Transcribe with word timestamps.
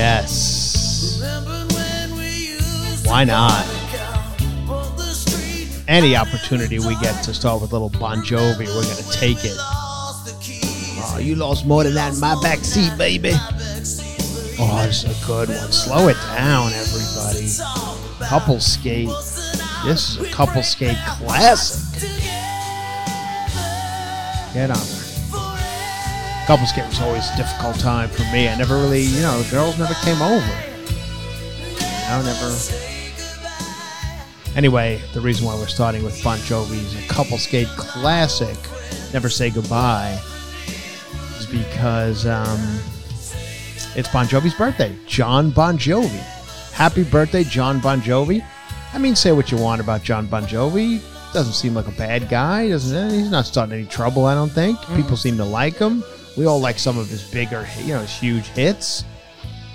Yes. 0.00 1.18
Remember 1.20 1.74
when 1.74 2.16
we 2.16 2.30
used 2.56 3.06
Why 3.06 3.24
not? 3.24 3.66
but 4.66 4.96
the 4.96 5.02
street 5.02 5.68
Any 5.88 6.16
opportunity 6.16 6.78
we 6.78 6.96
get 7.00 7.22
to 7.24 7.34
start 7.34 7.60
with 7.60 7.72
little 7.72 7.90
Bon 7.90 8.22
Jovi, 8.22 8.60
we're 8.60 8.82
going 8.82 8.96
to 8.96 9.10
take 9.12 9.44
it. 9.44 9.54
lost 9.58 10.24
the 10.24 10.42
key. 10.42 10.60
Oh, 11.02 11.18
you 11.20 11.34
lost 11.34 11.66
more 11.66 11.84
than 11.84 11.92
that 11.94 12.14
in 12.14 12.20
my 12.20 12.34
back 12.42 12.60
seat, 12.60 12.96
baby. 12.96 13.32
Oh, 14.58 14.86
is 14.88 15.04
a 15.04 15.26
good 15.26 15.50
one. 15.50 15.70
Slow 15.70 16.08
it 16.08 16.16
down, 16.34 16.72
everybody. 16.72 17.50
Couple 18.24 18.58
skate. 18.58 19.08
This 19.84 20.16
is 20.16 20.20
a 20.26 20.30
couple 20.32 20.62
skate 20.62 20.96
classic. 21.06 22.08
Get 24.54 24.70
on 24.70 24.99
there. 26.50 26.56
Couple 26.56 26.66
skate 26.66 26.86
was 26.86 27.00
always 27.00 27.30
a 27.30 27.36
difficult 27.36 27.78
time 27.78 28.08
for 28.08 28.22
me. 28.32 28.48
I 28.48 28.56
never 28.56 28.74
really, 28.74 29.02
you 29.02 29.22
know, 29.22 29.40
the 29.40 29.50
girls 29.50 29.78
never 29.78 29.94
came 29.94 30.20
over. 30.20 30.46
Know, 32.08 32.22
never. 32.24 32.56
Anyway, 34.56 35.00
the 35.14 35.20
reason 35.20 35.46
why 35.46 35.54
we're 35.54 35.68
starting 35.68 36.02
with 36.02 36.22
Bon 36.24 36.38
Jovi's 36.38 37.04
a 37.04 37.08
couple 37.08 37.38
skate 37.38 37.68
classic, 37.76 38.56
Never 39.12 39.28
Say 39.28 39.50
Goodbye, 39.50 40.20
is 41.38 41.46
because 41.46 42.26
um, 42.26 42.80
it's 43.94 44.08
Bon 44.12 44.26
Jovi's 44.26 44.54
birthday. 44.54 44.96
John 45.06 45.50
Bon 45.50 45.78
Jovi. 45.78 46.18
Happy 46.72 47.04
birthday, 47.04 47.44
John 47.44 47.78
Bon 47.78 48.00
Jovi. 48.00 48.44
I 48.92 48.98
mean, 48.98 49.14
say 49.14 49.30
what 49.30 49.52
you 49.52 49.58
want 49.58 49.80
about 49.80 50.02
John 50.02 50.26
Bon 50.26 50.42
Jovi. 50.42 51.00
Doesn't 51.32 51.52
seem 51.52 51.74
like 51.74 51.86
a 51.86 51.92
bad 51.92 52.28
guy. 52.28 52.70
Doesn't 52.70 53.10
he's 53.10 53.30
not 53.30 53.46
starting 53.46 53.72
any 53.72 53.86
trouble? 53.86 54.26
I 54.26 54.34
don't 54.34 54.50
think. 54.50 54.80
People 54.96 55.16
seem 55.16 55.36
to 55.36 55.44
like 55.44 55.78
him. 55.78 56.02
We 56.36 56.46
all 56.46 56.60
like 56.60 56.78
some 56.78 56.98
of 56.98 57.08
his 57.08 57.22
bigger, 57.30 57.66
you 57.78 57.94
know, 57.94 58.00
his 58.00 58.16
huge 58.16 58.46
hits. 58.48 59.04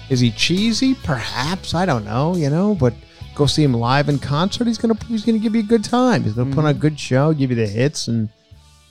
Is 0.09 0.19
he 0.19 0.31
cheesy? 0.31 0.95
Perhaps. 0.95 1.73
I 1.73 1.85
don't 1.85 2.05
know. 2.05 2.35
You 2.35 2.49
know, 2.49 2.75
but 2.75 2.93
go 3.35 3.45
see 3.45 3.63
him 3.63 3.73
live 3.73 4.09
in 4.09 4.19
concert. 4.19 4.67
He's 4.67 4.77
gonna 4.77 4.97
he's 5.07 5.25
gonna 5.25 5.39
give 5.39 5.55
you 5.55 5.61
a 5.61 5.66
good 5.66 5.83
time. 5.83 6.23
He's 6.23 6.33
gonna 6.33 6.53
put 6.53 6.66
on 6.66 6.71
a 6.71 6.73
good 6.73 6.99
show, 6.99 7.33
give 7.33 7.49
you 7.49 7.55
the 7.55 7.67
hits, 7.67 8.07
and 8.07 8.29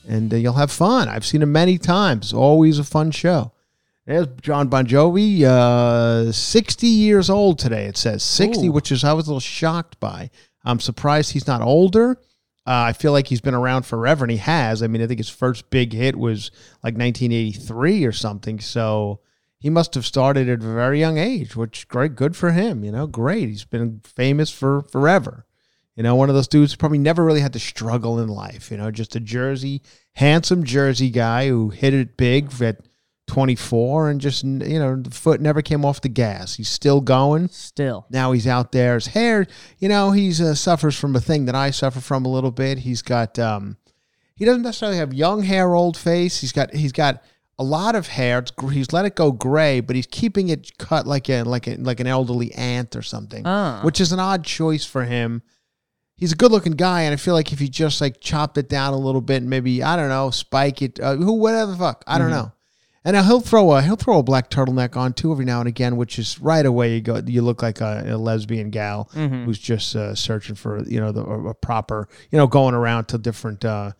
and 0.06 0.32
uh, 0.32 0.36
you'll 0.36 0.54
have 0.54 0.70
fun. 0.70 1.08
I've 1.08 1.24
seen 1.24 1.42
him 1.42 1.52
many 1.52 1.78
times. 1.78 2.32
Always 2.32 2.78
a 2.78 2.84
fun 2.84 3.10
show. 3.10 3.52
There's 4.06 4.26
John 4.42 4.68
Bon 4.68 4.86
Jovi, 4.86 5.44
uh, 5.44 6.30
60 6.30 6.86
years 6.86 7.30
old 7.30 7.58
today. 7.58 7.86
It 7.86 7.96
says 7.96 8.22
60, 8.22 8.66
Ooh. 8.66 8.72
which 8.72 8.92
is 8.92 9.02
I 9.02 9.14
was 9.14 9.26
a 9.26 9.30
little 9.30 9.40
shocked 9.40 9.98
by. 9.98 10.28
I'm 10.62 10.78
surprised 10.78 11.32
he's 11.32 11.46
not 11.46 11.62
older. 11.62 12.18
Uh, 12.66 12.88
I 12.88 12.92
feel 12.94 13.12
like 13.12 13.28
he's 13.28 13.42
been 13.42 13.54
around 13.54 13.84
forever, 13.84 14.24
and 14.24 14.30
he 14.30 14.38
has. 14.38 14.82
I 14.82 14.86
mean, 14.86 15.02
I 15.02 15.06
think 15.06 15.18
his 15.18 15.28
first 15.28 15.68
big 15.68 15.92
hit 15.92 16.16
was 16.16 16.50
like 16.82 16.96
1983 16.96 18.04
or 18.04 18.12
something. 18.12 18.58
So 18.58 19.20
he 19.58 19.68
must 19.68 19.94
have 19.94 20.06
started 20.06 20.48
at 20.48 20.62
a 20.62 20.74
very 20.74 20.98
young 20.98 21.18
age, 21.18 21.56
which 21.56 21.88
great, 21.88 22.16
good 22.16 22.36
for 22.36 22.52
him. 22.52 22.82
You 22.82 22.92
know, 22.92 23.06
great. 23.06 23.48
He's 23.48 23.64
been 23.64 24.00
famous 24.04 24.50
for 24.50 24.82
forever. 24.82 25.44
You 25.94 26.02
know, 26.02 26.16
one 26.16 26.28
of 26.28 26.34
those 26.34 26.48
dudes 26.48 26.74
probably 26.74 26.98
never 26.98 27.24
really 27.24 27.40
had 27.40 27.52
to 27.52 27.60
struggle 27.60 28.18
in 28.18 28.28
life. 28.28 28.70
You 28.70 28.78
know, 28.78 28.90
just 28.90 29.14
a 29.14 29.20
Jersey, 29.20 29.82
handsome 30.14 30.64
Jersey 30.64 31.10
guy 31.10 31.48
who 31.48 31.68
hit 31.68 31.94
it 31.94 32.16
big 32.16 32.50
24 33.26 34.10
and 34.10 34.20
just, 34.20 34.44
you 34.44 34.78
know, 34.78 34.96
the 34.96 35.10
foot 35.10 35.40
never 35.40 35.62
came 35.62 35.84
off 35.84 36.00
the 36.00 36.08
gas. 36.08 36.54
He's 36.56 36.68
still 36.68 37.00
going. 37.00 37.48
Still. 37.48 38.06
Now 38.10 38.32
he's 38.32 38.46
out 38.46 38.72
there. 38.72 38.94
His 38.94 39.08
hair, 39.08 39.46
you 39.78 39.88
know, 39.88 40.10
he's 40.12 40.40
uh, 40.40 40.54
suffers 40.54 40.98
from 40.98 41.16
a 41.16 41.20
thing 41.20 41.46
that 41.46 41.54
I 41.54 41.70
suffer 41.70 42.00
from 42.00 42.24
a 42.24 42.28
little 42.30 42.50
bit. 42.50 42.78
He's 42.80 43.02
got, 43.02 43.38
um, 43.38 43.76
he 44.36 44.44
doesn't 44.44 44.62
necessarily 44.62 44.98
have 44.98 45.14
young 45.14 45.42
hair, 45.42 45.74
old 45.74 45.96
face. 45.96 46.40
He's 46.40 46.52
got, 46.52 46.74
he's 46.74 46.92
got 46.92 47.22
a 47.58 47.64
lot 47.64 47.94
of 47.94 48.08
hair. 48.08 48.40
It's, 48.40 48.52
he's 48.72 48.92
let 48.92 49.04
it 49.04 49.14
go 49.14 49.32
gray, 49.32 49.80
but 49.80 49.96
he's 49.96 50.06
keeping 50.06 50.48
it 50.48 50.76
cut 50.78 51.06
like 51.06 51.28
a, 51.30 51.42
like 51.44 51.66
a, 51.66 51.76
like 51.76 52.00
an 52.00 52.06
elderly 52.06 52.52
aunt 52.54 52.94
or 52.96 53.02
something, 53.02 53.42
Ah. 53.46 53.80
which 53.82 54.00
is 54.00 54.12
an 54.12 54.20
odd 54.20 54.44
choice 54.44 54.84
for 54.84 55.04
him. 55.04 55.42
He's 56.16 56.32
a 56.32 56.36
good 56.36 56.52
looking 56.52 56.72
guy, 56.74 57.02
and 57.02 57.12
I 57.12 57.16
feel 57.16 57.34
like 57.34 57.52
if 57.52 57.58
he 57.58 57.68
just 57.68 58.00
like 58.00 58.20
chopped 58.20 58.56
it 58.56 58.68
down 58.68 58.92
a 58.92 58.96
little 58.98 59.20
bit, 59.20 59.38
and 59.38 59.50
maybe 59.50 59.82
I 59.82 59.96
don't 59.96 60.08
know, 60.08 60.30
spike 60.30 60.80
it, 60.80 61.00
uh, 61.00 61.16
who, 61.16 61.32
whatever 61.32 61.72
the 61.72 61.76
fuck, 61.76 62.04
I 62.06 62.18
don't 62.18 62.30
know. 62.30 62.52
And 63.04 63.14
now 63.14 63.22
he'll 63.22 63.40
throw 63.40 63.72
a 63.72 63.82
he'll 63.82 63.96
throw 63.96 64.18
a 64.18 64.22
black 64.22 64.48
turtleneck 64.48 64.96
on 64.96 65.12
too 65.12 65.30
every 65.30 65.44
now 65.44 65.60
and 65.60 65.68
again, 65.68 65.96
which 65.96 66.18
is 66.18 66.40
right 66.40 66.64
away 66.64 66.94
you 66.94 67.00
go 67.02 67.20
you 67.26 67.42
look 67.42 67.62
like 67.62 67.80
a, 67.80 68.02
a 68.06 68.16
lesbian 68.16 68.70
gal 68.70 69.10
who's 69.12 69.58
just 69.58 69.94
uh, 69.94 70.14
searching 70.14 70.54
for 70.54 70.82
you 70.84 71.00
know 71.00 71.12
the 71.12 71.22
a, 71.22 71.54
proper 71.54 72.08
you 72.30 72.38
know 72.38 72.46
going 72.46 72.74
around 72.74 73.04
to 73.06 73.18
different 73.18 73.64
uh, 73.64 73.92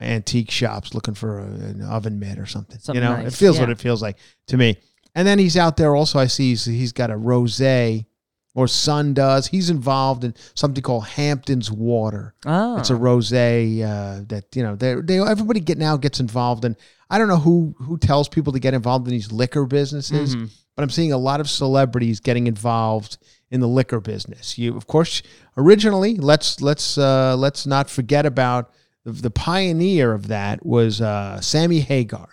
antique 0.00 0.50
shops 0.50 0.94
looking 0.94 1.14
for 1.14 1.38
a, 1.38 1.44
an 1.44 1.82
oven 1.82 2.18
mitt 2.18 2.38
or 2.38 2.46
something. 2.46 2.78
Something 2.78 3.02
you 3.02 3.08
know, 3.08 3.16
nice, 3.16 3.32
it 3.32 3.36
feels 3.36 3.58
what 3.58 3.70
it 3.70 3.78
feels 3.78 4.02
like 4.02 4.18
to 4.48 4.56
me. 4.56 4.76
And 5.14 5.26
then 5.26 5.38
he's 5.38 5.56
out 5.56 5.76
there 5.76 5.96
also. 5.96 6.18
I 6.18 6.26
see 6.26 6.50
he's, 6.50 6.64
he's 6.64 6.92
got 6.92 7.10
a 7.10 7.16
rosé, 7.16 8.06
or 8.54 8.66
son 8.66 9.14
does. 9.14 9.46
He's 9.46 9.70
involved 9.70 10.24
in 10.24 10.34
something 10.54 10.82
called 10.82 11.06
Hampton's 11.06 11.70
Water. 11.70 12.34
Oh. 12.44 12.78
It's 12.78 12.90
a 12.90 12.94
rosé 12.94 13.82
uh, 13.82 14.24
that 14.28 14.44
you 14.54 14.62
know 14.62 14.76
they 14.76 14.94
they 14.96 15.20
everybody 15.20 15.60
get 15.60 15.78
now 15.78 15.96
gets 15.96 16.20
involved 16.20 16.64
in. 16.64 16.76
I 17.08 17.18
don't 17.18 17.28
know 17.28 17.36
who 17.38 17.74
who 17.78 17.98
tells 17.98 18.28
people 18.28 18.52
to 18.52 18.60
get 18.60 18.74
involved 18.74 19.06
in 19.06 19.12
these 19.12 19.32
liquor 19.32 19.64
businesses, 19.66 20.34
but 20.76 20.82
I'm 20.82 20.90
seeing 20.90 21.12
a 21.12 21.18
lot 21.18 21.40
of 21.40 21.50
celebrities 21.50 22.20
getting 22.20 22.46
involved 22.46 23.18
in 23.50 23.60
the 23.60 23.68
liquor 23.68 24.00
business. 24.00 24.56
You, 24.58 24.76
of 24.76 24.86
course, 24.86 25.22
originally 25.56 26.14
let's 26.16 26.60
let's 26.60 26.96
uh, 26.98 27.36
let's 27.36 27.66
not 27.66 27.90
forget 27.90 28.26
about 28.26 28.72
the, 29.04 29.12
the 29.12 29.30
pioneer 29.30 30.12
of 30.12 30.28
that 30.28 30.64
was 30.64 31.00
uh, 31.00 31.40
Sammy 31.40 31.80
Hagar. 31.80 32.28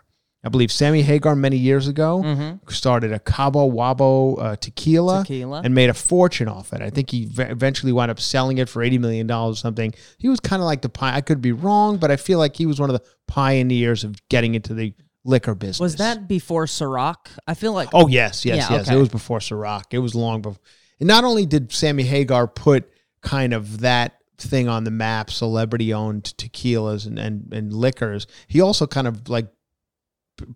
I 0.48 0.50
believe 0.50 0.72
Sammy 0.72 1.02
Hagar 1.02 1.36
many 1.36 1.58
years 1.58 1.88
ago 1.90 2.58
started 2.70 3.12
a 3.12 3.20
Cabo 3.20 3.70
Wabo 3.70 4.42
uh, 4.42 4.56
tequila, 4.56 5.24
Tequila. 5.24 5.62
and 5.64 5.76
made 5.76 5.90
a 5.90 5.94
fortune 5.94 6.48
off 6.48 6.72
it. 6.72 6.82
I 6.82 6.90
think 6.90 7.12
he 7.12 7.26
ve- 7.26 7.44
eventually 7.44 7.92
wound 7.92 8.10
up 8.10 8.20
selling 8.20 8.58
it 8.58 8.70
for 8.70 8.82
eighty 8.82 8.98
million 8.98 9.28
dollars 9.28 9.58
or 9.58 9.60
something. 9.60 9.94
He 10.18 10.30
was 10.30 10.40
kind 10.40 10.62
of 10.62 10.66
like 10.66 10.82
the 10.82 10.90
pie. 10.90 11.16
I 11.16 11.22
could 11.22 11.42
be 11.42 11.52
wrong, 11.52 11.98
but 11.98 12.12
I 12.12 12.16
feel 12.16 12.40
like 12.40 12.56
he 12.56 12.66
was 12.66 12.80
one 12.80 12.90
of 12.90 12.94
the 13.00 13.06
pioneers 13.28 14.04
of 14.06 14.16
getting 14.30 14.56
into 14.56 14.74
the 14.74 14.94
liquor 15.26 15.54
business. 15.54 15.80
Was 15.82 15.96
that 15.98 16.28
before 16.28 16.66
Ciroc? 16.66 17.28
I 17.46 17.54
feel 17.54 17.74
like. 17.74 17.90
Oh 17.94 18.08
yes, 18.08 18.46
yes, 18.46 18.70
Yeah, 18.70 18.78
yes. 18.78 18.88
okay. 18.88 18.96
It 18.96 19.00
was 19.00 19.10
before 19.10 19.40
Ciroc. 19.40 19.84
It 19.92 20.00
was 20.00 20.16
long 20.16 20.42
before. 20.42 20.62
And 21.02 21.08
not 21.08 21.26
only 21.26 21.46
did 21.46 21.72
Sammy 21.74 22.04
Hagar 22.04 22.48
put 22.48 22.90
kind 23.22 23.54
of 23.54 23.82
that 23.82 24.14
thing 24.38 24.70
on 24.70 24.84
the 24.86 24.92
map, 24.92 25.30
celebrity 25.30 25.94
owned 25.94 26.24
tequilas 26.38 27.06
and, 27.06 27.20
and, 27.20 27.52
and 27.52 27.74
liquors, 27.74 28.28
he 28.48 28.62
also 28.62 28.88
kind 28.88 29.08
of 29.08 29.28
like 29.30 29.48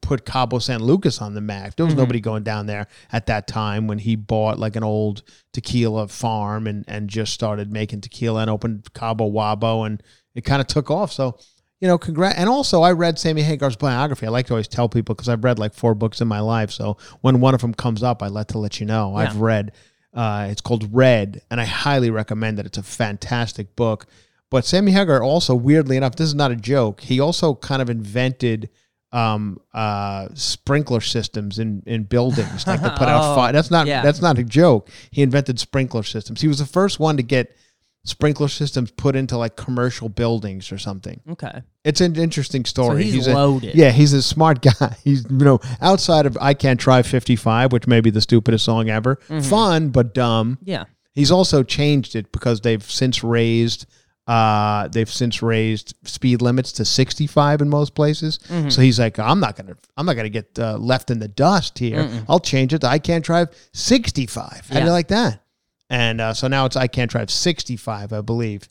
put 0.01 0.25
Cabo 0.25 0.59
San 0.59 0.81
Lucas 0.81 1.21
on 1.21 1.33
the 1.33 1.41
map. 1.41 1.75
There 1.75 1.85
was 1.85 1.95
nobody 1.95 2.19
going 2.19 2.43
down 2.43 2.65
there 2.65 2.87
at 3.11 3.25
that 3.27 3.47
time 3.47 3.87
when 3.87 3.99
he 3.99 4.15
bought 4.15 4.59
like 4.59 4.75
an 4.75 4.83
old 4.83 5.23
tequila 5.53 6.07
farm 6.07 6.67
and, 6.67 6.85
and 6.87 7.09
just 7.09 7.33
started 7.33 7.71
making 7.71 8.01
tequila 8.01 8.41
and 8.41 8.49
opened 8.49 8.93
Cabo 8.93 9.29
Wabo 9.29 9.85
and 9.85 10.01
it 10.35 10.41
kind 10.41 10.61
of 10.61 10.67
took 10.67 10.89
off. 10.89 11.11
So, 11.11 11.37
you 11.79 11.87
know, 11.87 11.97
congrats. 11.97 12.37
And 12.37 12.47
also, 12.47 12.81
I 12.81 12.91
read 12.91 13.17
Sammy 13.17 13.41
Hagar's 13.41 13.75
biography. 13.75 14.27
I 14.27 14.29
like 14.29 14.45
to 14.47 14.53
always 14.53 14.67
tell 14.67 14.87
people 14.87 15.15
because 15.15 15.29
I've 15.29 15.43
read 15.43 15.59
like 15.59 15.73
four 15.73 15.95
books 15.95 16.21
in 16.21 16.27
my 16.27 16.39
life. 16.39 16.71
So 16.71 16.97
when 17.21 17.41
one 17.41 17.55
of 17.55 17.61
them 17.61 17.73
comes 17.73 18.03
up, 18.03 18.21
I 18.21 18.27
let 18.27 18.49
to 18.49 18.59
let 18.59 18.79
you 18.79 18.85
know. 18.85 19.15
I've 19.15 19.37
read. 19.37 19.71
Uh, 20.13 20.47
it's 20.51 20.61
called 20.61 20.93
Red, 20.93 21.41
and 21.49 21.61
I 21.61 21.63
highly 21.63 22.09
recommend 22.09 22.59
it. 22.59 22.65
It's 22.65 22.77
a 22.77 22.83
fantastic 22.83 23.75
book. 23.77 24.07
But 24.49 24.65
Sammy 24.65 24.91
Hagar 24.91 25.23
also, 25.23 25.55
weirdly 25.55 25.95
enough, 25.95 26.17
this 26.17 26.27
is 26.27 26.35
not 26.35 26.51
a 26.51 26.55
joke. 26.57 27.01
He 27.01 27.19
also 27.21 27.55
kind 27.55 27.81
of 27.81 27.89
invented 27.89 28.69
um, 29.11 29.59
uh, 29.73 30.27
sprinkler 30.33 31.01
systems 31.01 31.59
in, 31.59 31.83
in 31.85 32.03
buildings, 32.03 32.65
like 32.65 32.81
to 32.81 32.89
put 32.91 33.07
out 33.07 33.21
Oh, 33.31 33.35
fire. 33.35 33.51
That's 33.51 33.69
not 33.71 33.87
yeah. 33.87 34.01
that's 34.01 34.21
not 34.21 34.37
a 34.39 34.43
joke. 34.43 34.89
He 35.11 35.21
invented 35.21 35.59
sprinkler 35.59 36.03
systems. 36.03 36.41
He 36.41 36.47
was 36.47 36.59
the 36.59 36.65
first 36.65 36.99
one 36.99 37.17
to 37.17 37.23
get 37.23 37.55
sprinkler 38.03 38.47
systems 38.47 38.89
put 38.89 39.15
into 39.15 39.37
like 39.37 39.55
commercial 39.55 40.09
buildings 40.09 40.71
or 40.71 40.77
something. 40.77 41.19
Okay. 41.29 41.61
It's 41.83 42.01
an 42.01 42.15
interesting 42.15 42.65
story. 42.65 43.03
he's 43.03 43.27
a- 43.27 43.33
loaded. 43.33 43.75
yeah, 43.75 43.91
he's 43.91 44.13
a 44.13 44.21
smart 44.23 44.61
guy. 44.79 44.95
He's 45.03 45.23
you 45.29 45.37
know 45.45 45.59
outside 45.81 46.25
of 46.25 46.37
I 46.41 46.53
Can't 46.53 46.79
Drive 46.79 47.05
55, 47.05 47.71
which 47.71 47.87
may 47.87 48.01
be 48.01 48.09
the 48.09 48.21
stupidest 48.21 48.65
song 48.65 48.89
ever. 48.89 49.17
Mm-hmm. 49.27 49.41
Fun 49.41 49.89
but 49.89 50.13
dumb. 50.13 50.57
Yeah. 50.63 50.85
He's 51.13 51.31
also 51.31 51.61
changed 51.63 52.15
it 52.15 52.31
because 52.31 52.61
they've 52.61 52.81
since 52.83 53.23
raised 53.23 53.85
uh 54.27 54.87
they've 54.89 55.09
since 55.09 55.41
raised 55.41 55.95
speed 56.03 56.41
limits 56.41 56.71
to 56.73 56.85
65 56.85 57.61
in 57.61 57.69
most 57.69 57.95
places. 57.95 58.39
Mm-hmm. 58.47 58.69
So 58.69 58.81
he's 58.81 58.99
like 58.99 59.17
I'm 59.19 59.39
not 59.39 59.55
going 59.55 59.67
to 59.67 59.77
I'm 59.97 60.05
not 60.05 60.13
going 60.13 60.25
to 60.25 60.29
get 60.29 60.57
uh, 60.59 60.77
left 60.77 61.11
in 61.11 61.19
the 61.19 61.27
dust 61.27 61.79
here. 61.79 62.09
I'll 62.29 62.39
change 62.39 62.73
it 62.73 62.79
to 62.79 62.87
I 62.87 62.99
can't 62.99 63.25
drive 63.25 63.49
65. 63.73 64.67
How 64.69 64.79
do 64.79 64.85
you 64.85 64.91
like 64.91 65.07
that? 65.09 65.41
And 65.89 66.21
uh, 66.21 66.33
so 66.33 66.47
now 66.47 66.65
it's 66.65 66.77
I 66.77 66.87
can't 66.87 67.11
drive 67.11 67.29
65, 67.29 68.13
I 68.13 68.21
believe. 68.21 68.63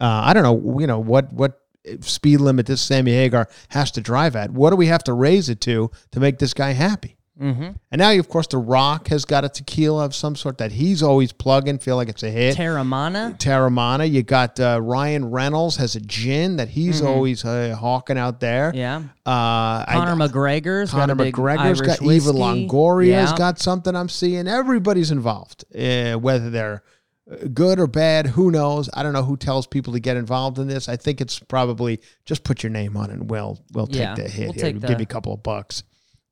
Uh, 0.00 0.22
I 0.24 0.32
don't 0.32 0.42
know, 0.42 0.80
you 0.80 0.86
know, 0.86 0.98
what 0.98 1.32
what 1.32 1.60
speed 2.00 2.38
limit 2.38 2.66
this 2.66 2.80
Sammy 2.80 3.12
Hagar 3.12 3.48
has 3.68 3.90
to 3.92 4.00
drive 4.00 4.36
at. 4.36 4.50
What 4.50 4.70
do 4.70 4.76
we 4.76 4.86
have 4.86 5.04
to 5.04 5.12
raise 5.12 5.48
it 5.48 5.60
to 5.62 5.90
to 6.12 6.20
make 6.20 6.38
this 6.38 6.54
guy 6.54 6.72
happy? 6.72 7.16
Mm-hmm. 7.40 7.70
And 7.90 7.98
now, 7.98 8.12
of 8.12 8.28
course, 8.28 8.46
The 8.46 8.58
Rock 8.58 9.08
has 9.08 9.24
got 9.24 9.44
a 9.44 9.48
tequila 9.48 10.04
of 10.04 10.14
some 10.14 10.36
sort 10.36 10.58
that 10.58 10.70
he's 10.70 11.02
always 11.02 11.32
plugging, 11.32 11.78
feel 11.78 11.96
like 11.96 12.08
it's 12.08 12.22
a 12.22 12.30
hit. 12.30 12.56
Teremana. 12.56 13.36
Teremana. 13.38 14.08
You 14.08 14.22
got 14.22 14.60
uh, 14.60 14.80
Ryan 14.80 15.30
Reynolds 15.32 15.76
has 15.78 15.96
a 15.96 16.00
gin 16.00 16.56
that 16.56 16.68
he's 16.68 17.02
always 17.02 17.44
uh, 17.44 17.74
hawking 17.78 18.18
out 18.18 18.38
there. 18.38 18.68
Mm-hmm. 18.70 18.78
Yeah. 18.78 18.96
Uh, 19.26 19.84
I- 19.88 19.94
Conor 19.94 20.28
McGregor's 20.28 20.92
got 20.92 21.00
Conor 21.08 21.14
big 21.16 21.34
McGregor's 21.34 21.80
got 21.80 22.00
Eva 22.02 22.06
whiskey. 22.32 22.32
Longoria's 22.38 23.30
Yeah. 23.32 23.36
got 23.36 23.58
something 23.58 23.96
I'm 23.96 24.08
seeing. 24.08 24.46
Everybody's 24.46 25.10
involved, 25.10 25.64
uh, 25.76 26.14
whether 26.14 26.50
they're 26.50 26.84
uh, 27.28 27.48
good 27.52 27.80
or 27.80 27.88
bad. 27.88 28.26
Who 28.28 28.52
knows? 28.52 28.88
I 28.94 29.02
don't 29.02 29.12
know 29.12 29.24
who 29.24 29.36
tells 29.36 29.66
people 29.66 29.92
to 29.94 29.98
get 30.00 30.16
involved 30.16 30.58
in 30.60 30.68
this. 30.68 30.88
I 30.88 30.96
think 30.96 31.20
it's 31.20 31.40
probably 31.40 32.00
just 32.26 32.44
put 32.44 32.62
your 32.62 32.70
name 32.70 32.96
on 32.96 33.10
it 33.10 33.14
and 33.14 33.28
we'll 33.28 33.58
we'll 33.72 33.86
take 33.88 33.96
Yeah, 33.96 34.14
the 34.14 34.28
hit 34.28 34.44
we'll 34.44 34.52
here. 34.52 34.62
take 34.62 34.80
the- 34.80 34.86
give 34.86 35.00
you 35.00 35.04
a 35.04 35.06
couple 35.06 35.32
of 35.32 35.42
bucks. 35.42 35.82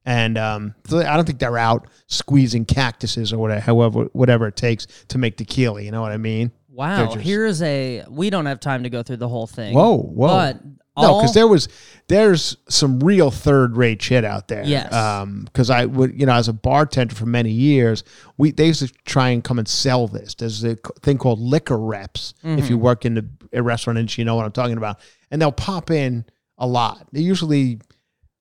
And 0.05 0.37
um, 0.37 0.75
so 0.87 0.99
I 0.99 1.15
don't 1.17 1.25
think 1.25 1.39
they're 1.39 1.59
out 1.59 1.87
squeezing 2.09 2.65
cactuses 2.65 3.33
or 3.33 3.39
whatever, 3.39 3.61
however, 3.61 4.05
whatever 4.13 4.47
it 4.49 4.57
takes 4.57 4.87
to 5.09 5.19
make 5.19 5.37
tequila. 5.37 5.81
You 5.81 5.91
know 5.93 6.01
what 6.03 6.13
I 6.13 6.17
mean? 6.17 6.51
Wow. 6.69 7.07
Just- 7.07 7.19
Here's 7.19 7.63
a. 7.63 8.05
We 8.11 8.31
don't 8.31 8.47
have 8.47 8.59
time 8.61 8.83
to 8.83 8.91
go 8.91 9.03
through 9.03 9.19
the 9.19 9.29
whole 9.29 9.47
thing. 9.47 9.75
Whoa, 9.75 9.99
whoa. 9.99 10.27
But 10.29 10.61
No, 10.97 11.19
because 11.21 11.35
there 11.35 11.47
was 11.47 11.69
there's 12.09 12.57
some 12.69 12.99
real 13.01 13.31
third 13.31 13.77
rate 13.77 14.03
shit 14.03 14.25
out 14.25 14.49
there. 14.49 14.65
Yes. 14.65 14.93
Um, 14.93 15.43
because 15.45 15.71
I 15.71 15.85
would 15.87 16.19
you 16.19 16.27
know 16.27 16.35
as 16.35 16.49
a 16.49 16.53
bartender 16.53 17.15
for 17.15 17.27
many 17.27 17.51
years, 17.51 18.03
we 18.39 18.51
they 18.51 18.67
used 18.67 18.81
to 18.87 18.93
try 19.05 19.29
and 19.29 19.45
come 19.45 19.59
and 19.59 19.69
sell 19.69 20.09
this. 20.09 20.35
There's 20.35 20.65
a 20.65 20.77
thing 21.03 21.17
called 21.19 21.39
liquor 21.41 21.79
reps. 21.79 22.35
If 22.43 22.69
you 22.69 22.77
work 22.77 23.05
in 23.05 23.15
the 23.15 23.29
a 23.53 23.63
restaurant 23.63 23.99
industry, 23.99 24.23
you 24.23 24.25
know 24.27 24.35
what 24.35 24.45
I'm 24.47 24.53
talking 24.53 24.77
about. 24.79 24.99
And 25.31 25.41
they'll 25.41 25.53
pop 25.53 25.91
in 25.91 26.25
a 26.59 26.67
lot. 26.67 27.07
They 27.13 27.21
usually. 27.21 27.79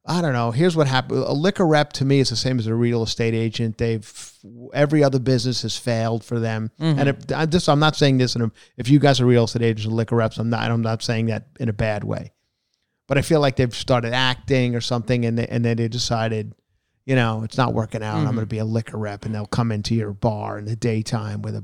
I 0.05 0.21
don't 0.21 0.33
know. 0.33 0.49
Here's 0.49 0.75
what 0.75 0.87
happened. 0.87 1.19
A 1.19 1.33
liquor 1.33 1.65
rep 1.65 1.93
to 1.93 2.05
me 2.05 2.19
is 2.19 2.29
the 2.29 2.35
same 2.35 2.57
as 2.57 2.65
a 2.65 2.73
real 2.73 3.03
estate 3.03 3.35
agent. 3.35 3.77
They've 3.77 4.33
every 4.73 5.03
other 5.03 5.19
business 5.19 5.61
has 5.61 5.77
failed 5.77 6.23
for 6.23 6.39
them. 6.39 6.71
Mm-hmm. 6.79 6.99
And 6.99 7.09
if 7.09 7.31
I 7.31 7.45
this, 7.45 7.69
I'm 7.69 7.79
not 7.79 7.95
saying 7.95 8.17
this. 8.17 8.35
In 8.35 8.41
a, 8.41 8.51
if 8.77 8.89
you 8.89 8.97
guys 8.97 9.21
are 9.21 9.27
real 9.27 9.43
estate 9.43 9.61
agents 9.61 9.85
and 9.85 9.95
liquor 9.95 10.15
reps, 10.15 10.37
I'm 10.39 10.49
not. 10.49 10.71
I'm 10.71 10.81
not 10.81 11.03
saying 11.03 11.27
that 11.27 11.47
in 11.59 11.69
a 11.69 11.73
bad 11.73 12.03
way. 12.03 12.31
But 13.07 13.19
I 13.19 13.21
feel 13.21 13.41
like 13.41 13.57
they've 13.57 13.75
started 13.75 14.13
acting 14.13 14.75
or 14.75 14.81
something, 14.81 15.23
and 15.25 15.37
they, 15.37 15.45
and 15.47 15.63
then 15.63 15.77
they 15.77 15.87
decided, 15.87 16.55
you 17.05 17.15
know, 17.15 17.43
it's 17.43 17.57
not 17.57 17.73
working 17.73 18.01
out. 18.01 18.15
I'm 18.15 18.25
mm-hmm. 18.25 18.35
going 18.35 18.45
to 18.47 18.49
be 18.49 18.57
a 18.57 18.65
liquor 18.65 18.97
rep, 18.97 19.25
and 19.25 19.35
they'll 19.35 19.45
come 19.45 19.71
into 19.71 19.93
your 19.93 20.13
bar 20.13 20.57
in 20.57 20.65
the 20.65 20.75
daytime 20.75 21.43
with 21.43 21.55
a 21.55 21.63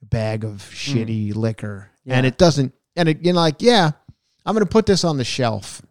bag 0.00 0.44
of 0.44 0.52
mm. 0.52 0.94
shitty 0.94 1.34
liquor, 1.34 1.90
and 2.06 2.24
it 2.24 2.38
doesn't. 2.38 2.72
And 2.94 3.10
it, 3.10 3.22
you 3.22 3.34
know, 3.34 3.40
like, 3.40 3.60
yeah, 3.60 3.90
I'm 4.46 4.54
going 4.54 4.64
to 4.64 4.70
put 4.70 4.86
this 4.86 5.04
on 5.04 5.18
the 5.18 5.24
shelf 5.24 5.82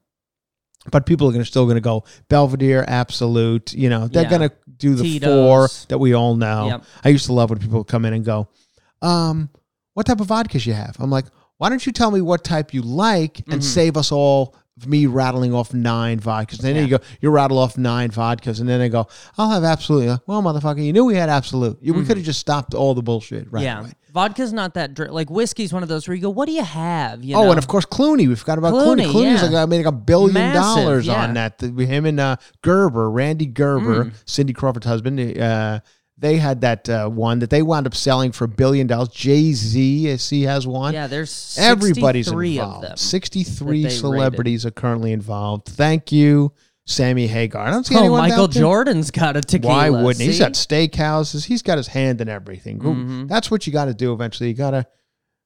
but 0.92 1.06
people 1.06 1.28
are 1.28 1.32
gonna 1.32 1.46
still 1.46 1.66
going 1.66 1.76
to 1.76 1.82
go 1.82 2.04
Belvedere, 2.30 2.86
Absolut. 2.88 3.74
You 3.74 3.90
know, 3.90 4.08
they're 4.08 4.24
Yeah. 4.24 4.30
going 4.38 4.50
to 4.50 4.56
do 4.78 4.96
the 4.96 5.04
Tito's. 5.04 5.30
four 5.30 5.70
that 5.90 5.98
we 5.98 6.14
all 6.14 6.36
know. 6.36 6.68
Yep. 6.68 6.84
I 7.04 7.10
used 7.10 7.26
to 7.28 7.34
love 7.34 7.50
when 7.50 7.60
people 7.60 7.84
come 7.84 8.06
in 8.06 8.14
and 8.14 8.24
go, 8.26 8.48
um, 9.02 9.50
"What 9.94 10.06
type 10.06 10.20
of 10.20 10.28
vodkas 10.28 10.66
you 10.66 10.74
have?" 10.74 10.96
I'm 11.00 11.10
like, 11.10 11.26
"Why 11.58 11.70
don't 11.70 11.86
you 11.86 11.92
tell 11.92 12.12
me 12.12 12.22
what 12.22 12.44
type 12.44 12.74
you 12.74 12.82
like 12.82 13.44
and 13.50 13.64
save 13.64 13.98
us 13.98 14.12
all 14.12 14.56
me 14.86 15.06
rattling 15.06 15.54
off 15.54 15.74
nine 15.74 16.20
vodkas?" 16.20 16.56
And 16.56 16.64
then 16.64 16.76
Mm-hmm. 16.76 16.78
Yeah. 16.78 16.82
you 16.84 16.98
go, 16.98 17.04
"You 17.22 17.30
rattle 17.30 17.58
off 17.58 17.78
nine 17.78 18.10
vodkas," 18.12 18.60
and 18.60 18.68
then 18.68 18.80
they 18.80 18.90
go, 18.90 19.08
"I'll 19.38 19.50
have 19.52 19.64
Absolut." 19.64 20.08
Like, 20.08 20.20
well, 20.28 20.42
motherfucker, 20.42 20.84
you 20.84 20.92
knew 20.94 21.06
we 21.06 21.16
had 21.16 21.30
Absolut. 21.30 21.78
You, 21.82 21.94
We 21.94 22.04
could 22.06 22.18
have 22.18 22.26
just 22.26 22.40
stopped 22.40 22.74
all 22.74 22.94
the 22.94 23.02
bullshit 23.02 23.52
right 23.52 23.64
Mm-hmm. 23.64 23.64
yeah. 23.64 23.80
away. 23.80 23.92
Vodka's 24.16 24.54
not 24.54 24.76
that 24.76 24.94
dr- 24.94 25.12
like 25.12 25.30
whiskey's 25.30 25.74
one 25.74 25.84
of 25.84 25.90
those 25.90 26.08
where 26.08 26.16
you 26.16 26.22
go, 26.22 26.30
what 26.30 26.46
do 26.46 26.54
you 26.54 26.64
have? 26.64 27.22
You 27.24 27.36
oh, 27.36 27.44
know? 27.44 27.50
and 27.52 27.58
of 27.58 27.68
course 27.68 27.86
Clooney. 27.86 28.28
We 28.30 28.36
forgot 28.36 28.58
about 28.58 28.74
Clooney. 28.74 29.06
Clooney, 29.06 29.12
Clooney's 29.12 29.42
yeah. 29.44 29.50
like 29.50 29.56
I 29.56 29.66
made 29.66 29.78
like 29.78 29.86
a 29.88 29.92
billion 29.92 30.34
Massive, 30.34 30.84
dollars 30.84 31.06
yeah. 31.06 31.24
on 31.24 31.34
that. 31.34 31.58
The- 31.60 31.86
Him 31.86 32.06
and 32.06 32.20
uh, 32.20 32.38
Gerber, 32.62 33.12
Rande 33.12 33.54
Gerber, 33.54 34.06
Mm. 34.06 34.14
Cindy 34.26 34.54
Crawford's 34.54 34.86
husband. 34.86 35.38
Uh, 35.38 35.82
they 36.18 36.38
had 36.38 36.62
that 36.62 36.88
uh, 36.88 37.10
one 37.10 37.40
that 37.40 37.50
they 37.50 37.62
wound 37.62 37.88
up 37.88 37.94
selling 37.94 38.32
for 38.32 38.46
a 38.46 38.48
billion 38.48 38.88
dollars. 38.88 39.10
Jay 39.10 39.52
Z, 39.52 40.16
he 40.16 40.44
has 40.44 40.66
one. 40.66 40.94
yeah, 40.94 41.08
there's 41.08 41.58
Everybody's 41.60 42.28
63 42.28 42.58
involved. 42.58 43.00
Sixty-three 43.00 43.84
that 43.84 43.90
they 43.90 43.96
celebrities 43.96 44.66
are 44.66 44.72
currently 44.72 45.12
involved. 45.12 45.68
Thank 45.68 46.14
you, 46.14 46.54
Sammy 46.88 47.26
Hagar. 47.28 47.66
I 47.68 47.72
don't 47.72 47.84
see 47.86 47.96
Oh, 47.96 48.00
anyone. 48.00 48.20
Michael 48.20 48.48
Jordan's 48.48 49.10
got 49.12 49.36
a 49.36 49.42
tequila. 49.42 49.74
Why 49.74 49.90
wouldn't 49.90 50.20
he? 50.22 50.28
He's 50.28 50.40
got 50.40 50.54
steakhouses. 50.54 51.46
He's 51.46 51.62
got 51.64 51.78
his 51.78 51.88
hand 51.88 52.22
in 52.22 52.30
everything. 52.30 52.80
Mhm. 52.80 53.28
That's 53.28 53.50
what 53.50 53.66
you 53.66 53.74
got 53.74 53.86
to 53.86 53.94
do 53.94 54.14
eventually. 54.14 54.50
You 54.50 54.56
got 54.56 54.72
to, 54.72 54.86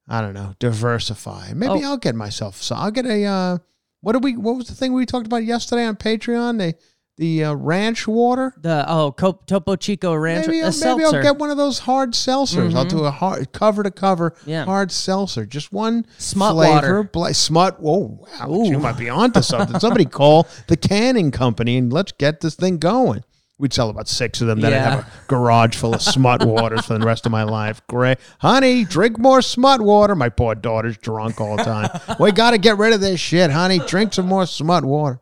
I 0.07 0.19
don't 0.21 0.33
know, 0.33 0.53
diversify. 0.59 1.53
Maybe 1.53 1.85
Oh. 1.85 1.91
I'll 1.91 1.97
get 1.97 2.15
myself. 2.15 2.61
So 2.61 2.75
I'll 2.75 2.91
get 2.91 3.05
a. 3.05 3.23
Uh, 3.23 3.57
what 4.01 4.13
did 4.13 4.23
we? 4.23 4.35
What 4.35 4.57
was 4.57 4.67
the 4.67 4.75
thing 4.75 4.93
we 4.93 5.05
talked 5.05 5.27
about 5.27 5.45
yesterday 5.45 5.85
on 5.85 5.95
Patreon? 5.95 6.57
The 6.57 6.75
the 7.19 7.43
uh, 7.43 7.53
ranch 7.53 8.07
water. 8.07 8.53
the 8.61 8.85
oh 8.87 9.11
Co- 9.11 9.41
Topo 9.45 9.75
Chico 9.75 10.15
Ranch 10.15 10.47
Maybe, 10.47 10.63
I'll, 10.63 10.71
maybe 10.71 11.03
I'll 11.03 11.21
get 11.21 11.37
one 11.37 11.49
of 11.51 11.57
those 11.57 11.79
hard 11.79 12.13
seltzers. 12.13 12.73
I'll 12.73 12.85
Mhm. 12.85 12.89
do 12.89 13.03
a 13.03 13.11
hard 13.11 13.51
cover 13.51 13.83
to 13.83 13.91
cover 13.91 14.33
Yeah. 14.45 14.63
hard 14.63 14.89
seltzer. 14.91 15.45
Just 15.45 15.73
one 15.73 16.05
Smut 16.17 16.53
flavor. 16.53 17.03
Bla- 17.03 17.33
smut. 17.33 17.81
Whoa, 17.81 18.25
wow, 18.39 18.63
you 18.63 18.79
might 18.79 18.97
be 18.97 19.09
onto 19.09 19.41
something. 19.41 19.79
Somebody 19.79 20.05
call 20.19 20.47
the 20.67 20.77
canning 20.77 21.29
company 21.31 21.77
and 21.77 21.91
let's 21.91 22.13
get 22.13 22.39
this 22.39 22.55
thing 22.55 22.77
going. 22.77 23.23
We'd 23.57 23.73
sell 23.73 23.89
about 23.89 24.07
six 24.07 24.39
of 24.39 24.47
them. 24.47 24.61
Then 24.61 24.71
I'd 24.71 24.77
have 24.77 24.99
a 24.99 25.07
garage 25.27 25.75
full 25.75 25.93
of 25.93 26.01
smut 26.01 26.45
waters 26.45 26.85
for 26.85 26.97
the 26.97 27.05
rest 27.05 27.25
of 27.25 27.33
my 27.33 27.43
life. 27.43 27.81
Great, 27.87 28.17
honey, 28.39 28.85
drink 28.85 29.19
more 29.19 29.41
smut 29.41 29.81
water. 29.81 30.15
My 30.15 30.29
poor 30.29 30.55
daughter's 30.55 30.97
drunk 30.97 31.41
all 31.41 31.57
the 31.57 31.63
time. 31.65 31.89
we 32.21 32.31
got 32.31 32.51
to 32.51 32.57
get 32.57 32.77
rid 32.77 32.93
of 32.93 33.01
this 33.01 33.19
shit, 33.19 33.51
honey. 33.51 33.79
Drink 33.79 34.13
some 34.13 34.27
more 34.27 34.45
smut 34.45 34.85
water. 34.85 35.19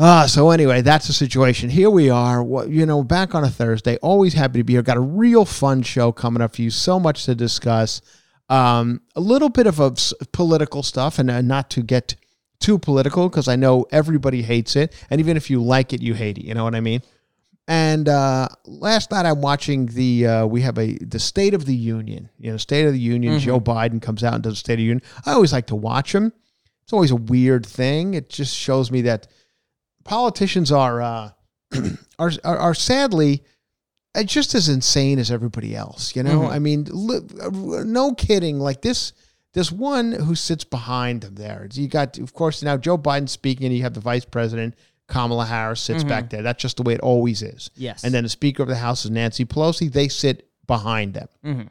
Ah, 0.00 0.26
so 0.28 0.50
anyway, 0.50 0.80
that's 0.80 1.08
the 1.08 1.12
situation. 1.12 1.70
Here 1.70 1.90
we 1.90 2.08
are. 2.08 2.40
What 2.40 2.68
you 2.70 2.86
know, 2.86 3.02
back 3.02 3.34
on 3.34 3.42
a 3.42 3.50
Thursday. 3.50 3.96
Always 3.96 4.34
happy 4.34 4.60
to 4.60 4.64
be 4.64 4.74
here. 4.74 4.82
Got 4.82 4.96
a 4.96 5.00
real 5.00 5.44
fun 5.44 5.82
show 5.82 6.12
coming 6.12 6.40
up 6.40 6.54
for 6.54 6.62
you. 6.62 6.70
So 6.70 7.00
much 7.00 7.24
to 7.24 7.34
discuss. 7.34 8.00
Um, 8.48 9.02
a 9.16 9.20
little 9.20 9.48
bit 9.48 9.66
of 9.66 9.80
a 9.80 9.92
political 10.32 10.84
stuff, 10.84 11.18
and 11.18 11.28
uh, 11.28 11.40
not 11.42 11.68
to 11.70 11.82
get 11.82 12.14
too 12.60 12.78
political 12.78 13.28
because 13.28 13.48
I 13.48 13.56
know 13.56 13.86
everybody 13.90 14.42
hates 14.42 14.76
it, 14.76 14.94
and 15.10 15.20
even 15.20 15.36
if 15.36 15.50
you 15.50 15.62
like 15.62 15.92
it, 15.92 16.00
you 16.00 16.14
hate 16.14 16.38
it. 16.38 16.44
You 16.44 16.54
know 16.54 16.64
what 16.64 16.76
I 16.76 16.80
mean? 16.80 17.02
And 17.66 18.08
uh, 18.08 18.48
last 18.64 19.10
night 19.10 19.26
I'm 19.26 19.42
watching 19.42 19.86
the 19.86 20.26
uh, 20.26 20.46
we 20.46 20.62
have 20.62 20.78
a 20.78 20.96
the 20.98 21.18
State 21.18 21.54
of 21.54 21.66
the 21.66 21.74
Union. 21.74 22.30
You 22.38 22.52
know, 22.52 22.56
State 22.56 22.86
of 22.86 22.92
the 22.92 23.00
Union. 23.00 23.40
Joe 23.40 23.60
Biden 23.60 24.00
comes 24.00 24.22
out 24.22 24.34
and 24.34 24.44
does 24.44 24.54
the 24.54 24.58
State 24.60 24.74
of 24.74 24.78
the 24.78 24.84
Union. 24.84 25.02
I 25.26 25.32
always 25.32 25.52
like 25.52 25.66
to 25.66 25.76
watch 25.76 26.14
him. 26.14 26.32
It's 26.84 26.92
always 26.92 27.10
a 27.10 27.16
weird 27.16 27.66
thing. 27.66 28.14
It 28.14 28.30
just 28.30 28.56
shows 28.56 28.92
me 28.92 29.02
that 29.02 29.26
politicians 30.08 30.72
are 30.72 31.00
uh, 31.02 31.30
are, 32.18 32.32
are 32.44 32.58
are 32.58 32.74
sadly 32.74 33.42
uh, 34.14 34.22
just 34.24 34.54
as 34.54 34.68
insane 34.68 35.18
as 35.18 35.30
everybody 35.30 35.76
else. 35.76 36.16
You 36.16 36.22
know, 36.22 36.40
Mhm. 36.40 36.50
I 36.50 36.58
mean, 36.58 36.86
li- 36.90 37.20
uh, 37.42 37.50
no 37.84 38.14
kidding. 38.14 38.58
Like 38.58 38.80
this 38.82 39.12
There's 39.54 39.72
one 39.72 40.12
who 40.12 40.34
sits 40.34 40.64
behind 40.64 41.22
them 41.22 41.34
there. 41.34 41.66
You 41.72 41.88
got, 41.88 42.18
of 42.18 42.32
course, 42.32 42.62
now 42.62 42.76
Joe 42.76 42.98
Biden 42.98 43.28
speaking, 43.28 43.66
and 43.66 43.74
you 43.76 43.82
have 43.82 43.94
the 43.94 44.00
vice 44.00 44.24
president, 44.26 44.74
Kamala 45.08 45.46
Harris, 45.46 45.80
sits 45.80 46.04
back 46.04 46.30
there. 46.30 46.42
That's 46.42 46.62
just 46.62 46.76
the 46.76 46.82
way 46.82 46.94
it 46.94 47.00
always 47.00 47.42
is. 47.42 47.70
Yes. 47.74 48.04
And 48.04 48.12
then 48.12 48.24
the 48.24 48.28
Speaker 48.28 48.62
of 48.62 48.68
the 48.68 48.76
House 48.76 49.04
is 49.06 49.10
Nancy 49.10 49.44
Pelosi. 49.46 49.90
They 49.90 50.08
sit 50.08 50.46
behind 50.66 51.14
them. 51.14 51.70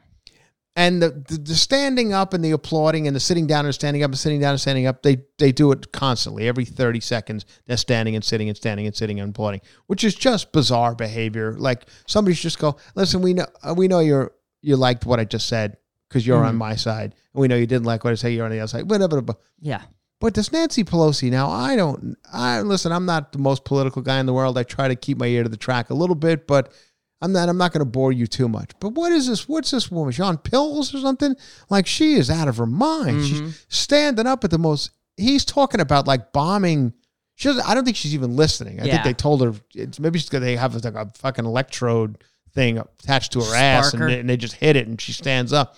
And 0.78 1.02
the, 1.02 1.10
the, 1.10 1.38
the 1.38 1.54
standing 1.56 2.12
up 2.12 2.32
and 2.34 2.44
the 2.44 2.52
applauding 2.52 3.08
and 3.08 3.16
the 3.16 3.20
sitting 3.20 3.48
down 3.48 3.64
and 3.64 3.74
standing 3.74 4.04
up 4.04 4.10
and 4.12 4.18
sitting 4.18 4.40
down 4.40 4.52
and 4.52 4.60
standing 4.60 4.86
up, 4.86 5.02
they, 5.02 5.16
they 5.38 5.50
do 5.50 5.72
it 5.72 5.90
constantly. 5.90 6.46
Every 6.46 6.64
30 6.64 7.00
seconds, 7.00 7.44
they're 7.66 7.76
standing 7.76 8.14
and 8.14 8.24
sitting 8.24 8.48
and 8.48 8.56
standing 8.56 8.86
and 8.86 8.94
sitting 8.94 9.18
and 9.18 9.30
applauding, 9.30 9.60
which 9.88 10.04
is 10.04 10.14
just 10.14 10.52
bizarre 10.52 10.94
behavior. 10.94 11.54
Like 11.58 11.86
somebody 12.06 12.36
should 12.36 12.42
just 12.44 12.60
go, 12.60 12.76
listen, 12.94 13.22
we 13.22 13.34
know, 13.34 13.46
uh, 13.68 13.74
we 13.76 13.88
know 13.88 13.98
you're, 13.98 14.30
you 14.62 14.76
liked 14.76 15.04
what 15.04 15.18
I 15.18 15.24
just 15.24 15.48
said 15.48 15.78
because 16.08 16.24
you're 16.24 16.44
on 16.44 16.54
my 16.54 16.76
side. 16.76 17.16
And 17.34 17.40
we 17.40 17.48
know 17.48 17.56
you 17.56 17.66
didn't 17.66 17.86
like 17.86 18.04
what 18.04 18.12
I 18.12 18.14
said 18.14 18.28
you're 18.28 18.44
on 18.44 18.52
the 18.52 18.60
other 18.60 18.68
side. 18.68 18.88
Whatever. 18.88 19.20
But 19.20 19.40
Yeah. 19.60 19.82
but 20.20 20.34
this 20.34 20.52
Nancy 20.52 20.84
Pelosi 20.84 21.28
now, 21.28 21.50
I 21.50 21.74
don't. 21.74 22.16
I 22.32 22.60
listen. 22.62 22.92
I'm 22.92 23.04
not 23.04 23.32
the 23.32 23.38
most 23.38 23.64
political 23.64 24.00
guy 24.02 24.20
in 24.20 24.26
the 24.26 24.32
world. 24.32 24.56
I 24.56 24.62
try 24.62 24.86
to 24.88 24.96
keep 24.96 25.18
my 25.18 25.26
ear 25.26 25.42
to 25.42 25.48
the 25.48 25.56
track 25.56 25.90
a 25.90 25.94
little 25.94 26.16
bit, 26.16 26.46
but 26.46 26.72
I'm 27.20 27.32
not. 27.32 27.48
I'm 27.48 27.58
not 27.58 27.72
going 27.72 27.80
to 27.80 27.90
bore 27.90 28.12
you 28.12 28.26
too 28.26 28.48
much. 28.48 28.70
But 28.80 28.90
what 28.90 29.10
is 29.12 29.26
this? 29.26 29.48
What's 29.48 29.70
this 29.72 29.90
woman? 29.90 30.12
She 30.12 30.22
on 30.22 30.38
pills 30.38 30.94
or 30.94 30.98
something? 31.00 31.34
Like 31.68 31.86
she 31.86 32.14
is 32.14 32.30
out 32.30 32.46
of 32.48 32.56
her 32.58 32.66
mind. 32.66 33.24
She's 33.26 33.64
standing 33.68 34.26
up 34.26 34.44
at 34.44 34.50
the 34.50 34.58
most. 34.58 34.90
He's 35.16 35.44
talking 35.44 35.80
about 35.80 36.06
like 36.06 36.32
bombing. 36.32 36.92
She 37.34 37.48
doesn't, 37.48 37.68
I 37.68 37.74
don't 37.74 37.84
think 37.84 37.96
she's 37.96 38.14
even 38.14 38.36
listening. 38.36 38.80
I 38.80 38.84
Yeah. 38.84 38.92
think 38.94 39.04
they 39.04 39.14
told 39.14 39.42
her 39.42 39.52
it's 39.74 39.98
maybe 40.00 40.18
she's 40.18 40.28
they 40.28 40.56
have 40.56 40.74
like 40.74 40.94
a 40.94 41.10
fucking 41.16 41.44
electrode 41.44 42.22
thing 42.54 42.78
attached 42.78 43.32
to 43.32 43.40
her 43.40 43.54
ass 43.54 43.92
and 43.94 44.02
they, 44.08 44.20
and 44.20 44.28
they 44.30 44.36
just 44.36 44.54
hit 44.54 44.74
it 44.76 44.86
and 44.86 45.00
she 45.00 45.12
stands 45.12 45.52
up. 45.52 45.76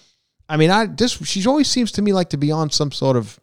I 0.49 0.56
mean, 0.56 0.70
I 0.70 0.87
this 0.87 1.12
she 1.26 1.47
always 1.47 1.68
seems 1.68 1.92
to 1.92 2.02
me 2.02 2.12
like 2.12 2.30
to 2.30 2.37
be 2.38 2.50
on 2.52 2.70
some 2.70 2.92
sort 2.92 3.16
of 3.16 3.38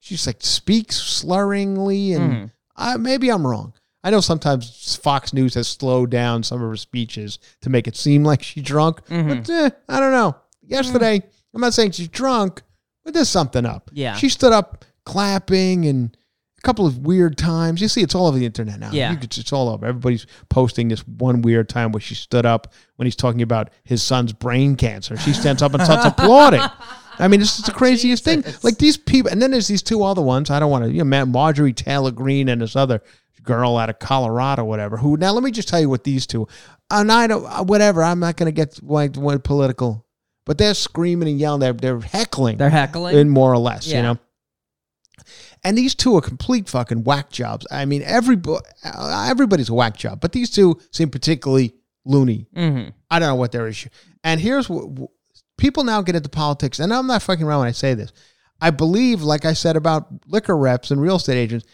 She's 0.00 0.26
like 0.26 0.36
speaks 0.40 0.96
slurringly 0.96 2.14
and 2.16 2.32
Mm-hmm. 2.32 2.44
I, 2.76 2.96
maybe 2.96 3.28
I'm 3.30 3.44
wrong. 3.46 3.72
I 4.04 4.10
know 4.10 4.20
sometimes 4.20 4.96
Fox 5.02 5.32
News 5.32 5.54
has 5.54 5.66
slowed 5.68 6.10
down 6.10 6.42
some 6.42 6.62
of 6.62 6.68
her 6.68 6.76
speeches 6.76 7.38
to 7.62 7.70
make 7.70 7.88
it 7.88 7.96
seem 7.96 8.24
like 8.24 8.42
she's 8.42 8.62
drunk, 8.62 9.04
Mm-hmm. 9.06 9.28
but 9.40 9.50
eh, 9.50 9.70
I 9.88 10.00
don't 10.00 10.12
know. 10.12 10.36
Yesterday, 10.66 11.22
I'm 11.54 11.60
not 11.60 11.74
saying 11.74 11.92
she's 11.92 12.08
drunk, 12.08 12.62
but 13.04 13.14
there's 13.14 13.28
something 13.28 13.66
up. 13.66 13.90
Yeah. 13.92 14.14
she 14.14 14.28
stood 14.28 14.52
up 14.52 14.84
clapping 15.04 15.86
and 15.86 16.16
a 16.58 16.60
couple 16.62 16.86
of 16.86 16.98
weird 16.98 17.36
times. 17.38 17.80
You 17.80 17.88
see, 17.88 18.02
it's 18.02 18.14
all 18.14 18.26
over 18.26 18.38
the 18.38 18.44
internet 18.46 18.78
now. 18.78 18.90
Yeah. 18.92 19.10
You 19.12 19.16
could- 19.16 19.36
it's 19.36 19.52
all 19.52 19.68
over. 19.68 19.86
Everybody's 19.86 20.26
posting 20.48 20.88
this 20.88 21.00
one 21.06 21.42
weird 21.42 21.68
time 21.68 21.92
where 21.92 22.00
she 22.00 22.14
stood 22.14 22.44
up 22.46 22.72
when 22.96 23.06
he's 23.06 23.16
talking 23.16 23.42
about 23.42 23.70
his 23.84 24.02
son's 24.02 24.32
brain 24.32 24.76
cancer. 24.76 25.16
She 25.16 25.32
stands 25.32 25.62
up 25.62 25.72
and 25.74 25.82
starts 25.82 26.04
applauding. 26.18 26.60
I 27.20 27.26
mean, 27.28 27.40
it's 27.40 27.56
the 27.58 27.72
craziest 27.72 28.22
thing. 28.24 28.44
Like 28.62 28.78
these 28.78 28.96
people, 28.96 29.30
and 29.30 29.40
then 29.42 29.50
there's 29.50 29.66
these 29.68 29.82
two 29.82 30.04
other 30.04 30.22
ones. 30.22 30.50
I 30.50 30.60
don't 30.60 30.70
want 30.70 30.84
to, 30.84 30.90
you 30.92 31.02
know, 31.04 31.26
Marjorie 31.26 31.72
Taylor 31.72 32.10
Greene 32.12 32.48
and 32.48 32.60
this 32.60 32.76
other 32.76 33.00
girl 33.42 33.76
out 33.76 33.90
of 33.90 33.98
Colorado, 33.98 34.64
whatever. 34.64 34.96
Who 34.96 35.16
now? 35.16 35.32
Let 35.32 35.42
me 35.42 35.50
just 35.50 35.68
tell 35.68 35.80
you 35.80 35.88
what 35.88 36.04
these 36.04 36.26
two. 36.26 36.46
And 36.90 37.12
I 37.12 37.26
don't, 37.26 37.44
uh, 37.44 37.64
whatever. 37.64 38.02
I'm 38.02 38.20
not 38.20 38.36
going 38.36 38.46
to 38.46 38.52
get 38.52 38.82
like, 38.82 39.14
political, 39.42 40.06
but 40.46 40.58
they're 40.58 40.74
screaming 40.74 41.28
and 41.28 41.38
yelling. 41.38 41.60
They're 41.60 41.72
they're 41.72 42.00
heckling. 42.00 42.56
They're 42.56 42.70
heckling. 42.70 43.16
in 43.16 43.28
more 43.28 43.52
or 43.52 43.58
less. 43.58 43.86
Yeah. 43.86 43.96
You 43.96 44.02
know. 44.02 44.18
And 45.64 45.76
these 45.76 45.94
two 45.94 46.16
are 46.16 46.20
complete 46.20 46.68
fucking 46.68 47.04
whack 47.04 47.30
jobs. 47.30 47.66
I 47.70 47.84
mean, 47.84 48.02
every 48.02 48.36
uh, 48.46 49.26
everybody's 49.28 49.68
a 49.68 49.74
whack 49.74 49.96
job, 49.96 50.20
but 50.20 50.32
these 50.32 50.50
two 50.50 50.80
seem 50.92 51.10
particularly 51.10 51.74
loony. 52.04 52.46
mm-hmm. 52.54 52.90
I 53.10 53.18
don't 53.18 53.28
know 53.28 53.34
what 53.34 53.52
their 53.52 53.66
issue. 53.68 53.88
And 54.24 54.40
here's 54.40 54.68
what 54.68 55.10
people 55.56 55.84
now 55.84 56.02
get 56.02 56.16
into 56.16 56.28
politics, 56.28 56.78
and 56.78 56.92
I'm 56.92 57.06
not 57.06 57.22
fucking 57.22 57.44
around 57.44 57.60
when 57.60 57.68
I 57.68 57.72
say 57.72 57.94
this. 57.94 58.12
I 58.60 58.70
believe, 58.70 59.22
like 59.22 59.44
I 59.44 59.52
said 59.52 59.76
about 59.76 60.08
liquor 60.26 60.56
reps 60.56 60.90
and 60.90 61.00
real 61.00 61.16
estate 61.16 61.38
agents, 61.38 61.66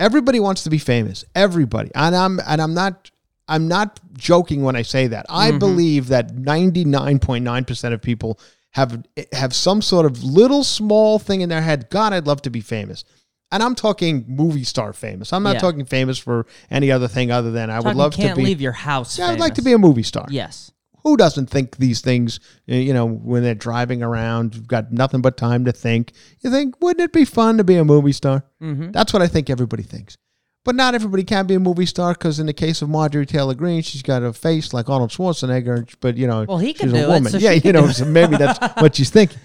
everybody 0.00 0.40
wants 0.40 0.64
to 0.64 0.70
be 0.70 0.78
famous. 0.78 1.24
Everybody, 1.34 1.92
and 1.94 2.16
I'm 2.16 2.40
and 2.40 2.60
I'm 2.60 2.74
not 2.74 3.10
I'm 3.46 3.68
not 3.68 4.00
joking 4.14 4.62
when 4.62 4.74
I 4.74 4.82
say 4.82 5.06
that. 5.08 5.26
I 5.28 5.50
mm-hmm. 5.50 5.58
believe 5.58 6.08
that 6.08 6.34
99.9 6.34 7.66
percent 7.66 7.94
of 7.94 8.02
people 8.02 8.40
have 8.72 9.04
have 9.32 9.54
some 9.54 9.82
sort 9.82 10.06
of 10.06 10.24
little 10.24 10.64
small 10.64 11.18
thing 11.18 11.42
in 11.42 11.48
their 11.48 11.62
head. 11.62 11.90
God, 11.90 12.12
I'd 12.12 12.26
love 12.26 12.42
to 12.42 12.50
be 12.50 12.60
famous. 12.60 13.04
And 13.52 13.64
I'm 13.64 13.74
talking 13.74 14.24
movie 14.28 14.62
star 14.62 14.92
famous. 14.92 15.32
I'm 15.32 15.42
not 15.42 15.54
Yeah. 15.54 15.60
talking 15.60 15.84
famous 15.84 16.18
for 16.18 16.46
any 16.70 16.92
other 16.92 17.08
thing 17.08 17.32
other 17.32 17.50
than 17.50 17.68
I 17.68 17.80
would 17.80 17.96
love 17.96 18.12
can't 18.12 18.30
to 18.30 18.36
be. 18.36 18.44
leave 18.44 18.60
your 18.60 18.72
house. 18.72 19.18
Yeah, 19.18 19.30
I'd 19.30 19.40
like 19.40 19.54
to 19.54 19.62
be 19.62 19.72
a 19.72 19.78
movie 19.78 20.04
star 20.04 20.26
Yes. 20.30 20.70
Who 21.02 21.16
doesn't 21.16 21.48
think 21.50 21.76
these 21.76 22.00
things 22.00 22.40
you 22.66 22.92
know 22.92 23.06
when 23.06 23.42
they're 23.42 23.54
driving 23.54 24.02
around 24.02 24.54
you've 24.54 24.68
got 24.68 24.92
nothing 24.92 25.20
but 25.22 25.36
time 25.36 25.64
to 25.64 25.72
think? 25.72 26.12
You 26.40 26.50
think 26.50 26.80
wouldn't 26.80 27.04
it 27.04 27.12
be 27.12 27.24
fun 27.24 27.58
to 27.58 27.64
be 27.64 27.76
a 27.76 27.84
movie 27.84 28.12
star? 28.12 28.44
Mm-hmm. 28.62 28.90
that's 28.92 29.12
what 29.12 29.22
i 29.22 29.26
think 29.28 29.48
everybody 29.50 29.82
thinks. 29.82 30.16
But 30.62 30.74
not 30.74 30.94
everybody 30.94 31.24
can 31.24 31.46
be 31.46 31.54
a 31.54 31.60
movie 31.60 31.86
star 31.86 32.12
because 32.12 32.38
in 32.38 32.46
the 32.46 32.52
case 32.52 32.82
of 32.82 32.88
marjorie 32.90 33.24
taylor 33.26 33.54
greene 33.54 33.80
she's 33.82 34.02
got 34.02 34.22
a 34.22 34.32
face 34.32 34.74
like 34.74 34.90
arnold 34.90 35.10
schwarzenegger 35.10 35.92
but 36.00 36.16
you 36.18 36.26
know 36.26 36.44
Well, 36.46 36.58
he 36.58 36.74
can 36.74 36.88
she's 36.88 36.92
a 36.92 37.02
do 37.06 37.10
it, 37.10 37.14
woman. 37.14 37.32
so 37.32 37.38
yeah 37.38 37.52
you 37.52 37.72
know 37.72 37.88
so 37.88 38.04
maybe 38.04 38.36
that's 38.36 38.58
what 38.82 38.94
she's 38.96 39.10
thinking. 39.10 39.38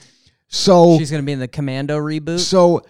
So 0.47 0.97
She's 0.97 1.09
gonna 1.11 1.23
be 1.23 1.31
in 1.31 1.39
the 1.39 1.47
Commando 1.47 1.97
reboot. 1.97 2.39
so 2.39 2.85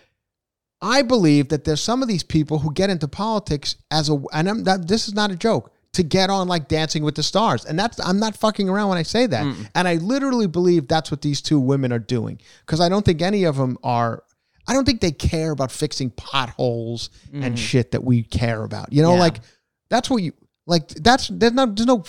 I 0.81 1.01
believe 1.03 1.49
that 1.49 1.63
there's 1.63 1.81
some 1.81 2.01
of 2.01 2.07
these 2.07 2.23
people 2.23 2.59
who 2.59 2.71
get 2.73 2.89
into 2.89 3.07
politics 3.07 3.75
as 3.91 4.09
a, 4.09 4.21
and 4.33 4.49
I'm, 4.49 4.63
that, 4.65 4.87
this 4.87 5.07
is 5.07 5.13
not 5.13 5.31
a 5.31 5.35
joke, 5.35 5.71
to 5.95 6.03
get 6.03 6.29
on 6.29 6.47
like 6.47 6.67
Dancing 6.67 7.03
with 7.03 7.15
the 7.15 7.23
Stars. 7.23 7.65
And 7.65 7.77
that's, 7.77 7.99
I'm 7.99 8.19
not 8.19 8.37
fucking 8.37 8.69
around 8.69 8.89
when 8.89 8.97
I 8.97 9.03
say 9.03 9.27
that. 9.27 9.43
Mm. 9.43 9.69
And 9.75 9.87
I 9.87 9.95
literally 9.95 10.47
believe 10.47 10.87
that's 10.87 11.11
what 11.11 11.21
these 11.21 11.41
two 11.41 11.59
women 11.59 11.91
are 11.91 11.99
doing. 11.99 12.39
Because 12.65 12.79
I 12.79 12.87
don't 12.89 13.03
think 13.03 13.21
any 13.21 13.43
of 13.43 13.57
them 13.57 13.77
are, 13.83 14.23
I 14.67 14.73
don't 14.73 14.85
think 14.85 15.01
they 15.01 15.11
care 15.11 15.51
about 15.51 15.71
fixing 15.71 16.11
potholes 16.11 17.09
and 17.33 17.55
mm. 17.55 17.57
shit 17.57 17.91
that 17.91 18.03
we 18.03 18.23
care 18.23 18.63
about. 18.63 18.93
You 18.93 19.01
know, 19.01 19.13
Yeah. 19.13 19.19
like 19.19 19.39
that's 19.89 20.09
what 20.09 20.23
you, 20.23 20.33
like 20.67 20.87
that's 20.87 21.27
there's 21.27 21.53
no 21.53 21.67
there's 21.67 21.85
no 21.85 22.03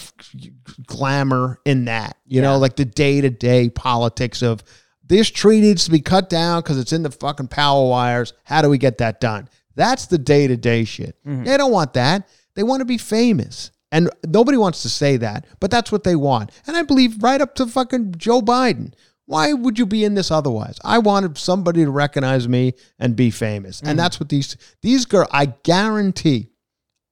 glamour 0.87 1.61
in 1.66 1.85
that 1.85 2.16
you 2.26 2.40
know 2.40 2.57
like 2.57 2.75
the 2.76 2.87
day-to-day 2.87 3.69
politics 3.69 4.40
of 4.43 4.64
this 5.05 5.28
tree 5.31 5.61
needs 5.61 5.85
to 5.85 5.90
be 5.90 6.00
cut 6.00 6.31
down 6.31 6.62
because 6.62 6.78
it's 6.78 6.93
in 6.93 7.02
the 7.02 7.11
fucking 7.11 7.49
power 7.49 7.87
wires. 7.87 8.33
How 8.45 8.62
do 8.62 8.71
we 8.71 8.78
get 8.78 8.97
that 8.99 9.21
done? 9.21 9.49
That's 9.75 10.07
the 10.07 10.16
day 10.19 10.47
to 10.47 10.57
day 10.57 10.85
shit. 10.85 11.16
Mm-hmm. 11.26 11.45
They 11.45 11.57
don't 11.59 11.71
want 11.71 11.93
that. 11.93 12.28
They 12.55 12.62
want 12.62 12.81
to 12.81 12.87
be 12.87 12.97
famous. 12.99 13.71
And 13.93 14.11
nobody 14.26 14.59
wants 14.59 14.83
to 14.83 14.88
say 14.88 15.16
that, 15.19 15.47
but 15.61 15.71
that's 15.71 15.93
what 15.93 16.05
they 16.05 16.16
want. 16.16 16.50
And 16.66 16.76
I 16.76 16.83
believe 16.83 17.23
right 17.23 17.40
up 17.40 17.55
to 17.57 17.66
fucking 17.66 18.14
Joe 18.16 18.40
Biden. 18.40 18.93
Why 19.26 19.52
would 19.52 19.78
you 19.78 19.87
be 19.87 20.05
in 20.05 20.14
this 20.14 20.31
otherwise? 20.31 20.78
I 20.85 20.99
wanted 20.99 21.38
somebody 21.38 21.85
to 21.85 21.90
recognize 21.90 22.49
me 22.49 22.75
and 22.99 23.16
be 23.16 23.31
famous. 23.31 23.81
And 23.83 23.99
that's 23.99 24.21
what 24.21 24.28
these 24.28 24.57
these 24.83 25.05
girls 25.05 25.28
I 25.33 25.47
guarantee 25.47 26.50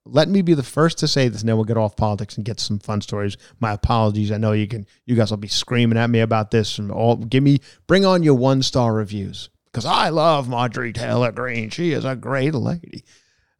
let 0.05 0.29
me 0.29 0.41
be 0.41 0.53
the 0.53 0.63
first 0.63 0.99
to 0.99 1.07
say 1.07 1.27
this, 1.27 1.41
and 1.41 1.49
then 1.49 1.55
we'll 1.55 1.65
get 1.65 1.77
off 1.77 1.95
politics 1.95 2.37
and 2.37 2.45
get 2.45 2.59
some 2.59 2.79
fun 2.79 3.01
stories. 3.01 3.37
My 3.59 3.73
apologies. 3.73 4.31
I 4.31 4.37
know 4.37 4.51
you 4.51 4.67
can. 4.67 4.85
You 5.05 5.15
guys 5.15 5.31
will 5.31 5.37
be 5.37 5.47
screaming 5.47 5.97
at 5.97 6.09
me 6.09 6.19
about 6.19 6.51
this, 6.51 6.77
and 6.77 6.91
all. 6.91 7.17
Give 7.17 7.43
me, 7.43 7.59
bring 7.87 8.05
on 8.05 8.23
your 8.23 8.35
one 8.35 8.61
star 8.61 8.93
reviews 8.93 9.49
because 9.65 9.85
I 9.85 10.09
love 10.09 10.47
Marjorie 10.47 10.93
Taylor 10.93 11.31
Greene. 11.31 11.71
She 11.71 11.91
is 11.91 12.05
a 12.05 12.15
great 12.15 12.53
lady. 12.53 13.03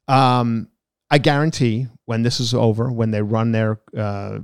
Um, 0.07 0.69
I 1.11 1.17
guarantee 1.19 1.87
when 2.05 2.23
this 2.23 2.39
is 2.39 2.53
over, 2.53 2.91
when 2.91 3.11
they 3.11 3.21
run 3.21 3.51
their 3.51 3.79
uh, 3.95 4.39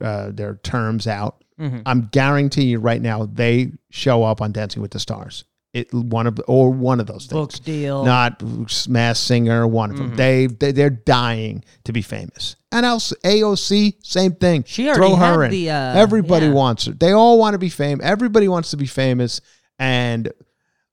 uh, 0.00 0.30
their 0.32 0.56
terms 0.62 1.06
out, 1.06 1.44
I'm 1.84 2.08
guaranteeing 2.10 2.68
you 2.70 2.78
right 2.78 3.02
now 3.02 3.26
they 3.26 3.72
show 3.90 4.24
up 4.24 4.40
on 4.40 4.50
Dancing 4.52 4.80
with 4.80 4.92
the 4.92 4.98
Stars. 4.98 5.44
It 5.74 5.92
one 5.94 6.26
of 6.26 6.40
or 6.48 6.70
one 6.70 6.98
of 7.00 7.06
those 7.06 7.26
things 7.26 7.60
deal. 7.60 8.02
not 8.04 8.42
mass 8.88 9.20
singer, 9.20 9.66
one 9.68 9.90
of 9.90 9.96
Mm-hmm. 9.98 10.06
them. 10.08 10.16
They, 10.16 10.46
they 10.46 10.72
they're 10.72 10.90
dying 10.90 11.62
to 11.84 11.92
be 11.92 12.02
famous. 12.02 12.56
And 12.72 12.84
else 12.86 13.12
AOC, 13.24 13.96
same 14.04 14.32
thing. 14.36 14.64
She 14.66 14.86
already 14.88 14.98
Throw 15.00 15.16
her 15.16 15.44
in. 15.44 15.50
the, 15.52 15.70
uh, 15.70 15.94
Everybody 15.96 16.46
yeah. 16.46 16.52
wants 16.52 16.86
her. 16.86 16.92
They 16.92 17.12
all 17.12 17.38
want 17.38 17.54
to 17.54 17.58
be 17.58 17.68
famous. 17.68 18.04
Everybody 18.06 18.48
wants 18.48 18.70
to 18.70 18.76
be 18.76 18.86
famous. 18.86 19.40
And 19.78 20.32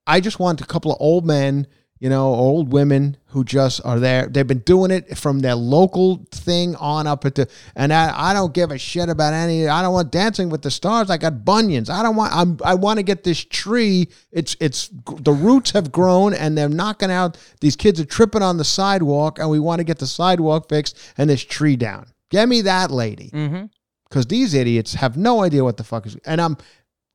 I 0.05 0.19
just 0.19 0.39
want 0.39 0.61
a 0.61 0.65
couple 0.65 0.91
of 0.91 0.97
old 0.99 1.25
men, 1.25 1.65
you 1.99 2.09
know, 2.09 2.27
old 2.27 2.71
women 2.71 3.17
who 3.27 3.43
just 3.43 3.81
are 3.85 3.99
there. 3.99 4.27
They've 4.27 4.45
been 4.47 4.59
doing 4.59 4.91
it 4.91 5.17
from 5.17 5.39
their 5.39 5.55
local 5.55 6.25
thing 6.31 6.75
on 6.75 7.07
up 7.07 7.25
into, 7.25 7.47
and 7.75 7.91
I, 7.91 8.29
I 8.29 8.33
don't 8.33 8.53
give 8.53 8.71
a 8.71 8.77
shit 8.77 9.09
about 9.09 9.33
any. 9.33 9.67
I 9.67 9.81
don't 9.81 9.93
want 9.93 10.11
Dancing 10.11 10.49
with 10.49 10.61
the 10.61 10.71
Stars. 10.71 11.09
I 11.09 11.17
got 11.17 11.43
bunions. 11.43 11.89
I 11.89 12.03
don't 12.03 12.15
want. 12.15 12.33
I'm. 12.33 12.57
I 12.63 12.75
want 12.75 12.97
to 12.97 13.03
get 13.03 13.23
this 13.23 13.43
tree. 13.43 14.09
It's. 14.31 14.55
It's. 14.59 14.89
The 15.19 15.33
roots 15.33 15.71
have 15.71 15.91
grown, 15.91 16.33
and 16.33 16.57
they're 16.57 16.69
knocking 16.69 17.11
out. 17.11 17.37
These 17.61 17.75
kids 17.75 17.99
are 17.99 18.05
tripping 18.05 18.41
on 18.43 18.57
the 18.57 18.63
sidewalk, 18.65 19.39
and 19.39 19.49
we 19.49 19.59
want 19.59 19.79
to 19.79 19.83
get 19.83 19.99
the 19.99 20.07
sidewalk 20.07 20.69
fixed 20.69 20.97
and 21.17 21.29
this 21.29 21.43
tree 21.43 21.75
down. 21.75 22.07
Get 22.29 22.47
me 22.49 22.61
that 22.61 22.91
lady, 22.91 23.29
Mm-hmm. 23.33 23.65
because 24.09 24.25
these 24.27 24.53
idiots 24.53 24.93
have 24.95 25.15
no 25.17 25.41
idea 25.43 25.63
what 25.63 25.77
the 25.77 25.83
fuck 25.83 26.05
is. 26.05 26.15
And 26.25 26.41
I'm 26.41 26.57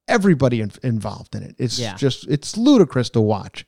everybody 0.09 0.61
in, 0.61 0.73
involved 0.83 1.35
in 1.35 1.43
it. 1.43 1.55
It's 1.59 1.79
Yeah. 1.79 1.95
just 1.97 2.27
it's 2.29 2.57
ludicrous 2.57 3.11
to 3.11 3.21
watch. 3.21 3.67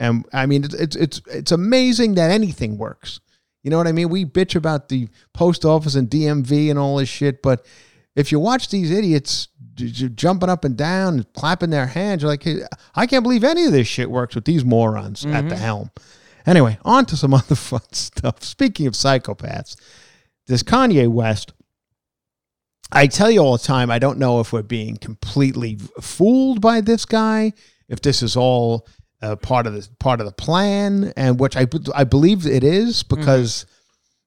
And 0.00 0.24
I 0.32 0.46
mean, 0.46 0.64
it's, 0.64 0.74
it's 0.74 0.96
it's 0.96 1.20
it's 1.26 1.52
amazing 1.52 2.14
that 2.14 2.30
anything 2.30 2.78
works. 2.78 3.20
You 3.62 3.70
know 3.70 3.78
what 3.78 3.88
I 3.88 3.92
mean? 3.92 4.08
We 4.08 4.24
bitch 4.24 4.54
about 4.54 4.88
the 4.88 5.08
post 5.34 5.64
office 5.64 5.94
and 5.94 6.08
DMV 6.08 6.70
and 6.70 6.78
all 6.78 6.96
this 6.96 7.08
shit, 7.08 7.42
but 7.42 7.66
if 8.14 8.30
you 8.32 8.38
watch 8.38 8.68
these 8.68 8.90
idiots 8.90 9.48
jumping 9.84 10.48
up 10.48 10.64
and 10.64 10.76
down, 10.76 11.14
and 11.14 11.32
clapping 11.32 11.70
their 11.70 11.86
hands. 11.86 12.22
You're 12.22 12.30
like, 12.30 12.42
"Hey, 12.42 12.62
I 12.94 13.06
can't 13.06 13.22
believe 13.22 13.44
any 13.44 13.64
of 13.64 13.72
this 13.72 13.86
shit 13.86 14.10
works 14.10 14.34
with 14.34 14.44
these 14.44 14.64
morons 14.64 15.24
at 15.24 15.48
the 15.48 15.54
mm-hmm. 15.54 15.64
helm. 15.64 15.90
Anyway, 16.46 16.78
on 16.84 17.06
to 17.06 17.16
some 17.16 17.34
other 17.34 17.54
fun 17.54 17.80
stuff. 17.92 18.42
Speaking 18.42 18.86
of 18.86 18.94
psychopaths, 18.94 19.76
this 20.46 20.62
Kanye 20.62 21.08
West. 21.08 21.52
I 22.90 23.06
tell 23.06 23.30
you 23.30 23.40
all 23.40 23.58
the 23.58 23.62
time, 23.62 23.90
I 23.90 23.98
don't 23.98 24.18
know 24.18 24.40
if 24.40 24.50
we're 24.50 24.62
being 24.62 24.96
completely 24.96 25.76
fooled 26.00 26.62
by 26.62 26.80
this 26.80 27.04
guy, 27.04 27.52
if 27.86 28.00
this 28.00 28.22
is 28.22 28.34
all 28.34 28.88
uh, 29.22 29.36
part 29.36 29.66
of 29.66 29.72
the 29.74 29.88
part 29.98 30.20
of 30.20 30.26
the 30.26 30.32
plan, 30.32 31.12
and 31.16 31.38
which 31.40 31.56
I 31.56 31.66
I 31.94 32.04
believe 32.04 32.46
it 32.46 32.62
is 32.64 33.02
because 33.02 33.66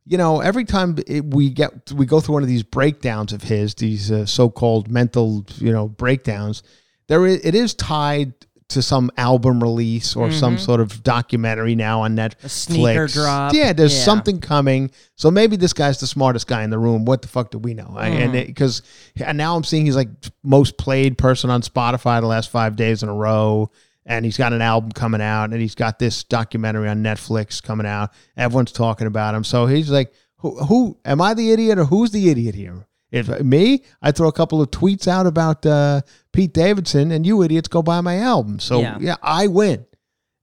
you 0.05 0.17
know 0.17 0.41
every 0.41 0.65
time 0.65 0.98
it, 1.07 1.25
we 1.25 1.50
get 1.50 1.91
we 1.93 2.05
go 2.05 2.19
through 2.19 2.33
one 2.33 2.43
of 2.43 2.50
these 2.50 2.63
breakdowns 2.63 3.33
of 3.33 3.43
his, 3.43 3.75
these 3.75 4.12
uh, 4.12 4.25
so-called 4.25 4.89
mental 4.89 5.45
you 5.57 5.71
know 5.71 5.88
breakdowns, 5.88 6.63
there 7.07 7.25
is, 7.25 7.43
it 7.45 7.55
is 7.55 7.74
tied 7.74 8.33
to 8.69 8.81
some 8.81 9.12
album 9.17 9.62
release 9.62 10.15
or 10.15 10.31
some 10.31 10.57
sort 10.57 10.79
of 10.79 11.03
documentary 11.03 11.75
now 11.75 12.00
on 12.03 12.15
Netflix. 12.15 12.43
A 12.45 12.50
sneaker 12.50 13.05
drop. 13.07 13.53
Yeah, 13.53 13.74
there's 13.74 13.93
Yeah. 13.93 14.05
something 14.05 14.39
coming. 14.39 14.91
So 15.17 15.29
maybe 15.29 15.57
this 15.57 15.74
guy's 15.74 16.00
the 16.00 16.07
smartest 16.07 16.48
guy 16.48 16.63
in 16.63 16.69
the 16.69 16.79
room. 16.79 17.03
What 17.03 17.21
the 17.21 17.27
fuck 17.27 17.51
do 17.51 17.57
we 17.57 17.74
know? 17.74 17.93
I, 17.98 18.07
and 18.07 18.33
Mm-hmm. 18.33 18.45
because 18.48 18.81
and 19.17 19.38
now 19.38 19.57
I'm 19.57 19.65
seeing 19.65 19.86
he's 19.86 19.98
like 19.98 20.07
most 20.41 20.77
played 20.77 21.17
person 21.17 21.50
on 21.50 21.62
Spotify 21.63 22.21
the 22.21 22.27
last 22.27 22.50
five 22.50 22.77
days 22.77 23.03
in 23.03 23.10
a 23.10 23.13
row. 23.13 23.69
And 24.05 24.25
he's 24.25 24.38
got 24.38 24.51
an 24.51 24.62
album 24.62 24.91
coming 24.91 25.22
out, 25.22 25.51
and 25.51 25.62
he's 25.62 25.75
got 25.75 26.00
this 26.00 26.24
documentary 26.24 26.89
on 26.89 27.03
Netflix 27.03 27.62
coming 27.62 27.86
out. 27.86 28.10
Everyone's 28.36 28.72
talking 28.72 29.05
about 29.08 29.36
him. 29.36 29.43
So 29.43 29.67
he's 29.67 29.91
like, 29.91 30.12
"Who? 30.38 30.58
who 30.65 30.98
am 31.05 31.22
I 31.22 31.34
the 31.36 31.51
idiot, 31.51 31.77
or 31.77 31.86
who's 31.86 32.10
the 32.12 32.29
idiot 32.29 32.55
here? 32.55 32.88
If 33.12 33.27
me, 33.41 33.84
I 34.01 34.12
throw 34.12 34.27
a 34.27 34.31
couple 34.31 34.60
of 34.62 34.72
tweets 34.72 35.08
out 35.08 35.27
about 35.27 35.65
uh, 35.65 36.01
Pete 36.34 36.53
Davidson, 36.53 37.12
and 37.12 37.25
you 37.27 37.43
idiots 37.43 37.67
go 37.67 37.84
buy 37.84 38.01
my 38.01 38.17
album. 38.17 38.58
So 38.60 38.79
Yeah. 38.79 38.98
yeah, 39.01 39.15
I 39.22 39.48
win. 39.48 39.86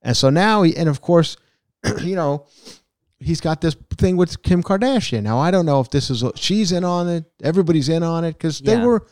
And 0.02 0.16
so 0.16 0.30
now, 0.30 0.62
he, 0.62 0.76
and 0.76 0.88
of 0.88 1.00
course, 1.00 1.36
you 2.02 2.14
know, 2.14 2.46
he's 3.18 3.40
got 3.40 3.60
this 3.60 3.74
thing 3.96 4.16
with 4.16 4.42
Kim 4.42 4.62
Kardashian. 4.62 5.22
Now, 5.24 5.38
I 5.38 5.50
don't 5.50 5.66
know 5.66 5.80
if 5.80 5.90
this 5.90 6.10
is, 6.10 6.22
she's 6.36 6.70
in 6.70 6.84
on 6.84 7.08
it, 7.08 7.24
everybody's 7.42 7.88
in 7.88 8.02
on 8.04 8.22
it, 8.24 8.32
because 8.34 8.60
they 8.60 8.72
Yeah. 8.74 8.84
were, 8.84 9.06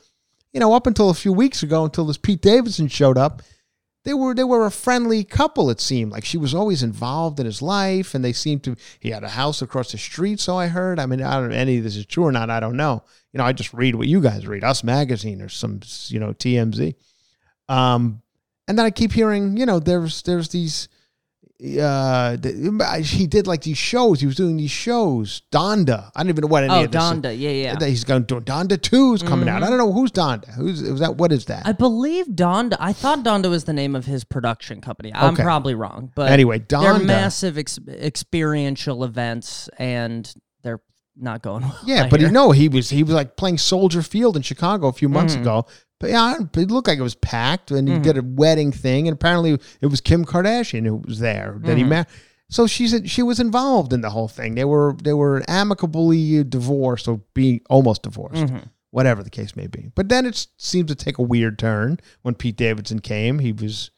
you 0.53 0.61
know, 0.61 0.73
up 0.75 0.87
until 0.87 1.11
a 1.11 1.15
few 1.15 1.33
weeks 1.33 1.63
ago, 1.65 1.85
until 1.85 2.05
this 2.07 2.19
Pete 2.19 2.43
Davidson 2.43 2.89
showed 2.89 3.19
up, 3.19 3.43
they 4.07 4.15
were 4.15 4.35
they 4.35 4.45
were 4.45 4.65
a 4.65 4.71
friendly 4.71 5.25
couple. 5.25 5.69
It 5.69 5.81
seemed 5.81 6.13
like 6.13 6.25
she 6.25 6.39
was 6.39 6.55
always 6.55 6.85
involved 6.85 7.41
in 7.41 7.45
his 7.45 7.61
life, 7.61 8.15
and 8.15 8.25
they 8.25 8.33
seemed 8.33 8.63
to. 8.63 8.77
He 9.01 9.11
had 9.11 9.25
a 9.25 9.29
house 9.29 9.63
across 9.63 9.91
the 9.91 9.99
street, 9.99 10.39
so 10.39 10.57
I 10.57 10.69
heard. 10.69 11.01
I 11.01 11.07
mean, 11.07 11.21
I 11.21 11.41
don't 11.41 11.49
know 11.51 11.57
any 11.57 11.79
of 11.79 11.83
this 11.83 11.97
is 11.97 12.07
true 12.07 12.25
or 12.25 12.31
not. 12.31 12.49
I 12.49 12.61
don't 12.61 12.77
know. 12.77 13.03
You 13.33 13.39
know, 13.39 13.45
I 13.45 13.53
just 13.53 13.75
read 13.75 13.97
what 13.97 14.07
you 14.07 14.21
guys 14.21 14.47
read, 14.47 14.63
Us 14.63 14.85
Magazine 14.85 15.43
or 15.43 15.49
some, 15.49 15.81
you 16.07 16.21
know, 16.21 16.33
TMZ. 16.33 16.95
Um, 17.69 18.23
and 18.69 18.79
then 18.79 18.87
I 18.87 18.93
keep 18.93 19.11
hearing, 19.13 19.57
you 19.57 19.67
know, 19.67 19.81
there's 19.81 20.23
there's 20.23 20.51
these. 20.51 20.89
Uh, 21.59 22.37
he 23.03 23.27
did 23.27 23.47
like 23.47 23.63
these 23.63 23.79
shows. 23.79 24.21
He 24.21 24.27
was 24.27 24.37
doing 24.37 24.57
these 24.59 24.71
shows. 24.71 25.41
Donda. 25.51 26.11
I 26.15 26.23
don't 26.23 26.29
even 26.29 26.43
know 26.43 26.49
what 26.49 26.65
any 26.65 26.73
Oh, 26.73 26.85
of 26.85 26.91
this. 26.93 27.03
is. 27.03 27.11
Donda. 27.11 27.39
Yeah, 27.39 27.51
yeah. 27.51 27.87
He's 27.87 28.05
going 28.05 28.27
to 28.27 28.41
Donda 28.43 28.81
Two 28.81 29.15
is 29.15 29.23
coming 29.23 29.47
Mm-hmm. 29.49 29.57
out. 29.57 29.63
I 29.63 29.69
don't 29.71 29.79
know 29.79 29.93
who's 29.93 30.13
Donda. 30.13 30.49
Who's 30.55 30.83
is 30.83 31.01
that? 31.01 31.17
What 31.17 31.33
is 31.33 31.47
that? 31.47 31.67
I 31.67 31.73
believe 31.73 32.27
Donda. 32.27 32.77
I 32.79 32.93
thought 32.93 33.25
Donda 33.25 33.49
was 33.49 33.65
the 33.65 33.73
name 33.73 33.97
of 33.97 34.05
his 34.05 34.23
production 34.25 34.81
company. 34.83 35.13
I'm 35.15 35.33
Okay. 35.35 35.43
probably 35.43 35.75
wrong, 35.75 36.13
but 36.15 36.31
Anyway, 36.31 36.59
they're 36.69 36.99
massive 36.99 37.57
ex- 37.57 37.79
experiential 37.89 39.03
events, 39.05 39.69
and 39.79 40.31
they're 40.63 40.81
not 41.17 41.43
going 41.43 41.63
well. 41.63 41.79
Yeah, 41.85 42.05
I 42.05 42.09
but 42.11 42.21
you 42.21 42.27
hear. 42.27 42.33
know 42.33 42.51
he 42.53 42.69
was 42.69 42.91
he 42.91 43.03
was 43.03 43.15
like 43.15 43.37
playing 43.37 43.59
Soldier 43.59 44.03
Field 44.03 44.37
in 44.37 44.43
Chicago 44.43 44.89
a 44.89 44.93
few 44.93 45.09
months 45.09 45.35
Mm-hmm. 45.35 45.43
ago. 45.43 45.67
But 45.99 46.11
yeah, 46.11 46.35
it 46.55 46.71
looked 46.71 46.89
like 46.89 46.99
it 46.99 47.03
was 47.03 47.15
packed, 47.15 47.71
and 47.71 47.89
he 47.89 47.99
did 47.99 48.19
a 48.19 48.23
wedding 48.23 48.71
thing, 48.71 49.09
and 49.09 49.15
apparently 49.15 49.59
it 49.81 49.87
was 49.87 50.03
Kim 50.03 50.27
Kardashian 50.27 50.85
who 50.85 50.97
was 50.97 51.21
there 51.21 51.57
that 51.61 51.77
he 51.79 51.83
Mm-hmm. 51.85 51.89
met. 51.91 52.09
So 52.51 52.67
she's 52.67 52.95
she 53.07 53.23
was 53.23 53.41
involved 53.41 53.93
in 53.95 54.03
the 54.03 54.11
whole 54.11 54.29
thing. 54.29 54.55
They 54.57 54.65
were 54.67 54.95
they 55.03 55.15
were 55.15 55.43
amicably 55.49 56.45
divorced 56.45 57.09
or 57.09 57.21
being 57.35 57.61
almost 57.71 58.03
divorced, 58.03 58.43
Mm-hmm. 58.45 58.59
whatever 58.91 59.23
the 59.23 59.31
case 59.31 59.57
may 59.57 59.67
be. 59.67 59.91
But 59.95 60.09
then 60.11 60.27
it 60.27 60.47
seems 60.59 60.89
to 60.89 60.95
take 60.95 61.19
a 61.19 61.23
weird 61.23 61.59
turn 61.59 61.99
when 62.23 62.35
Pete 62.35 62.57
Davidson 62.57 63.01
came. 63.01 63.39
He 63.39 63.53
was 63.53 63.91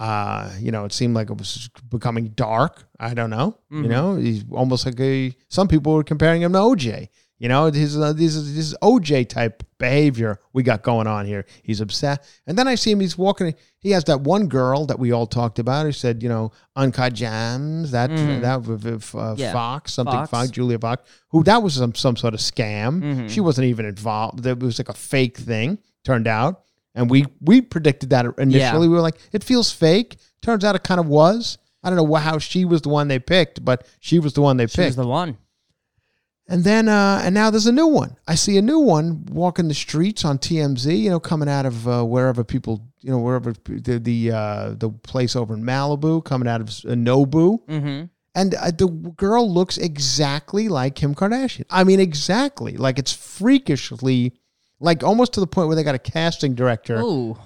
uh, 0.00 0.50
you 0.58 0.72
know, 0.72 0.86
it 0.86 0.92
seemed 0.92 1.14
like 1.14 1.28
it 1.28 1.36
was 1.36 1.68
becoming 1.90 2.28
dark. 2.28 2.84
I 2.98 3.12
don't 3.12 3.28
know. 3.28 3.58
Mm-hmm. 3.70 3.82
You 3.84 3.88
know, 3.90 4.16
he's 4.16 4.44
almost 4.50 4.86
like 4.86 4.98
a. 4.98 5.36
Some 5.48 5.68
people 5.68 5.92
were 5.92 6.02
comparing 6.02 6.40
him 6.40 6.54
to 6.54 6.58
OJ. 6.58 7.08
You 7.38 7.48
know, 7.48 7.66
uh, 7.66 7.70
this 7.70 7.94
is 8.34 8.54
this 8.54 8.74
OJ 8.82 9.28
type 9.28 9.62
behavior 9.78 10.40
we 10.54 10.62
got 10.62 10.82
going 10.82 11.06
on 11.06 11.26
here. 11.26 11.44
He's 11.62 11.82
upset, 11.82 12.26
and 12.46 12.56
then 12.56 12.66
I 12.66 12.76
see 12.76 12.90
him. 12.90 13.00
He's 13.00 13.16
walking. 13.18 13.54
He 13.78 13.90
has 13.90 14.04
that 14.04 14.22
one 14.22 14.48
girl 14.48 14.86
that 14.86 14.98
we 14.98 15.12
all 15.12 15.26
talked 15.26 15.58
about. 15.58 15.84
Who 15.84 15.92
said, 15.92 16.22
you 16.22 16.30
know, 16.30 16.52
Uncut 16.76 17.12
Gems. 17.12 17.90
That 17.90 18.10
that 18.40 18.62
with, 18.62 18.84
with 18.84 19.14
uh, 19.14 19.18
Mm. 19.34 19.38
Yeah. 19.38 19.52
Fox 19.52 19.92
something 19.92 20.12
Fox. 20.12 20.30
Fox. 20.30 20.50
Julia 20.50 20.78
Fox. 20.78 21.08
Who 21.28 21.42
that 21.44 21.62
was 21.62 21.74
some 21.74 21.94
some 21.94 22.16
sort 22.16 22.32
of 22.32 22.40
scam. 22.40 23.02
Mm-hmm. 23.02 23.28
She 23.28 23.40
wasn't 23.40 23.66
even 23.66 23.84
involved. 23.84 24.46
It 24.46 24.60
was 24.60 24.78
like 24.78 24.88
a 24.88 24.94
fake 24.94 25.36
thing. 25.36 25.78
Turned 26.04 26.26
out, 26.26 26.64
and 26.94 27.10
we 27.10 27.26
we 27.40 27.60
predicted 27.60 28.10
that 28.10 28.26
initially. 28.38 28.88
We 28.88 28.94
were 28.94 29.00
like, 29.00 29.18
it 29.32 29.44
feels 29.44 29.70
fake. 29.70 30.16
Turns 30.42 30.64
out 30.64 30.74
it 30.74 30.82
kind 30.82 31.00
of 31.00 31.06
was. 31.06 31.58
I 31.82 31.90
don't 31.90 31.96
know 31.96 32.14
how 32.14 32.38
she 32.38 32.64
was 32.64 32.82
the 32.82 32.88
one 32.88 33.08
they 33.08 33.18
picked, 33.18 33.64
but 33.64 33.86
she 34.00 34.18
was 34.18 34.34
the 34.34 34.42
one 34.42 34.56
they 34.56 34.66
she 34.66 34.76
picked. 34.76 34.88
was 34.88 34.96
the 34.96 35.06
one. 35.06 35.38
And 36.50 36.64
then, 36.64 36.88
uh, 36.88 37.22
and 37.24 37.32
now 37.32 37.48
there's 37.50 37.68
a 37.68 37.72
new 37.72 37.86
one. 37.86 38.16
I 38.26 38.34
see 38.34 38.58
a 38.58 38.62
new 38.62 38.80
one 38.80 39.24
walking 39.26 39.68
the 39.68 39.74
streets 39.74 40.24
on 40.24 40.38
TMZ. 40.38 40.98
You 40.98 41.08
know, 41.08 41.20
coming 41.20 41.48
out 41.48 41.64
of 41.64 41.86
uh, 41.86 42.02
wherever 42.02 42.42
people, 42.42 42.88
you 43.00 43.10
know, 43.10 43.18
wherever 43.18 43.52
the 43.52 44.00
the 44.00 44.32
uh, 44.32 44.74
the 44.76 44.90
place 44.90 45.36
over 45.36 45.54
in 45.54 45.62
Malibu, 45.62 46.24
coming 46.24 46.48
out 46.48 46.60
of 46.60 46.68
uh, 46.68 46.94
Nobu. 46.94 47.64
Mm-hmm. 47.66 48.06
And 48.34 48.54
uh, 48.54 48.72
the 48.72 48.88
girl 48.88 49.52
looks 49.52 49.78
exactly 49.78 50.68
like 50.68 50.96
Kim 50.96 51.14
Kardashian. 51.14 51.66
I 51.70 51.84
mean, 51.84 52.00
exactly. 52.00 52.76
Like 52.76 52.98
it's 52.98 53.12
freakishly, 53.12 54.34
like 54.80 55.04
almost 55.04 55.34
to 55.34 55.40
the 55.40 55.46
point 55.46 55.68
where 55.68 55.76
they 55.76 55.84
got 55.84 55.94
a 55.94 55.98
casting 55.98 56.54
director. 56.54 57.00
Ooh, 57.00 57.36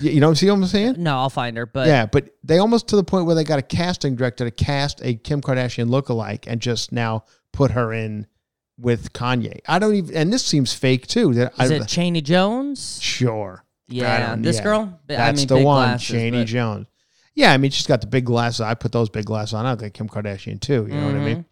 You, 0.00 0.10
you 0.12 0.20
know, 0.20 0.32
see 0.34 0.46
what 0.48 0.54
I'm 0.56 0.66
saying? 0.66 0.94
no, 0.98 1.16
I'll 1.18 1.30
find 1.30 1.56
her. 1.56 1.66
But 1.66 1.86
yeah, 1.88 2.06
but 2.06 2.30
they 2.42 2.58
almost 2.58 2.88
to 2.88 2.96
the 2.96 3.04
point 3.04 3.26
where 3.26 3.34
they 3.34 3.44
got 3.44 3.58
a 3.58 3.62
casting 3.62 4.16
director 4.16 4.44
to 4.44 4.50
cast 4.50 5.00
a 5.04 5.14
Kim 5.14 5.40
Kardashian 5.40 5.88
lookalike 5.88 6.44
and 6.46 6.60
just 6.60 6.90
now 6.92 7.24
put 7.52 7.70
her 7.72 7.92
in 7.92 8.26
with 8.78 9.12
Kanye. 9.12 9.60
I 9.68 9.78
don't 9.78 9.94
even, 9.94 10.16
and 10.16 10.32
this 10.32 10.44
seems 10.44 10.72
fake 10.72 11.06
too. 11.06 11.34
That 11.34 11.52
is 11.60 11.70
I, 11.70 11.74
it 11.76 11.86
Chaney 11.88 12.22
Jones? 12.22 12.98
sure? 13.02 13.64
Yeah, 13.88 14.36
this 14.38 14.56
yeah. 14.56 14.62
girl. 14.62 15.00
I 15.08 15.14
That's 15.14 15.38
mean, 15.40 15.46
the 15.48 15.54
one, 15.56 15.88
glasses, 15.88 16.06
Chaney 16.06 16.30
but- 16.42 16.46
Jones. 16.46 16.86
Yeah, 17.34 17.52
I 17.52 17.58
mean, 17.58 17.70
she's 17.70 17.86
got 17.86 18.00
the 18.00 18.06
big 18.06 18.24
glasses. 18.24 18.60
I 18.60 18.74
put 18.74 18.90
those 18.92 19.08
big 19.08 19.24
glasses 19.24 19.54
on. 19.54 19.64
I 19.64 19.74
think 19.76 19.94
Kim 19.94 20.08
Kardashian 20.08 20.60
too. 20.60 20.86
You 20.88 20.94
know 20.94 21.06
what 21.06 21.14
I 21.14 21.18
Mm-hmm. 21.18 21.24
mean? 21.24 21.44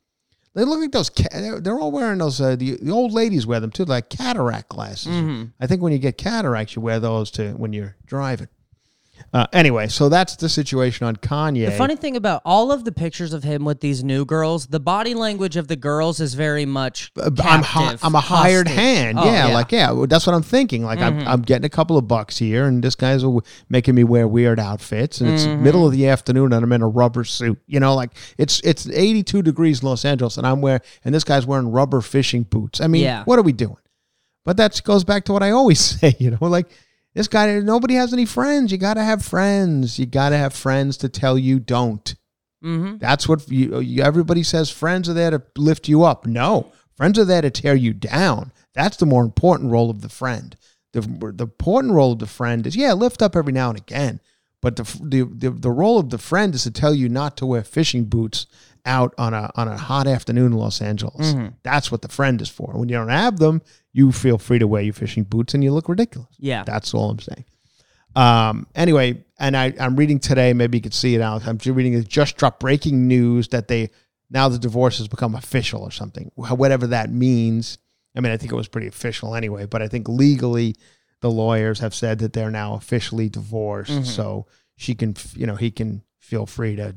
They 0.58 0.64
look 0.64 0.80
like 0.80 0.90
those. 0.90 1.08
Ca- 1.08 1.60
they're, 1.60 1.78
all 1.78 1.92
wearing 1.92 2.18
those. 2.18 2.40
Uh, 2.40 2.56
the, 2.56 2.78
the 2.82 2.90
old 2.90 3.12
ladies 3.12 3.46
wear 3.46 3.60
them 3.60 3.70
too, 3.70 3.84
like 3.84 4.08
cataract 4.08 4.68
glasses. 4.68 5.12
Mm-hmm. 5.12 5.50
I 5.60 5.68
think 5.68 5.82
when 5.82 5.92
you 5.92 6.00
get 6.00 6.18
cataracts, 6.18 6.74
you 6.74 6.82
wear 6.82 6.98
those 6.98 7.30
to 7.32 7.52
when 7.52 7.72
you're 7.72 7.94
driving. 8.06 8.48
Uh, 9.32 9.46
anyway, 9.52 9.88
so 9.88 10.08
that's 10.08 10.36
the 10.36 10.48
situation 10.48 11.06
on 11.06 11.16
Kanye. 11.16 11.66
The 11.66 11.72
funny 11.72 11.96
thing 11.96 12.16
about 12.16 12.40
all 12.44 12.72
of 12.72 12.84
the 12.84 12.92
pictures 12.92 13.32
of 13.32 13.42
him 13.44 13.64
with 13.64 13.80
these 13.80 14.02
new 14.02 14.24
girls, 14.24 14.66
the 14.68 14.80
body 14.80 15.12
language 15.14 15.56
of 15.56 15.68
the 15.68 15.76
girls 15.76 16.18
is 16.20 16.34
very 16.34 16.64
much. 16.64 17.12
Uh, 17.20 17.30
I'm 17.42 17.62
hi- 17.62 17.96
I'm 18.02 18.14
a 18.14 18.20
hired 18.20 18.68
hostage. 18.68 18.84
hand. 18.84 19.18
Oh, 19.18 19.24
yeah, 19.24 19.46
like 19.48 19.70
yeah, 19.70 19.90
well, 19.90 20.06
that's 20.06 20.26
what 20.26 20.34
I'm 20.34 20.42
thinking. 20.42 20.82
Like 20.84 21.00
I'm 21.00 21.18
I'm 21.28 21.42
getting 21.42 21.64
a 21.66 21.68
couple 21.68 21.96
of 21.98 22.08
bucks 22.08 22.38
here, 22.38 22.64
and 22.66 22.82
this 22.82 22.94
guy's 22.94 23.22
making 23.68 23.94
me 23.94 24.04
wear 24.04 24.26
weird 24.26 24.58
outfits, 24.58 25.20
and 25.20 25.30
it's 25.30 25.44
middle 25.46 25.84
of 25.86 25.92
the 25.92 26.08
afternoon, 26.08 26.52
and 26.52 26.64
I'm 26.64 26.72
in 26.72 26.82
a 26.82 26.88
rubber 26.88 27.24
suit. 27.24 27.58
You 27.66 27.80
know, 27.80 27.94
like 27.94 28.12
it's 28.38 28.60
it's 28.64 28.88
82 28.88 29.42
degrees 29.42 29.82
in 29.82 29.88
Los 29.88 30.04
Angeles, 30.04 30.38
and 30.38 30.46
I'm 30.46 30.60
wearing 30.60 30.80
and 31.04 31.14
this 31.14 31.24
guy's 31.24 31.44
wearing 31.46 31.70
rubber 31.70 32.00
fishing 32.00 32.44
boots. 32.44 32.80
I 32.80 32.86
mean, 32.86 33.02
Yeah. 33.02 33.24
what 33.24 33.38
are 33.38 33.42
we 33.42 33.52
doing? 33.52 33.76
But 34.44 34.56
that 34.56 34.80
goes 34.84 35.04
back 35.04 35.24
to 35.26 35.32
what 35.34 35.42
I 35.42 35.50
always 35.50 35.80
say. 36.00 36.14
You 36.18 36.30
know, 36.30 36.38
like. 36.40 36.70
This 37.18 37.26
guy, 37.26 37.58
nobody 37.58 37.94
has 37.94 38.12
any 38.12 38.26
friends. 38.26 38.70
You 38.70 38.78
got 38.78 38.94
to 38.94 39.02
have 39.02 39.24
friends. 39.24 39.98
You 39.98 40.06
got 40.06 40.28
to 40.28 40.36
have 40.36 40.54
friends 40.54 40.96
to 40.98 41.08
tell 41.08 41.36
you 41.36 41.58
don't. 41.58 42.14
Mm-hmm. 42.64 42.98
That's 42.98 43.28
what 43.28 43.50
you, 43.50 43.80
you, 43.80 44.04
everybody 44.04 44.44
says. 44.44 44.70
Friends 44.70 45.08
are 45.08 45.14
there 45.14 45.32
to 45.32 45.42
lift 45.56 45.88
you 45.88 46.04
up. 46.04 46.26
No, 46.26 46.70
friends 46.96 47.18
are 47.18 47.24
there 47.24 47.42
to 47.42 47.50
tear 47.50 47.74
you 47.74 47.92
down. 47.92 48.52
That's 48.72 48.98
the 48.98 49.06
more 49.06 49.24
important 49.24 49.72
role 49.72 49.90
of 49.90 50.00
the 50.00 50.08
friend. 50.08 50.56
The, 50.92 51.00
the 51.00 51.42
important 51.42 51.94
role 51.94 52.12
of 52.12 52.20
the 52.20 52.28
friend 52.28 52.64
is 52.68 52.76
yeah, 52.76 52.92
lift 52.92 53.20
up 53.20 53.34
every 53.34 53.52
now 53.52 53.70
and 53.70 53.78
again. 53.78 54.20
But 54.62 54.76
the, 54.76 54.84
the 55.02 55.22
the 55.22 55.50
the 55.50 55.70
role 55.72 55.98
of 55.98 56.10
the 56.10 56.18
friend 56.18 56.54
is 56.54 56.62
to 56.64 56.70
tell 56.70 56.94
you 56.94 57.08
not 57.08 57.36
to 57.38 57.46
wear 57.46 57.64
fishing 57.64 58.04
boots 58.04 58.46
out 58.84 59.12
on 59.18 59.34
a 59.34 59.50
on 59.56 59.66
a 59.66 59.76
hot 59.76 60.06
afternoon 60.06 60.52
in 60.52 60.58
Los 60.58 60.80
Angeles. 60.80 61.32
That's 61.64 61.90
what 61.90 62.02
the 62.02 62.08
friend 62.08 62.40
is 62.40 62.48
for. 62.48 62.72
When 62.74 62.88
you 62.88 62.96
don't 62.96 63.08
have 63.08 63.38
them, 63.38 63.62
you 63.98 64.12
feel 64.12 64.38
free 64.38 64.58
to 64.60 64.66
wear 64.72 64.82
your 64.82 64.94
fishing 64.94 65.24
boots 65.24 65.54
and 65.54 65.62
you 65.64 65.72
look 65.72 65.88
ridiculous. 65.88 66.28
Yeah. 66.38 66.62
That's 66.64 66.94
all 66.94 67.10
I'm 67.10 67.18
saying. 67.18 67.44
Um, 68.16 68.66
anyway, 68.74 69.24
and 69.38 69.56
I, 69.56 69.74
I'm 69.78 69.96
reading 69.96 70.18
today, 70.18 70.52
maybe 70.52 70.78
you 70.78 70.82
could 70.82 70.94
see 70.94 71.14
it 71.14 71.20
out. 71.20 71.46
I'm 71.46 71.58
reading 71.66 71.94
it 71.94 72.08
just 72.08 72.36
dropped 72.36 72.60
breaking 72.60 73.06
news 73.06 73.48
that 73.48 73.68
they 73.68 73.90
now 74.30 74.48
the 74.48 74.58
divorce 74.58 74.98
has 74.98 75.08
become 75.08 75.34
official 75.34 75.82
or 75.82 75.90
something, 75.90 76.30
whatever 76.34 76.86
that 76.88 77.10
means. 77.10 77.78
I 78.16 78.20
mean, 78.20 78.32
I 78.32 78.36
think 78.36 78.52
it 78.52 78.56
was 78.56 78.68
pretty 78.68 78.86
official 78.88 79.34
anyway, 79.34 79.66
but 79.66 79.80
I 79.82 79.88
think 79.88 80.08
legally 80.08 80.74
the 81.20 81.30
lawyers 81.30 81.80
have 81.80 81.94
said 81.94 82.18
that 82.20 82.32
they're 82.32 82.50
now 82.50 82.74
officially 82.74 83.28
divorced, 83.28 83.90
Mm-hmm. 83.92 84.04
so 84.04 84.46
she 84.76 84.94
can, 84.94 85.14
you 85.34 85.46
know, 85.46 85.56
he 85.56 85.70
can 85.70 86.02
feel 86.18 86.46
free 86.46 86.76
to 86.76 86.94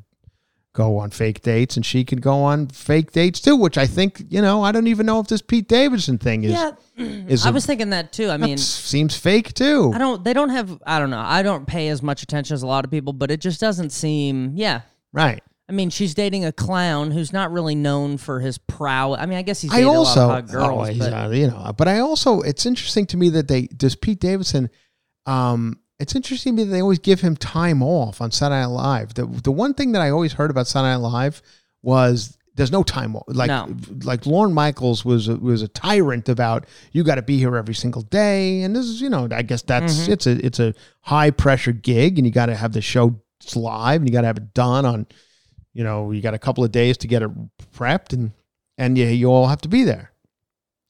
go 0.74 0.98
on 0.98 1.10
fake 1.10 1.42
dates, 1.42 1.76
and 1.76 1.86
she 1.86 2.04
can 2.04 2.20
go 2.20 2.44
on 2.44 2.68
fake 2.68 3.12
dates 3.12 3.40
too. 3.40 3.56
Which 3.56 3.78
I 3.78 3.88
think, 3.88 4.24
you 4.30 4.42
know, 4.42 4.64
I 4.64 4.72
don't 4.72 4.88
even 4.88 5.06
know 5.06 5.20
if 5.20 5.28
this 5.28 5.42
Pete 5.42 5.68
Davidson 5.68 6.18
thing 6.18 6.44
is. 6.44 6.52
yeah, 6.52 6.72
is 6.98 7.46
I 7.46 7.50
a- 7.50 7.54
was 7.54 7.66
thinking 7.66 7.90
that 7.92 8.14
too. 8.14 8.30
I 8.30 8.38
mean, 8.38 8.58
seems 8.58 9.18
fake 9.18 9.54
too. 9.54 9.92
I 9.94 9.98
don't. 9.98 10.24
They 10.24 10.34
don't 10.34 10.50
have. 10.50 10.82
I 10.86 11.00
don't 11.00 11.10
know. 11.10 11.20
I 11.24 11.44
don't 11.44 11.66
pay 11.66 11.90
as 11.90 12.02
much 12.02 12.24
attention 12.24 12.54
as 12.54 12.64
a 12.64 12.68
lot 12.68 12.86
of 12.86 12.92
people, 12.92 13.14
but 13.14 13.32
it 13.32 13.42
just 13.42 13.60
doesn't 13.60 13.92
seem. 13.92 14.54
Yeah. 14.56 14.82
Right. 15.14 15.44
I 15.70 15.74
mean, 15.74 15.90
she's 15.90 16.14
dating 16.14 16.44
a 16.44 16.52
clown 16.52 17.12
who's 17.12 17.32
not 17.32 17.50
really 17.52 17.76
known 17.76 18.18
for 18.18 18.42
his 18.42 18.58
prowess. 18.58 19.22
I 19.22 19.26
mean, 19.26 19.38
I 19.38 19.42
guess 19.42 19.62
he's 19.62 19.74
I 19.74 19.84
also, 19.84 20.26
a 20.26 20.28
lot 20.28 20.40
of 20.44 20.52
girls, 20.52 20.90
oh, 20.90 21.00
but 21.00 21.14
uh, 21.14 21.30
you 21.30 21.48
know, 21.48 21.72
but 21.78 21.88
I 21.88 22.00
also, 22.00 22.42
it's 22.42 22.66
interesting 22.66 23.06
to 23.08 23.16
me 23.18 23.30
that 23.30 23.48
they, 23.48 23.68
does 23.68 23.96
Pete 23.96 24.20
Davidson, 24.20 24.70
um, 25.26 25.80
it's 26.02 26.16
interesting 26.16 26.56
to 26.56 26.64
me 26.64 26.64
that 26.68 26.72
they 26.72 26.82
always 26.82 27.00
give 27.00 27.22
him 27.22 27.36
time 27.38 27.82
off 27.84 28.22
on 28.22 28.32
Saturday 28.32 28.62
Night 28.62 28.66
Live. 28.68 29.14
The 29.14 29.26
the 29.26 29.52
one 29.52 29.74
thing 29.74 29.92
that 29.94 30.02
I 30.02 30.10
always 30.10 30.34
heard 30.34 30.50
about 30.52 30.68
Saturday 30.68 30.92
Night 30.92 31.08
Live 31.08 31.42
was 31.82 32.38
there's 32.56 32.72
no 32.72 32.84
time 32.84 33.16
off. 33.16 33.24
Like 33.28 33.48
No. 33.48 33.74
like 34.04 34.26
Lorne 34.26 34.54
Michaels 34.54 35.06
was 35.06 35.28
a, 35.30 35.36
was 35.38 35.62
a 35.62 35.68
tyrant 35.70 36.28
about 36.28 36.66
you 36.92 37.04
got 37.04 37.16
to 37.16 37.22
be 37.22 37.38
here 37.38 37.56
every 37.56 37.74
single 37.76 38.02
day, 38.02 38.62
and 38.64 38.76
this 38.76 38.86
is 38.86 39.00
you 39.02 39.10
know 39.10 39.28
I 39.32 39.42
guess 39.42 39.62
that's 39.62 39.94
Mm-hmm. 40.02 40.12
it's 40.14 40.28
a 40.28 40.46
it's 40.46 40.60
a 40.60 40.74
high 41.02 41.32
pressure 41.32 41.72
gig, 41.72 42.18
and 42.18 42.26
you 42.28 42.34
got 42.34 42.48
to 42.48 42.56
have 42.56 42.74
the 42.74 42.82
show 42.82 43.16
live, 43.56 44.02
and 44.02 44.10
you 44.10 44.14
got 44.14 44.22
to 44.22 44.28
have 44.28 44.38
it 44.38 44.54
done 44.54 44.86
on 44.86 45.08
you 45.74 45.86
know, 45.86 46.12
you 46.12 46.22
got 46.22 46.34
a 46.34 46.38
couple 46.40 46.66
of 46.66 46.72
days 46.74 46.98
to 46.98 47.08
get 47.08 47.22
it 47.24 47.32
prepped 47.74 48.12
and 48.12 48.32
and 48.78 48.98
yeah, 48.98 49.08
you 49.08 49.28
all 49.28 49.48
have 49.48 49.62
to 49.62 49.70
be 49.70 49.84
there. 49.86 50.12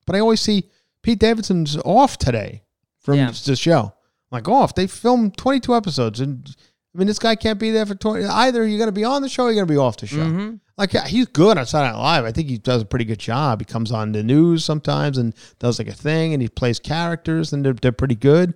But 0.07 0.15
I 0.15 0.19
always 0.19 0.41
see 0.41 0.69
Pete 1.03 1.19
Davidson's 1.19 1.77
off 1.85 2.17
today 2.17 2.63
from 2.99 3.15
Yeah. 3.17 3.31
the 3.45 3.55
show. 3.55 3.93
Like 4.31 4.47
off. 4.47 4.73
They 4.75 4.87
filmed 4.87 5.37
22 5.37 5.75
episodes 5.75 6.19
and 6.19 6.55
I 6.93 6.97
mean 6.97 7.07
this 7.07 7.19
guy 7.19 7.35
can't 7.35 7.59
be 7.59 7.71
there 7.71 7.85
for 7.85 7.95
20 7.95 8.25
either 8.25 8.65
you're 8.67 8.77
going 8.77 8.87
to 8.87 8.91
be 8.93 9.03
on 9.03 9.21
the 9.21 9.29
show 9.29 9.43
or 9.43 9.47
you're 9.51 9.55
going 9.63 9.67
to 9.67 9.73
be 9.73 9.77
off 9.77 9.97
the 9.97 10.07
show. 10.07 10.17
Mm-hmm. 10.17 10.55
Like 10.77 10.91
he's 11.07 11.27
good 11.27 11.57
on 11.57 11.65
Saturday 11.65 11.93
Night 11.93 12.01
Live. 12.01 12.25
I 12.25 12.31
think 12.31 12.49
he 12.49 12.57
does 12.57 12.81
a 12.81 12.85
pretty 12.85 13.05
good 13.05 13.19
job. 13.19 13.59
He 13.61 13.65
comes 13.65 13.91
on 13.91 14.11
the 14.13 14.23
news 14.23 14.65
sometimes 14.65 15.17
and 15.17 15.33
does 15.59 15.77
like 15.79 15.87
a 15.87 15.93
thing 15.93 16.33
and 16.33 16.41
he 16.41 16.47
plays 16.49 16.79
characters 16.79 17.53
and 17.53 17.63
they're, 17.63 17.73
they're 17.73 17.91
pretty 17.91 18.15
good. 18.15 18.55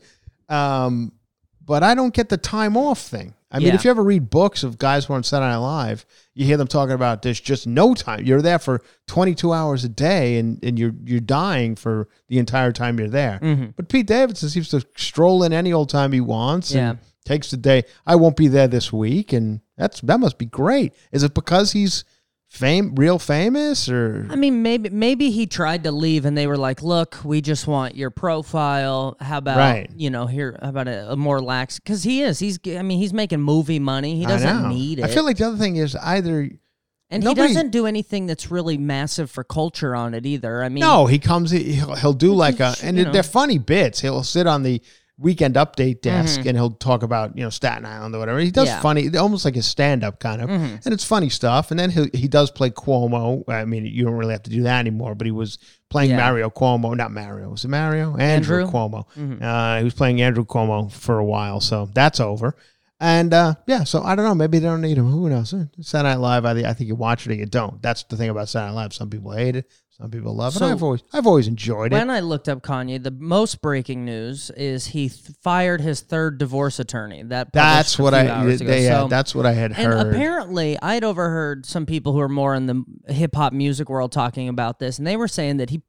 Um, 0.49 1.11
but 1.63 1.83
I 1.83 1.95
don't 1.95 2.13
get 2.13 2.29
the 2.29 2.37
time 2.37 2.77
off 2.77 2.99
thing. 2.99 3.33
I 3.51 3.59
mean, 3.59 3.67
Yeah. 3.69 3.75
if 3.75 3.85
you 3.85 3.91
ever 3.91 4.03
read 4.03 4.29
books 4.29 4.63
of 4.63 4.77
guys 4.77 5.05
who 5.05 5.13
are 5.13 5.17
on 5.17 5.23
Saturday 5.23 5.49
Night 5.51 5.57
Live, 5.57 6.05
you 6.35 6.45
hear 6.45 6.57
them 6.57 6.67
talking 6.67 6.93
about 6.93 7.21
there's 7.23 7.39
just 7.39 7.65
no 7.65 7.95
time. 7.95 8.23
You're 8.25 8.41
there 8.41 8.59
for 8.59 8.81
22 9.07 9.53
hours 9.53 9.83
a 9.83 9.89
day, 9.89 10.37
and, 10.37 10.63
and 10.63 10.77
you're 10.77 10.93
you're 11.03 11.21
dying 11.21 11.75
for 11.75 12.09
the 12.27 12.37
entire 12.37 12.71
time 12.71 12.99
you're 12.99 13.07
there. 13.07 13.39
Mm-hmm. 13.41 13.71
But 13.75 13.89
Pete 13.89 14.05
Davidson 14.05 14.49
seems 14.49 14.69
to 14.69 14.85
stroll 14.95 15.43
in 15.43 15.53
any 15.53 15.73
old 15.73 15.89
time 15.89 16.11
he 16.11 16.21
wants. 16.21 16.71
Yeah. 16.71 16.91
and 16.91 16.99
takes 17.25 17.49
the 17.51 17.57
day. 17.57 17.83
I 18.05 18.15
won't 18.15 18.37
be 18.37 18.47
there 18.47 18.67
this 18.67 18.93
week, 18.93 19.33
and 19.33 19.61
that's 19.77 19.99
that 20.01 20.19
must 20.19 20.37
be 20.37 20.45
great. 20.45 20.93
Is 21.11 21.23
it 21.23 21.33
because 21.33 21.71
he's 21.71 22.05
fame, 22.55 22.95
real 22.95 23.19
famous, 23.19 23.87
or 23.89 24.27
I 24.29 24.35
mean, 24.35 24.63
maybe 24.63 24.89
maybe 24.89 25.29
he 25.31 25.45
tried 25.47 25.83
to 25.83 25.91
leave, 25.91 26.25
and 26.25 26.37
they 26.37 26.47
were 26.47 26.57
like, 26.57 26.81
"Look, 26.81 27.17
we 27.23 27.41
just 27.41 27.67
want 27.67 27.95
your 27.95 28.09
profile. 28.09 29.17
How 29.19 29.37
about 29.39 29.57
Right. 29.57 29.89
you 29.95 30.09
know 30.09 30.25
here? 30.27 30.57
How 30.61 30.69
about 30.69 30.87
a, 30.87 31.11
a 31.11 31.15
more 31.15 31.41
lax? 31.41 31.79
Because 31.79 32.03
he 32.03 32.21
is. 32.21 32.39
He's. 32.39 32.59
I 32.67 32.81
mean, 32.81 32.99
he's 32.99 33.13
making 33.13 33.41
movie 33.41 33.79
money. 33.79 34.17
He 34.17 34.25
doesn't 34.25 34.69
need 34.69 34.99
it. 34.99 35.05
I 35.05 35.07
feel 35.09 35.23
like 35.25 35.37
the 35.37 35.47
other 35.47 35.57
thing 35.57 35.75
is 35.75 35.95
either 35.95 36.49
and 37.09 37.23
nobody- 37.23 37.49
he 37.49 37.53
doesn't 37.53 37.71
do 37.71 37.85
anything 37.85 38.25
that's 38.25 38.49
really 38.49 38.77
massive 38.77 39.29
for 39.29 39.43
culture 39.43 39.95
on 39.95 40.13
it 40.13 40.25
either. 40.25 40.63
I 40.63 40.69
mean, 40.69 40.81
No, 40.81 41.05
he 41.05 41.19
comes. 41.19 41.51
He'll, 41.51 41.95
he'll 41.95 42.13
do 42.13 42.33
like 42.33 42.59
a, 42.59 42.75
and 42.81 42.97
they're 42.97 43.21
funny 43.23 43.57
bits. 43.59 44.01
He'll 44.01 44.23
sit 44.23 44.47
on 44.47 44.63
the 44.63 44.81
weekend 45.17 45.55
update 45.55 46.01
desk 46.01 46.39
Mm-hmm. 46.39 46.49
and 46.49 46.57
he'll 46.57 46.71
talk 46.71 47.01
about 47.03 47.37
you 47.37 47.43
know 47.43 47.49
Staten 47.49 47.85
Island 47.85 48.13
or 48.15 48.19
whatever. 48.19 48.39
He 48.39 48.51
does 48.51 48.67
Yeah. 48.67 48.81
funny, 48.81 49.15
almost 49.17 49.45
like 49.45 49.55
his 49.55 49.65
stand 49.65 50.03
up 50.03 50.19
kind 50.19 50.41
of, 50.41 50.49
Mm-hmm. 50.49 50.75
and 50.83 50.93
it's 50.93 51.05
funny 51.05 51.29
stuff. 51.29 51.71
And 51.71 51.79
then 51.79 51.89
he 51.89 52.09
he 52.13 52.27
does 52.27 52.51
play 52.51 52.69
Cuomo. 52.69 53.47
I 53.49 53.63
mean, 53.65 53.85
you 53.85 54.03
don't 54.03 54.15
really 54.15 54.33
have 54.33 54.43
to 54.43 54.49
do 54.49 54.63
that 54.63 54.79
anymore, 54.79 55.15
but 55.15 55.25
he 55.25 55.31
was 55.31 55.57
playing 55.89 56.09
Yeah. 56.11 56.17
Mario 56.17 56.49
Cuomo, 56.49 56.95
not 56.97 57.11
Mario. 57.11 57.49
Was 57.49 57.63
it 57.63 57.69
Mario? 57.69 58.17
Andrew, 58.17 58.63
Andrew? 58.63 58.65
Mm-hmm. 58.65 58.75
Cuomo. 59.33 59.41
Uh, 59.41 59.77
he 59.79 59.83
was 59.85 59.93
playing 59.93 60.21
Andrew 60.21 60.45
Cuomo 60.45 60.91
for 60.91 61.17
a 61.19 61.25
while, 61.25 61.61
so 61.61 61.89
that's 61.93 62.19
over. 62.19 62.55
And 62.99 63.33
uh, 63.33 63.55
yeah, 63.67 63.83
so 63.83 64.01
I 64.03 64.15
don't 64.15 64.23
know. 64.25 64.33
Maybe 64.35 64.57
they 64.59 64.67
don't 64.67 64.81
need 64.81 64.97
him. 64.97 65.09
Who 65.09 65.29
knows? 65.29 65.53
Saturday 65.81 66.13
Night 66.15 66.19
Live. 66.19 66.45
I, 66.45 66.51
I 66.69 66.73
think 66.73 66.87
you 66.87 66.95
watch 66.95 67.25
it 67.27 67.31
or 67.31 67.35
you 67.35 67.45
don't. 67.45 67.81
That's 67.81 68.03
the 68.03 68.15
thing 68.15 68.29
about 68.29 68.47
Saturday 68.47 68.73
Night 68.73 68.81
Live. 68.83 68.93
Some 68.93 69.09
people 69.09 69.31
hate 69.31 69.57
it. 69.57 69.69
Some 69.97 70.11
people 70.11 70.35
love 70.35 70.53
it. 70.55 70.59
So- 70.59 70.67
I've 70.67 70.83
always, 70.83 71.03
I've 71.13 71.25
always 71.25 71.47
enjoyed 71.47 71.93
it. 71.93 71.95
When 71.95 72.09
I 72.09 72.19
looked 72.19 72.49
up 72.49 72.61
Kanye, 72.61 73.01
the 73.01 73.11
most 73.11 73.61
breaking 73.61 74.03
news 74.03 74.49
is 74.57 74.87
he 74.87 75.07
th- 75.07 75.31
fired 75.41 75.79
his 75.79 76.01
third 76.01 76.37
divorce 76.37 76.79
attorney. 76.79 77.23
That 77.23 77.53
That's 77.53 77.97
what 77.97 78.13
I. 78.13 78.45
They, 78.45 78.83
yeah, 78.83 79.01
So- 79.03 79.07
that's 79.07 79.33
what 79.33 79.45
I 79.45 79.53
had 79.53 79.71
And 79.71 79.87
heard. 79.87 80.13
apparently, 80.13 80.77
I'd 80.81 81.05
overheard 81.05 81.65
some 81.65 81.85
people 81.85 82.11
who 82.11 82.19
are 82.19 82.27
more 82.29 82.55
in 82.55 82.65
the 82.65 82.83
hip 83.07 83.35
hop 83.35 83.53
music 83.53 83.89
world 83.89 84.11
talking 84.11 84.49
about 84.49 84.79
this, 84.79 84.97
and 84.97 85.07
they 85.07 85.15
were 85.15 85.29
saying 85.29 85.57
that 85.57 85.69
he, 85.69 85.81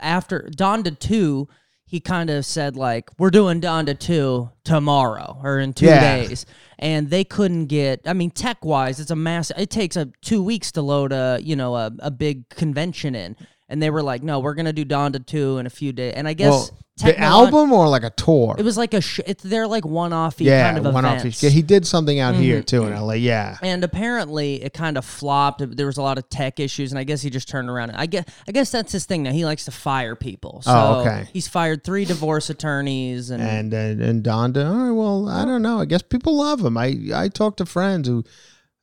after 0.00 0.48
Donda 0.56 0.96
2, 0.96 1.48
he 1.88 2.00
kind 2.00 2.28
of 2.28 2.44
said, 2.44 2.76
like, 2.76 3.08
we're 3.18 3.30
doing 3.30 3.62
Donda 3.62 3.98
2 3.98 4.50
tomorrow 4.62 5.40
or 5.42 5.58
in 5.58 5.72
two 5.72 5.86
Yeah. 5.86 6.00
days. 6.18 6.44
And 6.78 7.08
they 7.08 7.24
couldn't 7.24 7.66
get, 7.66 8.02
I 8.06 8.12
mean, 8.12 8.30
tech 8.30 8.62
wise, 8.62 9.00
it's 9.00 9.10
a 9.10 9.16
massive, 9.16 9.58
it 9.58 9.70
takes 9.70 9.96
a 9.96 10.10
two 10.20 10.42
weeks 10.42 10.70
to 10.72 10.82
load 10.82 11.12
a, 11.12 11.38
you 11.42 11.56
know, 11.56 11.74
a, 11.76 11.90
a 12.00 12.10
big 12.10 12.48
convention 12.50 13.14
in. 13.14 13.36
And 13.68 13.82
they 13.82 13.90
were 13.90 14.02
like, 14.02 14.22
no, 14.22 14.40
we're 14.40 14.54
going 14.54 14.66
to 14.66 14.72
do 14.72 14.84
Donda 14.84 15.24
2 15.24 15.58
in 15.58 15.66
a 15.66 15.70
few 15.70 15.92
days. 15.92 16.14
And 16.14 16.26
I 16.26 16.32
guess 16.32 16.50
well, 16.50 16.78
the 17.04 17.18
album 17.20 17.72
or 17.72 17.88
like 17.88 18.02
a 18.02 18.10
tour. 18.10 18.56
it 18.58 18.64
was 18.64 18.76
like 18.76 18.94
a, 18.94 19.00
sh- 19.00 19.20
it's, 19.26 19.42
they're 19.42 19.66
like 19.66 19.84
one 19.84 20.12
off 20.12 20.40
yeah, 20.40 20.72
kind 20.72 20.86
of 20.86 20.92
one 20.92 21.04
off. 21.04 21.24
Yeah, 21.42 21.50
he 21.50 21.62
did 21.62 21.86
something 21.86 22.18
out 22.18 22.34
here 22.34 22.62
too 22.62 22.84
in 22.84 22.88
mm-hmm. 22.88 22.98
L.A. 22.98 23.16
Yeah, 23.16 23.56
and 23.62 23.84
apparently 23.84 24.62
it 24.62 24.72
kind 24.72 24.98
of 24.98 25.04
flopped. 25.04 25.76
There 25.76 25.86
was 25.86 25.96
a 25.96 26.02
lot 26.02 26.18
of 26.18 26.28
tech 26.28 26.60
issues, 26.60 26.90
and 26.90 26.98
I 26.98 27.04
guess 27.04 27.22
he 27.22 27.30
just 27.30 27.48
turned 27.48 27.70
around. 27.70 27.92
I 27.92 28.06
guess 28.06 28.24
I 28.48 28.52
guess 28.52 28.70
that's 28.70 28.92
his 28.92 29.04
thing 29.04 29.22
now. 29.22 29.32
He 29.32 29.44
likes 29.44 29.64
to 29.66 29.70
fire 29.70 30.16
people. 30.16 30.62
Oh, 30.66 30.70
so 30.70 30.72
Oh, 30.72 31.00
okay. 31.00 31.28
He's 31.32 31.46
fired 31.46 31.84
three 31.84 32.04
divorce 32.04 32.50
attorneys, 32.50 33.30
and, 33.30 33.42
and 33.42 33.72
and, 33.72 34.00
and 34.00 34.24
Donda. 34.24 34.68
All 34.68 34.76
right, 34.76 34.90
well, 34.90 35.28
I 35.28 35.44
don't 35.44 35.62
know. 35.62 35.80
I 35.80 35.84
guess 35.84 36.02
people 36.02 36.36
love 36.36 36.64
him. 36.64 36.76
I 36.76 36.96
I 37.14 37.28
talked 37.28 37.58
to 37.58 37.66
friends 37.66 38.08
who, 38.08 38.24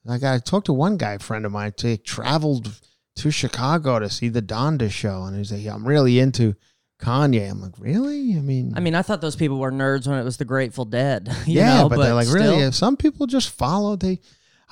like, 0.06 0.24
I 0.24 0.40
talked 0.40 0.68
to 0.68 0.74
one 0.74 0.98
guy, 0.98 1.18
friend 1.18 1.46
of 1.46 1.52
mine, 1.52 1.74
who 1.82 1.98
traveled 1.98 2.80
to 3.18 3.32
Chicago 3.32 4.00
to 4.00 4.10
see 4.10 4.30
the 4.30 4.42
Donda 4.42 4.92
show, 4.92 5.24
and 5.24 5.38
he's 5.38 5.52
like, 5.52 5.64
yeah, 5.64 5.74
I'm 5.74 5.88
really 5.88 6.20
into 6.20 6.56
Kanye. 7.02 7.50
I'm 7.50 7.62
like, 7.62 7.74
really? 7.80 8.36
I 8.38 8.42
mean, 8.42 8.74
I 8.76 8.80
mean, 8.80 8.96
I 8.96 9.02
thought 9.02 9.22
those 9.22 9.36
people 9.36 9.58
were 9.60 9.72
nerds 9.72 10.08
when 10.08 10.20
it 10.20 10.24
was 10.24 10.38
the 10.38 10.46
Grateful 10.46 10.86
Dead. 10.86 11.28
you 11.46 11.56
yeah, 11.56 11.82
know, 11.82 11.90
but, 11.90 11.98
they're 11.98 12.14
like, 12.14 12.28
really? 12.28 12.48
still- 12.48 12.60
Yeah, 12.60 12.70
Some 12.72 12.98
people 12.98 13.28
just 13.28 13.50
follow. 13.50 13.96
They, 13.96 14.20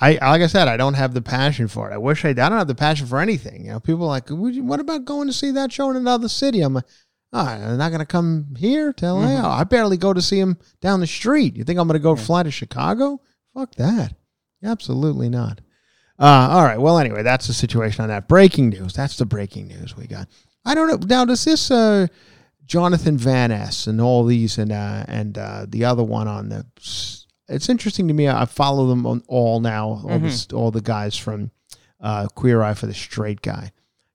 I 0.00 0.12
like 0.12 0.42
I 0.42 0.46
said, 0.48 0.68
I 0.68 0.76
don't 0.76 0.94
have 0.94 1.14
the 1.14 1.22
passion 1.22 1.68
for 1.68 1.90
it. 1.90 1.94
I 1.94 1.98
wish 1.98 2.24
I. 2.24 2.30
I 2.30 2.32
don't 2.34 2.52
have 2.52 2.66
the 2.66 2.74
passion 2.74 3.06
for 3.06 3.20
anything. 3.20 3.64
You 3.64 3.72
know, 3.72 3.80
people 3.80 4.04
are 4.04 4.08
like, 4.08 4.28
what 4.28 4.80
about 4.80 5.04
going 5.04 5.28
to 5.28 5.32
see 5.32 5.52
that 5.52 5.72
show 5.72 5.90
in 5.90 5.96
another 5.96 6.28
city? 6.28 6.60
I'm 6.60 6.74
like. 6.74 6.84
Oh, 7.36 7.44
they're 7.44 7.76
not 7.76 7.88
going 7.88 7.98
to 7.98 8.06
come 8.06 8.54
here 8.56 8.92
to 8.92 9.12
LA. 9.12 9.26
Mm-hmm. 9.26 9.44
I 9.44 9.64
barely 9.64 9.96
go 9.96 10.12
to 10.12 10.22
see 10.22 10.38
him 10.38 10.56
down 10.80 11.00
the 11.00 11.06
street. 11.08 11.56
You 11.56 11.64
think 11.64 11.80
I'm 11.80 11.88
going 11.88 11.98
to 11.98 12.02
go 12.02 12.14
fly 12.14 12.44
to 12.44 12.50
Chicago? 12.52 13.20
Fuck 13.52 13.74
that. 13.74 14.14
Absolutely 14.62 15.28
not. 15.28 15.60
Uh, 16.18 16.48
all 16.52 16.62
right. 16.62 16.80
Well, 16.80 16.98
anyway, 16.98 17.22
that's 17.22 17.46
the 17.46 17.52
situation 17.52 18.02
on 18.02 18.08
that. 18.08 18.28
Breaking 18.28 18.68
news. 18.68 18.92
That's 18.92 19.16
the 19.16 19.26
breaking 19.26 19.68
news 19.68 19.96
we 19.96 20.06
got. 20.06 20.28
I 20.64 20.74
don't 20.74 20.88
know. 20.88 21.06
Now, 21.06 21.24
does 21.24 21.44
this 21.44 21.70
uh, 21.70 22.06
Jonathan 22.66 23.18
Van 23.18 23.50
Ness 23.50 23.86
and 23.86 24.00
all 24.00 24.24
these 24.24 24.58
and 24.58 24.72
uh, 24.72 25.04
and 25.08 25.36
uh, 25.36 25.66
the 25.68 25.84
other 25.84 26.04
one 26.04 26.28
on 26.28 26.48
the? 26.48 26.66
It's 27.48 27.68
interesting 27.68 28.08
to 28.08 28.14
me. 28.14 28.28
I 28.28 28.44
follow 28.46 28.86
them 28.86 29.06
on 29.06 29.22
all 29.26 29.60
now. 29.60 30.02
All 30.08 30.18
this, 30.18 30.46
all 30.52 30.70
the 30.70 30.80
guys 30.80 31.16
from 31.16 31.50
uh, 32.00 32.28
Queer 32.34 32.62
Eye 32.62 32.74
for 32.74 32.86
the 32.86 32.94
Straight 32.94 33.42
Guy. 33.42 33.72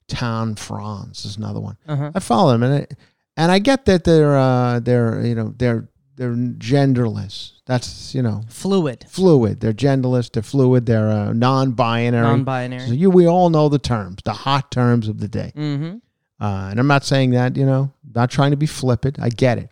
Tan 0.08 0.56
France 0.56 1.26
is 1.26 1.38
another 1.38 1.60
one. 1.60 1.78
Uh-huh. 1.88 2.12
I 2.16 2.20
follow 2.20 2.52
them, 2.52 2.64
and 2.64 2.84
it, 2.84 2.96
and 3.38 3.52
I 3.52 3.60
get 3.60 3.86
that 3.86 4.04
they're 4.04 4.38
uh, 4.38 4.80
they're 4.80 5.24
you 5.24 5.36
know 5.36 5.54
they're 5.56 5.88
they're 6.20 6.34
genderless. 6.34 7.54
That's 7.66 8.14
you 8.14 8.22
know 8.22 8.42
fluid, 8.50 9.06
fluid. 9.08 9.62
They're 9.62 9.74
genderless. 9.74 10.30
They're 10.30 10.44
fluid. 10.44 10.86
They're 10.86 11.10
uh, 11.10 11.32
non-binary. 11.32 12.22
non-binary. 12.22 12.88
So 12.88 12.94
you, 12.94 13.10
we 13.10 13.26
all 13.26 13.50
know 13.50 13.70
the 13.70 13.80
terms, 13.80 14.18
the 14.26 14.34
hot 14.34 14.70
terms 14.70 15.08
of 15.08 15.20
the 15.20 15.30
day. 15.30 15.54
mm-hmm. 15.56 15.98
Uh, 16.42 16.70
and 16.70 16.80
I'm 16.80 16.88
not 16.88 17.04
saying 17.04 17.32
that, 17.32 17.58
you 17.58 17.66
know, 17.66 17.92
not 18.14 18.32
trying 18.32 18.52
to 18.52 18.58
be 18.58 18.66
flippant. 18.66 19.20
I 19.20 19.28
get 19.28 19.58
it. 19.58 19.70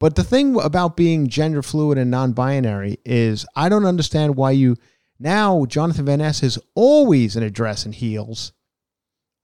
But 0.00 0.16
the 0.16 0.24
thing 0.24 0.60
about 0.60 0.96
being 0.96 1.28
gender 1.28 1.62
fluid 1.62 1.96
and 1.98 2.10
non 2.10 2.32
binary 2.32 2.98
is 3.04 3.46
I 3.54 3.68
don't 3.68 3.84
understand 3.84 4.36
why 4.36 4.52
you 4.52 4.76
now 5.18 5.64
Jonathan 5.66 6.04
Van 6.04 6.18
Ness 6.18 6.42
is 6.42 6.58
always 6.74 7.36
in 7.36 7.42
a 7.42 7.50
dress 7.50 7.84
and 7.84 7.94
heels. 7.94 8.52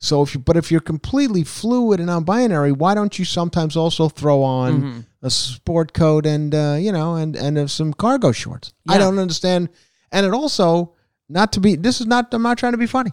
So 0.01 0.23
if 0.23 0.35
you 0.35 0.41
but 0.41 0.57
if 0.57 0.71
you're 0.71 0.81
completely 0.81 1.43
fluid 1.45 1.99
and 2.01 2.07
non-binary, 2.07 2.73
why 2.73 2.95
don't 2.95 3.19
you 3.19 3.25
sometimes 3.25 3.77
also 3.77 4.09
throw 4.09 4.43
on 4.43 4.83
Mhm. 4.83 5.05
a 5.23 5.31
sport 5.31 5.93
coat 5.93 6.25
and 6.27 6.55
uh, 6.55 6.77
you 6.79 6.93
know 6.93 7.17
and 7.17 7.35
and 7.37 7.59
uh, 7.59 7.67
some 7.67 7.93
cargo 7.93 8.31
shorts? 8.33 8.73
I 8.89 8.97
don't 8.99 9.19
understand. 9.19 9.69
And 10.13 10.25
it 10.25 10.33
also 10.33 10.93
not 11.29 11.53
to 11.53 11.61
be 11.61 11.75
this 11.77 12.01
is 12.01 12.07
not 12.07 12.33
I'm 12.33 12.43
not 12.43 12.59
trying 12.59 12.73
to 12.73 12.79
be 12.79 12.87
funny 12.87 13.11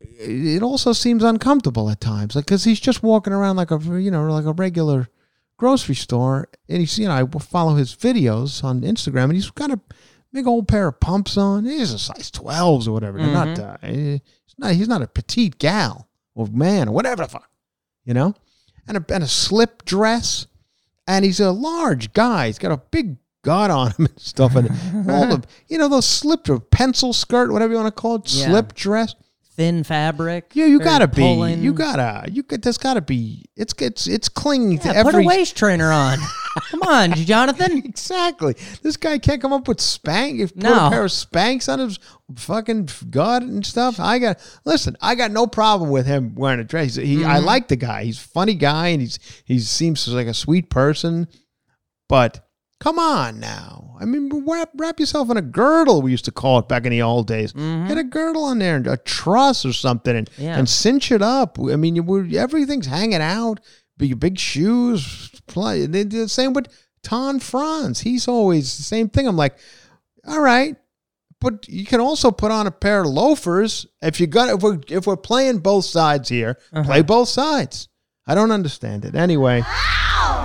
it 0.00 0.62
also 0.62 0.92
seems 0.92 1.22
uncomfortable 1.22 1.88
at 1.88 2.00
times, 2.00 2.34
like 2.34 2.46
because 2.46 2.64
he's 2.64 2.80
just 2.80 3.02
walking 3.02 3.32
around 3.32 3.56
like 3.56 3.70
a 3.70 3.78
you 4.00 4.10
know 4.10 4.24
like 4.30 4.44
a 4.46 4.52
regular 4.52 5.08
grocery 5.56 5.94
store, 5.94 6.48
and 6.68 6.78
he's 6.80 6.98
you 6.98 7.06
know 7.06 7.14
I 7.14 7.38
follow 7.38 7.74
his 7.76 7.94
videos 7.94 8.64
on 8.64 8.80
Instagram, 8.82 9.24
and 9.24 9.34
he's 9.34 9.50
got 9.50 9.70
a 9.70 9.78
big 10.32 10.46
old 10.46 10.66
pair 10.66 10.88
of 10.88 10.98
pumps 10.98 11.36
on. 11.36 11.64
He's 11.66 11.92
a 11.92 11.98
size 11.98 12.30
twelves 12.32 12.88
or 12.88 12.92
whatever. 12.92 13.18
They're 13.18 13.26
not. 13.32 13.58
Uh, 13.58 13.76
eh, 13.82 14.18
he's 14.44 14.54
not. 14.58 14.72
He's 14.72 14.88
not 14.88 15.02
a 15.02 15.06
petite 15.06 15.58
gal 15.58 16.08
or 16.34 16.46
man 16.46 16.88
or 16.88 16.92
whatever 16.92 17.22
the 17.22 17.28
fuck, 17.28 17.50
you 18.04 18.14
know, 18.14 18.34
and 18.86 18.96
a 18.96 19.04
and 19.12 19.22
a 19.24 19.28
slip 19.28 19.84
dress, 19.84 20.46
and 21.06 21.24
he's 21.24 21.40
a 21.40 21.50
large 21.50 22.12
guy. 22.12 22.46
He's 22.46 22.58
got 22.58 22.72
a 22.72 22.78
big 22.90 23.16
gut 23.42 23.70
on 23.70 23.90
him 23.92 24.06
and 24.06 24.20
stuff, 24.20 24.54
and 24.56 24.68
all 25.10 25.26
the 25.26 25.44
you 25.68 25.78
know 25.78 25.88
those 25.88 26.06
slip 26.06 26.46
pencil 26.70 27.12
skirt, 27.12 27.50
whatever 27.52 27.72
you 27.72 27.78
want 27.80 27.94
to 27.94 28.00
call 28.00 28.16
it, 28.16 28.32
Yeah. 28.32 28.46
slip 28.48 28.74
dress. 28.74 29.14
Thin 29.54 29.84
fabric. 29.84 30.52
Yeah, 30.54 30.64
you 30.64 30.78
gotta 30.80 31.06
be. 31.06 31.20
pulling. 31.20 31.62
You 31.62 31.74
gotta. 31.74 32.30
You 32.32 32.42
got. 32.42 32.62
There's 32.62 32.78
gotta 32.78 33.02
be. 33.02 33.44
It's 33.54 33.74
it's 33.78 34.06
it's 34.06 34.28
clinging 34.30 34.78
to 34.78 34.88
Yeah, 34.88 35.02
put 35.02 35.14
every. 35.14 35.24
a 35.24 35.26
waist 35.26 35.56
trainer 35.56 35.92
on. 35.92 36.18
Come 36.70 36.82
on, 36.82 37.12
Jonathan. 37.12 37.78
Exactly. 37.84 38.54
This 38.82 38.96
guy 38.96 39.18
can't 39.18 39.42
come 39.42 39.52
up 39.52 39.68
with 39.68 39.80
spank. 39.80 40.40
If 40.40 40.54
put 40.54 40.62
No. 40.64 40.86
a 40.86 40.90
pair 40.90 41.04
of 41.04 41.10
Spanx 41.10 41.70
on 41.70 41.80
his 41.80 41.98
fucking 42.36 42.88
gut 43.10 43.42
and 43.42 43.64
stuff. 43.64 44.00
I 44.00 44.18
got 44.18 44.38
listen. 44.64 44.96
I 45.02 45.14
got 45.14 45.30
no 45.30 45.46
problem 45.46 45.90
with 45.90 46.06
him 46.06 46.34
wearing 46.34 46.60
a 46.60 46.64
dress. 46.64 46.94
He, 46.94 47.22
I 47.24 47.36
Mm-hmm. 47.36 47.44
like 47.46 47.68
the 47.68 47.76
guy. 47.76 48.04
He's 48.04 48.18
a 48.18 48.28
funny 48.28 48.54
guy, 48.54 48.88
and 48.88 49.02
he's 49.02 49.18
he 49.44 49.58
seems 49.60 50.08
like 50.08 50.26
a 50.28 50.34
sweet 50.34 50.70
person. 50.70 51.28
But 52.08 52.46
come 52.82 52.98
on 52.98 53.38
now. 53.38 53.96
I 54.00 54.04
mean, 54.04 54.44
wrap, 54.46 54.70
wrap 54.76 54.98
yourself 54.98 55.30
in 55.30 55.36
a 55.36 55.42
girdle. 55.42 56.02
We 56.02 56.10
used 56.10 56.24
to 56.24 56.32
call 56.32 56.58
it 56.58 56.68
back 56.68 56.84
in 56.84 56.90
the 56.90 57.02
old 57.02 57.28
days. 57.28 57.52
Get 57.52 57.96
a 57.98 58.02
girdle 58.02 58.44
on 58.44 58.58
there, 58.58 58.74
and 58.76 58.86
a 58.88 58.96
truss 58.96 59.64
or 59.64 59.72
something, 59.72 60.16
and 60.16 60.28
Mm-hmm. 60.30 60.42
Yeah. 60.42 60.58
and 60.58 60.68
cinch 60.68 61.12
it 61.12 61.22
up. 61.22 61.58
I 61.60 61.76
mean, 61.76 61.94
you, 61.96 62.02
we're- 62.02 62.36
everything's 62.36 62.86
hanging 62.86 63.22
out. 63.22 63.60
Big 63.98 64.18
big 64.18 64.38
shoes. 64.38 65.30
Play. 65.46 65.86
They 65.86 66.02
do 66.04 66.20
the 66.22 66.28
same 66.28 66.52
with 66.54 66.66
Tan 67.02 67.38
France. 67.40 68.00
He's 68.00 68.26
always 68.26 68.76
the 68.76 68.82
same 68.82 69.08
thing. 69.08 69.28
I'm 69.28 69.36
like, 69.36 69.56
all 70.26 70.40
right. 70.40 70.76
But 71.40 71.68
you 71.68 71.84
can 71.84 72.00
also 72.00 72.30
put 72.30 72.50
on 72.52 72.66
a 72.66 72.70
pair 72.70 73.00
of 73.02 73.06
loafers 73.08 73.86
if 74.00 74.20
you 74.20 74.26
got 74.28 74.48
if 74.48 74.62
we're 74.62 74.78
if 74.88 75.06
we're 75.06 75.16
playing 75.16 75.58
both 75.58 75.84
sides 75.84 76.28
here, 76.28 76.56
play 76.84 77.02
both 77.02 77.28
sides. 77.28 77.88
I 78.26 78.34
don't 78.36 78.52
understand 78.52 79.04
it. 79.04 79.14
Anyway, 79.16 79.62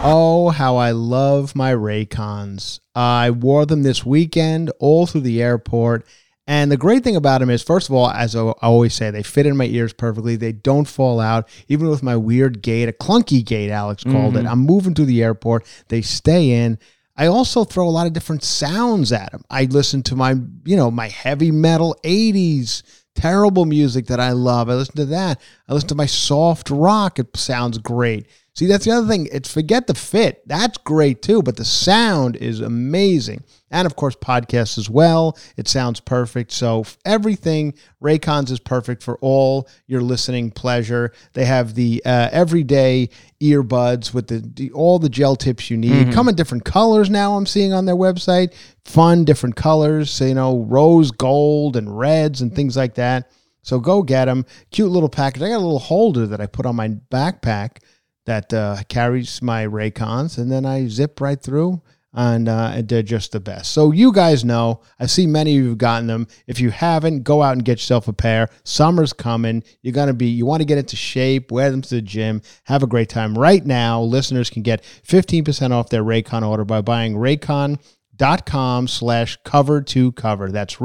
oh 0.07 0.49
how 0.49 0.77
I 0.77 0.91
love 0.91 1.55
my 1.55 1.73
Raycons. 1.73 2.79
I 2.95 3.31
wore 3.31 3.65
them 3.65 3.83
this 3.83 4.05
weekend 4.05 4.71
all 4.79 5.05
through 5.05 5.21
the 5.21 5.41
airport. 5.41 6.05
And 6.49 6.71
the 6.71 6.77
great 6.77 7.03
thing 7.03 7.17
about 7.17 7.41
them 7.41 7.49
is, 7.49 7.61
first 7.61 7.89
of 7.89 7.95
all, 7.95 8.09
as 8.09 8.33
I 8.33 8.39
always 8.39 8.93
say, 8.93 9.11
they 9.11 9.21
fit 9.21 9.45
in 9.45 9.57
my 9.57 9.65
ears 9.65 9.91
perfectly. 9.91 10.37
They 10.37 10.53
don't 10.53 10.87
fall 10.87 11.19
out, 11.19 11.49
even 11.67 11.89
with 11.89 12.01
my 12.01 12.15
weird 12.15 12.61
gait, 12.61 12.87
a 12.87 12.93
clunky 12.93 13.43
gait, 13.45 13.69
Alex 13.69 14.05
called 14.05 14.37
it. 14.37 14.39
Mm-hmm. 14.39 14.47
I'm 14.47 14.59
moving 14.59 14.95
through 14.95 15.05
the 15.07 15.23
airport. 15.23 15.65
They 15.89 16.01
stay 16.01 16.51
in. 16.51 16.79
I 17.17 17.27
also 17.27 17.65
throw 17.65 17.87
a 17.87 17.89
lot 17.89 18.07
of 18.07 18.13
different 18.13 18.43
sounds 18.43 19.11
at 19.11 19.33
them. 19.33 19.43
I 19.49 19.65
listen 19.65 20.03
to 20.03 20.15
my, 20.15 20.35
you 20.63 20.77
know, 20.77 20.89
my 20.89 21.09
heavy 21.09 21.51
metal 21.51 21.97
80s 22.03 22.83
terrible 23.17 23.65
music 23.65 24.07
that 24.07 24.19
I 24.19 24.31
love. 24.31 24.69
I 24.69 24.75
listen 24.75 24.95
to 24.97 25.05
that. 25.07 25.41
I 25.67 25.73
listen 25.73 25.89
to 25.89 25.95
my 25.95 26.05
soft 26.05 26.69
rock. 26.69 27.19
It 27.19 27.35
sounds 27.35 27.77
great. 27.77 28.27
See, 28.57 28.65
that's 28.65 28.85
the 28.85 28.91
other 28.91 29.07
thing. 29.07 29.27
It's 29.31 29.53
forget 29.53 29.85
the 29.85 29.93
fit. 29.93 30.41
That's 30.47 30.79
great 30.79 31.21
too, 31.21 31.43
but 31.43 31.57
the 31.57 31.65
sound 31.65 32.35
is 32.37 32.59
amazing. 32.59 33.43
And 33.69 33.85
of 33.85 33.95
course, 33.95 34.15
podcasts 34.15 34.79
as 34.79 34.89
well. 34.89 35.37
It 35.57 35.67
sounds 35.67 35.99
perfect. 35.99 36.51
So 36.51 36.83
everything 37.05 37.75
Raycons 38.01 38.49
is 38.49 38.59
perfect 38.59 39.03
for 39.03 39.19
all 39.19 39.67
your 39.85 40.01
listening 40.01 40.49
pleasure. 40.49 41.13
They 41.33 41.45
have 41.45 41.75
the 41.75 42.01
uh, 42.03 42.29
everyday 42.31 43.09
earbuds 43.39 44.11
with 44.11 44.25
the, 44.25 44.39
the 44.39 44.71
all 44.71 44.97
the 44.97 45.09
gel 45.09 45.35
tips 45.35 45.69
you 45.69 45.77
need. 45.77 46.11
Come 46.11 46.27
in 46.27 46.33
different 46.33 46.65
colors 46.65 47.11
now. 47.11 47.37
I'm 47.37 47.45
seeing 47.45 47.73
on 47.73 47.85
their 47.85 47.95
website. 47.95 48.55
Fun, 48.85 49.23
different 49.23 49.55
colors. 49.55 50.09
So, 50.09 50.25
you 50.25 50.33
know, 50.33 50.63
rose 50.63 51.11
gold 51.11 51.75
and 51.75 51.95
reds 51.95 52.41
and 52.41 52.55
things 52.55 52.75
like 52.75 52.95
that. 52.95 53.29
So 53.67 53.81
go 53.81 54.01
get 54.01 54.25
them. 54.25 54.45
Cute 54.71 54.89
little 54.89 55.09
package. 55.09 55.41
I 55.41 55.49
got 55.49 55.57
a 55.57 55.57
little 55.57 55.77
holder 55.77 56.25
that 56.25 56.39
I 56.39 56.47
put 56.47 56.65
on 56.65 56.77
my 56.77 56.87
backpack 56.87 57.83
that 58.25 58.53
uh, 58.53 58.77
carries 58.87 59.41
my 59.41 59.65
Raycons, 59.65 60.37
and 60.37 60.49
then 60.49 60.65
I 60.65 60.87
zip 60.87 61.19
right 61.19 61.41
through, 61.41 61.81
and, 62.13 62.47
uh, 62.47 62.81
they're 62.85 63.03
just 63.03 63.33
the 63.33 63.41
best. 63.41 63.73
So 63.73 63.91
you 63.91 64.13
guys 64.13 64.45
know, 64.45 64.79
I 65.01 65.05
see 65.05 65.27
many 65.27 65.57
of 65.57 65.63
you 65.63 65.69
have 65.69 65.77
gotten 65.79 66.07
them. 66.07 66.27
If 66.47 66.61
you 66.61 66.69
haven't, 66.69 67.23
go 67.23 67.43
out 67.43 67.53
and 67.57 67.65
get 67.65 67.79
yourself 67.79 68.07
a 68.07 68.13
pair. 68.13 68.47
Summer's 68.63 69.11
coming. 69.11 69.63
You're 69.81 69.93
gonna 69.93 70.13
be. 70.13 70.27
You 70.27 70.45
want 70.45 70.61
to 70.61 70.65
get 70.65 70.77
into 70.77 70.95
shape. 70.95 71.51
Wear 71.51 71.69
them 71.69 71.81
to 71.81 71.95
the 71.95 72.01
gym. 72.01 72.41
Have 72.63 72.83
a 72.83 72.87
great 72.87 73.09
time. 73.09 73.37
Right 73.37 73.65
now, 73.65 74.01
listeners 74.01 74.49
can 74.49 74.63
get 74.63 74.81
15% 75.05 75.71
off 75.71 75.89
their 75.89 76.03
Raycon 76.03 76.47
order 76.47 76.63
by 76.63 76.79
buying 76.79 77.15
Raycon.com 77.15 78.87
slash 78.87 79.37
cover 79.43 79.81
to 79.81 80.13
cover. 80.13 80.51
That's 80.51 80.79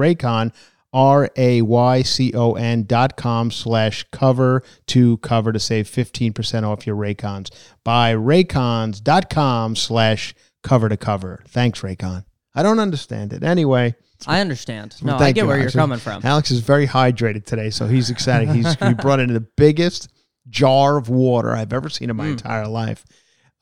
Raycon. 0.93 0.99
R 0.99 1.31
A 1.37 1.63
Y 1.63 2.03
C 2.03 2.33
O 2.35 2.53
N 2.55 2.85
dot 2.85 3.17
com 3.17 3.51
slash 3.51 4.05
cover 4.13 4.63
to 4.89 5.17
cover 5.19 5.53
to 5.53 5.59
save 5.59 5.87
15% 5.89 6.65
off 6.65 6.87
your 6.87 6.97
Raycons. 6.97 7.51
Buy 7.85 8.15
Raycons 8.15 9.03
dot 9.03 9.31
com 9.31 9.77
slash 9.77 10.35
cover 10.63 10.89
to 10.89 10.97
cover. 10.97 11.43
Thanks, 11.49 11.81
Raycon. 11.81 12.25
I 12.55 12.63
don't 12.63 12.79
understand 12.79 13.33
it. 13.33 13.43
Anyway, 13.43 13.95
I 14.27 14.41
understand. 14.41 14.95
No, 15.03 15.17
I 15.17 15.33
get 15.33 15.43
you, 15.43 15.47
where 15.47 15.57
Alex. 15.57 15.75
you're 15.75 15.83
coming 15.83 15.99
from. 15.99 16.21
Alex 16.25 16.51
is 16.51 16.61
very 16.61 16.87
hydrated 16.87 17.45
today, 17.45 17.71
so 17.71 17.87
he's 17.87 18.11
excited. 18.11 18.51
He's 18.51 18.75
he 18.75 18.95
brought 18.95 19.21
in 19.21 19.33
the 19.33 19.41
biggest 19.41 20.09
jar 20.49 20.97
of 20.97 21.09
water 21.09 21.53
I've 21.53 21.73
ever 21.73 21.89
seen 21.89 22.11
in 22.11 22.17
my 22.17 22.27
entire 22.27 22.69
life. 22.69 23.05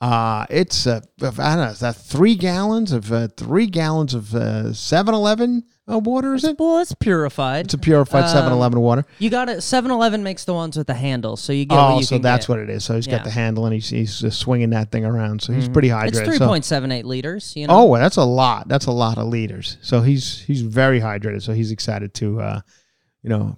Uh, 0.01 0.47
it's 0.49 0.87
uh, 0.87 0.99
I 1.21 1.25
don't 1.29 1.37
know, 1.37 1.63
is 1.65 1.79
that 1.81 1.95
three 1.95 2.33
gallons 2.35 2.91
of 2.91 3.11
uh, 3.11 3.27
three 3.37 3.67
gallons 3.67 4.15
of 4.15 4.33
uh, 4.33 4.69
7-Eleven 4.69 5.63
uh, 5.91 5.97
water? 5.99 6.33
Is 6.33 6.43
it? 6.43 6.57
Well, 6.59 6.79
it's 6.79 6.93
purified. 6.93 7.65
It's 7.65 7.73
a 7.73 7.77
purified 7.77 8.23
Um, 8.25 8.51
7-Eleven 8.51 8.79
water. 8.79 9.05
you 9.19 9.29
got 9.29 9.49
it. 9.49 9.57
7-Eleven 9.59 10.23
makes 10.23 10.45
the 10.45 10.53
ones 10.53 10.77
with 10.77 10.87
the 10.87 10.93
handle, 10.93 11.35
so 11.37 11.51
you 11.53 11.65
get 11.65 11.75
what 11.75 11.91
Oh, 11.91 11.97
you 11.99 12.03
so 12.05 12.15
can 12.15 12.21
that's 12.21 12.45
get. 12.47 12.53
what 12.53 12.59
it 12.59 12.69
is. 12.69 12.83
So 12.83 12.95
he's 12.95 13.07
Yeah. 13.07 13.17
got 13.17 13.23
the 13.25 13.31
handle 13.31 13.65
and 13.65 13.73
he's 13.73 13.89
he's 13.89 14.19
just 14.19 14.39
swinging 14.39 14.69
that 14.71 14.91
thing 14.91 15.05
around. 15.05 15.41
So 15.41 15.53
he's 15.53 15.67
pretty 15.69 15.89
hydrated. 15.89 16.07
It's 16.09 16.17
So- 16.19 16.25
three 16.25 16.39
point 16.39 16.65
seven 16.65 16.91
eight 16.91 17.05
liters. 17.05 17.53
You 17.55 17.67
know. 17.67 17.73
Oh, 17.81 17.85
well, 17.85 18.01
that's 18.01 18.17
a 18.17 18.23
lot. 18.23 18.67
That's 18.67 18.85
a 18.85 18.91
lot 18.91 19.17
of 19.17 19.27
liters. 19.27 19.77
So 19.81 20.01
he's 20.01 20.39
he's 20.41 20.61
very 20.61 20.99
hydrated. 21.01 21.41
So 21.43 21.53
he's 21.53 21.71
excited 21.71 22.13
to, 22.15 22.41
uh, 22.41 22.61
you 23.23 23.29
know, 23.29 23.55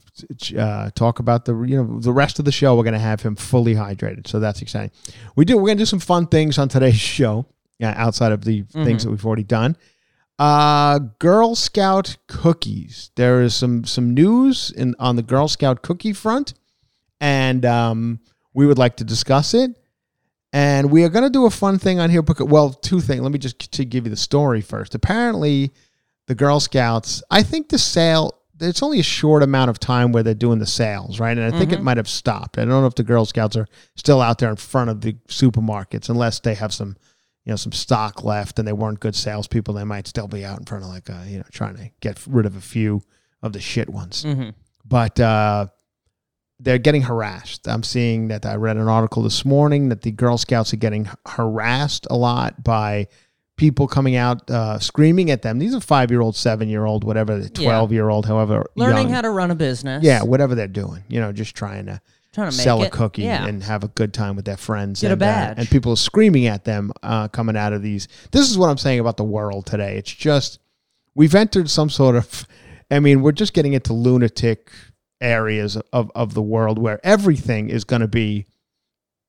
uh, 0.58 0.90
talk 0.96 1.20
about 1.20 1.46
the 1.46 1.56
you 1.64 1.78
know 1.82 2.00
the 2.00 2.12
rest 2.12 2.40
of 2.40 2.46
the 2.46 2.52
show. 2.52 2.76
We're 2.76 2.84
gonna 2.84 3.00
have 3.00 3.22
him 3.22 3.36
fully 3.36 3.76
hydrated. 3.76 4.28
So 4.28 4.40
that's 4.40 4.62
exciting. 4.62 4.92
We 5.36 5.46
do. 5.46 5.58
We're 5.58 5.68
gonna 5.68 5.80
do 5.80 5.86
some 5.86 6.00
fun 6.00 6.28
things 6.28 6.58
on 6.58 6.68
today's 6.70 6.96
show 7.00 7.46
uh, 7.82 7.94
outside 7.96 8.32
of 8.32 8.44
the 8.46 8.64
things 8.74 9.04
that 9.04 9.10
we've 9.10 9.26
already 9.26 9.44
done. 9.44 9.76
Uh, 10.40 11.00
Girl 11.20 11.56
Scout 11.56 12.18
cookies. 12.28 13.12
There 13.16 13.42
is 13.42 13.56
some 13.56 13.86
some 13.86 14.14
news 14.14 14.72
in 14.72 14.96
on 15.00 15.16
the 15.16 15.22
Girl 15.22 15.48
Scout 15.48 15.82
cookie 15.82 16.14
front, 16.14 16.54
and 17.22 17.66
um, 17.66 18.20
we 18.54 18.66
would 18.66 18.78
like 18.78 18.98
to 18.98 19.04
discuss 19.04 19.54
it. 19.54 19.72
And 20.52 20.92
we 20.92 21.04
are 21.04 21.10
going 21.10 21.24
to 21.24 21.32
do 21.32 21.48
a 21.48 21.50
fun 21.50 21.80
thing 21.80 22.00
on 22.00 22.12
here. 22.12 22.22
Because, 22.22 22.48
well, 22.48 22.70
two 22.70 23.00
things. 23.00 23.22
Let 23.22 23.32
me 23.32 23.40
just 23.40 23.72
to 23.72 23.86
give 23.86 24.06
you 24.06 24.12
the 24.12 24.16
story 24.16 24.62
first. 24.62 24.94
Apparently, 24.94 25.72
the 26.28 26.36
Girl 26.36 26.60
Scouts, 26.60 27.24
I 27.32 27.42
think 27.42 27.70
the 27.70 27.80
sale, 27.80 28.40
it's 28.60 28.84
only 28.84 29.00
a 29.00 29.04
short 29.04 29.42
amount 29.42 29.72
of 29.72 29.80
time 29.80 30.12
where 30.12 30.22
they're 30.22 30.36
doing 30.36 30.60
the 30.60 30.68
sales, 30.68 31.20
right? 31.20 31.36
And 31.36 31.54
I 31.54 31.58
think 31.58 31.72
it 31.72 31.82
might 31.82 31.98
have 31.98 32.08
stopped. 32.08 32.58
I 32.58 32.62
don't 32.62 32.82
know 32.82 32.86
if 32.86 32.96
the 32.96 33.04
Girl 33.04 33.26
Scouts 33.26 33.58
are 33.58 33.68
still 33.96 34.22
out 34.22 34.38
there 34.38 34.50
in 34.50 34.56
front 34.56 34.90
of 34.92 35.02
the 35.02 35.14
supermarkets, 35.28 36.08
unless 36.08 36.40
they 36.40 36.54
have 36.54 36.72
some, 36.72 36.98
you 37.46 37.52
know, 37.52 37.56
some 37.58 37.72
stock 37.74 38.24
left 38.24 38.58
and 38.60 38.68
they 38.68 38.74
weren't 38.74 39.00
good 39.00 39.16
salespeople. 39.16 39.74
They 39.74 39.84
might 39.84 40.08
still 40.08 40.28
be 40.28 40.46
out 40.46 40.60
in 40.60 40.66
front 40.66 40.84
of 40.84 40.90
like, 40.90 41.10
uh, 41.10 41.24
you 41.28 41.38
know, 41.38 41.46
trying 41.52 41.76
to 41.76 41.90
get 42.00 42.24
rid 42.28 42.46
of 42.46 42.56
a 42.56 42.62
few 42.62 43.02
of 43.42 43.52
the 43.54 43.60
shit 43.60 43.90
ones 43.90 44.24
hmm 44.24 44.50
but 44.86 45.18
uh, 45.20 45.68
they're 46.60 46.78
getting 46.78 47.02
harassed. 47.04 47.68
I'm 47.68 47.84
seeing 47.84 48.28
that 48.30 48.46
I 48.46 48.56
read 48.56 48.78
an 48.78 48.88
article 48.88 49.24
this 49.24 49.44
morning 49.46 49.90
that 49.90 50.02
the 50.02 50.12
Girl 50.12 50.38
Scouts 50.38 50.74
are 50.74 50.78
getting 50.78 51.10
harassed 51.26 52.06
a 52.10 52.16
lot 52.18 52.64
by 52.64 53.08
people 53.58 53.88
coming 53.88 54.16
out 54.16 54.50
uh, 54.50 54.80
screaming 54.80 55.32
at 55.32 55.42
them. 55.42 55.60
These 55.60 55.74
are 55.76 55.80
five 55.80 56.12
year 56.12 56.22
old, 56.22 56.36
seven 56.36 56.68
year 56.70 56.86
old, 56.86 57.04
whatever, 57.04 57.38
Yeah. 57.38 57.48
twelve 57.54 57.92
year 57.94 58.10
old, 58.10 58.26
however, 58.26 58.66
Learning 58.76 59.04
young. 59.08 59.10
how 59.14 59.22
to 59.22 59.30
run 59.30 59.52
a 59.52 59.56
business. 59.56 60.04
yeah, 60.04 60.22
whatever 60.24 60.54
they're 60.56 60.68
doing, 60.68 61.04
you 61.08 61.20
know, 61.22 61.32
just 61.32 61.56
trying 61.56 61.86
to 61.88 62.02
Trying 62.34 62.50
to 62.52 62.58
make 62.58 62.64
sell 62.64 62.82
a 62.84 62.90
cookie 62.90 63.24
Yeah. 63.24 63.46
and 63.46 63.62
have 63.64 63.84
a 63.84 63.88
good 63.90 64.14
time 64.14 64.36
with 64.36 64.46
their 64.46 64.58
friends. 64.58 65.02
Get 65.02 65.10
a 65.10 65.14
and, 65.14 65.22
uh, 65.24 65.54
and 65.58 65.70
people 65.70 65.92
are 65.94 65.98
screaming 65.98 66.48
at 66.48 66.66
them 66.66 66.92
uh, 67.04 67.28
coming 67.28 67.56
out 67.56 67.74
of 67.74 67.82
these. 67.84 68.08
This 68.32 68.50
is 68.50 68.58
what 68.58 68.70
I'm 68.70 68.78
saying 68.78 69.00
about 69.00 69.18
the 69.18 69.24
world 69.24 69.66
today. 69.68 69.98
It's 69.98 70.12
just 70.12 70.60
we've 71.16 71.36
entered 71.36 71.70
some 71.70 71.90
sort 71.90 72.16
of. 72.16 72.48
I 72.92 73.00
mean, 73.00 73.22
we're 73.22 73.32
just 73.32 73.54
getting 73.54 73.74
into 73.74 73.94
lunatic 73.94 74.72
areas 75.22 75.78
of 75.94 76.12
of 76.16 76.34
the 76.34 76.42
world 76.42 76.78
where 76.80 77.00
everything 77.04 77.70
is 77.70 77.84
going 77.84 78.02
to 78.02 78.08
be 78.08 78.46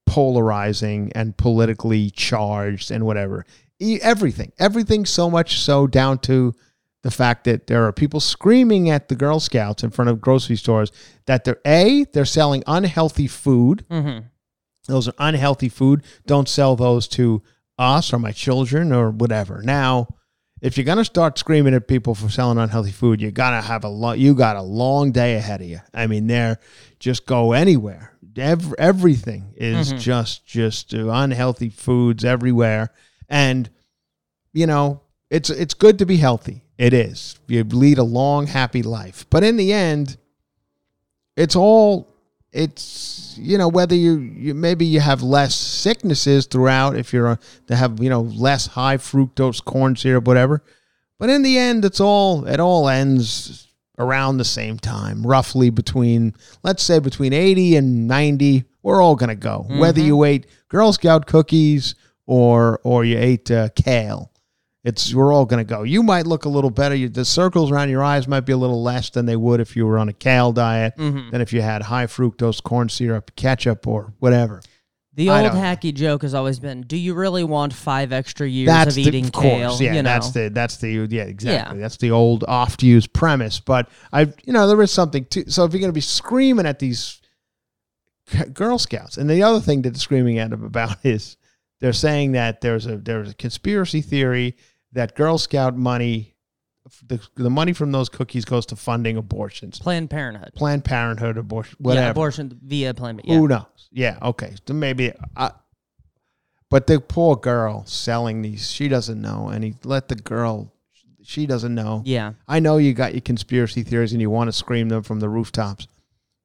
polarizing 0.07 1.11
and 1.15 1.37
politically 1.37 2.11
charged 2.11 2.91
and 2.91 3.05
whatever. 3.05 3.45
E- 3.81 3.99
Everything, 4.03 4.53
everything, 4.59 5.05
so 5.05 5.29
much 5.29 5.59
so 5.61 5.87
down 5.87 6.19
to 6.21 6.55
the 7.05 7.11
fact 7.11 7.45
that 7.45 7.67
there 7.69 7.85
are 7.87 7.93
people 7.93 8.19
screaming 8.19 8.91
at 8.91 9.09
the 9.09 9.15
Girl 9.15 9.39
Scouts 9.39 9.85
in 9.85 9.91
front 9.91 10.09
of 10.11 10.21
grocery 10.21 10.57
stores 10.57 10.91
that 11.27 11.45
they're 11.45 11.61
a 11.67 12.05
they're 12.13 12.25
selling 12.25 12.65
unhealthy 12.67 13.27
food. 13.29 13.85
Mhm. 13.91 14.25
Those 14.89 15.07
are 15.09 15.15
unhealthy 15.19 15.69
food. 15.69 16.03
Don't 16.27 16.49
sell 16.49 16.75
those 16.77 17.07
to 17.09 17.43
us 17.79 18.13
or 18.13 18.19
my 18.19 18.33
children 18.33 18.93
or 18.93 19.11
whatever. 19.11 19.61
Now, 19.63 20.09
if 20.63 20.77
you're 20.77 20.85
gonna 20.85 21.05
start 21.05 21.39
screaming 21.39 21.75
at 21.75 21.87
people 21.89 22.15
for 22.15 22.29
selling 22.31 22.57
unhealthy 22.59 22.91
food, 22.93 23.21
you 23.21 23.31
gotta 23.31 23.61
have 23.67 23.85
a 23.85 23.89
lot. 23.89 24.19
You 24.19 24.35
got 24.35 24.57
a 24.57 24.63
long 24.63 25.13
day 25.13 25.35
ahead 25.37 25.61
of 25.61 25.67
you. 25.69 25.81
I 25.93 26.07
mean, 26.07 26.27
there, 26.27 26.59
just 26.99 27.27
go 27.27 27.53
anywhere. 27.53 28.13
Ev- 28.37 28.75
everything 28.79 29.53
is 29.57 29.93
Mhm. 29.93 30.01
just 30.01 30.47
just 30.47 30.93
unhealthy 30.95 31.69
foods 31.69 32.25
everywhere, 32.25 32.91
and 33.29 33.69
you 34.53 34.67
know 34.67 35.03
it's 35.31 35.51
it's 35.51 35.75
good 35.75 35.99
to 36.01 36.07
be 36.07 36.17
healthy. 36.17 36.64
It 36.77 36.93
is. 36.93 37.39
You 37.47 37.63
lead 37.65 37.99
a 37.99 38.05
long, 38.05 38.47
happy 38.47 38.83
life, 38.83 39.27
but 39.31 39.45
in 39.45 39.57
the 39.57 39.73
end, 39.73 40.17
it's 41.37 41.57
all 41.57 42.15
it's 42.55 43.37
you 43.37 43.59
know 43.59 43.69
whether 43.69 43.97
you, 43.97 44.19
you 44.19 44.55
maybe 44.55 44.87
you 44.87 45.01
have 45.01 45.23
less 45.23 45.55
sicknesses 45.55 46.47
throughout 46.47 46.97
if 46.97 47.13
you're 47.13 47.33
a, 47.33 47.39
to 47.67 47.75
have 47.75 48.01
you 48.01 48.09
know 48.09 48.23
less 48.23 48.69
high 48.69 48.97
fructose 48.97 49.63
corn 49.63 49.97
syrup 49.97 50.25
whatever. 50.25 50.63
But 51.19 51.31
in 51.31 51.43
the 51.43 51.59
end 51.59 51.85
it's 51.85 52.01
all 52.01 52.47
it 52.47 52.61
all 52.61 52.89
ends 52.89 53.69
around 53.99 54.39
the 54.39 54.45
same 54.45 54.79
time 54.79 55.27
roughly 55.27 55.71
between 55.71 56.35
let's 56.63 56.83
say 56.83 57.01
between 57.01 57.33
80 57.33 57.77
and 57.77 58.09
90 58.09 58.65
we're 58.83 59.03
all 59.03 59.17
going 59.17 59.31
to 59.31 59.35
go. 59.35 59.67
Whether 59.69 60.01
you 60.01 60.25
ate 60.25 60.47
girl 60.69 60.93
scout 60.93 61.27
cookies 61.27 61.97
or 62.27 62.81
or 62.85 63.05
you 63.05 63.19
ate 63.19 63.51
uh, 63.51 63.71
kale 63.75 64.31
it's 64.85 65.15
we're 65.15 65.33
all 65.33 65.47
going 65.47 65.65
to 65.65 65.69
go 65.69 65.83
you 65.83 66.03
might 66.03 66.27
look 66.27 66.45
a 66.45 66.49
little 66.49 66.71
better 66.71 66.95
you, 66.95 67.09
the 67.09 67.25
circles 67.25 67.71
around 67.73 67.89
your 67.89 68.03
eyes 68.05 68.29
might 68.29 68.41
be 68.41 68.53
a 68.53 68.57
little 68.57 68.83
less 68.83 69.09
than 69.11 69.25
they 69.27 69.37
would 69.37 69.59
if 69.61 69.75
you 69.77 69.87
were 69.87 69.99
on 69.99 70.09
a 70.09 70.13
kale 70.13 70.53
diet 70.53 70.95
Mhm. 70.99 71.31
than 71.31 71.41
if 71.41 71.53
you 71.53 71.63
had 71.63 71.83
high 71.83 72.07
fructose 72.07 72.63
corn 72.63 72.89
syrup, 72.89 73.35
ketchup, 73.37 73.87
or 73.87 74.13
whatever. 74.19 74.61
The 75.17 75.31
I 75.31 75.43
old 75.45 75.53
don't 75.53 75.63
know. 75.63 75.69
hacky 75.69 75.95
joke 75.95 76.23
has 76.23 76.35
always 76.35 76.59
been: 76.59 76.83
Do 76.83 76.97
you 76.97 77.15
really 77.15 77.45
want 77.45 77.73
five 77.73 78.13
extra 78.13 78.49
years 78.49 78.67
That's 78.67 78.89
of 78.89 78.95
the, 78.97 79.03
eating 79.03 79.27
of 79.27 79.33
course, 79.33 79.45
kale? 79.79 79.83
yeah. 79.83 79.95
you 79.95 80.03
know? 80.03 80.09
That's 80.11 80.31
the 80.33 80.51
that's 80.53 80.77
the 80.79 81.07
yeah 81.09 81.23
exactly. 81.23 81.77
Yeah. 81.79 81.83
That's 81.83 81.99
the 81.99 82.11
old 82.11 82.43
oft 82.49 82.83
used 82.83 83.13
premise. 83.13 83.61
But 83.61 83.89
I, 84.13 84.23
you 84.45 84.53
know, 84.53 84.67
there 84.67 84.83
is 84.83 84.91
something 84.91 85.25
to. 85.27 85.49
So 85.53 85.65
if 85.65 85.73
you're 85.73 85.79
going 85.79 85.93
to 85.93 85.95
be 85.95 86.01
screaming 86.01 86.67
at 86.67 86.81
these 86.81 87.21
Girl 88.53 88.79
Scouts, 88.79 89.17
and 89.19 89.29
the 89.29 89.43
other 89.43 89.61
thing 89.61 89.83
that 89.83 89.91
they're 89.91 90.01
screaming 90.01 90.39
at 90.39 90.51
them 90.51 90.65
about 90.65 90.97
is 91.05 91.37
they're 91.81 91.93
saying 91.93 92.33
that 92.33 92.61
there's 92.61 92.87
a 92.87 92.97
there's 92.97 93.31
a 93.31 93.35
conspiracy 93.35 94.01
theory 94.01 94.57
that 94.95 95.15
Girl 95.15 95.39
Scout 95.39 95.77
money, 95.77 96.35
the 97.07 97.21
the 97.37 97.51
money 97.51 97.73
from 97.73 97.93
those 97.93 98.09
cookies 98.09 98.45
goes 98.45 98.67
to 98.67 98.77
funding 98.77 99.17
abortions, 99.17 99.79
Planned 99.79 100.11
Parenthood. 100.11 100.55
Planned 100.55 100.85
Parenthood, 100.85 101.37
abortion, 101.37 101.77
whatever. 101.79 102.07
Yeah, 102.07 102.11
abortion 102.11 102.61
via 102.65 102.95
Planned. 102.95 103.21
Yeah. 103.25 103.37
Who 103.37 103.49
knows? 103.49 103.89
Yeah, 103.93 104.19
okay. 104.23 104.55
So 104.67 104.75
maybe. 104.75 105.13
I, 105.37 105.53
but 106.71 106.89
the 106.89 106.99
poor 106.99 107.37
girl 107.37 107.85
selling 107.87 108.43
these, 108.43 108.71
she 108.73 108.89
doesn't 108.89 109.21
know. 109.21 109.49
And 109.49 109.63
he 109.63 109.75
let 109.85 110.09
the 110.09 110.17
girl, 110.17 110.73
she 111.23 111.47
doesn't 111.47 111.73
know. 111.73 112.03
Yeah. 112.05 112.33
I 112.49 112.59
know 112.59 112.79
you 112.79 112.95
got 112.95 113.15
your 113.15 113.21
conspiracy 113.21 113.85
theories 113.85 114.13
and 114.13 114.21
you 114.21 114.29
want 114.29 114.49
to 114.49 114.53
scream 114.53 114.89
them 114.89 115.05
from 115.05 115.21
the 115.21 115.29
rooftops. 115.29 115.87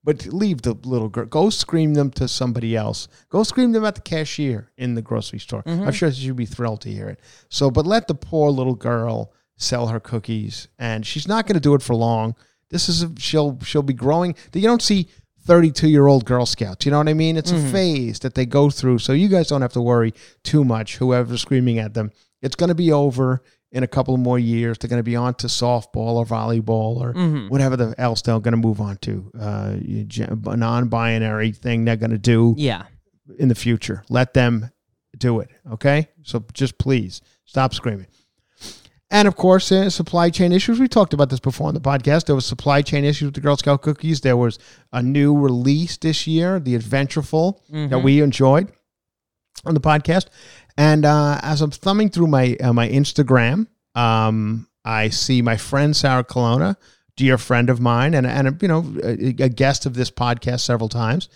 But 0.03 0.25
leave 0.27 0.61
the 0.61 0.73
little 0.83 1.09
girl. 1.09 1.25
Go 1.25 1.49
scream 1.49 1.93
them 1.93 2.09
to 2.11 2.27
somebody 2.27 2.75
else. 2.75 3.07
Go 3.29 3.43
scream 3.43 3.73
them 3.73 3.83
at 3.83 3.95
the 3.95 4.01
cashier 4.01 4.71
in 4.77 4.95
the 4.95 5.01
grocery 5.01 5.39
store. 5.39 5.61
I'm 5.65 5.79
mm-hmm. 5.79 5.89
sure 5.91 6.11
she'd 6.11 6.35
be 6.35 6.45
thrilled 6.45 6.81
to 6.81 6.91
hear 6.91 7.09
it. 7.09 7.19
So, 7.49 7.69
but 7.69 7.85
let 7.85 8.07
the 8.07 8.15
poor 8.15 8.49
little 8.49 8.75
girl 8.75 9.33
sell 9.57 9.87
her 9.87 9.99
cookies, 9.99 10.69
and 10.79 11.05
she's 11.05 11.27
not 11.27 11.45
going 11.45 11.55
to 11.55 11.59
do 11.59 11.75
it 11.75 11.81
for 11.81 11.95
long. 11.95 12.35
This 12.69 12.87
is 12.87 13.03
a, 13.03 13.11
she'll 13.17 13.59
she'll 13.61 13.83
be 13.83 13.93
growing. 13.93 14.35
You 14.53 14.61
don't 14.61 14.81
see 14.81 15.09
32 15.45 15.89
year 15.89 16.07
old 16.07 16.25
Girl 16.25 16.45
Scouts. 16.45 16.85
You 16.85 16.91
know 16.91 16.99
what 16.99 17.09
I 17.09 17.13
mean? 17.13 17.35
It's 17.35 17.51
a 17.51 17.55
mm-hmm. 17.55 17.71
phase 17.71 18.19
that 18.19 18.35
they 18.35 18.45
go 18.45 18.69
through. 18.69 18.99
So 18.99 19.13
you 19.13 19.27
guys 19.27 19.47
don't 19.47 19.61
have 19.61 19.73
to 19.73 19.81
worry 19.81 20.13
too 20.43 20.63
much. 20.63 20.97
Whoever's 20.97 21.41
screaming 21.41 21.79
at 21.79 21.93
them, 21.93 22.11
it's 22.41 22.55
going 22.55 22.67
to 22.69 22.75
be 22.75 22.91
over 22.91 23.41
in 23.71 23.83
a 23.83 23.87
couple 23.87 24.17
more 24.17 24.39
years. 24.39 24.77
They're 24.77 24.89
going 24.89 24.99
to 24.99 25.03
be 25.03 25.15
on 25.15 25.33
to 25.35 25.47
softball 25.47 26.15
or 26.15 26.25
volleyball 26.25 26.97
or 26.97 27.13
Mhm. 27.13 27.49
whatever 27.49 27.77
the 27.77 27.93
else 27.97 28.21
they're 28.21 28.39
going 28.39 28.53
to 28.53 28.57
move 28.57 28.81
on 28.81 28.97
to. 28.97 29.31
Uh, 29.39 29.75
a 30.51 30.57
non-binary 30.57 31.51
thing 31.51 31.85
they're 31.85 31.95
going 31.95 32.09
to 32.11 32.17
do 32.17 32.55
Yeah. 32.57 32.83
in 33.37 33.47
the 33.47 33.55
future. 33.55 34.03
Let 34.09 34.33
them 34.33 34.71
do 35.17 35.39
it. 35.39 35.49
Okay. 35.71 36.09
So 36.23 36.43
just 36.53 36.77
please 36.77 37.21
stop 37.45 37.73
screaming. 37.73 38.07
And 39.11 39.27
of 39.27 39.35
course, 39.35 39.71
uh, 39.71 39.89
supply 39.89 40.29
chain 40.29 40.51
issues. 40.51 40.79
We 40.79 40.87
talked 40.87 41.13
about 41.15 41.29
this 41.31 41.39
before 41.39 41.67
on 41.67 41.73
the 41.73 41.81
podcast. 41.81 42.25
There 42.25 42.35
was 42.35 42.45
supply 42.45 42.83
chain 42.83 43.03
issues 43.03 43.25
with 43.27 43.33
the 43.35 43.41
Girl 43.41 43.57
Scout 43.57 43.81
cookies. 43.81 44.21
There 44.21 44.37
was 44.37 44.59
a 44.93 45.01
new 45.01 45.35
release 45.35 45.97
this 45.97 46.27
year, 46.27 46.59
the 46.59 46.75
Adventureful, 46.77 47.59
that 47.89 47.99
we 48.03 48.21
enjoyed 48.21 48.71
on 49.65 49.73
the 49.73 49.81
podcast. 49.81 50.27
And 50.79 51.03
uh, 51.03 51.39
as 51.43 51.61
I'm 51.61 51.71
thumbing 51.71 52.09
through 52.09 52.27
my 52.27 52.55
uh, 52.63 52.71
my 52.71 52.87
Instagram, 52.87 53.67
um, 53.95 54.67
I 54.85 55.09
see 55.09 55.41
my 55.41 55.57
friend 55.57 55.93
Sarah 55.93 56.23
Colonna, 56.23 56.77
dear 57.17 57.37
friend 57.37 57.69
of 57.69 57.81
mine, 57.81 58.13
and 58.13 58.25
and 58.25 58.47
a, 58.47 58.57
you 58.61 58.69
know 58.69 58.85
a, 59.03 59.11
a 59.43 59.49
guest 59.49 59.85
of 59.85 59.93
this 59.93 60.09
podcast 60.09 60.61
several 60.61 60.87
times. 60.87 61.27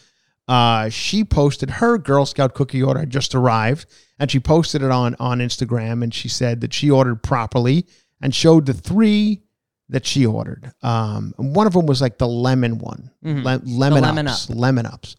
Uh, 0.47 0.87
she 0.87 1.25
posted 1.25 1.69
her 1.69 1.97
Girl 1.97 2.25
Scout 2.25 2.53
cookie 2.53 2.81
order 2.81 3.05
just 3.05 3.35
arrived, 3.35 3.85
and 4.17 4.31
she 4.31 4.39
posted 4.39 4.81
it 4.81 4.91
on 4.91 5.13
on 5.19 5.39
Instagram, 5.39 6.03
and 6.03 6.13
she 6.13 6.29
said 6.29 6.61
that 6.61 6.73
she 6.73 6.89
ordered 6.89 7.21
properly 7.21 7.85
and 8.21 8.33
showed 8.33 8.65
the 8.65 8.73
three 8.73 9.41
that 9.89 10.05
she 10.05 10.25
ordered. 10.25 10.71
Um, 10.81 11.33
and 11.37 11.53
one 11.53 11.67
of 11.67 11.73
them 11.73 11.85
was 11.85 12.01
like 12.01 12.17
the 12.17 12.27
lemon 12.29 12.77
one, 12.77 13.11
Mhm. 13.25 13.43
Le- 13.43 13.61
lemon, 13.65 14.01
The 14.01 14.07
lemon 14.07 14.27
ups, 14.29 14.49
lemon 14.49 14.85
ups, 14.85 15.15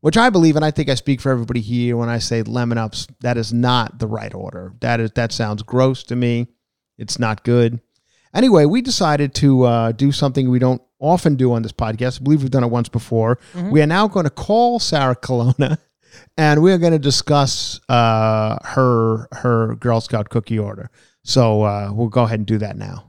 which 0.00 0.16
I 0.16 0.30
believe, 0.30 0.56
and 0.56 0.64
I 0.64 0.70
think 0.70 0.88
I 0.88 0.94
speak 0.94 1.20
for 1.20 1.30
everybody 1.30 1.60
here 1.60 1.96
when 1.96 2.08
I 2.08 2.18
say 2.18 2.42
lemon 2.42 2.78
ups. 2.78 3.06
That 3.20 3.36
is 3.36 3.52
not 3.52 3.98
the 3.98 4.06
right 4.06 4.34
order. 4.34 4.74
That 4.80 5.00
is 5.00 5.10
that 5.12 5.32
sounds 5.32 5.62
gross 5.62 6.02
to 6.04 6.16
me. 6.16 6.48
It's 6.98 7.18
not 7.18 7.44
good. 7.44 7.80
Anyway, 8.34 8.66
we 8.66 8.82
decided 8.82 9.34
to 9.36 9.64
uh, 9.64 9.92
do 9.92 10.12
something 10.12 10.50
we 10.50 10.58
don't 10.58 10.82
often 10.98 11.36
do 11.36 11.52
on 11.52 11.62
this 11.62 11.72
podcast. 11.72 12.20
I 12.20 12.24
believe 12.24 12.42
we've 12.42 12.50
done 12.50 12.64
it 12.64 12.70
once 12.70 12.88
before. 12.88 13.38
We 13.54 13.80
are 13.82 13.86
now 13.86 14.08
going 14.08 14.24
to 14.24 14.30
call 14.30 14.78
Sarah 14.78 15.16
Colonna, 15.16 15.78
and 16.36 16.62
we 16.62 16.72
are 16.72 16.78
going 16.78 16.92
to 16.92 16.98
discuss 16.98 17.80
uh, 17.88 18.58
her 18.62 19.28
her 19.32 19.74
Girl 19.76 20.00
Scout 20.00 20.28
cookie 20.28 20.58
order. 20.58 20.90
So 21.24 21.62
uh, 21.62 21.90
we'll 21.92 22.08
go 22.08 22.24
ahead 22.24 22.40
and 22.40 22.46
do 22.46 22.58
that 22.58 22.76
now. 22.76 23.08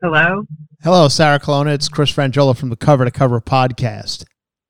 Hello? 0.00 0.44
Hello, 0.82 1.08
Sarah 1.08 1.38
Colonna. 1.38 1.72
It's 1.72 1.88
Chris 1.88 2.12
Franjola 2.12 2.56
from 2.56 2.70
the 2.70 2.76
Cover 2.76 3.04
to 3.04 3.10
Cover 3.10 3.40
podcast. 3.40 4.24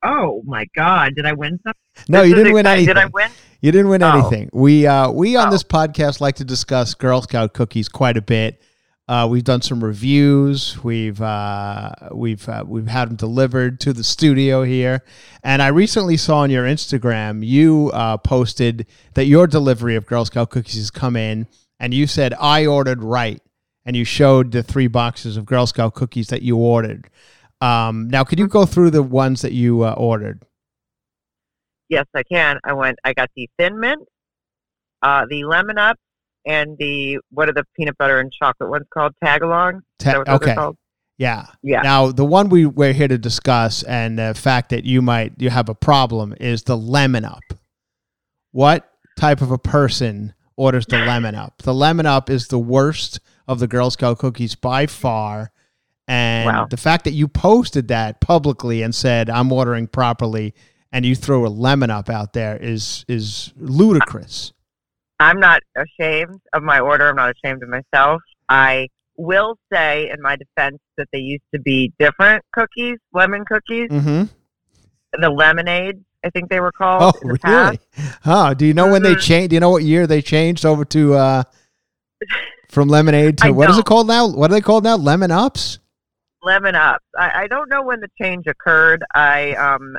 Oh 0.05 0.43
my 0.45 0.67
God! 0.77 1.15
Did 1.17 1.27
I 1.27 1.33
win 1.33 1.59
something? 1.65 1.81
No, 2.09 2.21
This 2.21 2.29
you 2.31 2.35
didn't 2.37 2.53
win 2.53 2.67
anything. 2.67 2.87
Did 2.95 2.99
I 2.99 3.07
win? 3.07 3.31
You 3.61 3.73
didn't 3.73 3.89
win 3.89 4.03
Oh. 4.03 4.11
anything. 4.19 4.51
We 4.53 4.87
uh, 4.87 5.11
we 5.11 5.37
on 5.37 5.49
Oh. 5.49 5.51
this 5.51 5.63
podcast 5.63 6.21
like 6.21 6.37
to 6.37 6.45
discuss 6.45 6.95
Girl 6.95 7.23
Scout 7.23 7.55
cookies 7.55 7.89
quite 7.89 8.17
a 8.17 8.23
bit. 8.23 8.61
Uh, 9.07 9.27
we've 9.31 9.45
done 9.45 9.61
some 9.61 9.85
reviews. 9.85 10.83
We've 10.83 11.21
uh, 11.21 11.91
we've 12.13 12.47
uh, 12.49 12.65
we've 12.67 12.87
had 12.89 13.09
them 13.11 13.17
delivered 13.17 13.81
to 13.81 13.93
the 13.93 14.05
studio 14.05 14.63
here, 14.63 15.03
and 15.43 15.61
I 15.63 15.69
recently 15.69 16.17
saw 16.17 16.39
on 16.39 16.51
your 16.51 16.65
Instagram 16.65 17.47
you 17.47 17.91
uh, 17.95 18.17
posted 18.19 18.87
that 19.15 19.27
your 19.27 19.47
delivery 19.47 19.97
of 19.97 20.07
Girl 20.07 20.25
Scout 20.25 20.51
cookies 20.51 20.77
has 20.77 20.91
come 20.91 21.17
in, 21.17 21.47
and 21.81 21.93
you 21.95 22.07
said 22.07 22.35
I 22.41 22.65
ordered 22.67 23.03
right, 23.03 23.41
and 23.85 23.95
you 23.95 24.05
showed 24.05 24.53
the 24.53 24.63
three 24.63 24.87
boxes 24.87 25.37
of 25.37 25.45
Girl 25.45 25.67
Scout 25.67 25.95
cookies 25.95 26.29
that 26.29 26.41
you 26.43 26.57
ordered. 26.57 27.09
Um, 27.61 28.09
now, 28.09 28.25
could 28.25 28.39
you 28.39 28.49
go 28.49 28.67
through 28.67 28.91
the 28.91 29.03
ones 29.03 29.43
that 29.43 29.53
you 29.53 29.83
uh, 29.83 29.95
ordered? 29.97 30.45
Yes, 31.89 32.07
I 32.15 32.23
can. 32.23 32.59
I 32.65 32.73
went. 32.73 32.99
I 33.05 33.13
got 33.13 33.31
the 33.37 33.49
thin 33.59 33.79
mint, 33.79 34.03
uh, 35.03 35.27
the 35.29 35.45
lemon 35.45 35.79
up, 35.79 35.97
and 36.47 36.77
the 36.79 37.19
what 37.31 37.49
are 37.49 37.53
the 37.53 37.65
peanut 37.77 37.97
butter 37.99 38.21
and 38.21 38.33
chocolate 38.33 38.71
ones 38.71 38.87
called? 38.93 39.13
Tagalong. 39.23 39.81
Ta- 39.99 40.25
okay. 40.27 40.57
Yeah. 41.19 41.47
Yeah. 41.63 41.83
Now, 41.83 42.11
the 42.11 42.25
one 42.25 42.49
we 42.49 42.67
we're 42.67 42.93
here 42.93 43.09
to 43.09 43.19
discuss, 43.19 43.83
and 43.85 44.19
the 44.19 44.35
fact 44.35 44.71
that 44.71 44.85
you 44.85 45.01
might 45.03 45.33
you 45.39 45.51
have 45.51 45.69
a 45.69 45.75
problem, 45.75 46.35
is 46.41 46.65
the 46.65 46.77
lemon 46.77 47.25
up. 47.25 47.43
What 48.51 48.89
type 49.17 49.41
of 49.41 49.51
a 49.51 49.59
person 49.59 50.35
orders 50.57 50.87
the 50.87 50.99
lemon 50.99 51.35
up? 51.35 51.63
The 51.63 51.75
lemon 51.75 52.07
up 52.07 52.31
is 52.31 52.49
the 52.49 52.59
worst 52.59 53.21
of 53.47 53.59
the 53.59 53.69
Girl 53.69 53.91
Scout 53.91 54.19
cookies 54.19 54.55
by 54.55 54.87
far. 54.87 55.53
And 56.07 56.47
Wow. 56.47 56.67
the 56.69 56.77
fact 56.77 57.05
that 57.05 57.13
you 57.13 57.29
posted 57.29 57.89
that 57.89 58.21
publicly 58.21 58.83
and 58.83 58.95
said 58.95 59.31
I'm 59.31 59.51
ordering 59.51 59.87
properly, 59.87 60.55
and 60.93 61.05
you 61.07 61.15
throw 61.15 61.47
a 61.47 61.49
lemon 61.49 61.91
up 61.91 62.09
out 62.11 62.33
there 62.35 62.57
is 62.57 63.05
is 63.09 63.53
ludicrous. 63.57 64.53
I'm 65.21 65.41
not 65.41 65.61
ashamed 65.77 66.41
of 66.53 66.63
my 66.63 66.81
order. 66.81 67.09
I'm 67.09 67.17
not 67.17 67.35
ashamed 67.43 67.63
of 67.63 67.69
myself. 67.71 68.21
I 68.49 68.89
will 69.17 69.57
say, 69.73 70.11
in 70.11 70.21
my 70.21 70.37
defense, 70.37 70.79
that 70.99 71.09
they 71.13 71.21
used 71.21 71.45
to 71.55 71.61
be 71.61 71.93
different 71.99 72.45
cookies, 72.53 72.99
lemon 73.13 73.45
cookies, 73.45 73.89
Mm-hmm. 73.89 74.25
the 75.21 75.31
lemonade. 75.31 76.05
I 76.25 76.31
think 76.31 76.49
they 76.51 76.61
were 76.61 76.73
called. 76.73 77.15
Oh, 77.15 77.19
in 77.23 77.29
the 77.29 77.39
really? 77.45 77.79
past. 77.79 78.19
Oh, 78.27 78.55
do 78.55 78.67
you 78.67 78.75
know 78.75 78.91
when 78.91 79.03
they 79.03 79.15
Mhm. 79.15 79.21
changed? 79.21 79.51
Do 79.51 79.57
you 79.57 79.61
know 79.61 79.71
what 79.71 79.85
year 79.85 80.07
they 80.07 80.21
changed 80.21 80.65
over 80.67 80.85
to 80.87 81.15
uh 81.15 81.43
from 82.69 82.89
lemonade 82.89 83.39
to 83.39 83.53
what 83.53 83.71
is 83.71 83.79
it 83.79 83.85
called 83.85 84.07
now? 84.09 84.27
What 84.29 84.51
are 84.51 84.55
they 84.55 84.61
called 84.61 84.85
now? 84.85 84.97
Lemon 84.97 85.31
ups? 85.31 85.79
Lemon 86.45 86.75
up. 86.75 87.03
I, 87.19 87.45
I 87.45 87.47
don't 87.47 87.69
know 87.69 87.83
when 87.83 88.01
the 88.01 88.09
change 88.21 88.47
occurred. 88.47 89.03
I 89.15 89.53
um, 89.55 89.97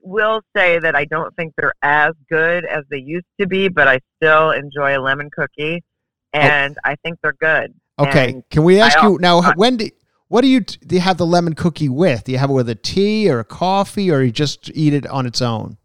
will 0.00 0.40
say 0.56 0.78
that 0.78 0.94
I 0.94 1.04
don't 1.04 1.34
think 1.36 1.54
they're 1.56 1.74
as 1.82 2.12
good 2.30 2.64
as 2.64 2.84
they 2.90 2.98
used 2.98 3.26
to 3.40 3.46
be, 3.46 3.68
but 3.68 3.88
I 3.88 4.00
still 4.16 4.52
enjoy 4.52 4.96
a 4.96 5.00
lemon 5.00 5.30
cookie, 5.30 5.82
and 6.32 6.76
I 6.84 6.96
think 7.04 7.18
they're 7.22 7.34
good. 7.40 7.74
Okay, 7.98 8.30
And 8.30 8.48
can 8.50 8.64
we 8.64 8.80
ask 8.80 8.98
I- 8.98 9.08
you 9.08 9.18
now? 9.20 9.52
When 9.56 9.76
do 9.76 9.90
what 10.28 10.42
do 10.42 10.48
you 10.48 10.60
do? 10.60 10.96
You 10.96 11.00
have 11.00 11.16
the 11.16 11.26
lemon 11.26 11.54
cookie 11.54 11.88
with? 11.88 12.24
Do 12.24 12.32
you 12.32 12.38
have 12.38 12.50
it 12.50 12.54
with 12.54 12.68
a 12.68 12.74
tea 12.74 13.30
or 13.30 13.40
a 13.40 13.44
coffee, 13.44 14.10
or 14.10 14.22
you 14.22 14.30
just 14.30 14.70
eat 14.74 14.94
it 14.94 15.06
on 15.06 15.26
its 15.26 15.42
own? 15.42 15.78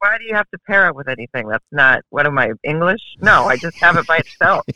Why 0.00 0.16
do 0.18 0.24
you 0.24 0.34
have 0.34 0.48
to 0.50 0.58
pair 0.66 0.86
it 0.88 0.94
with 0.94 1.08
anything? 1.08 1.48
That's 1.48 1.64
not. 1.72 2.02
What 2.10 2.26
am 2.26 2.38
I 2.38 2.52
English? 2.62 3.00
No, 3.20 3.44
I 3.44 3.56
just 3.56 3.76
have 3.78 3.96
it 3.96 4.06
by 4.06 4.18
itself. 4.18 4.64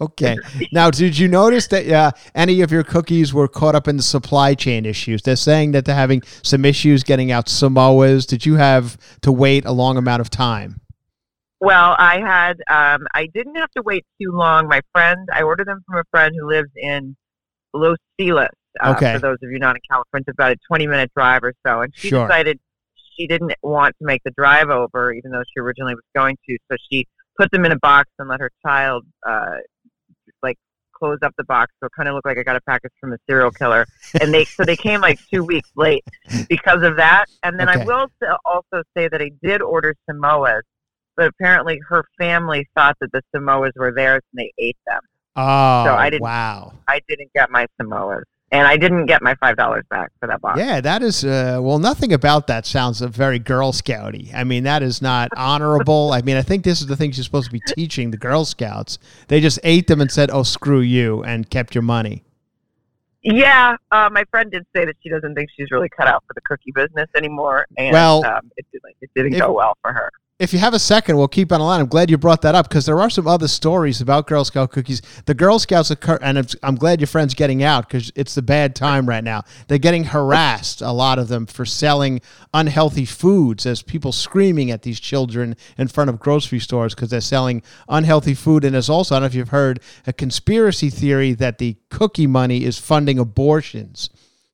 Okay. 0.00 0.36
now, 0.72 0.90
did 0.90 1.18
you 1.18 1.26
notice 1.26 1.66
that 1.68 1.88
uh, 1.90 2.10
any 2.34 2.60
of 2.60 2.70
your 2.70 2.84
cookies 2.84 3.32
were 3.32 3.48
caught 3.48 3.74
up 3.74 3.88
in 3.88 3.96
the 3.96 4.02
supply 4.02 4.54
chain 4.54 4.84
issues? 4.84 5.22
They're 5.22 5.36
saying 5.36 5.72
that 5.72 5.86
they're 5.86 5.94
having 5.94 6.22
some 6.42 6.64
issues 6.66 7.02
getting 7.02 7.32
out 7.32 7.46
Samoas. 7.46 8.26
Did 8.26 8.44
you 8.44 8.56
have 8.56 8.98
to 9.22 9.32
wait 9.32 9.64
a 9.64 9.72
long 9.72 9.96
amount 9.96 10.20
of 10.20 10.28
time? 10.30 10.80
Well, 11.60 11.96
I 11.98 12.20
had. 12.20 12.58
Um, 12.70 13.06
I 13.14 13.26
didn't 13.32 13.56
have 13.56 13.70
to 13.72 13.82
wait 13.82 14.04
too 14.20 14.30
long. 14.32 14.68
My 14.68 14.82
friend, 14.92 15.26
I 15.32 15.42
ordered 15.42 15.66
them 15.66 15.80
from 15.88 15.98
a 15.98 16.04
friend 16.10 16.34
who 16.38 16.46
lives 16.46 16.70
in 16.76 17.16
Los 17.72 17.96
Feliz. 18.20 18.48
Uh, 18.80 18.92
Okay. 18.96 19.14
For 19.14 19.18
those 19.20 19.38
of 19.42 19.50
you 19.50 19.58
not 19.58 19.74
in 19.76 19.80
California, 19.90 20.24
it's 20.28 20.34
about 20.36 20.52
a 20.52 20.56
20 20.68 20.86
minute 20.86 21.10
drive 21.16 21.42
or 21.42 21.54
so. 21.66 21.80
And 21.80 21.92
she 21.96 22.08
Sure. 22.10 22.28
decided 22.28 22.60
she 23.18 23.26
didn't 23.26 23.52
want 23.62 23.94
to 23.98 24.06
make 24.06 24.22
the 24.24 24.30
drive 24.32 24.70
over, 24.70 25.12
even 25.12 25.30
though 25.30 25.42
she 25.52 25.60
originally 25.60 25.94
was 25.94 26.04
going 26.14 26.36
to. 26.48 26.56
So 26.70 26.76
she 26.90 27.06
put 27.38 27.50
them 27.50 27.64
in 27.64 27.72
a 27.72 27.78
box 27.78 28.08
and 28.18 28.28
let 28.28 28.40
her 28.40 28.50
child, 28.64 29.04
uh, 29.26 29.56
like, 30.42 30.56
close 30.92 31.18
up 31.22 31.32
the 31.38 31.44
box. 31.44 31.72
So 31.80 31.86
it 31.86 31.92
kind 31.96 32.08
of 32.08 32.14
looked 32.14 32.26
like 32.26 32.38
I 32.38 32.42
got 32.42 32.56
a 32.56 32.60
package 32.62 32.92
from 33.00 33.12
a 33.12 33.18
serial 33.28 33.50
killer. 33.50 33.86
And 34.20 34.32
they, 34.34 34.44
so 34.44 34.64
they 34.64 34.76
came 34.76 35.00
like 35.00 35.20
two 35.32 35.44
weeks 35.44 35.70
late 35.76 36.04
because 36.48 36.82
of 36.82 36.96
that. 36.96 37.26
And 37.42 37.58
then 37.58 37.68
Okay. 37.68 37.82
I 37.82 37.84
will 37.84 38.08
also 38.44 38.82
say 38.96 39.08
that 39.08 39.20
I 39.22 39.30
did 39.42 39.62
order 39.62 39.94
Samoas, 40.10 40.62
but 41.16 41.26
apparently 41.28 41.80
her 41.88 42.04
family 42.18 42.66
thought 42.74 42.96
that 43.00 43.12
the 43.12 43.22
Samoas 43.34 43.72
were 43.76 43.92
theirs 43.92 44.22
and 44.32 44.40
they 44.44 44.52
ate 44.58 44.76
them. 44.86 45.00
Oh, 45.36 45.42
I 45.42 46.10
didn't- 46.10 46.22
wow. 46.22 46.72
I 46.88 47.00
didn't 47.08 47.32
get 47.32 47.50
my 47.50 47.66
Samoas. 47.80 48.24
And 48.50 48.66
I 48.66 48.78
didn't 48.78 49.04
get 49.06 49.20
my 49.20 49.34
five 49.34 49.56
dollars 49.56 49.84
back 49.90 50.10
for 50.20 50.26
that 50.26 50.40
box. 50.40 50.58
Yeah, 50.58 50.80
that 50.80 51.02
is, 51.02 51.22
uh, 51.22 51.58
well, 51.60 51.78
nothing 51.78 52.14
about 52.14 52.46
that 52.46 52.64
sounds 52.64 53.00
very 53.00 53.38
Girl 53.38 53.72
Scouty. 53.72 54.32
I 54.34 54.44
mean, 54.44 54.64
that 54.64 54.82
is 54.82 55.02
not 55.02 55.28
honorable. 55.36 56.12
I 56.12 56.22
mean, 56.22 56.36
I 56.38 56.42
think 56.42 56.64
this 56.64 56.80
is 56.80 56.86
the 56.86 56.96
things 56.96 57.18
you're 57.18 57.24
supposed 57.24 57.46
to 57.46 57.52
be 57.52 57.60
teaching 57.74 58.10
the 58.10 58.16
Girl 58.16 58.46
Scouts. 58.46 58.98
They 59.28 59.40
just 59.40 59.58
ate 59.64 59.86
them 59.86 60.00
and 60.00 60.10
said, 60.10 60.30
oh, 60.32 60.44
screw 60.44 60.80
you, 60.80 61.22
and 61.24 61.50
kept 61.50 61.74
your 61.74 61.82
money. 61.82 62.24
Yeah, 63.22 63.76
uh, 63.90 64.08
my 64.10 64.24
friend 64.30 64.50
did 64.50 64.64
say 64.74 64.86
that 64.86 64.96
she 65.02 65.10
doesn't 65.10 65.34
think 65.34 65.50
she's 65.54 65.70
really 65.70 65.88
cut 65.90 66.06
out 66.06 66.24
for 66.26 66.32
the 66.34 66.40
cookie 66.42 66.72
business 66.74 67.08
anymore, 67.16 67.66
and 67.76 67.92
Well, 67.92 68.24
um, 68.24 68.50
it, 68.56 68.64
did, 68.72 68.80
like, 68.82 68.96
it 69.02 69.10
didn't 69.14 69.34
if- 69.34 69.40
go 69.40 69.52
well 69.52 69.76
for 69.82 69.92
her. 69.92 70.10
If 70.38 70.52
you 70.52 70.60
have 70.60 70.72
a 70.72 70.78
second, 70.78 71.16
we'll 71.16 71.26
keep 71.26 71.50
on 71.50 71.58
the 71.58 71.64
line. 71.64 71.80
I'm 71.80 71.88
glad 71.88 72.10
you 72.10 72.16
brought 72.16 72.42
that 72.42 72.54
up 72.54 72.68
because 72.68 72.86
there 72.86 73.00
are 73.00 73.10
some 73.10 73.26
other 73.26 73.48
stories 73.48 74.00
about 74.00 74.28
Girl 74.28 74.44
Scout 74.44 74.70
cookies. 74.70 75.02
The 75.26 75.34
Girl 75.34 75.58
Scouts 75.58 75.90
occur, 75.90 76.16
and 76.22 76.38
I'm, 76.38 76.46
I'm 76.62 76.74
glad 76.76 77.00
your 77.00 77.08
friend's 77.08 77.34
getting 77.34 77.64
out 77.64 77.88
because 77.88 78.12
it's 78.14 78.36
the 78.36 78.42
bad 78.42 78.76
time 78.76 79.08
right 79.08 79.24
now. 79.24 79.42
They're 79.66 79.78
getting 79.78 80.04
harassed, 80.04 80.80
a 80.80 80.92
lot 80.92 81.18
of 81.18 81.26
them, 81.26 81.46
for 81.46 81.64
selling 81.64 82.20
unhealthy 82.54 83.04
foods. 83.04 83.64
There's 83.64 83.82
people 83.82 84.12
screaming 84.12 84.70
at 84.70 84.82
these 84.82 85.00
children 85.00 85.56
in 85.76 85.88
front 85.88 86.08
of 86.08 86.20
grocery 86.20 86.60
stores 86.60 86.94
because 86.94 87.10
they're 87.10 87.20
selling 87.20 87.60
unhealthy 87.88 88.34
food. 88.34 88.64
And 88.64 88.74
there's 88.74 88.88
also, 88.88 89.16
I 89.16 89.18
don't 89.18 89.22
know 89.22 89.26
if 89.26 89.34
you've 89.34 89.48
heard, 89.48 89.80
a 90.06 90.12
conspiracy 90.12 90.88
theory 90.88 91.32
that 91.32 91.58
the 91.58 91.76
cookie 91.90 92.28
money 92.28 92.62
is 92.62 92.78
funding 92.78 93.18
abortions. 93.18 94.08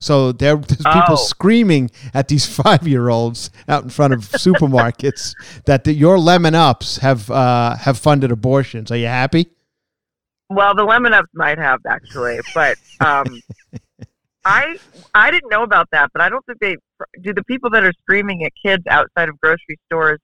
So 0.05 0.33
there, 0.33 0.57
there's 0.57 0.77
people 0.83 1.03
Oh. 1.15 1.17
screaming 1.17 1.91
at 2.13 2.29
these 2.29 2.45
five-year-olds 2.63 3.51
out 3.69 3.85
in 3.85 3.91
front 3.91 4.13
of 4.13 4.21
supermarkets 4.21 5.33
that 5.65 5.85
the, 5.85 5.95
your 5.95 6.19
lemon 6.19 6.55
ups 6.55 6.99
have 6.99 7.31
uh, 7.31 7.77
have 7.77 7.97
funded 7.99 8.31
abortions. 8.31 8.91
Are 8.93 8.97
you 8.97 9.07
happy? 9.07 9.47
Well, 10.51 10.75
the 10.75 10.85
lemon 10.85 11.15
ups 11.15 11.31
might 11.35 11.59
have 11.59 11.81
actually, 11.89 12.39
but 12.55 12.77
um, 13.01 13.41
I 14.45 14.79
I 15.15 15.31
didn't 15.31 15.51
know 15.51 15.63
about 15.63 15.89
that. 15.93 16.11
But 16.13 16.21
I 16.21 16.29
don't 16.29 16.45
think 16.45 16.59
they 16.61 16.77
do. 17.23 17.33
The 17.33 17.45
people 17.45 17.71
that 17.71 17.83
are 17.83 17.93
screaming 18.03 18.45
at 18.45 18.53
kids 18.63 18.85
outside 18.91 19.31
of 19.31 19.41
grocery 19.41 19.79
stores 19.87 20.21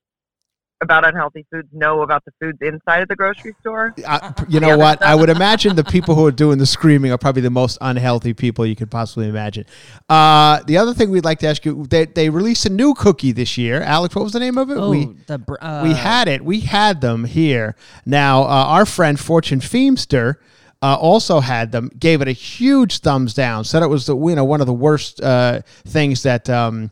about 0.82 1.06
unhealthy 1.06 1.44
foods 1.50 1.68
know 1.72 2.02
about 2.02 2.24
the 2.24 2.32
foods 2.40 2.58
inside 2.62 3.02
of 3.02 3.08
the 3.08 3.16
grocery 3.16 3.54
store. 3.60 3.94
I, 4.06 4.32
you 4.48 4.60
know 4.60 4.78
what? 4.78 5.02
I 5.02 5.14
would 5.14 5.28
imagine 5.28 5.76
the 5.76 5.84
people 5.84 6.14
who 6.14 6.24
are 6.26 6.32
doing 6.32 6.58
the 6.58 6.66
screaming 6.66 7.12
are 7.12 7.18
probably 7.18 7.42
the 7.42 7.50
most 7.50 7.76
unhealthy 7.80 8.32
people 8.32 8.64
you 8.64 8.76
could 8.76 8.90
possibly 8.90 9.28
imagine. 9.28 9.66
Uh, 10.08 10.60
the 10.66 10.78
other 10.78 10.94
thing 10.94 11.10
we'd 11.10 11.24
like 11.24 11.38
to 11.40 11.48
ask 11.48 11.64
you, 11.64 11.86
they, 11.86 12.06
they 12.06 12.30
released 12.30 12.64
a 12.66 12.70
new 12.70 12.94
cookie 12.94 13.32
this 13.32 13.58
year. 13.58 13.82
Alex, 13.82 14.14
what 14.14 14.24
was 14.24 14.32
the 14.32 14.40
name 14.40 14.56
of 14.56 14.70
it? 14.70 14.78
Oh, 14.78 14.90
we, 14.90 15.06
the 15.26 15.38
br- 15.38 15.56
uh, 15.60 15.82
we 15.84 15.92
had 15.92 16.28
it. 16.28 16.44
We 16.44 16.60
had 16.60 17.00
them 17.00 17.24
here. 17.24 17.76
Now, 18.06 18.42
uh, 18.42 18.46
our 18.46 18.86
friend 18.86 19.20
Fortune 19.20 19.60
Feemster 19.60 20.36
uh, 20.82 20.96
also 20.98 21.40
had 21.40 21.72
them. 21.72 21.90
Gave 21.98 22.22
it 22.22 22.28
a 22.28 22.32
huge 22.32 23.00
thumbs 23.00 23.34
down. 23.34 23.64
Said 23.64 23.82
it 23.82 23.88
was 23.88 24.06
the 24.06 24.16
you 24.16 24.34
know 24.34 24.44
one 24.44 24.60
of 24.60 24.66
the 24.66 24.72
worst 24.72 25.20
uh, 25.20 25.60
things 25.84 26.22
that 26.22 26.48
um, 26.48 26.90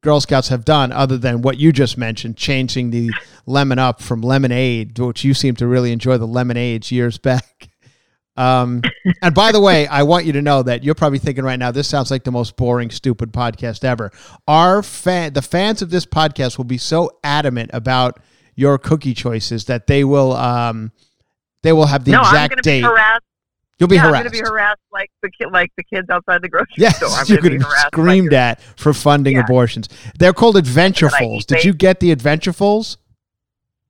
Girl 0.00 0.20
Scouts 0.20 0.48
have 0.48 0.64
done, 0.64 0.92
other 0.92 1.18
than 1.18 1.42
what 1.42 1.58
you 1.58 1.72
just 1.72 1.98
mentioned, 1.98 2.36
changing 2.36 2.90
the 2.90 3.10
lemon 3.46 3.78
up 3.78 4.00
from 4.00 4.20
lemonade, 4.20 4.98
which 4.98 5.24
you 5.24 5.34
seem 5.34 5.56
to 5.56 5.66
really 5.66 5.92
enjoy 5.92 6.18
the 6.18 6.26
lemonades 6.26 6.92
years 6.92 7.18
back. 7.18 7.68
Um, 8.36 8.82
and 9.20 9.34
by 9.34 9.50
the 9.50 9.60
way, 9.60 9.88
I 9.88 10.04
want 10.04 10.24
you 10.24 10.32
to 10.34 10.42
know 10.42 10.62
that 10.62 10.84
you're 10.84 10.94
probably 10.94 11.18
thinking 11.18 11.42
right 11.42 11.58
now, 11.58 11.72
this 11.72 11.88
sounds 11.88 12.12
like 12.12 12.22
the 12.22 12.30
most 12.30 12.56
boring, 12.56 12.90
stupid 12.90 13.32
podcast 13.32 13.82
ever. 13.82 14.12
Our 14.46 14.84
fan, 14.84 15.32
the 15.32 15.42
fans 15.42 15.82
of 15.82 15.90
this 15.90 16.06
podcast 16.06 16.56
will 16.56 16.64
be 16.64 16.78
so 16.78 17.10
adamant 17.24 17.70
about 17.72 18.20
your 18.54 18.78
cookie 18.78 19.14
choices 19.14 19.64
that 19.64 19.88
they 19.88 20.04
will, 20.04 20.34
um, 20.34 20.92
they 21.62 21.72
will 21.72 21.86
have 21.86 22.04
the 22.04 22.12
no, 22.12 22.20
exact 22.20 22.62
date. 22.62 22.84
harassed. 22.84 23.24
You'll 23.78 23.88
be 23.88 23.94
yeah, 23.96 24.06
I'm 24.06 24.12
going 24.12 24.24
to 24.24 24.30
be 24.30 24.40
harassed 24.40 24.80
like 24.92 25.10
the 25.22 25.30
kid, 25.30 25.48
like 25.52 25.70
the 25.76 25.84
kids 25.84 26.08
outside 26.10 26.42
the 26.42 26.48
grocery 26.48 26.66
Yes, 26.78 26.96
store. 26.96 27.10
I'm 27.10 27.26
you're 27.28 27.38
going 27.38 27.52
to 27.52 27.58
be 27.58 27.64
harassed. 27.64 27.86
screamed 27.88 28.32
like, 28.32 28.40
at 28.58 28.60
for 28.76 28.92
funding 28.92 29.36
Yeah. 29.36 29.42
abortions. 29.44 29.88
They're 30.18 30.32
called 30.32 30.56
Adventurefuls. 30.56 31.46
Did 31.46 31.64
you 31.64 31.72
get 31.72 32.00
the 32.00 32.14
Adventurefuls? 32.14 32.96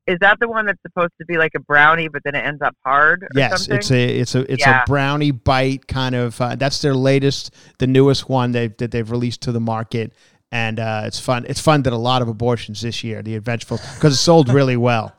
Is 0.07 0.17
that 0.21 0.39
the 0.41 0.49
one 0.49 0.65
that's 0.67 0.81
supposed 0.83 1.13
to 1.21 1.27
be 1.27 1.37
like 1.37 1.53
a 1.55 1.61
brownie, 1.61 2.09
but 2.09 2.23
then 2.25 2.35
it 2.35 2.45
ends 2.45 2.63
up 2.63 2.75
hard? 2.85 3.23
Or 3.25 3.29
Yes, 3.35 3.67
something? 3.67 3.77
it's 3.77 3.91
a 3.91 4.05
it's 4.21 4.35
a 4.35 4.53
it's 4.53 4.67
Yeah. 4.67 4.83
a 4.83 4.87
brownie 4.87 5.31
bite 5.33 5.87
kind 5.87 6.15
of. 6.15 6.41
Uh, 6.41 6.55
that's 6.55 6.81
their 6.81 6.95
latest, 6.95 7.55
the 7.79 7.87
newest 7.87 8.29
one 8.29 8.53
they 8.53 8.69
that 8.69 8.91
they've 8.91 9.11
released 9.11 9.43
to 9.43 9.53
the 9.53 9.61
market, 9.61 10.15
and 10.51 10.81
uh, 10.81 11.03
it's 11.05 11.21
fun. 11.21 11.45
It's 11.47 11.61
funded 11.61 11.93
a 11.93 11.99
lot 11.99 12.23
of 12.23 12.29
abortions 12.29 12.81
this 12.81 13.05
year. 13.05 13.23
The 13.23 13.39
Adventureful 13.39 13.81
because 13.97 14.15
it 14.15 14.17
sold 14.19 14.49
really 14.51 14.79
well. 14.79 15.15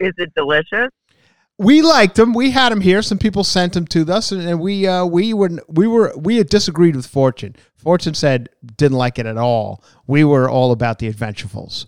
Is 0.00 0.12
it 0.18 0.32
delicious? 0.34 0.88
We 1.62 1.80
liked 1.80 2.16
them. 2.16 2.34
We 2.34 2.50
had 2.50 2.72
them 2.72 2.80
here. 2.80 3.02
Some 3.02 3.18
people 3.18 3.44
sent 3.44 3.74
them 3.74 3.86
to 3.88 4.02
us, 4.12 4.32
and, 4.32 4.42
and 4.42 4.60
we 4.60 4.86
uh, 4.86 5.04
we 5.04 5.32
were 5.32 5.50
we 5.68 5.86
were 5.86 6.12
we 6.16 6.36
had 6.36 6.48
disagreed 6.48 6.96
with 6.96 7.06
Fortune. 7.06 7.54
Fortune 7.76 8.14
said 8.14 8.48
didn't 8.76 8.98
like 8.98 9.18
it 9.18 9.26
at 9.26 9.36
all. 9.36 9.84
We 10.06 10.24
were 10.24 10.50
all 10.50 10.72
about 10.72 10.98
the 10.98 11.12
Adventurefuls. 11.12 11.86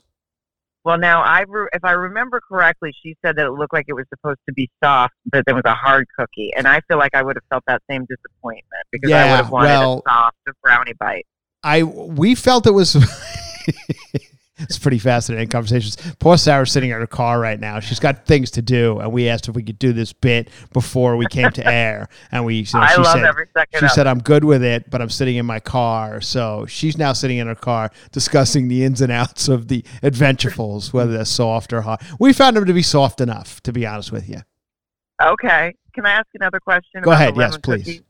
Well, 0.85 0.99
now 0.99 1.23
I, 1.23 1.45
re- 1.49 1.69
if 1.73 1.83
I 1.83 1.93
remember 1.93 2.43
correctly, 2.47 2.93
she 3.03 3.17
said 3.25 3.37
that 3.37 3.47
it 3.47 3.53
looked 3.53 3.73
like 3.73 3.87
it 3.89 3.95
was 3.95 4.05
supposed 4.11 4.41
to 4.47 4.53
be 4.53 4.71
soft, 4.83 5.15
but 5.33 5.45
there 5.47 5.55
was 5.55 5.65
a 5.65 5.75
hard 5.75 6.07
cookie, 6.19 6.53
and 6.55 6.69
I 6.69 6.83
feel 6.83 6.99
like 6.99 7.15
I 7.15 7.23
would 7.23 7.37
have 7.37 7.45
felt 7.49 7.65
that 7.67 7.83
same 7.91 8.05
disappointment 8.05 8.83
because 8.93 9.11
I 9.11 9.31
would 9.31 9.37
have 9.37 9.51
wanted 9.51 9.69
well- 9.69 10.03
a 10.07 10.11
soft 10.11 10.37
a 10.47 10.53
brownie 10.63 10.93
bite. 11.01 11.27
I 11.63 11.83
we 11.83 12.35
felt 12.35 12.67
it 12.67 12.73
was. 12.73 12.95
it's 14.59 14.79
pretty 14.79 14.99
fascinating 14.99 15.49
conversations. 15.49 15.97
Poor 16.19 16.37
Sarah's 16.37 16.71
sitting 16.71 16.91
in 16.91 16.99
her 16.99 17.07
car 17.07 17.41
right 17.41 17.59
now. 17.59 17.81
She's 17.81 17.99
got 17.99 18.27
things 18.27 18.51
to 18.53 18.63
do, 18.63 19.01
and 19.01 19.13
we 19.13 19.29
asked 19.29 19.49
if 19.49 19.55
we 19.55 19.63
could 19.63 19.79
do 19.79 19.93
this 19.93 20.13
bit 20.13 20.49
before 20.73 21.17
we 21.17 21.27
came 21.27 21.51
to 21.51 21.67
air, 21.71 22.09
and 22.31 22.45
we. 22.45 22.57
You 22.57 22.67
know, 22.75 22.81
I 22.81 22.93
she 22.95 23.01
love 23.01 23.13
said, 23.15 23.25
every 23.25 23.47
second 23.57 23.81
She 23.81 23.89
said. 23.89 24.07
"I'm 24.07 24.21
good 24.21 24.45
with 24.45 24.63
it, 24.63 24.91
but 24.91 25.03
I'm 25.03 25.11
sitting 25.11 25.37
in 25.37 25.47
my 25.47 25.61
car." 25.61 26.21
So 26.21 26.67
she's 26.67 26.97
now 26.97 27.13
sitting 27.13 27.39
in 27.39 27.49
her 27.49 27.55
car 27.55 27.91
discussing 28.13 28.69
the 28.69 28.85
ins 28.85 29.01
and 29.01 29.11
outs 29.11 29.49
of 29.49 29.69
the 29.69 29.83
Adventurefuls, 30.03 30.93
whether 30.93 31.13
they're 31.13 31.25
soft 31.25 31.73
or 31.73 31.83
hard. 31.83 32.01
We 32.21 32.33
found 32.33 32.57
them 32.57 32.65
to 32.67 32.73
be 32.73 32.83
soft 32.83 33.21
enough, 33.21 33.61
to 33.63 33.73
be 33.73 33.87
honest 33.87 34.13
with 34.13 34.29
you. 34.29 34.43
Okay, 35.23 35.75
can 35.95 36.07
I 36.07 36.13
ask 36.13 36.27
another 36.35 36.61
question? 36.61 37.03
Go 37.03 37.13
ahead. 37.13 37.37
Yes, 37.37 37.57
please. 37.59 37.85
cookie? 37.85 38.03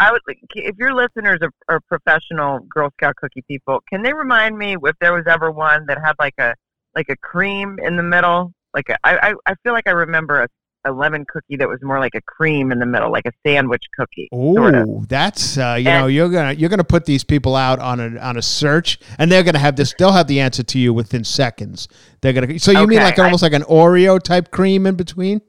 I 0.00 0.10
would, 0.12 0.22
if 0.54 0.76
your 0.78 0.94
listeners 0.94 1.38
are, 1.42 1.50
are 1.68 1.80
professional 1.80 2.60
Girl 2.74 2.90
Scout 2.98 3.14
cookie 3.16 3.44
people, 3.46 3.80
can 3.88 4.02
they 4.02 4.12
remind 4.12 4.56
me 4.58 4.74
if 4.82 4.96
there 5.00 5.12
was 5.12 5.24
ever 5.28 5.50
one 5.50 5.86
that 5.86 5.98
had 6.04 6.14
like 6.18 6.34
a 6.38 6.54
like 6.96 7.08
a 7.10 7.16
cream 7.16 7.78
in 7.82 7.96
the 7.96 8.02
middle? 8.02 8.52
Like 8.74 8.88
a, 8.88 8.96
I, 9.04 9.30
I, 9.30 9.34
I 9.46 9.54
feel 9.62 9.72
like 9.72 9.86
I 9.86 9.90
remember 9.92 10.42
a, 10.42 10.48
a 10.88 10.92
lemon 10.92 11.26
cookie 11.28 11.56
that 11.56 11.68
was 11.68 11.78
more 11.82 11.98
like 11.98 12.14
a 12.14 12.20
cream 12.22 12.72
in 12.72 12.78
the 12.78 12.86
middle, 12.86 13.12
like 13.12 13.26
a 13.26 13.32
sandwich 13.46 13.82
cookie. 13.98 14.28
sort 14.32 14.74
of. 14.74 14.88
Oh, 14.88 15.04
that's 15.08 15.58
uh, 15.58 15.76
you 15.78 15.88
And- 15.90 16.00
know 16.02 16.06
you're 16.06 16.30
gonna 16.30 16.52
you're 16.52 16.70
gonna 16.70 16.82
put 16.84 17.04
these 17.04 17.22
people 17.22 17.54
out 17.54 17.78
on 17.80 18.00
a 18.00 18.18
on 18.20 18.36
a 18.38 18.42
search, 18.42 18.98
and 19.18 19.30
they're 19.30 19.42
gonna 19.42 19.58
have 19.58 19.76
this. 19.76 19.94
They'll 19.98 20.12
have 20.12 20.26
the 20.28 20.40
answer 20.40 20.62
to 20.62 20.78
you 20.78 20.94
within 20.94 21.24
seconds. 21.24 21.88
They're 22.22 22.32
gonna. 22.32 22.58
So 22.58 22.70
you 22.72 22.86
mean 22.86 23.00
like 23.00 23.18
I- 23.18 23.24
almost 23.24 23.42
like 23.42 23.52
an 23.52 23.62
Oreo 23.64 24.18
type 24.22 24.50
cream 24.50 24.86
in 24.86 24.94
between? 24.94 25.42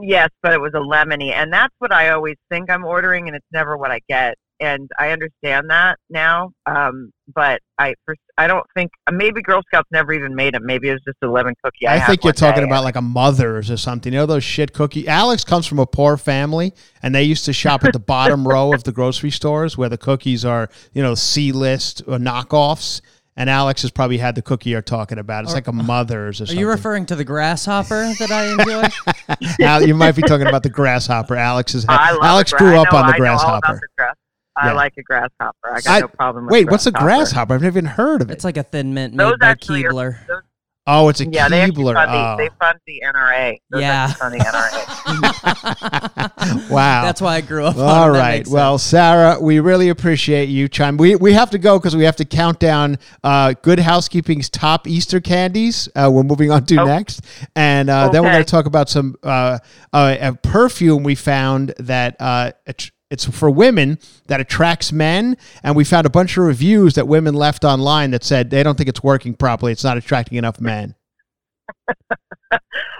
Yes, 0.00 0.28
but 0.42 0.52
it 0.52 0.60
was 0.60 0.72
a 0.74 0.78
lemony, 0.78 1.32
and 1.32 1.52
that's 1.52 1.74
what 1.78 1.92
I 1.92 2.10
always 2.10 2.36
think 2.50 2.70
I'm 2.70 2.84
ordering, 2.84 3.28
and 3.28 3.36
it's 3.36 3.46
never 3.52 3.76
what 3.76 3.90
I 3.90 4.00
get. 4.08 4.36
and 4.60 4.90
I 4.98 5.10
understand 5.10 5.70
that 5.70 5.98
now. 6.08 6.50
Um, 6.66 7.10
but 7.34 7.60
I, 7.78 7.94
for, 8.04 8.14
I 8.38 8.46
don't 8.46 8.66
think 8.74 8.90
maybe 9.10 9.42
Girl 9.42 9.60
Scouts 9.66 9.88
never 9.90 10.12
even 10.12 10.34
made 10.34 10.54
them. 10.54 10.64
Maybe 10.64 10.88
it 10.88 10.92
was 10.92 11.02
just 11.06 11.18
a 11.22 11.26
lemon 11.26 11.54
cookie. 11.62 11.86
I, 11.86 11.96
I 11.96 12.00
think 12.00 12.24
you're 12.24 12.32
talking 12.32 12.62
day. 12.62 12.68
about 12.68 12.84
like 12.84 12.96
a 12.96 13.02
mother's 13.02 13.70
or 13.70 13.76
something. 13.76 14.12
You 14.12 14.20
know 14.20 14.26
those 14.26 14.44
shit 14.44 14.72
cookie. 14.72 15.08
Alex 15.08 15.44
comes 15.44 15.66
from 15.66 15.78
a 15.78 15.86
poor 15.86 16.16
family, 16.16 16.72
and 17.02 17.14
they 17.14 17.24
used 17.24 17.44
to 17.46 17.52
shop 17.52 17.84
at 17.84 17.92
the 17.92 17.98
bottom 17.98 18.46
row 18.48 18.72
of 18.72 18.84
the 18.84 18.92
grocery 18.92 19.30
stores 19.30 19.76
where 19.76 19.88
the 19.88 19.98
cookies 19.98 20.44
are, 20.44 20.68
you 20.92 21.02
know, 21.02 21.14
C 21.14 21.52
list 21.52 22.02
or 22.06 22.18
knockoffs. 22.18 23.00
And 23.38 23.50
Alex 23.50 23.82
has 23.82 23.90
probably 23.90 24.16
had 24.16 24.34
the 24.34 24.40
cookie 24.40 24.70
you're 24.70 24.80
talking 24.80 25.18
about. 25.18 25.44
It's 25.44 25.52
like 25.52 25.66
a 25.68 25.72
mother's 25.72 26.40
or 26.40 26.44
Are 26.44 26.46
something. 26.46 26.58
you 26.58 26.68
referring 26.68 27.04
to 27.06 27.16
the 27.16 27.24
grasshopper 27.24 28.12
that 28.18 28.30
I 28.30 28.52
enjoy? 28.52 29.64
Al, 29.64 29.86
you 29.86 29.94
might 29.94 30.16
be 30.16 30.22
talking 30.22 30.46
about 30.46 30.62
the 30.62 30.70
grasshopper. 30.70 31.36
Alex 31.36 31.74
is. 31.74 31.84
I 31.86 32.16
Alex 32.22 32.52
a 32.52 32.56
gra- 32.56 32.66
grew 32.70 32.78
up 32.78 32.90
know- 32.92 32.98
on 32.98 33.06
the 33.08 33.14
I 33.14 33.18
know 33.18 33.24
all 33.26 33.36
about 33.38 33.60
grasshopper. 33.62 33.74
the 33.80 33.88
grass- 33.98 34.14
I 34.58 34.66
Yeah. 34.68 34.72
like 34.72 34.94
a 34.96 35.02
grasshopper. 35.02 35.70
I 35.70 35.80
got 35.82 35.86
I- 35.88 36.00
no 36.00 36.08
problem 36.08 36.46
with 36.46 36.52
Wait, 36.52 36.70
what's 36.70 36.86
a 36.86 36.90
grasshopper. 36.92 37.06
grasshopper? 37.16 37.54
I've 37.56 37.60
never 37.62 37.78
even 37.78 37.84
heard 37.90 38.22
of 38.22 38.30
it. 38.30 38.32
it's 38.32 38.44
like 38.44 38.56
a 38.56 38.62
thin 38.62 38.94
mint 38.94 39.14
Those 39.16 39.32
made 39.32 39.40
by 39.40 39.46
actually 39.48 39.84
are- 39.84 39.92
those- 39.92 40.42
oh, 40.86 41.10
it's 41.10 41.20
a 41.20 41.26
yeah, 41.26 41.50
they 41.50 41.60
actually 41.60 41.92
fund 41.92 42.10
Oh. 42.10 42.36
the, 42.38 42.42
they 42.44 42.48
fund 42.58 42.78
the 42.86 43.02
NRA. 43.04 43.58
Those 43.68 43.82
Yeah. 43.82 44.06
actually 44.18 44.38
fund 44.40 45.22
the 45.22 45.28
NRA. 45.28 46.10
wow. 46.70 47.02
That's 47.04 47.20
why 47.20 47.36
I 47.36 47.40
grew 47.40 47.64
up. 47.64 47.76
on 47.76 47.82
All 47.82 48.14
it. 48.14 48.18
Right. 48.18 48.46
Well, 48.48 48.78
sense. 48.78 48.90
Sarah, 48.90 49.40
we 49.40 49.60
really 49.60 49.88
appreciate 49.88 50.48
you 50.48 50.68
chime. 50.68 50.96
We 50.96 51.16
we 51.16 51.32
have 51.32 51.50
to 51.50 51.58
go 51.58 51.78
because 51.78 51.96
we 51.96 52.04
have 52.04 52.16
to 52.16 52.24
count 52.24 52.58
down 52.58 52.98
uh, 53.24 53.54
Good 53.62 53.78
Housekeeping's 53.80 54.48
top 54.50 54.86
Easter 54.86 55.20
candies. 55.20 55.88
Uh, 55.94 56.10
we're 56.12 56.22
moving 56.22 56.50
on 56.50 56.64
to 56.66 56.76
Oh. 56.80 56.84
next, 56.84 57.22
and 57.54 57.88
uh, 57.90 58.08
then 58.08 58.22
we're 58.22 58.32
going 58.32 58.44
to 58.44 58.50
talk 58.50 58.66
about 58.66 58.88
some 58.88 59.16
uh, 59.22 59.58
uh, 59.92 60.16
a 60.20 60.32
perfume 60.34 61.02
we 61.02 61.14
found 61.14 61.74
that 61.78 62.16
uh, 62.20 62.52
att- 62.66 62.90
it's 63.08 63.24
for 63.24 63.48
women 63.48 63.98
that 64.26 64.40
attracts 64.40 64.90
men, 64.92 65.36
and 65.62 65.76
we 65.76 65.84
found 65.84 66.06
a 66.06 66.10
bunch 66.10 66.36
of 66.36 66.44
reviews 66.44 66.94
that 66.94 67.06
women 67.06 67.34
left 67.34 67.64
online 67.64 68.10
that 68.10 68.24
said 68.24 68.50
they 68.50 68.64
don't 68.64 68.76
think 68.76 68.88
it's 68.88 69.02
working 69.02 69.32
properly. 69.34 69.70
It's 69.70 69.84
not 69.84 69.96
attracting 69.96 70.38
enough 70.38 70.60
men. 70.60 70.96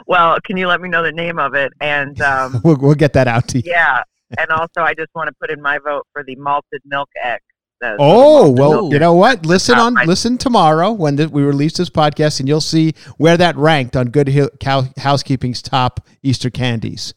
Well, 0.07 0.39
can 0.45 0.57
you 0.57 0.67
let 0.69 0.81
me 0.81 0.89
know 0.89 1.03
the 1.03 1.13
name 1.13 1.39
of 1.39 1.55
it? 1.55 1.73
And 1.81 2.21
um, 2.21 2.61
We'll, 2.65 2.77
we'll 2.77 2.95
get 2.95 3.13
that 3.15 3.29
out 3.29 3.49
to 3.49 3.59
you. 3.59 3.65
yeah, 3.71 4.03
and 4.39 4.51
also 4.51 4.81
I 4.81 4.95
just 4.95 5.15
want 5.15 5.29
to 5.29 5.35
put 5.41 5.51
in 5.51 5.61
my 5.61 5.79
vote 5.79 6.07
for 6.13 6.23
the 6.25 6.37
malted 6.37 6.83
milk 6.85 7.09
egg. 7.23 7.41
The- 7.81 7.97
Oh 7.99 8.47
the 8.55 8.61
well, 8.63 8.93
you 8.93 8.99
know 8.99 9.13
what? 9.15 9.45
Listen 9.45 9.79
on 9.79 9.95
listen 10.07 10.39
tomorrow 10.39 10.93
when 10.93 11.17
th- 11.19 11.29
we 11.31 11.43
release 11.43 11.77
this 11.77 11.91
podcast, 11.91 12.41
and 12.41 12.49
you'll 12.49 12.61
see 12.63 12.95
where 13.19 13.37
that 13.37 13.57
ranked 13.57 13.97
on 13.97 14.09
Good 14.09 14.29
Hill- 14.29 14.51
Cow- 14.61 14.89
Housekeeping's 14.99 15.61
top 15.63 16.07
Easter 16.23 16.49
candies. 16.51 17.13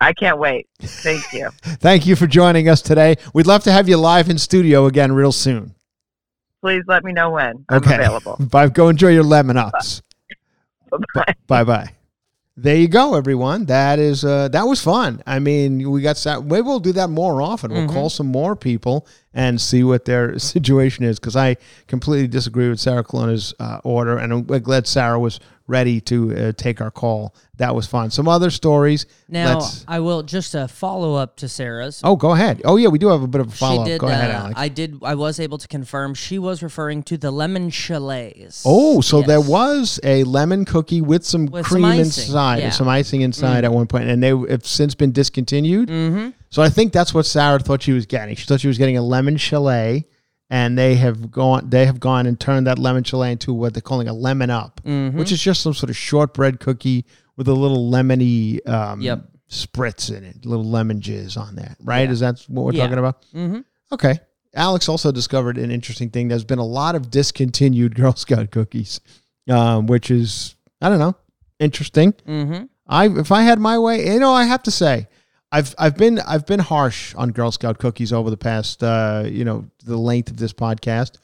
I 0.00 0.12
can't 0.12 0.36
wait. 0.38 0.68
Thank 0.80 1.32
you. 1.32 1.48
Thank 1.62 2.06
you 2.06 2.16
for 2.16 2.26
joining 2.26 2.68
us 2.68 2.82
today. 2.82 3.16
We'd 3.32 3.46
love 3.46 3.62
to 3.64 3.72
have 3.72 3.88
you 3.88 3.96
live 3.96 4.28
in 4.28 4.36
studio 4.36 4.86
again 4.86 5.12
real 5.12 5.30
soon. 5.32 5.74
Please 6.60 6.82
let 6.88 7.02
me 7.04 7.12
know 7.12 7.30
when 7.30 7.64
I'm 7.68 7.78
Okay. 7.78 7.94
available. 7.94 8.36
Bye. 8.50 8.68
Go 8.68 8.88
enjoy 8.88 9.08
your 9.10 9.22
lemon 9.22 9.56
ups. 9.56 10.02
Bye. 11.14 11.34
Bye 11.46 11.64
bye. 11.64 11.90
There 12.56 12.76
you 12.76 12.86
go, 12.88 13.14
everyone. 13.14 13.64
That 13.66 13.98
is 13.98 14.24
uh, 14.24 14.48
that 14.48 14.64
was 14.64 14.82
fun. 14.82 15.22
I 15.26 15.38
mean, 15.38 15.90
we 15.90 16.02
got 16.02 16.16
sa- 16.18 16.40
maybe 16.40 16.62
we'll 16.62 16.80
do 16.80 16.92
that 16.92 17.08
more 17.08 17.40
often. 17.40 17.70
We'll 17.72 17.88
call 17.88 18.10
some 18.10 18.26
more 18.26 18.54
people 18.54 19.06
and 19.34 19.60
see 19.60 19.82
what 19.84 20.04
their 20.04 20.38
situation 20.56 21.04
is 21.04 21.18
because 21.18 21.36
I 21.36 21.56
completely 21.86 22.28
disagree 22.28 22.68
with 22.68 22.80
Sarah 22.80 23.04
Colonna's 23.04 23.54
uh, 23.58 23.80
order, 23.84 24.18
and 24.18 24.32
I'm 24.32 24.42
glad 24.44 24.86
Sarah 24.86 25.18
was 25.18 25.40
ready 25.68 26.00
to 26.00 26.36
uh, 26.36 26.52
take 26.52 26.80
our 26.80 26.90
call. 26.90 27.34
That 27.56 27.74
was 27.74 27.86
fun. 27.86 28.10
Some 28.10 28.26
other 28.28 28.50
stories. 28.50 29.06
Now 29.28 29.60
Let's- 29.60 29.84
I 29.86 30.00
will 30.00 30.22
just 30.24 30.54
a 30.54 30.66
follow 30.66 31.14
up 31.14 31.36
to 31.36 31.48
Sarah's. 31.48 32.00
oh, 32.02 32.16
go 32.16 32.32
ahead. 32.32 32.60
Oh 32.64 32.76
yeah, 32.76 32.88
we 32.88 32.98
do 32.98 33.08
have 33.08 33.22
a 33.22 33.26
bit 33.28 33.40
of 33.40 33.48
a 33.48 33.50
follow 33.56 33.82
up. 33.82 33.98
Go 34.00 34.08
ahead, 34.08 34.30
uh, 34.30 34.38
Alex. 34.38 34.54
I 34.58 34.68
did. 34.68 34.98
I 35.02 35.14
was 35.14 35.38
able 35.38 35.58
to 35.58 35.68
confirm 35.68 36.14
she 36.14 36.38
was 36.38 36.62
referring 36.62 37.04
to 37.04 37.16
the 37.16 37.30
lemon 37.30 37.70
chalets. 37.70 38.64
Oh, 38.66 39.00
so 39.00 39.22
there 39.22 39.40
was 39.40 40.00
a 40.02 40.24
lemon 40.24 40.64
cookie 40.64 41.00
with 41.00 41.24
some 41.24 41.46
With 41.46 41.64
cream 41.64 41.84
icing, 41.84 42.00
inside, 42.00 42.58
yeah. 42.58 42.70
some 42.70 42.88
icing 42.88 43.20
inside 43.20 43.64
at 43.64 43.72
one 43.72 43.86
point, 43.86 44.08
and 44.08 44.22
they 44.22 44.30
have 44.50 44.66
since 44.66 44.94
been 44.94 45.12
discontinued. 45.12 45.88
Mm-hmm. 45.88 46.30
So 46.52 46.60
I 46.60 46.68
think 46.68 46.92
that's 46.92 47.14
what 47.14 47.24
Sarah 47.24 47.58
thought 47.58 47.82
she 47.82 47.92
was 47.92 48.04
getting. 48.04 48.36
She 48.36 48.44
thought 48.46 48.60
she 48.60 48.68
was 48.68 48.76
getting 48.76 48.98
a 48.98 49.02
lemon 49.02 49.38
chalet, 49.38 50.04
and 50.50 50.76
they 50.76 50.96
have 50.96 51.30
gone 51.30 51.70
they 51.70 51.86
have 51.86 51.98
gone 51.98 52.26
and 52.26 52.38
turned 52.38 52.66
that 52.66 52.78
lemon 52.78 53.04
chalet 53.04 53.32
into 53.32 53.54
what 53.54 53.72
they're 53.72 53.80
calling 53.80 54.06
a 54.06 54.12
lemon 54.12 54.50
up, 54.50 54.80
Mm-hmm. 54.84 55.18
which 55.18 55.32
is 55.32 55.40
just 55.42 55.62
some 55.62 55.72
sort 55.72 55.88
of 55.88 55.96
shortbread 55.96 56.60
cookie 56.60 57.06
with 57.38 57.48
a 57.48 57.54
little 57.54 57.90
lemony 57.90 58.66
um, 58.68 59.00
Yep. 59.00 59.24
spritz 59.48 60.14
in 60.14 60.24
it, 60.24 60.44
little 60.44 60.64
lemon 60.68 61.00
jizz 61.00 61.38
on 61.38 61.56
that. 61.56 61.76
Right? 61.82 62.06
Yeah. 62.06 62.12
Is 62.12 62.20
that 62.20 62.40
what 62.48 62.66
we're 62.66 62.72
Yeah. 62.74 62.82
talking 62.84 62.98
about? 62.98 63.22
Mm-hmm. 63.34 63.60
Okay. 63.92 64.20
Alex 64.54 64.90
also 64.90 65.10
discovered 65.10 65.56
an 65.56 65.70
interesting 65.70 66.10
thing. 66.10 66.28
There's 66.28 66.44
been 66.44 66.58
a 66.58 66.66
lot 66.66 66.94
of 66.94 67.10
discontinued 67.10 67.94
Girl 68.00 68.14
Scout 68.14 68.50
cookies, 68.50 69.00
um, 69.48 69.86
which 69.86 70.10
is 70.10 70.54
I 70.82 70.90
don't 70.90 70.98
know, 70.98 71.16
interesting. 71.58 72.12
Mm-hmm. 72.28 72.64
I 72.86 73.08
if 73.08 73.32
I 73.32 73.40
had 73.40 73.58
my 73.58 73.78
way, 73.78 74.04
you 74.12 74.20
know, 74.20 74.32
I 74.34 74.44
have 74.44 74.62
to 74.64 74.70
say, 74.70 75.08
I've 75.52 75.74
I've 75.78 75.96
been 75.96 76.18
I've 76.20 76.46
been 76.46 76.60
harsh 76.60 77.14
on 77.14 77.30
Girl 77.30 77.52
Scout 77.52 77.78
cookies 77.78 78.12
over 78.12 78.30
the 78.30 78.36
past 78.38 78.82
uh, 78.82 79.24
you 79.26 79.44
know 79.44 79.66
the 79.84 79.96
length 79.98 80.30
of 80.30 80.38
this 80.38 80.52
podcast, 80.52 81.18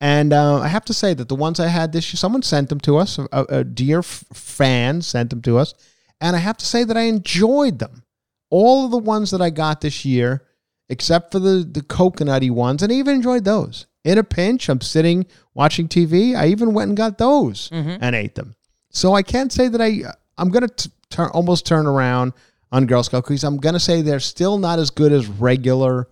and 0.00 0.32
uh, 0.32 0.60
I 0.60 0.68
have 0.68 0.84
to 0.86 0.94
say 0.94 1.12
that 1.14 1.28
the 1.28 1.34
ones 1.34 1.58
I 1.58 1.66
had 1.66 1.92
this 1.92 2.10
year, 2.12 2.18
someone 2.18 2.42
sent 2.42 2.68
them 2.68 2.80
to 2.80 2.96
us, 2.98 3.18
a, 3.18 3.28
a 3.48 3.64
dear 3.64 3.98
f- 3.98 4.24
fan 4.32 5.02
sent 5.02 5.30
them 5.30 5.42
to 5.42 5.58
us, 5.58 5.74
and 6.20 6.36
I 6.36 6.38
have 6.38 6.56
to 6.58 6.66
say 6.66 6.84
that 6.84 6.96
I 6.96 7.02
enjoyed 7.02 7.78
them. 7.80 8.04
All 8.50 8.84
of 8.84 8.90
the 8.92 8.98
ones 8.98 9.30
that 9.32 9.42
I 9.42 9.50
got 9.50 9.80
this 9.80 10.04
year, 10.04 10.44
except 10.88 11.32
for 11.32 11.40
the 11.40 11.68
the 11.70 11.82
coconutty 11.82 12.50
ones, 12.50 12.82
and 12.82 12.92
I 12.92 12.96
even 12.96 13.16
enjoyed 13.16 13.44
those. 13.44 13.86
In 14.04 14.18
a 14.18 14.24
pinch, 14.24 14.68
I'm 14.70 14.80
sitting 14.80 15.26
watching 15.52 15.88
TV. 15.88 16.34
I 16.36 16.46
even 16.46 16.72
went 16.74 16.88
and 16.90 16.96
got 16.96 17.18
those 17.18 17.68
Mhm. 17.70 17.98
and 18.00 18.14
ate 18.14 18.36
them. 18.36 18.54
So 18.90 19.14
I 19.14 19.22
can't 19.22 19.52
say 19.52 19.66
that 19.68 19.82
I 19.82 20.02
I'm 20.38 20.50
gonna 20.50 20.68
t- 20.68 20.90
turn 21.10 21.28
almost 21.30 21.66
turn 21.66 21.86
around 21.86 22.32
on 22.72 22.86
Girl 22.86 23.02
Scout 23.02 23.24
cookies. 23.24 23.44
I'm 23.44 23.58
gonna 23.58 23.80
say 23.80 24.02
they're 24.02 24.20
still 24.20 24.58
not 24.58 24.78
as 24.78 24.90
good 24.90 25.12
as 25.12 25.26
regular 25.26 26.08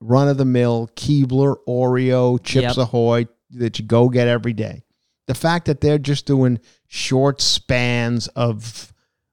run 0.00 0.28
of 0.28 0.36
the 0.38 0.44
mill 0.44 0.90
Keebler 0.96 1.56
Oreo 1.68 2.42
Chips 2.42 2.76
Yep. 2.76 2.86
Ahoy 2.86 3.26
that 3.50 3.78
you 3.78 3.84
go 3.84 4.08
get 4.08 4.28
every 4.28 4.52
day. 4.52 4.82
The 5.26 5.34
fact 5.34 5.66
that 5.66 5.80
they're 5.80 5.98
just 5.98 6.26
doing 6.26 6.58
short 6.86 7.40
spans 7.40 8.28
of 8.28 8.92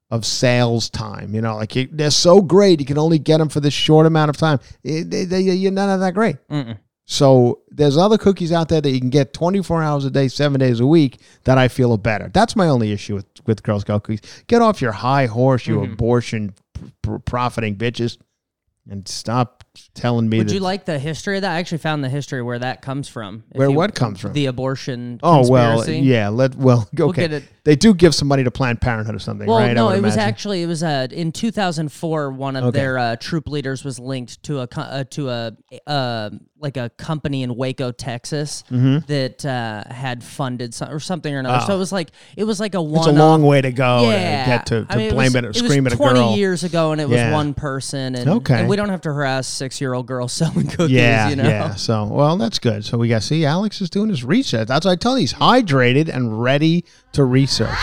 of 0.09 0.25
sales 0.25 0.89
time, 0.89 1.35
you 1.35 1.41
know, 1.41 1.55
like 1.57 1.75
you, 1.75 1.87
they're 1.91 2.09
so 2.11 2.41
great, 2.41 2.79
you 2.79 2.85
can 2.85 2.97
only 2.97 3.19
get 3.19 3.39
them 3.39 3.49
for 3.49 3.59
this 3.59 3.73
short 3.73 4.05
amount 4.05 4.29
of 4.29 4.37
time. 4.37 4.57
It- 4.83 5.09
they, 5.11 5.25
they, 5.25 5.41
you're 5.41 5.71
not 5.71 5.97
that 5.97 6.13
great. 6.13 6.37
Mm-mm. 6.49 6.77
So 7.09 7.61
there's 7.71 7.95
other 7.95 8.17
cookies 8.17 8.51
out 8.51 8.67
there 8.67 8.81
that 8.81 8.91
you 8.91 8.99
can 8.99 9.09
get 9.09 9.31
24 9.33 9.81
hours 9.81 10.03
a 10.03 10.11
day, 10.11 10.27
seven 10.27 10.59
days 10.59 10.81
a 10.81 10.85
week 10.85 11.21
that 11.45 11.57
I 11.57 11.69
feel 11.69 11.93
are 11.93 11.97
better. 11.97 12.29
That's 12.33 12.53
my 12.53 12.67
only 12.67 12.91
issue 12.91 13.15
with, 13.15 13.25
with 13.45 13.63
Girl 13.63 13.79
Scout 13.79 14.03
cookies. 14.03 14.21
Get 14.47 14.61
off 14.61 14.81
your 14.81 14.91
high 14.91 15.25
horse, 15.27 15.65
you 15.67 15.77
Mhm. 15.77 15.93
abortion 15.93 16.53
pr- 17.01 17.15
profiting 17.19 17.77
bitches, 17.77 18.17
and 18.89 19.07
stop 19.07 19.63
telling 19.93 20.29
me 20.29 20.37
Would 20.39 20.51
you 20.51 20.59
like 20.59 20.85
the 20.85 20.99
history 20.99 21.37
of 21.37 21.41
that? 21.43 21.51
I 21.55 21.59
actually 21.59 21.79
found 21.79 22.03
the 22.03 22.09
history 22.09 22.41
where 22.41 22.59
that 22.59 22.81
comes 22.81 23.07
from. 23.07 23.43
Where 23.51 23.69
you- 23.69 23.75
what 23.75 23.95
comes 23.95 24.19
from? 24.19 24.33
The 24.33 24.45
abortion. 24.47 25.19
oh 25.23 25.49
well, 25.49 25.87
yeah. 25.89 26.29
Let 26.29 26.55
well 26.55 26.87
We'll 26.97 27.09
okay. 27.09 27.23
get 27.23 27.33
it. 27.33 27.43
They 27.63 27.75
do 27.75 27.93
give 27.93 28.15
some 28.15 28.29
money 28.29 28.45
to 28.45 28.51
Planned 28.51 28.79
Parenthood 28.79 29.13
or 29.13 29.19
something, 29.19 29.45
Well, 29.45 29.59
right? 29.59 29.73
No, 29.73 29.89
it 29.89 30.01
was 30.01 30.15
actually 30.15 30.63
it 30.63 30.67
was 30.67 30.83
uh, 30.83 31.07
in 31.11 31.31
2004. 31.33 32.31
One 32.31 32.55
of 32.55 32.63
Okay. 32.65 32.79
their 32.79 32.97
uh, 32.97 33.15
troop 33.17 33.47
leaders 33.49 33.83
was 33.83 33.99
linked 33.99 34.41
to 34.43 34.59
a 34.61 34.67
uh, 34.77 35.03
to 35.11 35.29
a 35.29 35.51
uh, 35.85 36.29
like 36.59 36.77
a 36.77 36.89
company 36.91 37.43
in 37.43 37.55
Waco, 37.55 37.91
Texas, 37.91 38.63
that 38.69 39.45
uh, 39.45 39.93
had 39.93 40.23
funded 40.23 40.73
some, 40.73 40.89
or 40.89 40.99
something 40.99 41.33
or 41.33 41.39
another. 41.39 41.57
Mm-hmm. 41.57 41.63
Oh. 41.65 41.67
So 41.67 41.75
it 41.75 41.79
was 41.79 41.91
like 41.91 42.11
it 42.37 42.45
was 42.45 42.59
like 42.59 42.73
a 42.73 42.81
one. 42.81 42.99
It's 42.99 43.07
a 43.07 43.11
long 43.19 43.43
way 43.43 43.61
to 43.61 43.71
go 43.71 44.09
yeah, 44.09 44.43
to 44.45 44.49
get 44.49 44.65
to, 44.67 44.85
to 44.85 44.93
I 44.93 44.95
mean, 44.97 45.11
blame 45.11 45.33
was, 45.33 45.35
it 45.35 45.45
or 45.45 45.53
scream 45.53 45.85
at 45.87 45.93
a 45.93 45.97
20 45.97 46.19
girl. 46.19 46.35
years 46.37 46.63
ago, 46.63 46.93
and 46.93 47.01
it 47.01 47.09
was 47.09 47.17
Yeah. 47.17 47.33
one 47.33 47.53
person. 47.53 48.15
And, 48.15 48.29
Okay. 48.29 48.59
and 48.61 48.69
we 48.69 48.75
don't 48.75 48.89
have 48.89 49.01
to 49.01 49.13
harass 49.13 49.47
six 49.67 49.81
year 49.81 49.93
old 49.93 50.07
girl 50.07 50.27
selling 50.39 50.67
cookies. 50.67 50.91
Yeah, 50.91 51.29
you 51.29 51.35
know? 51.35 51.43
yeah. 51.43 51.75
So, 51.75 52.05
well, 52.05 52.37
that's 52.37 52.59
good. 52.59 52.85
So 52.85 52.97
we 52.97 53.09
got 53.09 53.23
see 53.23 53.45
Alex 53.45 53.81
is 53.81 53.89
doing 53.89 54.09
his 54.09 54.23
research. 54.23 54.67
That's 54.67 54.85
what 54.85 54.93
I 54.93 54.95
tell 54.95 55.17
you. 55.17 55.21
He's 55.21 55.33
hydrated 55.33 56.07
and 56.07 56.41
ready 56.41 56.85
to 57.13 57.25
research. 57.25 57.77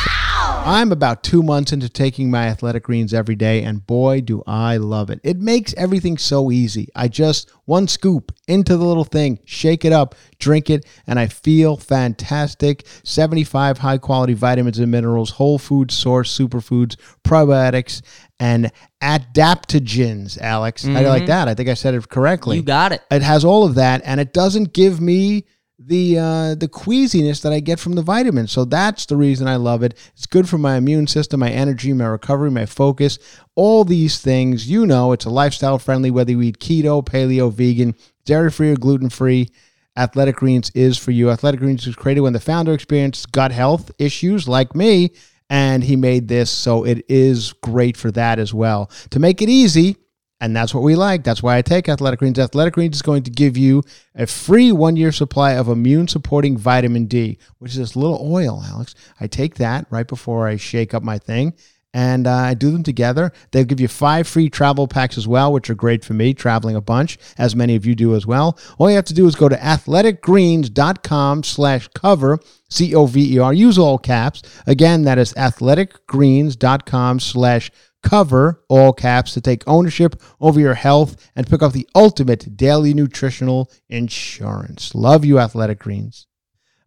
I'm 0.66 0.92
about 0.92 1.22
two 1.22 1.42
months 1.42 1.72
into 1.72 1.90
taking 1.90 2.30
my 2.30 2.46
athletic 2.46 2.84
greens 2.84 3.12
every 3.12 3.34
day, 3.34 3.62
and 3.62 3.86
boy, 3.86 4.22
do 4.22 4.42
I 4.46 4.78
love 4.78 5.10
it. 5.10 5.20
It 5.22 5.36
makes 5.36 5.74
everything 5.74 6.16
so 6.16 6.50
easy. 6.50 6.88
I 6.94 7.08
just 7.08 7.50
one 7.66 7.86
scoop 7.86 8.32
into 8.48 8.78
the 8.78 8.84
little 8.84 9.04
thing, 9.04 9.40
shake 9.44 9.84
it 9.84 9.92
up, 9.92 10.14
drink 10.38 10.70
it, 10.70 10.86
and 11.06 11.18
I 11.18 11.26
feel 11.26 11.76
fantastic. 11.76 12.86
75 13.02 13.78
high 13.78 13.98
quality 13.98 14.32
vitamins 14.32 14.78
and 14.78 14.90
minerals, 14.90 15.32
whole 15.32 15.58
food 15.58 15.90
source 15.90 16.36
superfoods, 16.36 16.96
probiotics, 17.24 18.00
and 18.40 18.72
adaptogens. 19.02 20.40
Alex, 20.40 20.82
do 20.82 20.92
you 20.92 21.00
like 21.00 21.26
that? 21.26 21.48
I 21.48 21.54
think 21.54 21.68
I 21.68 21.74
said 21.74 21.94
it 21.94 22.08
correctly. 22.08 22.56
You 22.56 22.62
got 22.62 22.92
it. 22.92 23.02
It 23.10 23.22
has 23.22 23.44
all 23.44 23.64
of 23.64 23.76
that, 23.76 24.02
and 24.04 24.20
it 24.20 24.32
doesn't 24.32 24.72
give 24.72 25.00
me 25.00 25.44
the 25.78 26.18
uh, 26.18 26.54
the 26.54 26.68
queasiness 26.68 27.40
that 27.40 27.52
I 27.52 27.60
get 27.60 27.78
from 27.78 27.94
the 27.94 28.02
vitamins. 28.02 28.52
So 28.52 28.64
that's 28.64 29.06
the 29.06 29.16
reason 29.16 29.48
I 29.48 29.56
love 29.56 29.82
it. 29.82 29.94
It's 30.16 30.26
good 30.26 30.48
for 30.48 30.58
my 30.58 30.76
immune 30.76 31.06
system, 31.06 31.40
my 31.40 31.50
energy, 31.50 31.92
my 31.92 32.06
recovery, 32.06 32.50
my 32.50 32.66
focus, 32.66 33.18
all 33.54 33.84
these 33.84 34.20
things. 34.20 34.68
You 34.68 34.86
know, 34.86 35.12
it's 35.12 35.24
a 35.24 35.30
lifestyle 35.30 35.78
friendly. 35.78 36.10
Whether 36.10 36.32
you 36.32 36.42
eat 36.42 36.58
keto, 36.58 37.04
paleo, 37.04 37.52
vegan, 37.52 37.94
dairy 38.24 38.50
free, 38.50 38.70
or 38.70 38.76
gluten 38.76 39.10
free. 39.10 39.50
Athletic 39.96 40.36
Greens 40.36 40.72
is 40.74 40.98
for 40.98 41.12
you. 41.12 41.30
Athletic 41.30 41.60
Greens 41.60 41.86
was 41.86 41.94
created 41.94 42.22
when 42.22 42.32
the 42.32 42.40
founder 42.40 42.72
experienced 42.72 43.30
gut 43.30 43.52
health 43.52 43.92
issues 43.96 44.48
like 44.48 44.74
me, 44.74 45.12
and 45.50 45.84
he 45.84 45.96
made 45.96 46.28
this, 46.28 46.50
so 46.50 46.84
it 46.84 47.04
is 47.08 47.52
great 47.54 47.96
for 47.96 48.10
that 48.12 48.38
as 48.38 48.54
well. 48.54 48.90
To 49.10 49.20
make 49.20 49.42
it 49.42 49.48
easy, 49.48 49.96
and 50.40 50.54
that's 50.54 50.74
what 50.74 50.82
we 50.82 50.94
like. 50.94 51.24
That's 51.24 51.42
why 51.42 51.56
I 51.56 51.62
take 51.62 51.88
Athletic 51.88 52.18
Greens. 52.18 52.38
Athletic 52.38 52.74
Greens 52.74 52.96
is 52.96 53.02
going 53.02 53.22
to 53.22 53.30
give 53.30 53.56
you 53.56 53.82
a 54.14 54.26
free 54.26 54.72
one 54.72 54.96
year 54.96 55.12
supply 55.12 55.52
of 55.52 55.68
immune 55.68 56.08
supporting 56.08 56.56
vitamin 56.56 57.06
D, 57.06 57.38
which 57.58 57.72
is 57.72 57.78
this 57.78 57.96
little 57.96 58.20
oil, 58.20 58.62
Alex. 58.66 58.94
I 59.20 59.26
take 59.26 59.54
that 59.56 59.86
right 59.90 60.06
before 60.06 60.46
I 60.46 60.56
shake 60.56 60.92
up 60.92 61.02
my 61.02 61.18
thing 61.18 61.54
and 61.94 62.26
uh, 62.26 62.32
I 62.32 62.54
do 62.54 62.72
them 62.72 62.82
together. 62.82 63.32
They'll 63.52 63.64
give 63.64 63.80
you 63.80 63.86
five 63.88 64.26
free 64.26 64.50
travel 64.50 64.88
packs 64.88 65.16
as 65.16 65.28
well, 65.28 65.52
which 65.52 65.70
are 65.70 65.76
great 65.76 66.04
for 66.04 66.12
me, 66.12 66.34
traveling 66.34 66.74
a 66.74 66.80
bunch, 66.80 67.16
as 67.38 67.54
many 67.54 67.76
of 67.76 67.86
you 67.86 67.94
do 67.94 68.16
as 68.16 68.26
well. 68.26 68.58
All 68.76 68.90
you 68.90 68.96
have 68.96 69.04
to 69.06 69.14
do 69.14 69.26
is 69.26 69.36
go 69.36 69.48
to 69.48 69.56
athleticgreens.com 69.56 71.44
slash 71.44 71.88
cover, 71.94 72.40
C-O-V-E-R. 72.68 73.54
Use 73.54 73.78
all 73.78 73.98
caps. 73.98 74.42
Again, 74.66 75.02
that 75.04 75.18
is 75.18 75.32
athleticgreens.com 75.34 77.20
slash 77.20 77.70
cover, 78.02 78.64
all 78.68 78.92
caps, 78.92 79.32
to 79.34 79.40
take 79.40 79.62
ownership 79.68 80.20
over 80.40 80.58
your 80.58 80.74
health 80.74 81.30
and 81.36 81.48
pick 81.48 81.62
up 81.62 81.72
the 81.72 81.88
ultimate 81.94 82.56
daily 82.56 82.92
nutritional 82.92 83.70
insurance. 83.88 84.96
Love 84.96 85.24
you, 85.24 85.38
Athletic 85.38 85.78
Greens. 85.78 86.26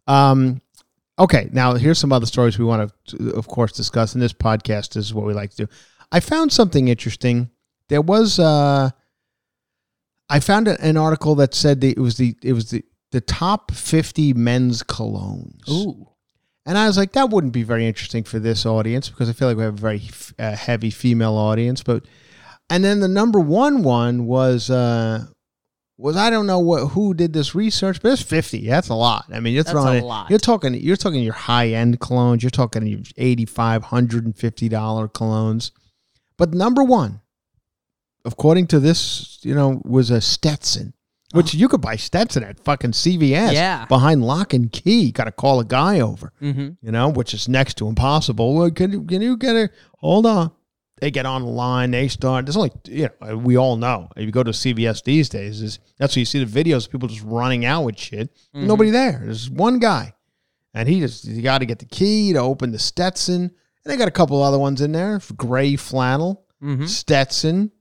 Um, 0.05 0.61
Okay, 1.19 1.49
now 1.51 1.73
here's 1.73 1.97
some 1.97 2.11
other 2.11 2.27
stories 2.27 2.59
we 2.59 2.65
want 2.65 2.91
to, 3.07 3.31
of 3.31 3.47
course, 3.47 3.71
discuss 3.71 4.13
in 4.13 4.21
this 4.21 4.33
podcast. 4.33 4.93
This 4.93 5.05
is 5.05 5.13
what 5.13 5.25
we 5.25 5.33
like 5.33 5.49
to 5.51 5.65
do. 5.65 5.67
I 6.11 6.19
found 6.19 6.51
something 6.51 6.87
interesting. 6.87 7.49
There 7.89 8.01
was, 8.01 8.37
uh, 8.37 8.91
I 10.29 10.39
found 10.39 10.67
an 10.67 10.97
article 10.97 11.35
that 11.35 11.53
said 11.53 11.81
that 11.81 11.97
it 11.97 11.99
was 11.99 12.17
the 12.17 12.35
it 12.43 12.53
was 12.53 12.69
the 12.69 12.83
the 13.11 13.21
top 13.21 13.71
fifty 13.71 14.33
men's 14.33 14.83
colognes. 14.83 15.69
Ooh. 15.69 16.09
And 16.65 16.77
I 16.77 16.85
was 16.85 16.97
like, 16.97 17.13
that 17.13 17.29
wouldn't 17.29 17.53
be 17.53 17.63
very 17.63 17.87
interesting 17.87 18.25
for 18.25 18.39
this 18.39 18.65
audience 18.65 19.09
because 19.09 19.29
I 19.29 19.33
feel 19.33 19.47
like 19.47 19.55
we 19.55 19.63
have 19.63 19.75
a 19.75 19.81
very 19.81 20.01
uh, 20.37 20.53
heavy 20.53 20.89
female 20.89 21.35
audience. 21.35 21.81
But 21.81 22.05
and 22.69 22.83
then 22.83 22.99
the 22.99 23.07
number 23.07 23.39
one 23.39 23.83
one 23.83 24.25
was 24.25 24.69
uh, 24.69 25.25
was 25.97 26.15
I 26.15 26.29
don't 26.29 26.45
know 26.47 26.59
what 26.59 26.89
who 26.89 27.13
did 27.13 27.33
this 27.33 27.55
research, 27.55 28.01
but 28.01 28.11
it's 28.11 28.21
fifty. 28.21 28.67
That's 28.67 28.89
a 28.89 28.93
lot. 28.93 29.25
I 29.33 29.39
mean, 29.39 29.53
you're 29.53 29.63
That's 29.63 29.71
throwing 29.73 29.95
a 29.95 30.05
it- 30.05 30.07
lot. 30.07 30.29
You're 30.29 30.39
talking. 30.39 30.73
You're 30.75 30.95
talking 30.95 31.23
your 31.23 31.33
high 31.33 31.69
end 31.69 31.99
colognes. 31.99 32.41
You're 32.43 32.49
talking 32.51 32.85
your 32.85 32.99
eighty 33.17 33.45
five 33.45 33.83
hundred 33.85 34.25
and 34.25 34.35
fifty 34.37 34.69
dollar 34.69 35.07
colognes. 35.07 35.71
But 36.37 36.53
number 36.53 36.83
one, 36.83 37.21
according 38.25 38.67
to 38.67 38.79
this, 38.79 39.39
you 39.41 39.55
know, 39.55 39.81
was 39.85 40.09
a 40.09 40.21
Stetson. 40.21 40.93
Which 41.33 41.53
you 41.53 41.67
could 41.67 41.81
buy 41.81 41.97
Stetson 41.97 42.41
at 42.43 42.57
fucking 42.63 42.91
CVS. 42.91 43.51
Yeah. 43.51 43.83
Behind 43.89 44.23
lock 44.23 44.53
and 44.53 44.71
key. 44.71 45.11
Got 45.11 45.25
to 45.25 45.33
call 45.33 45.59
a 45.59 45.65
guy 45.65 45.99
over 45.99 46.31
Mm-hmm. 46.41 46.69
you 46.81 46.91
know, 46.91 47.09
which 47.09 47.33
is 47.33 47.49
next 47.49 47.75
to 47.79 47.87
impossible. 47.89 48.55
Well, 48.55 48.71
can 48.71 48.93
you 48.93 49.03
can 49.03 49.21
you 49.21 49.35
get 49.35 49.55
a 49.57 49.69
hold 49.97 50.25
on? 50.25 50.51
They 50.99 51.11
get 51.11 51.25
online. 51.25 51.91
They 51.91 52.07
start. 52.07 52.45
There's 52.45 52.57
only 52.57 52.71
you 52.87 53.09
know 53.21 53.37
we 53.37 53.55
all 53.57 53.77
know 53.77 54.09
if 54.15 54.25
you 54.25 54.31
go 54.31 54.43
to 54.43 54.51
CVS 54.51 55.03
these 55.03 55.29
days 55.29 55.61
is 55.61 55.79
that's 55.99 56.15
where 56.15 56.21
you 56.21 56.25
see 56.25 56.43
the 56.43 56.63
videos 56.63 56.85
of 56.87 56.91
people 56.91 57.07
just 57.07 57.23
running 57.23 57.65
out 57.65 57.83
with 57.83 57.97
shit. 57.99 58.29
Nobody 58.53 58.89
there. 58.89 59.21
There's 59.23 59.49
one 59.49 59.77
guy, 59.79 60.13
and 60.73 60.89
he 60.89 60.99
just 60.99 61.25
you 61.25 61.41
got 61.41 61.59
to 61.59 61.65
get 61.65 61.79
the 61.79 61.85
key 61.85 62.33
to 62.33 62.39
open 62.39 62.71
the 62.71 62.79
Stetson. 62.79 63.41
And 63.43 63.51
they 63.93 63.95
got 63.97 64.07
a 64.07 64.11
couple 64.11 64.41
other 64.41 64.57
ones 64.59 64.81
in 64.81 64.91
there: 64.91 65.21
gray 65.35 65.75
flannel, 65.75 66.45
Mm-hmm. 66.63 66.85
Stetson. 66.87 67.71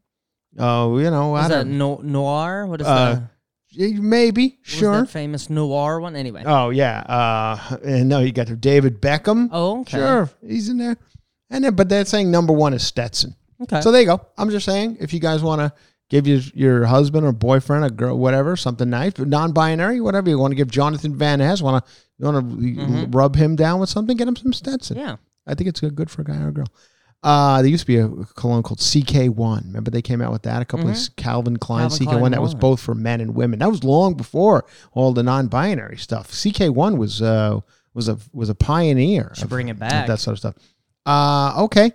Oh, 0.58 0.98
you 0.98 1.10
know, 1.10 1.34
I 1.34 1.42
Is 1.44 1.48
that 1.48 1.64
don't. 1.64 1.78
no, 1.78 1.96
noir? 2.02 2.66
What 2.66 2.80
is 2.82 2.86
Uh, 2.86 3.14
that? 3.14 3.22
Maybe 3.78 4.48
What 4.48 4.56
sure. 4.66 5.00
that 5.02 5.10
famous 5.10 5.50
noir 5.50 6.00
one? 6.00 6.16
Anyway. 6.16 6.42
Oh 6.46 6.70
yeah. 6.70 7.00
Uh, 7.00 7.76
and 7.84 8.08
no, 8.08 8.20
you 8.20 8.32
got 8.32 8.46
the 8.46 8.56
David 8.56 9.00
Beckham. 9.02 9.48
oh, 9.52 9.80
okay. 9.80 9.98
Sure, 9.98 10.30
he's 10.46 10.68
in 10.70 10.78
there. 10.78 10.96
And 11.50 11.64
then, 11.64 11.74
but 11.74 11.88
they're 11.88 12.04
saying 12.04 12.30
number 12.30 12.52
one 12.52 12.74
is 12.74 12.84
Stetson. 12.86 13.34
Okay. 13.62 13.80
So 13.80 13.90
there 13.90 14.00
you 14.00 14.06
go. 14.06 14.20
I'm 14.36 14.50
just 14.50 14.66
saying, 14.66 14.98
if 15.00 15.12
you 15.14 15.20
guys 15.20 15.42
want 15.42 15.60
to 15.60 15.72
give 16.10 16.26
your 16.26 16.40
your 16.54 16.84
husband 16.86 17.24
or 17.26 17.32
boyfriend, 17.32 17.84
a 17.84 17.90
girl, 17.90 18.18
whatever, 18.18 18.56
something 18.56 18.88
nice, 18.90 19.18
non-binary, 19.18 20.00
whatever 20.00 20.28
you 20.28 20.38
want 20.38 20.50
to 20.52 20.56
give 20.56 20.70
Jonathan 20.70 21.16
Van 21.16 21.38
Ness, 21.38 21.62
want 21.62 21.84
to 21.84 21.90
you 22.18 22.26
want 22.26 22.46
to 22.46 23.06
rub 23.16 23.36
him 23.36 23.56
down 23.56 23.80
with 23.80 23.88
something, 23.88 24.16
get 24.16 24.28
him 24.28 24.36
some 24.36 24.52
Stetson. 24.52 24.96
Mm-hmm. 24.96 25.06
yeah. 25.08 25.16
I 25.46 25.54
think 25.54 25.68
it's 25.68 25.80
good 25.80 26.10
for 26.10 26.22
a 26.22 26.24
guy 26.24 26.40
or 26.42 26.48
a 26.48 26.52
girl. 26.52 26.66
Uh, 27.22 27.62
there 27.62 27.70
used 27.70 27.82
to 27.82 27.86
be 27.86 27.96
a 27.98 28.08
cologne 28.34 28.62
called 28.62 28.78
CK1. 28.78 29.64
Remember 29.66 29.90
they 29.90 30.02
came 30.02 30.20
out 30.20 30.30
with 30.32 30.42
that? 30.42 30.60
A 30.62 30.64
couple 30.64 30.88
of 30.88 30.96
Calvin 31.16 31.56
Klein 31.56 31.88
Mm-hmm. 31.88 32.04
Calvin 32.04 32.06
CK1 32.16 32.18
Klein 32.20 32.32
that 32.32 32.42
was 32.42 32.54
both 32.54 32.80
for 32.80 32.94
men 32.94 33.20
and 33.20 33.34
women. 33.34 33.58
That 33.60 33.70
was 33.70 33.82
long 33.84 34.14
before 34.14 34.64
all 34.92 35.12
the 35.12 35.22
non-binary 35.22 35.96
stuff. 35.96 36.30
CK1 36.30 36.98
was 36.98 37.22
uh 37.22 37.60
was 37.94 38.08
a 38.08 38.18
was 38.32 38.48
a 38.48 38.54
pioneer. 38.54 39.32
Should 39.34 39.44
of- 39.44 39.50
bring 39.50 39.68
it 39.68 39.78
back. 39.78 40.06
That 40.06 40.20
sort 40.20 40.34
of 40.34 40.38
stuff. 40.38 40.54
Uh, 41.06 41.54
okay. 41.64 41.92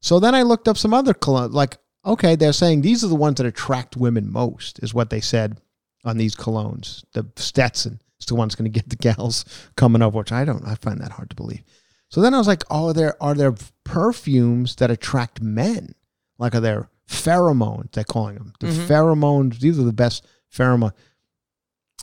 So 0.00 0.20
then 0.20 0.34
I 0.34 0.42
looked 0.42 0.68
up 0.68 0.76
some 0.78 0.94
other 0.94 1.12
cologne. 1.14 1.52
Like, 1.52 1.78
okay, 2.04 2.36
they're 2.36 2.52
saying 2.52 2.80
these 2.82 3.02
are 3.04 3.08
the 3.08 3.14
ones 3.16 3.36
that 3.38 3.46
attract 3.46 3.96
women 3.96 4.30
most, 4.30 4.78
is 4.82 4.94
what 4.94 5.10
they 5.10 5.20
said 5.20 5.60
on 6.04 6.16
these 6.16 6.36
colognes. 6.36 7.04
The 7.12 7.26
Stetson 7.36 8.00
is 8.20 8.26
the 8.26 8.36
one's 8.36 8.54
going 8.54 8.70
to 8.70 8.78
get 8.80 8.88
the 8.88 8.96
gals 8.96 9.44
coming 9.76 10.02
over, 10.02 10.18
which 10.18 10.32
I 10.32 10.44
don't. 10.44 10.64
I 10.66 10.76
find 10.76 11.00
that 11.00 11.10
hard 11.12 11.30
to 11.30 11.36
believe. 11.36 11.64
So 12.08 12.20
then 12.20 12.34
I 12.34 12.38
was 12.38 12.46
like, 12.46 12.62
oh, 12.70 12.88
are 12.88 12.92
there 12.94 13.20
are 13.22 13.34
there 13.34 13.54
perfumes 13.84 14.76
that 14.76 14.90
attract 14.92 15.40
men? 15.42 15.94
Like, 16.38 16.54
are 16.54 16.60
there 16.60 16.88
pheromones? 17.08 17.90
They're 17.92 18.04
calling 18.04 18.36
them 18.36 18.52
the 18.60 18.68
Mhm. 18.68 18.86
pheromones. 18.86 19.58
These 19.58 19.78
are 19.78 19.82
the 19.84 19.92
best 19.92 20.24
pheromone. 20.54 20.92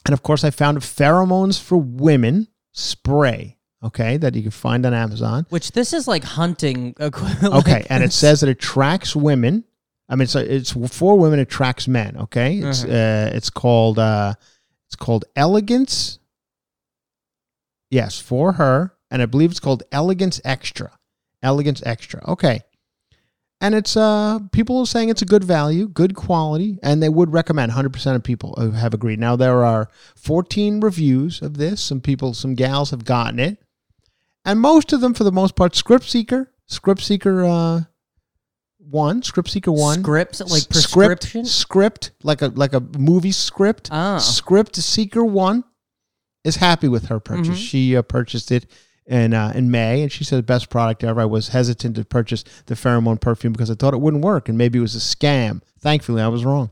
And 0.05 0.11
of 0.13 0.21
course, 0.23 0.43
I 0.43 0.49
found 0.49 0.79
pheromones 0.79 1.57
for 1.61 1.77
women 1.77 2.49
spray. 2.73 3.57
Okay, 3.83 4.15
that 4.17 4.33
you 4.33 4.43
can 4.43 4.51
find 4.51 4.85
on 4.85 4.93
Amazon. 4.93 5.45
Which 5.49 5.73
this 5.73 5.91
is 5.91 6.07
like 6.07 6.23
hunting 6.23 6.95
equivalent. 6.99 7.53
Okay, 7.63 7.85
and 7.89 8.03
it 8.03 8.13
says 8.13 8.41
it 8.41 8.49
attracts 8.49 9.15
women. 9.15 9.65
I 10.07 10.15
mean, 10.15 10.23
it's 10.23 10.35
it's 10.35 10.71
for 10.95 11.17
women, 11.17 11.39
it 11.39 11.43
attracts 11.43 11.87
men. 11.87 12.15
Okay, 12.17 12.57
it's 12.57 12.83
uh, 12.83 13.31
it's 13.33 13.49
called 13.49 13.99
uh, 13.99 14.35
it's 14.87 14.95
called 14.95 15.25
elegance. 15.35 16.19
Yes, 17.89 18.19
for 18.19 18.53
her, 18.53 18.95
and 19.11 19.21
I 19.21 19.25
believe 19.25 19.51
it's 19.51 19.59
called 19.59 19.83
elegance 19.91 20.39
extra. 20.45 20.97
Elegance 21.41 21.83
extra. 21.85 22.23
Okay, 22.27 22.61
and 23.59 23.75
it's 23.75 23.97
uh 23.97 24.39
people 24.53 24.79
are 24.79 24.85
saying 24.85 25.09
it's 25.09 25.21
a 25.21 25.25
good 25.25 25.43
value, 25.43 25.89
good 25.89 26.15
quality, 26.15 26.79
and 26.81 27.03
they 27.03 27.09
would 27.09 27.33
recommend. 27.33 27.73
Hundred 27.73 27.91
percent 27.91 28.15
of 28.15 28.23
people 28.23 28.71
have 28.71 28.93
agreed. 28.93 29.19
Now 29.19 29.35
there 29.35 29.65
are 29.65 29.89
fourteen 30.15 30.79
reviews 30.79 31.41
of 31.41 31.57
this. 31.57 31.81
Some 31.81 31.99
people, 31.99 32.33
some 32.33 32.55
gals 32.55 32.91
have 32.91 33.03
gotten 33.03 33.39
it 33.39 33.57
and 34.45 34.59
most 34.59 34.93
of 34.93 35.01
them, 35.01 35.13
for 35.13 35.23
the 35.23 35.31
most 35.31 35.55
part, 35.55 35.75
Script 35.75 36.05
Seeker, 36.05 36.51
Script 36.67 37.01
Seeker 37.01 37.43
uh, 37.43 37.81
one, 38.77 39.21
Script 39.23 39.49
Seeker 39.49 39.71
one, 39.71 40.01
Scripts 40.01 40.39
like 40.41 40.69
prescription. 40.69 41.45
script, 41.45 42.03
script 42.05 42.11
like 42.23 42.41
a 42.41 42.47
like 42.47 42.73
a 42.73 42.79
movie 42.97 43.31
script, 43.31 43.89
Ah. 43.91 44.17
Script 44.17 44.75
Seeker 44.75 45.23
one 45.23 45.63
is 46.43 46.57
happy 46.57 46.87
with 46.87 47.05
her 47.07 47.19
purchase. 47.19 47.47
Mm-hmm. 47.47 47.55
She 47.55 47.95
uh, 47.97 48.01
purchased 48.01 48.51
it 48.51 48.65
in 49.05 49.33
uh, 49.33 49.51
in 49.55 49.71
May, 49.71 50.01
and 50.01 50.11
she 50.11 50.23
said 50.23 50.45
best 50.45 50.69
product 50.69 51.03
ever. 51.03 51.21
I 51.21 51.25
was 51.25 51.49
hesitant 51.49 51.95
to 51.95 52.05
purchase 52.05 52.43
the 52.65 52.75
pheromone 52.75 53.19
perfume 53.19 53.53
because 53.53 53.71
I 53.71 53.75
thought 53.75 53.93
it 53.93 54.01
wouldn't 54.01 54.23
work, 54.23 54.49
and 54.49 54.57
maybe 54.57 54.79
it 54.79 54.81
was 54.81 54.95
a 54.95 54.99
scam. 54.99 55.61
Thankfully, 55.79 56.21
I 56.21 56.27
was 56.27 56.45
wrong. 56.45 56.71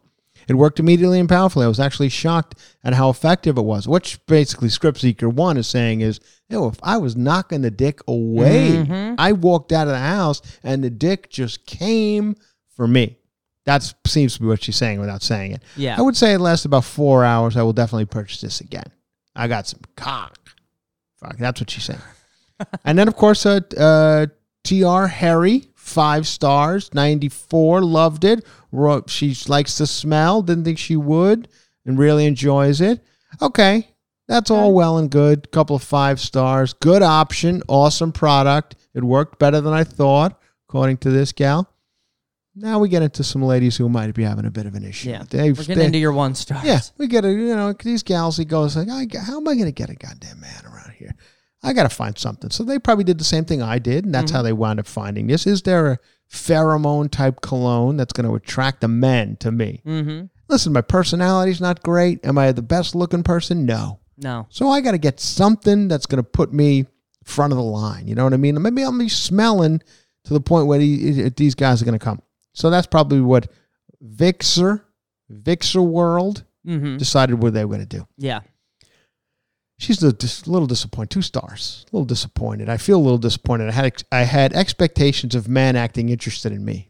It 0.51 0.55
worked 0.55 0.81
immediately 0.81 1.17
and 1.17 1.29
powerfully. 1.29 1.63
I 1.63 1.69
was 1.69 1.79
actually 1.79 2.09
shocked 2.09 2.55
at 2.83 2.93
how 2.93 3.09
effective 3.09 3.57
it 3.57 3.61
was. 3.61 3.87
Which 3.87 4.23
basically 4.25 4.67
Script 4.67 4.99
Seeker 4.99 5.29
One 5.29 5.55
is 5.55 5.65
saying 5.65 6.01
is, 6.01 6.19
yo, 6.49 6.67
if 6.67 6.75
I 6.83 6.97
was 6.97 7.15
knocking 7.15 7.61
the 7.61 7.71
dick 7.71 8.01
away, 8.05 8.71
Mm-hmm. 8.71 9.15
I 9.17 9.31
walked 9.31 9.71
out 9.71 9.87
of 9.87 9.93
the 9.93 9.99
house 9.99 10.41
and 10.61 10.83
the 10.83 10.89
dick 10.89 11.29
just 11.29 11.65
came 11.65 12.35
for 12.75 12.85
me. 12.85 13.17
That 13.63 13.93
seems 14.05 14.33
to 14.35 14.41
be 14.41 14.47
what 14.47 14.61
she's 14.61 14.75
saying 14.75 14.99
without 14.99 15.21
saying 15.21 15.53
it. 15.53 15.63
Yeah. 15.77 15.97
I 15.97 16.01
would 16.01 16.17
say 16.17 16.33
it 16.33 16.39
lasts 16.39 16.65
about 16.65 16.83
four 16.83 17.23
hours. 17.23 17.55
I 17.55 17.61
will 17.63 17.71
definitely 17.73 18.05
purchase 18.05 18.41
this 18.41 18.59
again. 18.59 18.91
I 19.35 19.47
got 19.47 19.67
some 19.67 19.79
cock. 19.95 20.37
Fuck, 21.17 21.37
that's 21.37 21.61
what 21.61 21.69
she's 21.69 21.85
saying. 21.85 22.01
and 22.83 22.99
then, 22.99 23.07
of 23.07 23.15
course, 23.15 23.45
uh, 23.45 23.61
uh, 23.77 24.25
TR 24.63 25.05
Harry, 25.05 25.67
five 25.75 26.27
stars, 26.27 26.93
94, 26.93 27.81
loved 27.83 28.25
it. 28.25 28.43
She 29.07 29.35
likes 29.47 29.77
the 29.77 29.87
smell, 29.87 30.41
didn't 30.41 30.63
think 30.63 30.77
she 30.77 30.95
would, 30.95 31.47
and 31.85 31.97
really 31.97 32.25
enjoys 32.25 32.81
it. 32.81 33.03
Okay, 33.41 33.89
that's 34.27 34.51
all 34.51 34.73
well 34.73 34.97
and 34.97 35.09
good. 35.09 35.51
Couple 35.51 35.75
of 35.75 35.83
five 35.83 36.19
stars. 36.19 36.73
Good 36.73 37.01
option. 37.01 37.61
Awesome 37.67 38.11
product. 38.11 38.75
It 38.93 39.03
worked 39.03 39.39
better 39.39 39.61
than 39.61 39.73
I 39.73 39.83
thought, 39.83 40.39
according 40.67 40.97
to 40.99 41.09
this 41.09 41.31
gal. 41.31 41.69
Now 42.53 42.79
we 42.79 42.89
get 42.89 43.01
into 43.01 43.23
some 43.23 43.41
ladies 43.41 43.77
who 43.77 43.87
might 43.87 44.13
be 44.13 44.23
having 44.23 44.45
a 44.45 44.51
bit 44.51 44.65
of 44.65 44.75
an 44.75 44.83
issue. 44.83 45.09
Yeah. 45.09 45.23
They've- 45.29 45.57
We're 45.57 45.63
getting 45.63 45.79
they- 45.79 45.85
into 45.85 45.99
your 45.99 46.11
one 46.11 46.35
stars. 46.35 46.65
yeah, 46.65 46.81
we 46.97 47.07
get 47.07 47.23
a 47.23 47.29
you 47.29 47.55
know 47.55 47.73
these 47.73 48.03
gals. 48.03 48.37
He 48.37 48.45
goes 48.45 48.75
like, 48.75 48.89
I, 48.89 49.07
how 49.19 49.37
am 49.37 49.47
I 49.47 49.53
going 49.53 49.65
to 49.65 49.71
get 49.71 49.89
a 49.89 49.95
goddamn 49.95 50.41
man 50.41 50.65
around 50.65 50.91
here? 50.91 51.15
I 51.63 51.73
got 51.73 51.83
to 51.83 51.95
find 51.95 52.17
something. 52.17 52.49
So 52.49 52.63
they 52.63 52.79
probably 52.79 53.03
did 53.03 53.19
the 53.19 53.23
same 53.23 53.45
thing 53.45 53.61
I 53.61 53.79
did, 53.79 54.05
and 54.05 54.13
that's 54.13 54.31
mm-hmm. 54.31 54.37
how 54.37 54.41
they 54.41 54.53
wound 54.53 54.79
up 54.79 54.87
finding 54.87 55.27
this. 55.27 55.45
Is 55.45 55.61
there 55.61 55.91
a 55.91 55.99
pheromone 56.31 57.09
type 57.11 57.41
cologne 57.41 57.97
that's 57.97 58.13
going 58.13 58.27
to 58.27 58.35
attract 58.35 58.81
the 58.81 58.87
men 58.87 59.35
to 59.37 59.51
me? 59.51 59.81
Mm-hmm. 59.85 60.25
Listen, 60.47 60.73
my 60.73 60.81
personality's 60.81 61.61
not 61.61 61.83
great. 61.83 62.25
Am 62.25 62.37
I 62.37 62.51
the 62.51 62.61
best 62.61 62.95
looking 62.95 63.23
person? 63.23 63.65
No. 63.65 63.99
No. 64.17 64.47
So 64.49 64.69
I 64.69 64.81
got 64.81 64.91
to 64.91 64.97
get 64.97 65.19
something 65.19 65.87
that's 65.87 66.05
going 66.05 66.23
to 66.23 66.29
put 66.29 66.53
me 66.53 66.85
front 67.23 67.53
of 67.53 67.57
the 67.57 67.63
line. 67.63 68.07
You 68.07 68.15
know 68.15 68.23
what 68.23 68.33
I 68.33 68.37
mean? 68.37 68.61
Maybe 68.61 68.83
I'll 68.83 68.97
be 68.97 69.09
smelling 69.09 69.81
to 70.25 70.33
the 70.33 70.41
point 70.41 70.67
where 70.67 70.79
the, 70.79 71.29
these 71.35 71.55
guys 71.55 71.81
are 71.81 71.85
going 71.85 71.97
to 71.97 72.03
come. 72.03 72.21
So 72.53 72.69
that's 72.69 72.87
probably 72.87 73.21
what 73.21 73.47
Vixer, 74.01 74.85
Vixer 75.29 75.81
World 75.81 76.43
Mm-hmm. 76.63 76.97
decided 76.97 77.41
what 77.41 77.55
they 77.55 77.65
were 77.65 77.75
going 77.75 77.87
to 77.87 77.97
do. 77.97 78.07
Yeah. 78.19 78.41
She's 79.81 80.03
a 80.03 80.13
dis- 80.13 80.45
little 80.47 80.67
disappointed. 80.67 81.09
Two 81.09 81.21
stars. 81.23 81.85
A 81.91 81.95
little 81.95 82.05
disappointed. 82.05 82.69
I 82.69 82.77
feel 82.77 82.97
a 82.97 83.01
little 83.01 83.17
disappointed. 83.17 83.69
I 83.69 83.71
had 83.71 83.85
ex- 83.85 84.03
I 84.11 84.21
had 84.23 84.53
expectations 84.53 85.33
of 85.33 85.47
men 85.47 85.75
acting 85.75 86.09
interested 86.09 86.51
in 86.51 86.63
me. 86.63 86.89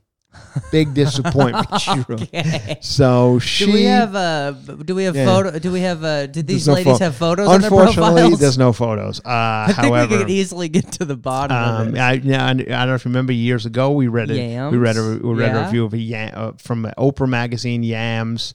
Big 0.71 0.93
disappointment. 1.01 1.67
Okay. 1.87 2.77
So 2.81 3.39
she. 3.39 3.65
Do 3.65 3.71
we 3.73 3.83
have 3.83 4.13
uh 4.15 4.51
do 4.51 4.93
we 4.95 5.03
have 5.05 5.15
Yeah. 5.15 5.25
photo 5.25 5.59
do 5.59 5.71
we 5.71 5.81
have 5.81 6.03
uh 6.03 6.27
did 6.27 6.47
these 6.47 6.67
no 6.67 6.73
ladies 6.73 6.97
pho- 6.99 7.03
have 7.05 7.15
photos 7.15 7.47
on 7.47 7.61
their 7.61 7.69
Unfortunately, 7.71 8.35
there's 8.35 8.57
no 8.57 8.71
photos. 8.73 9.19
Uh, 9.19 9.23
I 9.29 9.65
think 9.67 9.77
however, 9.87 10.15
we 10.17 10.21
could 10.23 10.29
easily 10.29 10.67
get 10.69 10.91
to 10.93 11.05
the 11.05 11.17
bottom 11.17 11.55
of 11.57 11.87
Um, 11.87 11.95
it. 11.95 11.99
I, 11.99 12.13
yeah, 12.13 12.45
I, 12.45 12.49
I 12.49 12.53
don't 12.53 12.67
know 12.87 12.95
if 12.95 13.05
you 13.05 13.09
remember 13.09 13.33
years 13.33 13.65
ago 13.65 13.91
we 13.91 14.07
read 14.09 14.31
a 14.31 14.69
we 14.69 14.77
read 14.77 14.97
a 14.97 15.19
we 15.21 15.33
read 15.33 15.55
a 15.55 15.63
review 15.65 15.85
of 15.85 15.93
a 15.93 15.97
yam, 15.97 16.31
uh, 16.35 16.51
from 16.57 16.83
Oprah 16.97 17.27
magazine. 17.29 17.83
Yams 17.83 18.53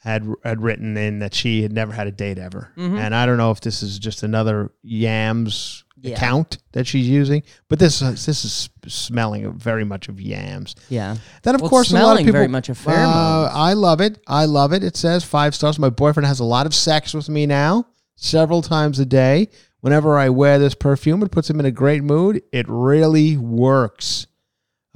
had 0.00 0.26
had 0.44 0.62
written 0.62 0.96
in 0.96 1.18
that 1.20 1.34
she 1.34 1.62
had 1.62 1.72
never 1.72 1.92
had 1.92 2.06
a 2.06 2.10
date 2.12 2.38
ever, 2.38 2.72
Mhm. 2.76 2.98
and 2.98 3.14
I 3.14 3.26
don't 3.26 3.36
know 3.38 3.50
if 3.50 3.60
this 3.60 3.82
is 3.82 3.98
just 3.98 4.22
another 4.22 4.70
Yams 4.82 5.84
Yeah. 6.00 6.14
account 6.16 6.56
that 6.72 6.86
she's 6.86 7.06
using, 7.06 7.42
but 7.68 7.78
this 7.78 8.00
is 8.00 8.24
this 8.24 8.44
is 8.44 8.70
smelling 8.86 9.52
very 9.58 9.84
much 9.84 10.08
of 10.08 10.18
Yams. 10.20 10.74
Yeah. 10.88 11.16
Then 11.42 11.54
of 11.54 11.60
Well, 11.60 11.68
course 11.70 11.90
a 11.90 11.94
lot 11.94 12.00
of 12.00 12.04
smelling 12.06 12.24
people. 12.24 12.32
very 12.38 12.48
much 12.48 12.68
of 12.70 12.88
Uh. 12.88 13.50
I 13.52 13.74
love 13.74 14.00
it. 14.00 14.18
I 14.26 14.46
love 14.46 14.72
it. 14.72 14.82
It 14.82 14.96
says 14.96 15.22
five 15.22 15.54
stars. 15.54 15.78
My 15.78 15.90
boyfriend 15.90 16.26
has 16.26 16.40
a 16.40 16.44
lot 16.44 16.64
of 16.64 16.74
sex 16.74 17.12
with 17.12 17.28
me 17.28 17.44
now, 17.46 17.84
several 18.16 18.62
times 18.62 18.98
a 18.98 19.04
day. 19.06 19.48
Whenever 19.82 20.18
I 20.18 20.28
wear 20.30 20.58
this 20.58 20.74
perfume, 20.74 21.22
it 21.22 21.30
puts 21.30 21.48
him 21.50 21.60
in 21.60 21.66
a 21.66 21.70
great 21.70 22.02
mood. 22.02 22.42
It 22.52 22.66
really 22.68 23.36
works. 23.36 24.26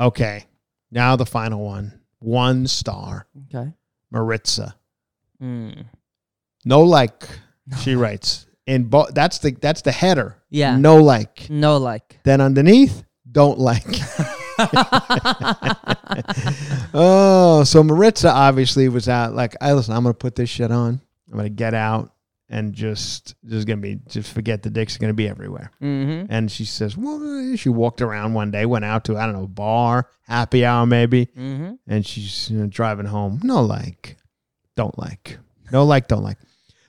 Okay, 0.00 0.44
now 0.90 1.16
the 1.16 1.26
final 1.26 1.62
one. 1.64 2.00
One 2.20 2.66
star. 2.66 3.26
Okay. 3.54 3.72
Maritza. 4.10 4.76
Mm. 5.44 5.84
No 6.64 6.80
like. 6.82 7.28
She 7.82 7.94
writes. 7.94 8.46
In 8.66 8.84
bo- 8.84 9.10
that's 9.12 9.38
the 9.38 9.50
that's 9.52 9.82
the 9.82 9.92
header. 9.92 10.38
Yeah. 10.48 10.76
No 10.78 10.96
like. 11.02 11.48
No 11.50 11.76
like. 11.76 12.18
Then 12.24 12.40
underneath, 12.40 13.04
don't 13.30 13.58
like. 13.58 13.84
oh, 16.94 17.62
so 17.64 17.82
Maritza 17.82 18.30
obviously 18.30 18.88
was 18.88 19.08
out 19.08 19.34
like, 19.34 19.54
I 19.60 19.72
listen, 19.72 19.94
I'm 19.94 20.02
gonna 20.02 20.14
put 20.14 20.34
this 20.34 20.50
shit 20.50 20.70
on. 20.70 21.00
I'm 21.30 21.36
gonna 21.36 21.48
get 21.50 21.74
out 21.74 22.12
and 22.48 22.72
just 22.72 23.34
just 23.46 23.66
gonna 23.66 23.80
be 23.80 23.98
just 24.08 24.32
forget 24.32 24.62
the 24.62 24.70
dicks 24.70 24.96
are 24.96 24.98
gonna 25.00 25.14
be 25.14 25.28
everywhere. 25.28 25.70
mm-hmm. 25.82 26.26
And 26.32 26.50
she 26.50 26.64
says, 26.64 26.96
well, 26.96 27.56
she 27.56 27.68
walked 27.68 28.02
around 28.02 28.34
one 28.34 28.50
day, 28.50 28.66
went 28.66 28.84
out 28.84 29.04
to 29.06 29.16
I 29.16 29.26
don't 29.26 29.34
know 29.34 29.46
bar, 29.46 30.08
happy 30.22 30.64
hour 30.64 30.86
maybe, 30.86 31.26
Mm-hmm. 31.26 31.74
and 31.86 32.06
she's 32.06 32.50
you 32.50 32.58
know, 32.60 32.66
driving 32.66 33.06
home. 33.06 33.40
No 33.42 33.62
like, 33.62 34.16
don't 34.76 34.98
like, 34.98 35.38
no 35.72 35.84
like, 35.84 36.08
don't 36.08 36.22
like. 36.22 36.38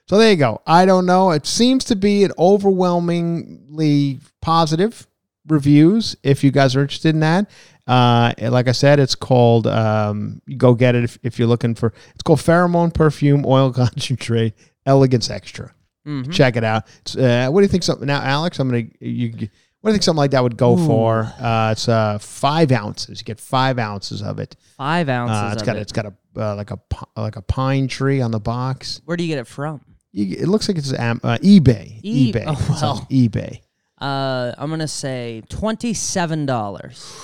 So 0.07 0.17
there 0.17 0.29
you 0.29 0.37
go. 0.37 0.61
I 0.67 0.85
don't 0.85 1.05
know. 1.05 1.31
It 1.31 1.47
seems 1.47 1.83
to 1.85 1.95
be 1.95 2.23
an 2.23 2.31
overwhelmingly 2.37 4.19
positive 4.41 5.07
reviews. 5.47 6.15
If 6.21 6.43
you 6.43 6.51
guys 6.51 6.75
are 6.75 6.81
interested 6.81 7.15
in 7.15 7.21
that, 7.21 7.49
uh, 7.87 8.33
like 8.39 8.67
I 8.67 8.71
said, 8.71 8.99
it's 8.99 9.15
called. 9.15 9.67
Um, 9.67 10.41
you 10.45 10.57
go 10.57 10.73
get 10.73 10.95
it 10.95 11.03
if, 11.03 11.17
if 11.23 11.39
you're 11.39 11.47
looking 11.47 11.75
for. 11.75 11.93
It's 12.13 12.23
called 12.23 12.39
pheromone 12.39 12.93
perfume 12.93 13.45
oil 13.45 13.71
concentrate 13.73 14.53
elegance 14.85 15.29
extra. 15.29 15.73
Mm-hmm. 16.05 16.31
Check 16.31 16.55
it 16.55 16.63
out. 16.63 16.83
It's, 17.01 17.15
uh, 17.15 17.47
what 17.49 17.61
do 17.61 17.65
you 17.65 17.69
think? 17.69 17.83
Something 17.83 18.07
now, 18.07 18.21
Alex. 18.21 18.59
I'm 18.59 18.69
gonna. 18.69 18.85
You. 18.99 19.49
What 19.85 19.91
do 19.91 19.93
you 19.93 19.97
think? 19.97 20.03
Something 20.03 20.17
like 20.17 20.31
that 20.31 20.41
would 20.41 20.57
go 20.57 20.75
Ooh. 20.75 20.87
for? 20.87 21.31
Uh, 21.39 21.69
it's 21.73 21.87
uh, 21.87 22.17
five 22.17 22.71
ounces. 22.71 23.19
You 23.21 23.23
get 23.23 23.39
five 23.39 23.77
ounces 23.77 24.23
of 24.23 24.39
it. 24.39 24.55
Five 24.77 25.09
ounces. 25.09 25.37
Uh, 25.37 25.51
it's 25.53 25.61
got 25.61 25.75
it. 25.75 25.81
it's 25.81 25.91
got 25.91 26.07
a 26.07 26.13
uh, 26.35 26.55
like 26.55 26.71
a 26.71 26.79
like 27.15 27.35
a 27.35 27.43
pine 27.43 27.87
tree 27.87 28.19
on 28.19 28.31
the 28.31 28.39
box. 28.39 28.99
Where 29.05 29.15
do 29.15 29.23
you 29.23 29.29
get 29.29 29.37
it 29.37 29.45
from? 29.45 29.81
You, 30.11 30.37
it 30.39 30.47
looks 30.47 30.67
like 30.67 30.79
it's 30.79 30.91
um, 30.97 31.21
uh, 31.23 31.37
eBay. 31.37 31.99
E- 32.01 32.33
eBay. 32.33 32.45
oh, 32.47 32.67
well. 32.81 33.07
eBay. 33.11 33.61
Uh, 34.01 34.55
I'm 34.57 34.71
gonna 34.71 34.87
say 34.87 35.43
twenty-seven 35.49 36.47
dollars. 36.47 37.15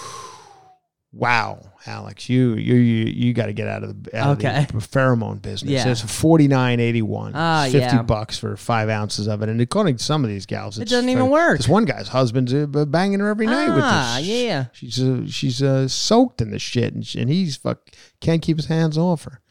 Wow, 1.11 1.70
Alex, 1.87 2.29
you 2.29 2.53
you 2.55 2.75
you, 2.75 3.05
you 3.05 3.33
got 3.33 3.47
to 3.47 3.53
get 3.53 3.67
out 3.67 3.83
of 3.83 4.03
the, 4.03 4.15
out 4.17 4.37
Okay. 4.37 4.59
of 4.59 4.67
the 4.67 4.77
pheromone 4.79 5.41
business. 5.41 5.71
Yeah. 5.71 5.87
It's 5.89 6.01
forty 6.01 6.47
nine 6.47 6.79
eighty 6.79 7.01
one. 7.01 7.31
Ah, 7.35 7.63
fifty 7.71 7.79
yeah. 7.79 8.01
bucks 8.03 8.37
for 8.37 8.55
five 8.55 8.87
ounces 8.89 9.27
of 9.27 9.41
it, 9.41 9.49
and 9.49 9.59
according 9.59 9.97
to 9.97 10.03
some 10.03 10.23
of 10.23 10.29
these 10.29 10.45
gals, 10.45 10.77
It 10.77 10.87
doesn't 10.89 11.09
even 11.09 11.23
uh, 11.23 11.27
work. 11.27 11.57
This 11.57 11.67
one 11.67 11.85
guy's 11.85 12.09
husband's 12.09 12.53
uh, 12.53 12.67
banging 12.67 13.19
her 13.19 13.29
every 13.29 13.47
night 13.47 13.69
with 13.73 13.83
Ah, 13.83 14.15
this. 14.19 14.27
yeah. 14.27 14.65
she's 14.73 14.99
uh, 15.01 15.23
she's 15.27 15.63
uh, 15.63 15.87
soaked 15.87 16.41
in 16.41 16.51
this 16.51 16.61
shit, 16.61 16.93
and, 16.93 17.07
and 17.17 17.29
he's 17.29 17.57
fuck 17.57 17.79
can't 18.19 18.41
keep 18.41 18.57
his 18.57 18.67
hands 18.67 18.97
off 18.97 19.23
her. 19.23 19.41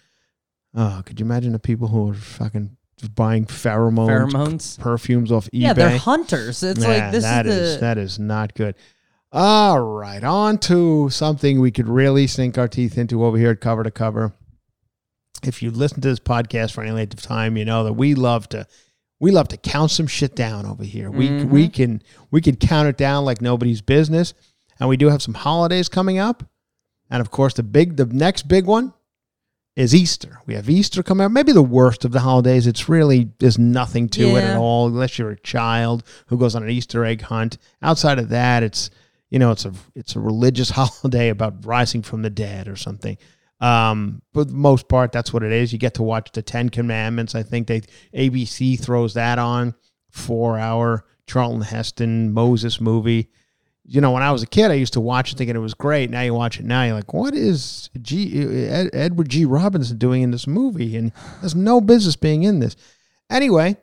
Oh, 0.74 1.02
could 1.04 1.18
you 1.18 1.26
imagine 1.26 1.52
the 1.52 1.58
people 1.58 1.88
who 1.88 2.10
are 2.10 2.14
fucking 2.14 2.76
buying 3.16 3.46
pheromones, 3.46 4.30
Pheromones. 4.30 4.78
perfumes 4.78 5.32
off 5.32 5.46
eBay? 5.46 5.48
Yeah, 5.52 5.72
they're 5.72 5.98
hunters. 5.98 6.62
It's 6.62 6.78
like 6.80 7.10
this 7.10 7.24
that 7.24 7.46
is 7.46 7.54
is 7.56 7.74
the 7.74 7.80
that 7.80 7.98
is 7.98 8.18
not 8.20 8.54
good. 8.54 8.76
All 9.32 9.80
right, 9.80 10.24
on 10.24 10.58
to 10.58 11.08
something 11.10 11.60
we 11.60 11.70
could 11.70 11.88
really 11.88 12.26
sink 12.26 12.58
our 12.58 12.66
teeth 12.66 12.98
into 12.98 13.24
over 13.24 13.38
here 13.38 13.50
at 13.52 13.60
Cover 13.60 13.84
to 13.84 13.90
Cover. 13.90 14.32
If 15.44 15.62
you 15.62 15.70
listen 15.70 16.00
to 16.00 16.08
this 16.08 16.18
podcast 16.18 16.72
for 16.72 16.82
any 16.82 16.90
length 16.90 17.14
of 17.14 17.22
time, 17.22 17.56
you 17.56 17.64
know 17.64 17.84
that 17.84 17.92
we 17.92 18.14
love 18.14 18.48
to 18.50 18.66
we 19.20 19.30
love 19.30 19.48
to 19.48 19.56
count 19.56 19.90
some 19.90 20.06
shit 20.06 20.34
down 20.34 20.66
over 20.66 20.82
here. 20.82 21.10
We 21.10 21.28
Mhm. 21.28 21.48
we 21.50 21.68
can 21.68 22.02
we 22.32 22.40
can 22.40 22.56
count 22.56 22.88
it 22.88 22.96
down 22.96 23.24
like 23.24 23.40
nobody's 23.40 23.80
business, 23.82 24.34
and 24.80 24.88
we 24.88 24.96
do 24.96 25.08
have 25.10 25.22
some 25.22 25.34
holidays 25.34 25.88
coming 25.88 26.18
up, 26.18 26.42
and 27.08 27.20
of 27.20 27.30
course 27.30 27.54
the 27.54 27.62
big 27.62 27.96
the 27.96 28.06
next 28.06 28.48
big 28.48 28.66
one 28.66 28.92
is 29.76 29.94
Easter. 29.94 30.40
We 30.46 30.54
have 30.54 30.68
Easter 30.68 31.04
coming 31.04 31.24
up. 31.24 31.30
Maybe 31.32 31.52
the 31.52 31.62
worst 31.62 32.04
of 32.04 32.10
the 32.10 32.20
holidays. 32.20 32.66
It's 32.66 32.88
really 32.88 33.30
there's 33.38 33.58
nothing 33.58 34.08
to 34.10 34.36
it 34.36 34.42
at 34.42 34.56
all, 34.56 34.88
unless 34.88 35.18
you're 35.20 35.30
a 35.30 35.40
child 35.40 36.02
who 36.26 36.36
goes 36.36 36.56
on 36.56 36.64
an 36.64 36.70
Easter 36.70 37.04
egg 37.04 37.22
hunt. 37.22 37.58
Outside 37.80 38.18
of 38.18 38.28
that, 38.30 38.64
it's 38.64 38.90
you 39.30 39.38
know 39.38 39.52
it's 39.52 39.64
a 39.64 39.72
it's 39.94 40.16
a 40.16 40.20
religious 40.20 40.70
holiday 40.74 41.28
about 41.28 41.64
rising 41.64 42.02
from 42.02 42.22
the 42.22 42.30
dead 42.30 42.68
or 42.68 42.76
something. 42.76 43.16
Um, 43.60 44.22
but 44.32 44.48
the 44.48 44.54
most 44.54 44.88
part, 44.88 45.12
that's 45.12 45.32
what 45.32 45.42
it 45.42 45.52
is. 45.52 45.72
You 45.72 45.78
get 45.78 45.94
to 45.94 46.02
watch 46.02 46.32
the 46.32 46.42
Ten 46.42 46.70
Commandments. 46.70 47.34
I 47.34 47.42
think 47.42 47.66
they 47.66 47.82
ABC 48.14 48.80
throws 48.80 49.14
that 49.14 49.38
on 49.38 49.74
four 50.10 50.58
hour 50.58 51.04
Charlton 51.26 51.62
Heston 51.62 52.32
Moses 52.32 52.80
movie. 52.80 53.30
You 53.84 54.00
know, 54.00 54.12
when 54.12 54.22
I 54.22 54.30
was 54.30 54.42
a 54.42 54.46
kid, 54.46 54.70
I 54.70 54.74
used 54.74 54.92
to 54.94 55.00
watch 55.00 55.32
it 55.32 55.36
thinking 55.36 55.56
it 55.56 55.60
was 55.60 55.74
great. 55.74 56.10
Now 56.10 56.22
you 56.22 56.32
watch 56.32 56.58
it 56.60 56.64
now, 56.64 56.84
you're 56.84 56.94
like, 56.94 57.12
what 57.12 57.34
is 57.34 57.90
G 58.00 58.66
Ed, 58.68 58.90
Edward 58.92 59.28
G. 59.28 59.44
Robinson 59.44 59.98
doing 59.98 60.22
in 60.22 60.30
this 60.30 60.46
movie? 60.46 60.96
And 60.96 61.12
there's 61.40 61.54
no 61.54 61.80
business 61.80 62.16
being 62.16 62.44
in 62.44 62.60
this. 62.60 62.76
Anyway, 63.28 63.76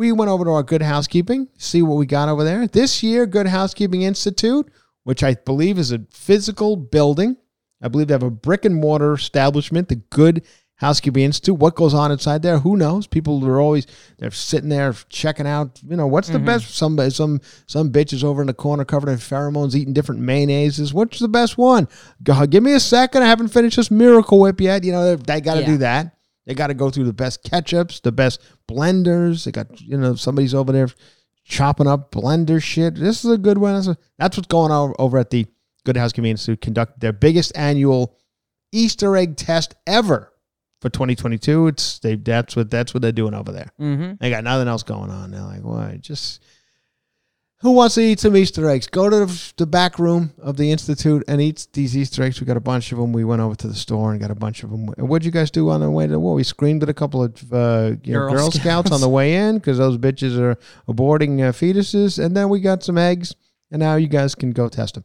we 0.00 0.12
went 0.12 0.30
over 0.30 0.46
to 0.46 0.50
our 0.50 0.62
Good 0.62 0.80
Housekeeping, 0.80 1.48
see 1.58 1.82
what 1.82 1.96
we 1.96 2.06
got 2.06 2.30
over 2.30 2.42
there. 2.42 2.66
This 2.66 3.02
year, 3.02 3.26
Good 3.26 3.46
Housekeeping 3.46 4.00
Institute, 4.00 4.66
which 5.04 5.22
I 5.22 5.34
believe 5.34 5.78
is 5.78 5.92
a 5.92 6.06
physical 6.10 6.74
building. 6.74 7.36
I 7.82 7.88
believe 7.88 8.08
they 8.08 8.14
have 8.14 8.22
a 8.22 8.30
brick 8.30 8.64
and 8.64 8.74
mortar 8.74 9.12
establishment, 9.12 9.90
the 9.90 9.96
Good 9.96 10.46
Housekeeping 10.76 11.22
Institute. 11.22 11.58
What 11.58 11.74
goes 11.74 11.92
on 11.92 12.10
inside 12.10 12.40
there? 12.40 12.60
Who 12.60 12.78
knows? 12.78 13.06
People 13.06 13.44
are 13.46 13.60
always 13.60 13.86
they're 14.16 14.30
sitting 14.30 14.70
there 14.70 14.94
checking 15.10 15.46
out. 15.46 15.78
You 15.86 15.96
know 15.96 16.06
what's 16.06 16.28
the 16.28 16.38
mm-hmm. 16.38 16.46
best? 16.46 16.74
Some 16.74 17.10
some 17.10 17.42
some 17.66 17.92
bitches 17.92 18.24
over 18.24 18.40
in 18.40 18.46
the 18.46 18.54
corner 18.54 18.86
covered 18.86 19.10
in 19.10 19.18
pheromones, 19.18 19.74
eating 19.74 19.92
different 19.92 20.22
mayonnaises. 20.22 20.94
What's 20.94 21.18
the 21.18 21.28
best 21.28 21.58
one? 21.58 21.88
Go, 22.22 22.46
give 22.46 22.62
me 22.62 22.72
a 22.72 22.80
second. 22.80 23.22
I 23.22 23.26
haven't 23.26 23.48
finished 23.48 23.76
this 23.76 23.90
Miracle 23.90 24.40
Whip 24.40 24.62
yet. 24.62 24.82
You 24.82 24.92
know 24.92 25.16
they 25.16 25.42
got 25.42 25.56
to 25.56 25.60
Yeah. 25.60 25.66
do 25.66 25.76
that. 25.78 26.16
They 26.50 26.54
got 26.54 26.66
to 26.66 26.74
go 26.74 26.90
through 26.90 27.04
the 27.04 27.12
best 27.12 27.44
ketchups, 27.44 28.02
the 28.02 28.10
best 28.10 28.42
blenders. 28.68 29.44
They 29.44 29.52
got 29.52 29.80
you 29.80 29.96
know 29.96 30.16
somebody's 30.16 30.52
over 30.52 30.72
there 30.72 30.88
chopping 31.44 31.86
up 31.86 32.10
blender 32.10 32.60
shit. 32.60 32.96
This 32.96 33.24
is 33.24 33.30
a 33.30 33.38
good 33.38 33.56
one. 33.56 33.96
That's, 34.18 34.36
what's 34.36 34.48
going 34.48 34.72
on 34.72 34.92
over 34.98 35.18
at 35.18 35.30
the 35.30 35.46
Good 35.84 35.96
House 35.96 36.06
Housekeeping 36.06 36.32
Institute. 36.32 36.60
Conduct 36.60 36.98
their 36.98 37.12
biggest 37.12 37.52
annual 37.54 38.16
Easter 38.72 39.16
egg 39.16 39.36
test 39.36 39.76
ever 39.86 40.32
for 40.80 40.88
2022. 40.90 41.68
It's 41.68 42.00
they 42.00 42.16
that's 42.16 42.56
what 42.56 42.68
that's 42.68 42.92
what 42.94 43.02
they're 43.02 43.12
doing 43.12 43.34
over 43.34 43.52
there. 43.52 43.70
Mm-hmm. 43.80 44.14
They 44.18 44.30
got 44.30 44.42
nothing 44.42 44.66
else 44.66 44.82
going 44.82 45.12
on. 45.12 45.30
They're 45.30 45.42
like, 45.42 45.62
what? 45.62 46.00
Just 46.00 46.42
Who 47.62 47.72
wants 47.72 47.96
to 47.96 48.00
eat 48.00 48.20
some 48.20 48.38
Easter 48.38 48.66
eggs? 48.70 48.86
Go 48.86 49.10
to 49.10 49.30
the, 49.58 49.66
back 49.66 49.98
room 49.98 50.32
of 50.38 50.56
the 50.56 50.72
institute 50.72 51.22
and 51.28 51.42
eat 51.42 51.66
these 51.74 51.94
Easter 51.94 52.22
eggs. 52.22 52.40
We 52.40 52.46
got 52.46 52.56
a 52.56 52.60
bunch 52.60 52.90
of 52.90 52.96
them. 52.96 53.12
We 53.12 53.22
went 53.22 53.42
over 53.42 53.54
to 53.54 53.68
the 53.68 53.74
store 53.74 54.12
and 54.12 54.20
got 54.20 54.30
a 54.30 54.34
bunch 54.34 54.62
of 54.62 54.70
them. 54.70 54.86
What'd 54.86 55.26
you 55.26 55.30
guys 55.30 55.50
do 55.50 55.68
on 55.68 55.80
the 55.80 55.90
way 55.90 56.06
to 56.06 56.12
the 56.12 56.20
war? 56.20 56.34
We 56.34 56.42
screamed 56.42 56.82
at 56.82 56.88
a 56.88 56.94
couple 56.94 57.22
of 57.22 57.52
uh, 57.52 57.96
you 58.02 58.14
know, 58.14 58.20
Girl 58.20 58.32
Girl, 58.32 58.50
Scouts. 58.50 58.60
Scouts. 58.60 58.92
on 58.92 59.02
the 59.02 59.10
way 59.10 59.34
in 59.34 59.58
because 59.58 59.76
those 59.76 59.98
bitches 59.98 60.38
are 60.38 60.56
aborting 60.88 61.46
uh, 61.46 61.52
fetuses. 61.52 62.22
And 62.22 62.34
then 62.34 62.48
we 62.48 62.60
got 62.60 62.82
some 62.82 62.96
eggs, 62.96 63.34
and 63.70 63.80
now 63.80 63.96
you 63.96 64.08
guys 64.08 64.34
can 64.34 64.52
go 64.52 64.70
test 64.70 64.94
them. 64.94 65.04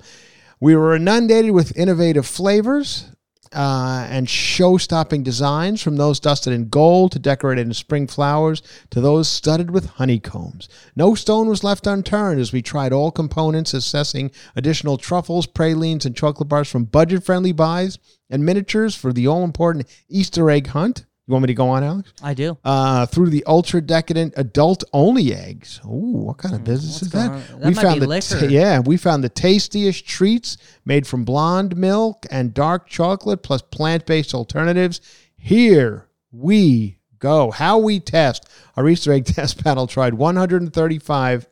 We 0.61 0.77
were 0.77 0.95
inundated 0.95 1.51
with 1.51 1.75
innovative 1.77 2.25
flavors 2.25 3.11
uh, 3.53 4.07
and 4.09 4.29
show-stopping 4.29 5.23
designs, 5.23 5.81
from 5.81 5.97
those 5.97 6.19
dusted 6.19 6.53
in 6.53 6.69
gold 6.69 7.11
to 7.11 7.19
decorated 7.19 7.67
in 7.67 7.73
spring 7.73 8.07
flowers 8.07 8.61
to 8.89 9.01
those 9.01 9.27
studded 9.27 9.71
with 9.71 9.85
honeycombs. 9.85 10.69
No 10.95 11.15
stone 11.15 11.47
was 11.47 11.63
left 11.63 11.87
unturned 11.87 12.39
as 12.39 12.51
we 12.53 12.61
tried 12.61 12.93
all 12.93 13.11
components, 13.11 13.73
assessing 13.73 14.31
additional 14.55 14.97
truffles, 14.97 15.47
pralines, 15.47 16.05
and 16.05 16.15
chocolate 16.15 16.49
bars 16.49 16.69
from 16.69 16.85
budget-friendly 16.85 17.53
buys 17.53 17.97
and 18.29 18.45
miniatures 18.45 18.95
for 18.95 19.13
the 19.13 19.27
all-important 19.27 19.87
Easter 20.09 20.49
egg 20.49 20.67
hunt. 20.67 21.05
You 21.27 21.31
want 21.31 21.41
me 21.41 21.47
to 21.47 21.53
go 21.55 21.69
on, 21.69 21.83
Alex? 21.83 22.13
I 22.21 22.35
do. 22.35 22.55
uh, 22.63 23.07
through 23.07 23.31
the 23.31 23.43
ultra 23.45 23.81
decadent 23.81 24.35
adult 24.37 24.83
only 24.93 25.33
eggs. 25.33 25.79
Ooh, 25.83 26.25
what 26.27 26.37
kind 26.37 26.53
of 26.53 26.63
business 26.63 26.93
what's 26.93 27.01
is 27.03 27.11
that? 27.13 27.31
That 27.61 27.75
might 27.75 27.93
be 27.95 27.99
the 28.01 28.47
yeah, 28.51 28.79
we 28.79 28.95
found 28.97 29.23
the 29.23 29.29
tastiest 29.29 30.05
treats 30.07 30.57
made 30.85 31.07
from 31.07 31.25
blonde 31.25 31.75
milk 31.75 32.27
and 32.29 32.53
dark 32.53 32.87
chocolate 32.87 33.41
plus 33.41 33.63
plant-based 33.63 34.35
alternatives. 34.35 35.01
Here 35.35 36.07
we 36.31 36.99
go. 37.17 37.49
How 37.49 37.79
we 37.79 37.99
test 37.99 38.47
our 38.77 38.87
Easter 38.87 39.11
egg 39.11 39.25
test 39.25 39.63
panel 39.63 39.87
tried 39.87 40.13
135 40.13 41.47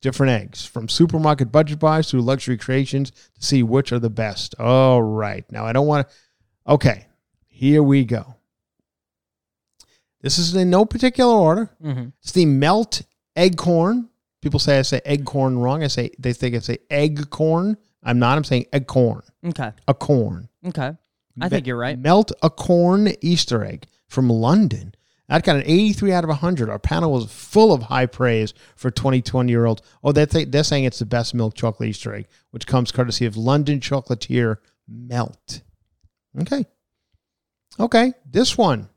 different 0.00 0.30
eggs 0.32 0.64
from 0.64 0.88
supermarket 0.88 1.52
budget 1.52 1.78
buys 1.78 2.10
through 2.10 2.22
luxury 2.22 2.56
creations 2.56 3.10
to 3.10 3.44
see 3.44 3.62
which 3.62 3.92
are 3.92 3.98
the 3.98 4.08
best. 4.08 4.54
All 4.58 5.02
right. 5.02 5.44
Now 5.52 5.66
I 5.66 5.74
don't 5.74 5.86
want 5.86 6.08
to. 6.08 6.14
Okay, 6.72 7.06
here 7.48 7.82
we 7.82 8.04
go. 8.06 8.36
This 10.20 10.38
is 10.38 10.54
in 10.54 10.70
no 10.70 10.84
particular 10.84 11.32
order. 11.32 11.70
Mm-hmm. 11.82 12.08
It's 12.22 12.32
the 12.32 12.46
melt 12.46 13.02
egg 13.36 13.56
corn. 13.56 14.08
People 14.42 14.60
say 14.60 14.78
I 14.78 14.82
say 14.82 15.00
egg 15.04 15.24
corn 15.24 15.58
wrong. 15.58 15.82
I 15.82 15.88
say 15.88 16.10
they 16.18 16.32
think 16.32 16.54
I 16.54 16.58
say 16.60 16.78
egg 16.90 17.30
corn. 17.30 17.76
I'm 18.02 18.18
not. 18.18 18.36
I'm 18.36 18.44
saying 18.44 18.66
egg 18.72 18.86
corn. 18.86 19.22
Okay. 19.44 19.72
A 19.86 19.94
corn. 19.94 20.48
Okay. 20.66 20.92
I 21.40 21.48
think 21.48 21.66
you're 21.66 21.76
right. 21.76 21.98
Melt 21.98 22.32
a 22.42 22.50
corn 22.50 23.12
Easter 23.20 23.64
egg 23.64 23.86
from 24.08 24.28
London. 24.28 24.94
That 25.28 25.44
got 25.44 25.56
an 25.56 25.62
83 25.66 26.12
out 26.12 26.24
of 26.24 26.28
100. 26.28 26.70
Our 26.70 26.78
panel 26.78 27.12
was 27.12 27.30
full 27.30 27.72
of 27.72 27.82
high 27.82 28.06
praise 28.06 28.54
for 28.76 28.90
2020 28.90 29.50
year 29.52 29.66
old. 29.66 29.82
Oh, 30.02 30.10
they're, 30.10 30.26
th- 30.26 30.50
they're 30.50 30.64
saying 30.64 30.84
it's 30.84 30.98
the 30.98 31.06
best 31.06 31.34
milk 31.34 31.54
chocolate 31.54 31.90
Easter 31.90 32.14
egg, 32.14 32.26
which 32.50 32.66
comes 32.66 32.90
courtesy 32.90 33.26
of 33.26 33.36
London 33.36 33.78
chocolatier 33.78 34.56
Melt. 34.88 35.60
Okay. 36.40 36.64
Okay. 37.78 38.14
This 38.28 38.56
one. 38.56 38.88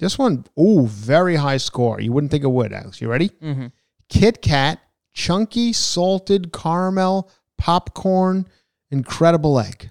This 0.00 0.18
one, 0.18 0.46
ooh, 0.58 0.86
very 0.86 1.36
high 1.36 1.58
score. 1.58 2.00
You 2.00 2.10
wouldn't 2.12 2.30
think 2.30 2.42
it 2.42 2.48
would, 2.48 2.72
Alex. 2.72 3.02
You 3.02 3.08
ready? 3.10 3.28
Mm-hmm. 3.28 3.66
Kit 4.08 4.40
Kat, 4.40 4.80
chunky 5.12 5.74
salted 5.74 6.54
caramel 6.54 7.30
popcorn, 7.58 8.46
incredible 8.90 9.60
egg. 9.60 9.90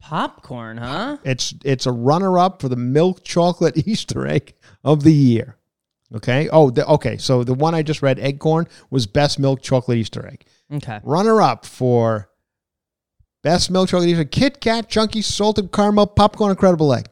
Popcorn, 0.00 0.78
huh? 0.78 1.18
It's 1.22 1.54
it's 1.64 1.86
a 1.86 1.92
runner 1.92 2.36
up 2.36 2.60
for 2.60 2.68
the 2.68 2.76
milk 2.76 3.22
chocolate 3.22 3.76
Easter 3.86 4.26
egg 4.26 4.54
of 4.82 5.04
the 5.04 5.14
year. 5.14 5.56
Okay. 6.12 6.48
Oh, 6.48 6.70
the, 6.70 6.84
okay. 6.86 7.16
So 7.16 7.44
the 7.44 7.54
one 7.54 7.76
I 7.76 7.82
just 7.82 8.02
read, 8.02 8.18
egg 8.18 8.40
corn, 8.40 8.66
was 8.90 9.06
best 9.06 9.38
milk 9.38 9.62
chocolate 9.62 9.98
Easter 9.98 10.26
egg. 10.26 10.46
Okay. 10.72 10.98
Runner 11.04 11.40
up 11.40 11.64
for 11.64 12.28
best 13.44 13.70
milk 13.70 13.90
chocolate 13.90 14.08
Easter 14.08 14.22
egg, 14.22 14.32
Kit 14.32 14.60
Kat 14.60 14.88
chunky 14.88 15.22
salted 15.22 15.70
caramel 15.70 16.08
popcorn 16.08 16.50
incredible 16.50 16.92
egg. 16.92 17.06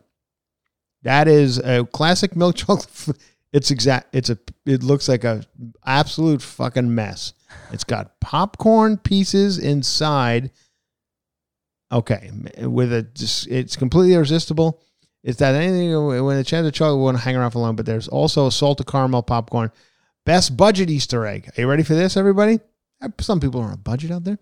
That 1.06 1.28
is 1.28 1.58
a 1.58 1.84
classic 1.86 2.34
milk 2.34 2.56
chocolate. 2.56 3.16
It's 3.52 3.70
exact. 3.70 4.12
It's 4.12 4.28
a. 4.28 4.36
It 4.66 4.82
looks 4.82 5.08
like 5.08 5.22
a 5.22 5.44
absolute 5.86 6.42
fucking 6.42 6.92
mess. 6.92 7.32
It's 7.70 7.84
got 7.84 8.18
popcorn 8.18 8.98
pieces 8.98 9.58
inside. 9.58 10.50
Okay, 11.92 12.32
with 12.58 12.92
a 12.92 13.02
just 13.04 13.46
it's 13.46 13.76
completely 13.76 14.14
irresistible. 14.14 14.82
Is 15.22 15.36
that 15.36 15.54
anything 15.54 15.92
when 16.24 16.42
the 16.42 16.58
of 16.58 16.72
chocolate 16.72 17.00
won't 17.00 17.20
hang 17.20 17.36
around 17.36 17.52
for 17.52 17.60
long? 17.60 17.76
But 17.76 17.86
there's 17.86 18.08
also 18.08 18.48
a 18.48 18.52
salted 18.52 18.88
caramel 18.88 19.22
popcorn. 19.22 19.70
Best 20.24 20.56
budget 20.56 20.90
Easter 20.90 21.24
egg. 21.24 21.48
Are 21.56 21.60
you 21.60 21.68
ready 21.68 21.84
for 21.84 21.94
this, 21.94 22.16
everybody? 22.16 22.58
Some 23.20 23.38
people 23.38 23.60
are 23.60 23.66
on 23.66 23.74
a 23.74 23.76
budget 23.76 24.10
out 24.10 24.24
there. 24.24 24.38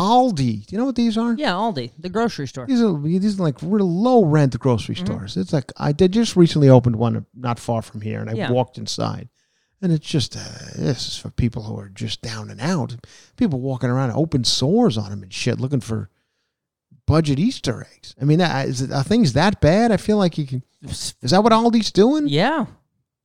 Aldi. 0.00 0.66
Do 0.66 0.72
you 0.72 0.78
know 0.78 0.86
what 0.86 0.96
these 0.96 1.18
are? 1.18 1.34
Yeah, 1.34 1.52
Aldi, 1.52 1.92
the 1.98 2.08
grocery 2.08 2.46
store. 2.48 2.66
These 2.66 2.80
are 2.82 2.98
these 3.02 3.38
are 3.38 3.42
like 3.42 3.56
real 3.62 3.90
low 3.90 4.24
rent 4.24 4.58
grocery 4.58 4.94
Mm-hmm. 4.94 5.04
stores. 5.06 5.36
It's 5.36 5.52
like 5.52 5.70
I 5.76 5.92
did 5.92 6.12
just 6.12 6.36
recently 6.36 6.68
opened 6.68 6.96
one 6.96 7.26
not 7.34 7.58
far 7.58 7.82
from 7.82 8.00
here, 8.00 8.20
and 8.20 8.30
I 8.30 8.34
Yeah. 8.34 8.50
walked 8.50 8.78
inside, 8.78 9.28
and 9.82 9.92
it's 9.92 10.06
just 10.06 10.36
uh, 10.36 10.40
this 10.76 11.06
is 11.08 11.16
for 11.18 11.30
people 11.30 11.64
who 11.64 11.78
are 11.78 11.88
just 11.90 12.22
down 12.22 12.50
and 12.50 12.60
out. 12.60 12.96
People 13.36 13.60
walking 13.60 13.90
around 13.90 14.12
open 14.12 14.44
sores 14.44 14.96
on 14.96 15.10
them 15.10 15.22
and 15.22 15.32
shit, 15.32 15.60
looking 15.60 15.80
for 15.80 16.08
budget 17.06 17.38
Easter 17.38 17.86
eggs. 17.94 18.14
I 18.20 18.24
mean, 18.24 18.38
that, 18.38 18.68
is 18.68 18.82
it, 18.82 18.92
are 18.92 19.02
things 19.02 19.32
that 19.34 19.60
bad? 19.60 19.90
I 19.92 19.96
feel 19.96 20.16
like 20.16 20.38
you 20.38 20.46
can. 20.46 20.62
Is 20.82 21.14
that 21.22 21.42
what 21.44 21.52
Aldi's 21.52 21.90
doing? 21.92 22.26
Yeah. 22.28 22.66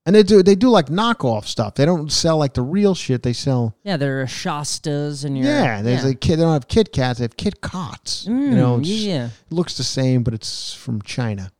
And 0.05 0.15
they 0.15 0.21
do 0.21 0.43
they 0.43 0.53
do 0.53 0.69
like 0.69 0.87
knockoff 0.87 1.45
stuff. 1.45 1.75
They 1.75 1.85
don't 1.85 2.11
sell 2.11 2.37
like 2.37 2.53
the 2.53 2.61
real 2.61 2.93
shit. 2.93 3.23
They 3.23 3.33
sell 3.33 3.75
Yeah, 3.83 3.97
there 3.97 4.21
are 4.21 4.25
Shastas 4.25 5.25
and 5.25 5.35
your 5.35 5.47
yeah. 5.47 5.81
There's 5.81 6.05
like 6.05 6.21
kid. 6.21 6.37
They 6.37 6.43
don't 6.43 6.53
have 6.53 6.67
Kit 6.67 6.93
Kats. 6.93 7.19
They 7.19 7.23
have 7.23 7.37
Kit 7.37 7.61
Kots. 7.61 8.25
Mm, 8.25 8.49
you 8.49 8.55
know, 8.55 8.79
yeah. 8.79 9.25
it 9.27 9.53
looks 9.53 9.77
the 9.77 9.83
same, 9.83 10.21
but 10.21 10.35
it's 10.35 10.73
from 10.73 11.01
China. 11.01 11.51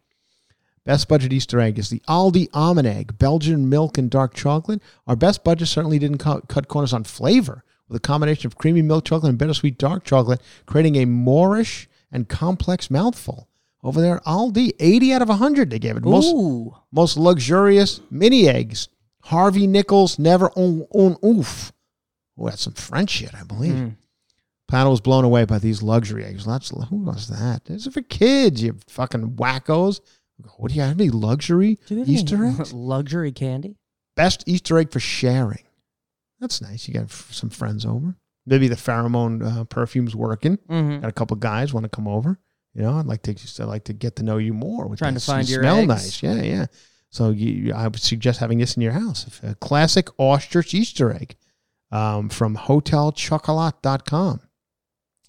Best 0.86 1.08
budget 1.08 1.34
Easter 1.34 1.60
egg 1.60 1.80
is 1.80 1.90
the 1.90 2.02
Aldi 2.08 2.48
almond 2.54 2.88
egg, 2.88 3.18
Belgian 3.18 3.68
milk 3.68 3.98
and 3.98 4.12
dark 4.12 4.36
chocolate. 4.36 4.84
Our 5.08 5.16
best 5.16 5.44
budget 5.44 5.68
certainly 5.68 5.98
didn't 5.98 6.20
cut, 6.20 6.48
cut 6.48 6.68
corners 6.68 6.94
on 6.94 7.04
flavor, 7.06 7.64
with 7.88 7.98
a 7.98 8.00
combination 8.00 8.46
of 8.46 8.58
creamy 8.60 8.84
milk 8.84 9.06
chocolate 9.06 9.32
and 9.32 9.40
bittersweet 9.40 9.80
dark 9.80 10.04
chocolate, 10.04 10.42
creating 10.68 10.96
a 10.98 11.06
Moorish 11.06 11.90
and 12.12 12.30
complex 12.30 12.92
mouthful. 12.92 13.50
Over 13.86 14.02
there, 14.02 14.20
Aldi, 14.26 14.72
80 14.80 15.14
out 15.14 15.22
of 15.22 15.30
100 15.30 15.70
they 15.70 15.78
gave 15.78 15.96
it. 15.96 16.04
Most, 16.04 16.34
Ooh. 16.34 16.76
most 16.92 17.18
luxurious 17.18 18.02
mini 18.10 18.50
eggs. 18.50 18.90
Harvey 19.22 19.68
Nichols, 19.68 20.18
never 20.18 20.50
on, 20.56 20.88
on 20.90 21.18
oof. 21.24 21.72
Oh, 22.36 22.50
that's 22.50 22.64
some 22.64 22.74
French 22.74 23.12
shit, 23.12 23.36
I 23.36 23.44
believe. 23.44 23.74
Mm. 23.74 23.96
Panel 24.68 24.90
was 24.90 25.02
blown 25.02 25.24
away 25.24 25.46
by 25.46 25.60
these 25.60 25.84
luxury 25.84 26.26
eggs. 26.26 26.46
That's 26.46 26.70
who 26.70 26.96
was 26.98 27.28
that? 27.28 27.66
This 27.66 27.86
is 27.86 27.94
for 27.94 28.02
kids, 28.02 28.64
you 28.64 28.76
fucking 28.88 29.34
wackos. 29.36 30.02
What 30.58 30.70
do 30.70 30.76
you 30.76 30.82
have 30.82 31.00
any 31.00 31.10
luxury 31.10 31.78
Do 31.86 31.96
we 31.96 32.02
have 32.02 32.10
Easter 32.10 32.44
eggs? 32.44 32.74
luxury 32.74 33.32
candy? 33.32 33.78
Best 34.16 34.44
Easter 34.48 34.80
egg 34.80 34.92
for 34.92 35.00
sharing. 35.00 35.64
That's 36.40 36.60
nice. 36.60 36.88
You 36.88 36.96
got 36.96 37.04
f- 37.04 37.28
some 37.32 37.52
friends 37.52 37.86
over. 37.86 38.16
Maybe 38.48 38.68
the 38.68 38.76
pheromone 38.76 39.46
uh, 39.46 39.64
perfume's 39.66 40.16
working. 40.16 40.58
Mm-hmm. 40.70 41.02
Got 41.02 41.10
a 41.10 41.14
couple 41.14 41.38
guys 41.38 41.72
want 41.72 41.84
to 41.84 41.90
come 41.90 42.08
over. 42.08 42.40
You 42.76 42.82
know, 42.82 42.98
I'd 43.00 43.06
like 43.06 43.22
to 43.24 43.34
just 43.34 43.60
I'd 43.60 43.66
like 43.66 43.86
to 43.86 43.94
get 43.94 44.18
to 44.18 44.24
know 44.24 44.38
you 44.38 44.54
more. 44.54 44.88
With 44.88 45.00
Trying 45.00 45.14
to 45.14 45.16
this. 45.16 45.28
You 45.28 45.34
find 45.34 45.50
your 45.50 45.64
smell 45.64 45.78
eggs. 45.78 45.88
nice. 45.88 46.24
Yeah, 46.24 46.42
yeah. 46.42 46.66
So 47.10 47.30
you, 47.30 47.74
I 47.74 47.88
would 47.88 48.00
suggest 48.00 48.40
having 48.42 48.58
this 48.58 48.76
in 48.76 48.82
your 48.82 48.92
house. 48.92 49.40
A 49.42 49.56
classic 49.56 50.10
ostrich 50.18 50.74
Easter 50.74 51.14
egg 51.14 51.38
um, 51.90 52.28
from 52.28 52.58
hotelchocolat.com. 52.58 54.42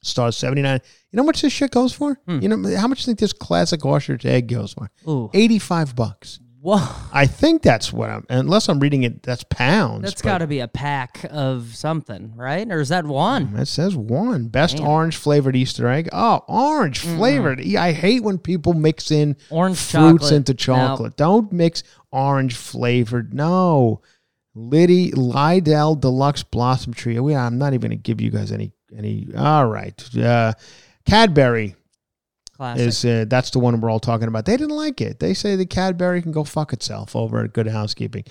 Stars 0.03 0.37
79. 0.37 0.81
You 1.11 1.17
know 1.17 1.23
how 1.23 1.27
much 1.27 1.43
this 1.43 1.53
shit 1.53 1.71
goes 1.71 1.93
for? 1.93 2.19
Hmm. 2.27 2.41
You 2.41 2.49
know 2.49 2.77
how 2.77 2.89
much 2.89 2.99
do 2.99 3.03
you 3.03 3.07
think 3.07 3.21
this 3.21 3.33
classic 3.33 3.85
ostrich 3.87 4.27
egg 4.27 4.49
goes 4.49 4.73
for? 4.73 4.91
Ooh. 5.09 5.31
85 5.33 5.95
bucks. 5.95 6.41
Whoa. 6.67 6.85
I 7.13 7.27
think 7.27 7.63
that's 7.63 7.93
what 7.93 8.11
I'm 8.11 8.27
unless 8.29 8.69
I'm 8.69 8.81
reading 8.81 9.05
it 9.05 9.23
that's 9.23 9.45
pounds. 9.45 10.03
That's 10.03 10.21
but 10.21 10.29
got 10.29 10.39
to 10.39 10.49
be 10.49 10.59
a 10.59 10.67
pack 10.67 11.25
of 11.31 11.77
something, 11.77 12.35
right? 12.35 12.69
Or 12.69 12.81
is 12.81 12.89
that 12.89 13.05
one? 13.05 13.55
It 13.55 13.67
says 13.67 13.95
one. 13.95 14.49
Best 14.49 14.79
Damn. 14.79 14.89
orange 14.89 15.17
flavored 15.17 15.55
Easter 15.55 15.87
egg. 15.87 16.09
Oh, 16.11 16.43
orange 16.49 16.99
flavored. 16.99 17.61
Yeah, 17.61 17.85
I 17.85 17.93
hate 17.93 18.25
when 18.25 18.39
people 18.39 18.73
mix 18.75 19.13
in 19.13 19.37
Orange 19.49 19.79
fruits 19.79 20.25
chocolate. 20.25 20.33
into 20.33 20.55
chocolate. 20.55 21.17
Don't 21.17 21.53
mix 21.53 21.85
orange 22.11 22.57
flavored. 22.57 23.33
No. 23.33 24.01
Liddy 24.57 25.13
Lydell 25.13 26.01
Deluxe 26.01 26.43
Blossom 26.43 26.95
Tree. 26.95 27.21
We, 27.21 27.37
I'm 27.37 27.59
not 27.59 27.75
even 27.75 27.91
going 27.91 27.99
to 27.99 28.03
give 28.03 28.21
you 28.21 28.31
guys 28.31 28.51
any 28.51 28.73
any. 28.93 29.29
All 29.37 29.69
right. 29.69 30.17
Uh, 30.17 30.55
Cadbury 31.05 31.77
Classic. 32.57 32.87
is 32.87 33.05
uh, 33.05 33.25
that's 33.29 33.51
the 33.51 33.59
one 33.59 33.81
we're 33.81 33.91
all 33.91 34.01
talking 34.01 34.29
about. 34.29 34.47
They 34.47 34.57
didn't 34.57 34.77
like 34.77 35.01
it. 35.01 35.21
They 35.21 35.35
say 35.35 35.57
the 35.57 35.67
Cadbury 35.67 36.23
can 36.23 36.33
go 36.33 36.45
fuck 36.45 36.73
itself 36.73 37.15
over 37.15 37.45
at 37.45 37.53
Good 37.53 37.69
Housekeeping. 37.69 38.25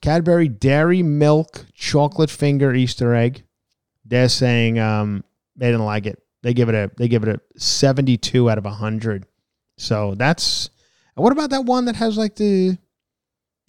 Cadbury 0.00 0.48
Dairy 0.48 1.02
Milk 1.02 1.66
Chocolate 1.74 2.30
Finger 2.30 2.74
Easter 2.74 3.14
Egg. 3.14 3.44
They're 4.04 4.28
saying 4.28 4.78
um, 4.78 5.24
they 5.56 5.66
didn't 5.66 5.84
like 5.84 6.06
it. 6.06 6.22
They 6.42 6.54
give 6.54 6.68
it 6.68 6.74
a 6.74 6.90
they 6.96 7.08
give 7.08 7.22
it 7.22 7.28
a 7.28 7.40
seventy 7.60 8.16
two 8.16 8.50
out 8.50 8.58
of 8.58 8.64
hundred. 8.64 9.26
So 9.78 10.14
that's. 10.16 10.70
and 11.16 11.22
What 11.22 11.32
about 11.32 11.50
that 11.50 11.64
one 11.64 11.84
that 11.86 11.96
has 11.96 12.16
like 12.16 12.36
the, 12.36 12.76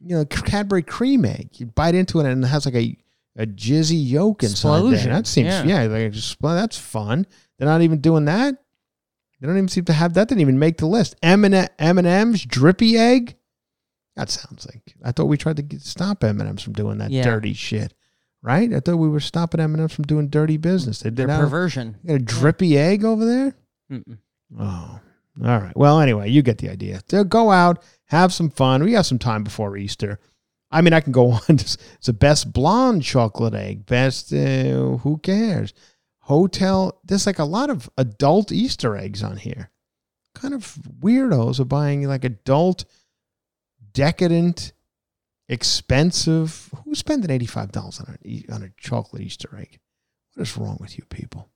you 0.05 0.15
know, 0.15 0.25
Cadbury 0.25 0.83
cream 0.83 1.25
egg? 1.25 1.49
You 1.53 1.67
bite 1.67 1.95
into 1.95 2.19
it 2.19 2.25
and 2.25 2.43
it 2.43 2.47
has 2.47 2.65
like 2.65 2.75
a 2.75 2.97
a 3.35 3.45
jizzy 3.45 4.09
yolk 4.09 4.43
inside 4.43 4.91
there. 4.91 5.13
That 5.13 5.27
seems 5.27 5.47
yeah. 5.47 5.63
yeah, 5.63 5.83
like 5.83 6.11
just 6.11 6.41
well, 6.41 6.55
that's 6.55 6.77
fun. 6.77 7.25
They're 7.57 7.67
not 7.67 7.81
even 7.81 7.99
doing 7.99 8.25
that. 8.25 8.62
They 9.43 9.47
don't 9.47 9.57
even 9.57 9.67
seem 9.67 9.83
to 9.85 9.93
have 9.93 10.13
that. 10.13 10.29
Didn't 10.29 10.39
even 10.39 10.57
make 10.57 10.77
the 10.77 10.85
list. 10.85 11.17
M 11.21 11.43
and 11.43 11.67
M's 12.07 12.45
drippy 12.45 12.97
egg. 12.97 13.35
That 14.15 14.29
sounds 14.29 14.65
like 14.65 14.95
I 15.03 15.11
thought 15.11 15.25
we 15.25 15.35
tried 15.35 15.57
to 15.57 15.61
get, 15.63 15.81
stop 15.81 16.23
M 16.23 16.39
and 16.39 16.47
M's 16.49 16.61
from 16.63 16.71
doing 16.71 16.99
that 16.99 17.11
Yeah. 17.11 17.23
dirty 17.23 17.51
shit, 17.53 17.93
right? 18.41 18.73
I 18.73 18.79
thought 18.79 18.95
we 18.95 19.09
were 19.09 19.19
stopping 19.19 19.59
M 19.59 19.73
and 19.73 19.81
M's 19.81 19.91
from 19.91 20.05
doing 20.05 20.29
dirty 20.29 20.55
business. 20.55 21.01
They 21.01 21.09
did 21.09 21.27
perversion. 21.27 21.97
you 22.03 22.07
got 22.07 22.15
a 22.15 22.19
drippy 22.19 22.77
egg 22.77 23.03
over 23.03 23.25
there. 23.25 23.55
Mm-mm. 23.91 24.17
Oh, 24.57 24.99
all 25.43 25.59
right. 25.59 25.75
Well, 25.75 25.99
anyway, 25.99 26.29
you 26.29 26.41
get 26.41 26.59
the 26.59 26.69
idea. 26.69 27.01
So 27.09 27.25
go 27.25 27.51
out, 27.51 27.83
have 28.05 28.31
some 28.31 28.49
fun. 28.49 28.81
We 28.81 28.93
have 28.93 29.05
some 29.05 29.19
time 29.19 29.43
before 29.43 29.75
Easter. 29.75 30.19
I 30.71 30.79
mean, 30.81 30.93
I 30.93 31.01
can 31.01 31.11
go 31.11 31.31
on. 31.31 31.41
It's 31.49 31.77
it's 31.97 32.05
the 32.07 32.13
best 32.13 32.53
blonde 32.53 33.03
chocolate 33.03 33.55
egg. 33.55 33.85
Best, 33.87 34.31
uh, 34.31 34.97
who 34.99 35.19
cares? 35.21 35.73
Hotel. 36.23 36.99
There's 37.03 37.25
like 37.25 37.39
a 37.39 37.43
lot 37.45 37.69
of 37.69 37.89
adult 37.97 38.51
Easter 38.51 38.95
eggs 38.95 39.21
on 39.21 39.37
here. 39.37 39.71
Kind 40.33 40.53
of 40.53 40.77
weirdos 41.01 41.59
are 41.59 41.65
buying 41.65 42.07
like 42.07 42.23
adult, 42.23 42.85
decadent, 43.91 44.71
expensive. 45.49 46.69
Who's 46.83 46.99
spending 46.99 47.29
eighty 47.29 47.45
five 47.45 47.73
dollars 47.73 47.99
on 47.99 48.17
a 48.23 48.45
on 48.53 48.63
a 48.63 48.71
chocolate 48.77 49.21
Easter 49.21 49.49
egg? 49.59 49.79
What 50.33 50.43
is 50.43 50.57
wrong 50.57 50.77
with 50.79 50.97
you 50.97 51.03
people? 51.09 51.49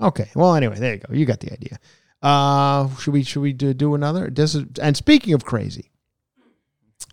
Okay. 0.00 0.30
Well, 0.36 0.54
anyway, 0.54 0.78
there 0.78 0.94
you 0.94 1.00
go. 1.00 1.12
You 1.12 1.26
got 1.26 1.40
the 1.40 1.52
idea. 1.52 1.80
Uh, 2.22 2.94
should 2.96 3.12
we 3.12 3.24
should 3.24 3.42
we 3.42 3.52
do, 3.52 3.74
do 3.74 3.96
another? 3.96 4.32
Is, 4.34 4.54
and 4.80 4.96
speaking 4.96 5.34
of 5.34 5.44
crazy, 5.44 5.90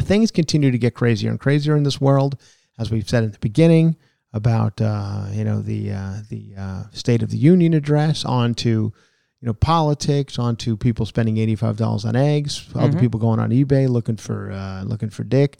things 0.04 0.30
continue 0.30 0.70
to 0.70 0.78
get 0.78 0.93
crazier 0.93 1.32
and 1.32 1.39
crazier 1.39 1.76
in 1.76 1.82
this 1.82 1.99
world, 1.99 2.39
as 2.78 2.91
we've 2.91 3.10
said 3.10 3.24
in 3.24 3.32
the 3.32 3.39
beginning 3.39 3.97
about 4.34 4.80
uh, 4.82 5.26
you 5.32 5.44
know 5.44 5.62
the 5.62 5.92
uh, 5.92 6.16
the 6.30 6.54
uh, 6.58 6.84
State 6.92 7.22
of 7.24 7.30
the 7.30 7.38
Union 7.38 7.74
address, 7.74 8.24
on 8.26 8.54
to 8.56 8.70
you 8.70 8.94
know 9.48 9.54
politics, 9.54 10.40
on 10.40 10.56
to 10.58 10.78
people 10.78 11.06
spending 11.06 11.38
eighty 11.38 11.56
five 11.56 11.78
dollars 11.78 12.06
on 12.06 12.16
eggs, 12.16 12.68
other 12.76 12.98
Mhm. 12.98 13.00
people 13.00 13.20
going 13.20 13.40
on 13.40 13.50
eBay 13.52 13.90
looking 13.90 14.18
for 14.18 14.52
uh, 14.52 14.84
looking 14.84 15.10
for 15.10 15.24
dick. 15.24 15.58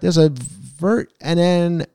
There's 0.00 0.16
a 0.16 0.30
vert, 0.30 1.12
and 1.20 1.38
then 1.38 1.86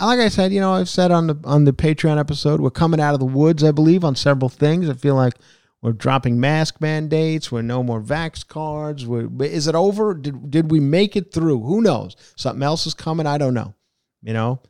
like 0.00 0.18
I 0.20 0.28
said, 0.28 0.52
you 0.52 0.60
know, 0.60 0.72
I've 0.72 0.88
said 0.88 1.10
on 1.10 1.26
the 1.26 1.36
on 1.44 1.64
the 1.64 1.72
Patreon 1.72 2.18
episode, 2.18 2.60
we're 2.60 2.70
coming 2.70 3.00
out 3.00 3.14
of 3.14 3.20
the 3.20 3.26
woods, 3.26 3.62
I 3.64 3.70
believe, 3.72 4.04
on 4.04 4.14
several 4.16 4.48
things. 4.48 4.88
I 4.88 4.94
feel 4.94 5.14
like 5.14 5.34
we're 5.82 5.92
dropping 5.92 6.38
mask 6.40 6.80
mandates. 6.80 7.50
We're 7.50 7.62
no 7.62 7.82
more 7.82 8.00
vax 8.00 8.46
cards. 8.46 9.06
We're, 9.06 9.28
is 9.42 9.66
it 9.66 9.74
over? 9.74 10.14
Did 10.14 10.50
did 10.50 10.70
we 10.70 10.80
make 10.80 11.16
it 11.16 11.32
through? 11.32 11.60
Who 11.62 11.80
knows? 11.80 12.16
Something 12.36 12.62
else 12.62 12.86
is 12.86 12.94
coming. 12.94 13.26
I 13.26 13.38
don't 13.38 13.54
know. 13.54 13.74
You 14.22 14.32
know, 14.34 14.60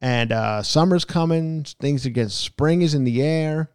and 0.00 0.32
uh, 0.32 0.62
summer's 0.62 1.04
coming. 1.04 1.64
Things 1.80 2.06
are 2.06 2.10
getting 2.10 2.28
spring 2.28 2.82
is 2.82 2.94
in 2.94 3.04
the 3.04 3.22
air. 3.22 3.70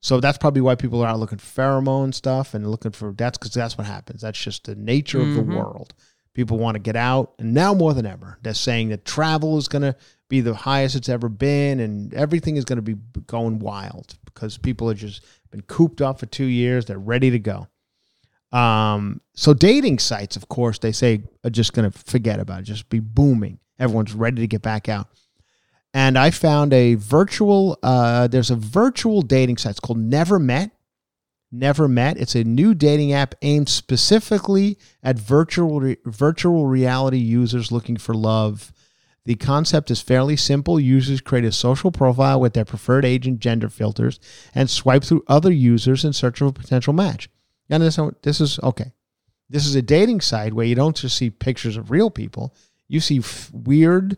So 0.00 0.20
that's 0.20 0.38
probably 0.38 0.62
why 0.62 0.76
people 0.76 1.02
are 1.02 1.08
out 1.08 1.18
looking 1.18 1.38
for 1.38 1.60
pheromone 1.60 2.14
stuff 2.14 2.54
and 2.54 2.70
looking 2.70 2.92
for 2.92 3.12
that's 3.12 3.36
because 3.36 3.52
that's 3.52 3.76
what 3.76 3.86
happens. 3.86 4.22
That's 4.22 4.38
just 4.38 4.64
the 4.64 4.76
nature 4.76 5.20
of 5.20 5.34
the 5.34 5.42
Mhm. 5.42 5.56
world. 5.56 5.94
People 6.34 6.58
want 6.58 6.76
to 6.76 6.78
get 6.78 6.94
out, 6.94 7.34
and 7.40 7.52
now 7.52 7.74
more 7.74 7.94
than 7.94 8.06
ever, 8.06 8.38
they're 8.42 8.54
saying 8.54 8.90
that 8.90 9.04
travel 9.04 9.58
is 9.58 9.66
going 9.66 9.82
to 9.82 9.96
be 10.28 10.40
the 10.40 10.54
highest 10.54 10.94
it's 10.94 11.08
ever 11.08 11.28
been, 11.28 11.80
and 11.80 12.14
everything 12.14 12.56
is 12.56 12.64
going 12.64 12.76
to 12.76 12.82
be 12.82 12.94
going 13.26 13.58
wild 13.58 14.16
because 14.24 14.56
people 14.56 14.88
have 14.88 14.98
just 14.98 15.24
been 15.50 15.62
cooped 15.62 16.00
up 16.00 16.20
for 16.20 16.26
two 16.26 16.44
years. 16.44 16.84
They're 16.84 16.96
ready 16.96 17.30
to 17.30 17.40
go. 17.40 17.66
Um, 18.52 19.20
so 19.34 19.52
dating 19.52 19.98
sites, 19.98 20.36
of 20.36 20.48
course, 20.48 20.78
they 20.78 20.92
say 20.92 21.24
are 21.44 21.50
just 21.50 21.72
going 21.72 21.90
to 21.90 21.98
forget 21.98 22.38
about 22.38 22.60
it, 22.60 22.64
just 22.64 22.88
be 22.88 23.00
booming. 23.00 23.58
Everyone's 23.80 24.14
ready 24.14 24.40
to 24.42 24.46
get 24.46 24.62
back 24.62 24.88
out. 24.88 25.08
And 25.94 26.18
I 26.18 26.30
found 26.30 26.72
a 26.72 26.94
virtual. 26.94 27.78
Uh, 27.82 28.28
there's 28.28 28.50
a 28.50 28.56
virtual 28.56 29.22
dating 29.22 29.56
site. 29.56 29.70
It's 29.72 29.80
called 29.80 29.98
Never 29.98 30.38
Met. 30.38 30.70
Never 31.50 31.88
Met. 31.88 32.18
It's 32.18 32.34
a 32.34 32.44
new 32.44 32.74
dating 32.74 33.12
app 33.12 33.34
aimed 33.40 33.68
specifically 33.68 34.78
at 35.02 35.18
virtual 35.18 35.80
re- 35.80 35.96
virtual 36.04 36.66
reality 36.66 37.18
users 37.18 37.72
looking 37.72 37.96
for 37.96 38.14
love. 38.14 38.72
The 39.24 39.34
concept 39.34 39.90
is 39.90 40.00
fairly 40.00 40.36
simple. 40.36 40.78
Users 40.78 41.20
create 41.20 41.44
a 41.44 41.52
social 41.52 41.90
profile 41.90 42.40
with 42.40 42.54
their 42.54 42.64
preferred 42.64 43.04
age 43.04 43.26
and 43.26 43.40
gender 43.40 43.68
filters 43.68 44.20
and 44.54 44.70
swipe 44.70 45.04
through 45.04 45.24
other 45.26 45.52
users 45.52 46.04
in 46.04 46.12
search 46.12 46.40
of 46.40 46.48
a 46.48 46.52
potential 46.52 46.92
match. 46.92 47.28
And 47.68 47.82
this, 47.82 47.98
this 48.22 48.40
is 48.40 48.58
okay. 48.62 48.92
This 49.50 49.66
is 49.66 49.74
a 49.74 49.82
dating 49.82 50.20
site 50.20 50.54
where 50.54 50.66
you 50.66 50.74
don't 50.74 50.96
just 50.96 51.16
see 51.16 51.30
pictures 51.30 51.76
of 51.76 51.90
real 51.90 52.10
people. 52.10 52.54
You 52.88 53.00
see 53.00 53.18
f- 53.18 53.50
weird 53.52 54.16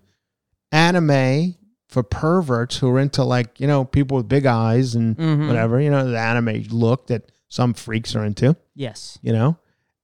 anime 0.72 1.56
for 1.90 2.02
perverts 2.02 2.78
who 2.78 2.88
are 2.90 3.00
into 3.00 3.24
like, 3.24 3.58
you 3.60 3.66
know, 3.66 3.84
people 3.84 4.16
with 4.16 4.28
big 4.28 4.46
eyes 4.46 4.94
and 4.94 5.16
Mhm. 5.16 5.48
whatever, 5.48 5.80
you 5.80 5.90
know, 5.90 6.08
the 6.10 6.18
anime 6.18 6.62
look 6.70 7.08
that 7.08 7.30
some 7.48 7.74
freaks 7.74 8.14
are 8.14 8.24
into. 8.24 8.56
Yes. 8.74 9.18
you 9.22 9.32
know? 9.32 9.56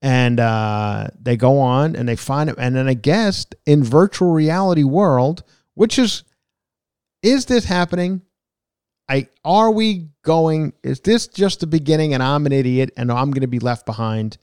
And 0.03 0.39
uh, 0.41 1.09
they 1.21 1.37
go 1.37 1.59
on 1.61 1.97
and 1.97 2.09
they 2.09 2.17
find 2.17 2.51
it. 2.51 2.57
And 2.59 2.75
then 2.77 2.87
i 2.89 2.95
guess 2.95 3.47
in 3.65 3.83
virtual 3.83 4.33
reality 4.33 4.83
world 4.85 5.43
which 5.75 5.99
is 5.99 6.23
is 7.23 7.47
this 7.47 7.65
happening? 7.65 8.23
I 9.09 9.29
are 9.45 9.71
we 9.71 10.09
going 10.23 10.73
is 10.83 11.01
this 11.01 11.27
just 11.29 11.61
the 11.61 11.67
beginning 11.67 12.13
and 12.15 12.23
i'm 12.23 12.45
an 12.47 12.53
idiot 12.53 12.91
and 12.97 13.11
i'm 13.13 13.31
going 13.31 13.43
to 13.43 13.47
be 13.47 13.61
left 13.61 13.87
behind 13.87 14.37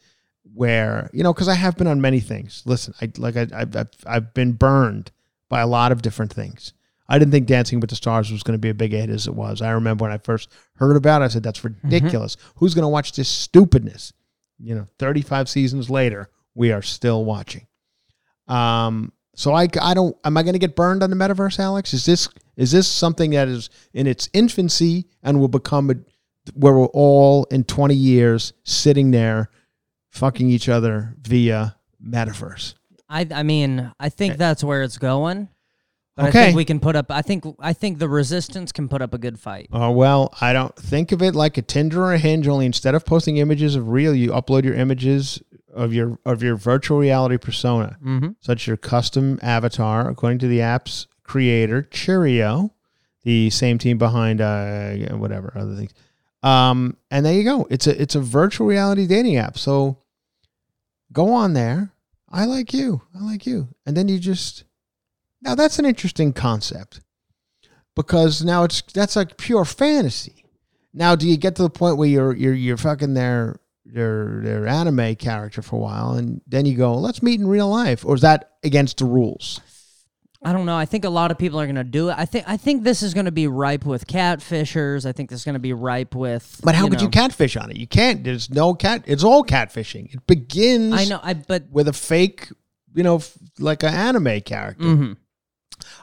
where 0.54 1.10
you 1.14 1.22
know 1.24 1.34
because 1.34 1.48
i 1.50 1.54
have 1.56 1.76
been 1.78 1.88
on 1.88 2.00
many 2.02 2.20
things. 2.22 2.64
Listen 2.66 2.94
i 3.02 3.12
like 3.18 3.36
I, 3.36 3.48
I've, 3.54 3.76
I've, 3.76 3.90
I've 4.06 4.34
been 4.34 4.54
burned 4.54 5.12
by 5.50 5.60
a 5.62 5.68
lot 5.68 5.92
of 5.92 6.02
different 6.02 6.32
things 6.34 6.74
i 7.14 7.20
didn't 7.20 7.32
think 7.32 7.46
dancing 7.46 7.80
with 7.80 7.92
the 7.92 7.96
stars 7.96 8.32
was 8.32 8.42
going 8.42 8.56
to 8.56 8.62
be 8.62 8.70
a 8.70 8.74
big 8.74 8.92
hit 8.92 9.10
as 9.10 9.28
it 9.28 9.36
was. 9.36 9.62
I 9.62 9.72
remember 9.72 10.04
when 10.04 10.12
i 10.12 10.18
first 10.18 10.52
heard 10.78 10.96
about 10.96 11.22
it 11.22 11.26
i 11.26 11.28
said 11.28 11.44
that's 11.44 11.64
ridiculous. 11.64 12.38
Who's 12.56 12.74
going 12.74 12.84
to 12.84 12.90
watch 12.90 13.14
this 13.14 13.30
stupidness? 13.30 14.14
You 14.58 14.76
know 14.76 14.88
35 14.98 15.48
seasons 15.48 15.90
later 15.90 16.30
we 16.56 16.72
are 16.72 16.82
still 16.82 17.24
watching. 17.24 17.68
Um 18.48 19.14
so 19.36 19.54
i 19.54 19.68
i 19.82 19.94
don't 19.94 20.16
am 20.24 20.38
i 20.38 20.44
going 20.44 20.54
to 20.54 20.60
get 20.60 20.76
burned 20.76 21.04
on 21.04 21.10
the 21.12 21.16
metaverse 21.16 21.60
alex? 21.60 21.94
Is 21.94 22.06
this 22.06 22.28
is 22.58 22.72
this 22.72 22.88
something 22.88 23.32
that 23.32 23.48
is 23.48 23.70
in 23.94 24.08
its 24.08 24.30
infancy 24.34 25.06
and 25.22 25.40
will 25.40 25.48
become 25.48 25.90
a 25.92 25.96
where 26.56 26.74
we're 26.74 26.88
all 26.88 27.46
in 27.46 27.64
20 27.64 27.96
years 27.96 28.54
sitting 28.64 29.12
there 29.12 29.50
fucking 30.10 30.50
each 30.50 30.68
other 30.68 31.16
via 31.22 31.76
metaverse? 32.04 32.74
I 33.10 33.28
I 33.32 33.44
mean, 33.44 33.92
I 34.00 34.10
think 34.10 34.38
that's 34.38 34.64
where 34.64 34.82
it's 34.82 34.98
going. 34.98 35.50
But 36.16 36.26
I 36.26 36.28
Okay. 36.30 36.44
think 36.46 36.56
we 36.56 36.66
can 36.66 36.80
put 36.80 36.96
up 36.96 37.10
I 37.10 37.22
think 37.24 37.44
I 37.60 37.74
think 37.74 37.98
the 38.00 38.08
resistance 38.10 38.72
can 38.72 38.88
put 38.88 39.02
up 39.02 39.14
a 39.14 39.18
good 39.18 39.40
fight. 39.40 39.68
Oh 39.74 39.92
well, 39.92 40.34
I 40.42 40.54
don't 40.54 40.76
think 40.76 41.12
of 41.12 41.22
it 41.22 41.34
like 41.36 41.58
a 41.58 41.62
Tinder 41.64 42.04
or 42.04 42.14
a 42.14 42.18
Hinge. 42.20 42.48
Only 42.48 42.66
instead 42.68 42.94
of 42.96 43.06
posting 43.06 43.38
images 43.38 43.76
of 43.76 43.90
real, 43.90 44.14
you 44.14 44.30
upload 44.32 44.64
your 44.64 44.76
images 44.76 45.42
of 45.74 45.92
your 45.94 46.20
of 46.26 46.44
your 46.44 46.56
virtual 46.56 47.00
reality 47.00 47.38
persona, 47.38 47.98
Mm-hmm. 48.06 48.30
such 48.42 48.68
your 48.68 48.78
custom 48.78 49.40
avatar, 49.42 50.08
according 50.08 50.38
to 50.40 50.48
the 50.48 50.62
app's 50.62 51.08
creator, 51.24 51.82
Cheerio, 51.82 52.74
the 53.24 53.50
same 53.50 53.80
team 53.80 53.98
behind 53.98 54.40
uh 54.40 54.94
whatever 55.18 55.52
other 55.56 55.76
things. 55.76 55.94
Um, 56.44 56.98
and 57.10 57.26
there 57.26 57.34
you 57.34 57.44
go. 57.44 57.66
It's 57.72 57.88
a 57.88 58.00
it's 58.00 58.14
a 58.14 58.20
virtual 58.22 58.68
reality 58.68 59.08
dating 59.08 59.38
app. 59.38 59.58
So 59.58 59.98
go 61.12 61.34
on 61.34 61.54
there. 61.54 61.92
I 62.30 62.46
like 62.46 62.72
you. 62.74 63.02
I 63.16 63.24
like 63.24 63.46
you. 63.48 63.70
And 63.86 63.96
then 63.98 64.08
you 64.08 64.20
just 64.20 64.64
now 65.44 65.56
that's 65.56 65.78
an 65.80 65.86
interesting 65.86 66.34
concept 66.34 67.02
because 67.96 68.44
now 68.44 68.64
it's 68.64 68.82
that's 68.94 69.16
like 69.16 69.38
pure 69.38 69.66
fantasy. 69.66 70.46
Now, 70.94 71.16
do 71.16 71.28
you 71.28 71.38
get 71.38 71.56
to 71.56 71.64
the 71.64 71.70
point 71.70 71.98
where 71.98 72.08
you're 72.08 72.36
you're 72.36 72.54
you're 72.54 72.78
fucking 72.78 73.14
their 73.14 73.60
their 73.86 74.42
their 74.44 74.68
anime 74.68 75.16
character 75.16 75.62
for 75.62 75.76
a 75.76 75.80
while, 75.80 76.14
and 76.14 76.42
then 76.48 76.66
you 76.66 76.76
go, 76.76 76.96
let's 76.96 77.22
meet 77.24 77.40
in 77.40 77.48
real 77.48 77.70
life, 77.70 78.06
or 78.06 78.16
is 78.16 78.22
that 78.22 78.52
against 78.64 78.98
the 79.00 79.06
rules? 79.06 79.60
I 80.46 80.52
don't 80.52 80.66
know. 80.66 80.76
I 80.76 80.86
think 80.86 81.06
a 81.06 81.10
lot 81.10 81.32
of 81.32 81.38
people 81.38 81.58
are 81.62 81.66
going 81.66 81.78
to 81.78 81.86
do 81.86 82.10
it. 82.10 82.16
I 82.18 82.26
think 82.26 82.44
I 82.48 82.58
think 82.58 82.84
this 82.84 83.02
is 83.02 83.14
going 83.14 83.26
to 83.28 83.32
be 83.32 83.48
ripe 83.48 83.86
with 83.86 84.06
catfishers. 84.08 85.06
I 85.06 85.14
think 85.14 85.30
this 85.30 85.40
is 85.40 85.46
going 85.46 85.54
to 85.54 85.60
be 85.60 85.72
ripe 85.74 86.16
with. 86.16 86.60
But 86.64 86.76
how 86.76 86.84
you 86.84 86.90
could 86.92 87.02
you 87.02 87.10
catfish 87.10 87.56
on 87.56 87.72
it? 87.72 87.78
You 87.78 87.88
can't. 87.88 88.24
There's 88.24 88.50
no 88.50 88.74
cat. 88.74 89.04
It's 89.08 89.24
all 89.24 89.44
catfishing. 89.46 90.14
It 90.14 90.28
begins. 90.28 90.94
I 90.94 91.06
know. 91.06 91.20
I 91.24 91.34
but 91.34 91.70
with 91.72 91.88
a 91.88 91.94
fake, 91.94 92.50
you 92.94 93.04
know, 93.04 93.16
f- 93.18 93.38
like 93.58 93.84
an 93.84 93.94
anime 93.94 94.42
character. 94.42 94.84
mhm. 94.84 95.18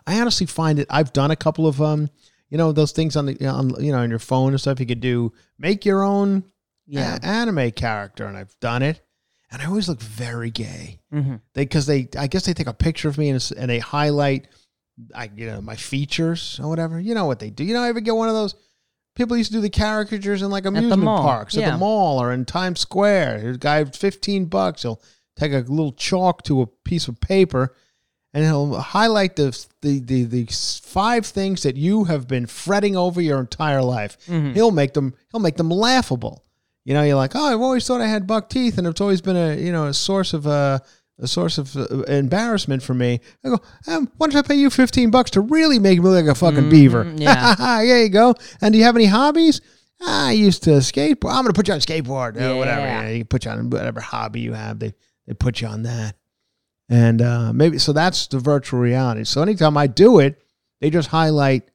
I 0.07 0.20
honestly 0.20 0.47
find 0.47 0.78
it. 0.78 0.87
I've 0.91 1.12
done 1.12 1.31
a 1.31 1.37
couple 1.37 1.66
of 1.66 1.81
um, 1.81 2.09
you 2.49 2.59
know, 2.59 2.72
those 2.72 2.93
things 2.93 3.16
on 3.16 3.26
the 3.26 3.47
on 3.47 3.83
you 3.83 3.93
know 3.93 3.99
on 3.99 4.11
your 4.11 4.18
phone 4.18 4.51
and 4.53 4.61
stuff. 4.61 4.81
You 4.81 4.87
could 4.87 5.01
do 5.01 5.33
make 5.59 5.85
your 5.85 6.03
own 6.03 6.45
yeah. 6.87 7.18
a- 7.22 7.24
anime 7.26 7.70
character, 7.72 8.26
and 8.26 8.37
I've 8.37 8.59
done 8.61 8.83
it, 8.83 9.01
and 9.51 9.62
I 9.62 9.66
always 9.66 9.89
look 9.89 10.01
very 10.01 10.51
gay. 10.51 11.01
hmm 11.12 11.37
They 11.55 11.62
because 11.64 11.87
they 11.87 12.09
I 12.18 12.26
guess 12.26 12.45
they 12.47 12.55
take 12.55 12.66
a 12.66 12.72
picture 12.74 13.09
of 13.09 13.18
me 13.18 13.28
and, 13.28 13.37
it's- 13.37 13.53
and 13.53 13.70
they 13.70 13.78
highlight, 13.78 14.49
I 15.14 15.31
you 15.35 15.47
know 15.47 15.61
my 15.61 15.76
features 15.76 16.59
or 16.62 16.68
whatever. 16.68 16.99
You 16.99 17.14
know 17.14 17.26
what 17.26 17.39
they 17.39 17.51
do. 17.51 17.64
You 17.64 17.74
know, 17.74 17.83
I 17.83 17.89
ever 17.89 18.01
get 18.01 18.16
one 18.16 18.28
of 18.28 18.35
those. 18.35 18.55
People 19.16 19.37
used 19.37 19.51
to 19.51 19.57
do 19.59 19.61
the 19.61 19.70
caricatures 19.70 20.41
in 20.41 20.51
like 20.51 20.64
amusement 20.66 21.03
parks 21.22 21.57
at 21.57 21.61
the 21.72 21.78
mall 21.78 22.22
or 22.22 22.33
in 22.33 22.45
Times 22.45 22.81
Square. 22.81 23.41
There's 23.43 23.57
a 23.57 23.59
guy 23.59 23.83
with 23.83 23.97
15 23.97 24.47
bucks. 24.47 24.83
He'll 24.83 25.03
take 25.37 25.53
a 25.53 25.59
little 25.59 25.93
chalk 25.93 26.43
to 26.45 26.62
a 26.62 26.66
piece 26.66 27.09
of 27.09 27.20
paper 27.20 27.74
and 28.33 28.45
he'll 28.45 28.74
highlight 28.78 29.37
the 29.37 29.57
the 29.83 30.01
the, 30.01 30.24
the 30.24 30.47
five 30.83 31.26
things 31.26 31.62
that 31.62 31.76
you 31.76 32.05
have 32.05 32.26
been 32.28 32.47
fretting 32.47 32.97
over 32.97 33.20
your 33.20 33.41
entire 33.41 33.83
life. 33.83 34.16
He'll 34.55 34.70
make 34.70 34.95
them 34.95 35.14
he'll 35.33 35.41
make 35.41 35.57
them 35.57 35.70
laughable. 35.70 36.45
You 36.85 36.95
know, 36.95 37.03
you're 37.03 37.16
like, 37.16 37.33
oh, 37.37 37.45
I've 37.53 37.61
always 37.61 37.87
thought 37.87 38.01
I 38.01 38.07
had 38.07 38.26
buck 38.26 38.49
teeth, 38.49 38.78
and 38.78 38.87
it's 38.87 39.01
always 39.01 39.20
been 39.20 39.37
a 39.37 39.55
you 39.57 39.70
know 39.72 39.87
a 39.87 39.95
source 39.95 40.33
of 40.33 40.47
uh, 40.47 40.78
a 41.18 41.26
source 41.28 41.59
of 41.59 41.76
uh, 41.76 42.03
embarrassment 42.05 42.83
for 42.83 42.95
me. 42.95 43.20
I 43.45 43.49
go, 43.51 43.59
um, 43.87 44.11
why 44.16 44.28
don't 44.28 44.45
I 44.45 44.47
pay 44.47 44.55
you 44.55 44.70
fifteen 44.70 45.11
bucks 45.11 45.31
to 45.33 45.41
really 45.41 45.78
make 45.78 45.99
me 45.99 46.05
look 46.09 46.24
like 46.24 46.33
a 46.33 46.39
fucking 46.39 46.70
beaver? 46.70 47.12
yeah. 47.16 47.55
there 47.59 48.03
you 48.03 48.09
go. 48.09 48.35
And 48.61 48.72
do 48.72 48.78
you 48.78 48.85
have 48.85 48.97
any 48.97 49.07
hobbies? 49.07 49.61
"Ah, 50.01 50.28
I 50.28 50.33
used 50.33 50.62
to 50.64 50.70
skateboard. 50.70 51.31
I'm 51.33 51.43
going 51.43 51.49
to 51.49 51.53
put 51.53 51.68
you 51.68 51.74
on 51.74 51.81
skateboard 51.81 52.41
or 52.41 52.57
whatever. 52.57 52.81
Yeah. 52.81 53.09
You, 53.09 53.12
you 53.12 53.18
can 53.20 53.28
put 53.28 53.45
you 53.45 53.51
on 53.51 53.68
whatever 53.68 54.01
hobby 54.01 54.41
you 54.41 54.55
have. 54.55 54.78
They 54.78 54.95
they 55.26 55.35
put 55.35 55.61
you 55.61 55.68
on 55.68 55.83
that. 55.83 56.16
And 56.91 57.22
uh, 57.22 57.53
maybe 57.55 57.78
so 57.78 57.93
that's 57.93 58.26
the 58.26 58.41
virtual 58.41 58.80
reality. 58.80 59.24
So 59.24 59.41
anytime 59.43 59.76
I 59.78 59.86
do 59.86 60.18
it, 60.18 60.43
they 60.80 60.91
just 60.91 61.09
highlight 61.09 61.70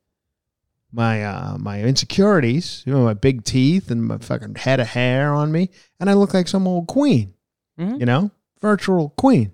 my 0.91 1.23
uh, 1.23 1.57
my 1.57 1.81
insecurities, 1.81 2.83
you 2.85 2.93
know, 2.93 3.03
my 3.05 3.13
big 3.13 3.43
teeth 3.45 3.89
and 3.91 4.05
my 4.05 4.17
fucking 4.17 4.55
head 4.55 4.79
of 4.81 4.87
hair 4.87 5.33
on 5.33 5.51
me, 5.51 5.69
and 5.99 6.09
I 6.09 6.13
look 6.13 6.33
like 6.33 6.47
some 6.49 6.67
old 6.67 6.87
queen, 6.87 7.33
Mhm. 7.79 7.99
you 7.99 8.05
know, 8.05 8.31
virtual 8.61 9.09
queen. 9.17 9.53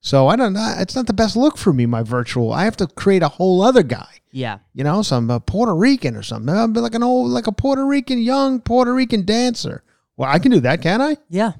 So 0.00 0.28
I 0.28 0.36
don't 0.36 0.52
know. 0.52 0.74
It's 0.78 0.94
not 0.94 1.06
the 1.06 1.14
best 1.14 1.34
look 1.34 1.56
for 1.56 1.72
me. 1.72 1.86
My 1.86 2.02
virtual. 2.02 2.52
I 2.52 2.64
have 2.64 2.76
to 2.76 2.86
create 2.86 3.22
a 3.22 3.28
whole 3.28 3.62
other 3.62 3.82
guy. 3.82 4.08
Yeah. 4.32 4.58
You 4.74 4.84
know, 4.84 5.00
some 5.00 5.30
uh, 5.30 5.38
Puerto 5.38 5.74
Rican 5.74 6.14
or 6.14 6.22
something. 6.22 6.54
I'll 6.54 6.68
be 6.68 6.80
like 6.80 6.94
an 6.94 7.02
old, 7.02 7.30
like 7.30 7.46
a 7.46 7.52
Puerto 7.52 7.86
Rican, 7.86 8.18
young 8.20 8.60
Puerto 8.60 8.92
Rican 8.92 9.24
dancer. 9.24 9.82
Well, 10.18 10.28
I 10.30 10.38
can 10.38 10.50
do 10.50 10.60
that, 10.60 10.82
can 10.82 11.00
I? 11.00 11.16
Yeah. 11.30 11.52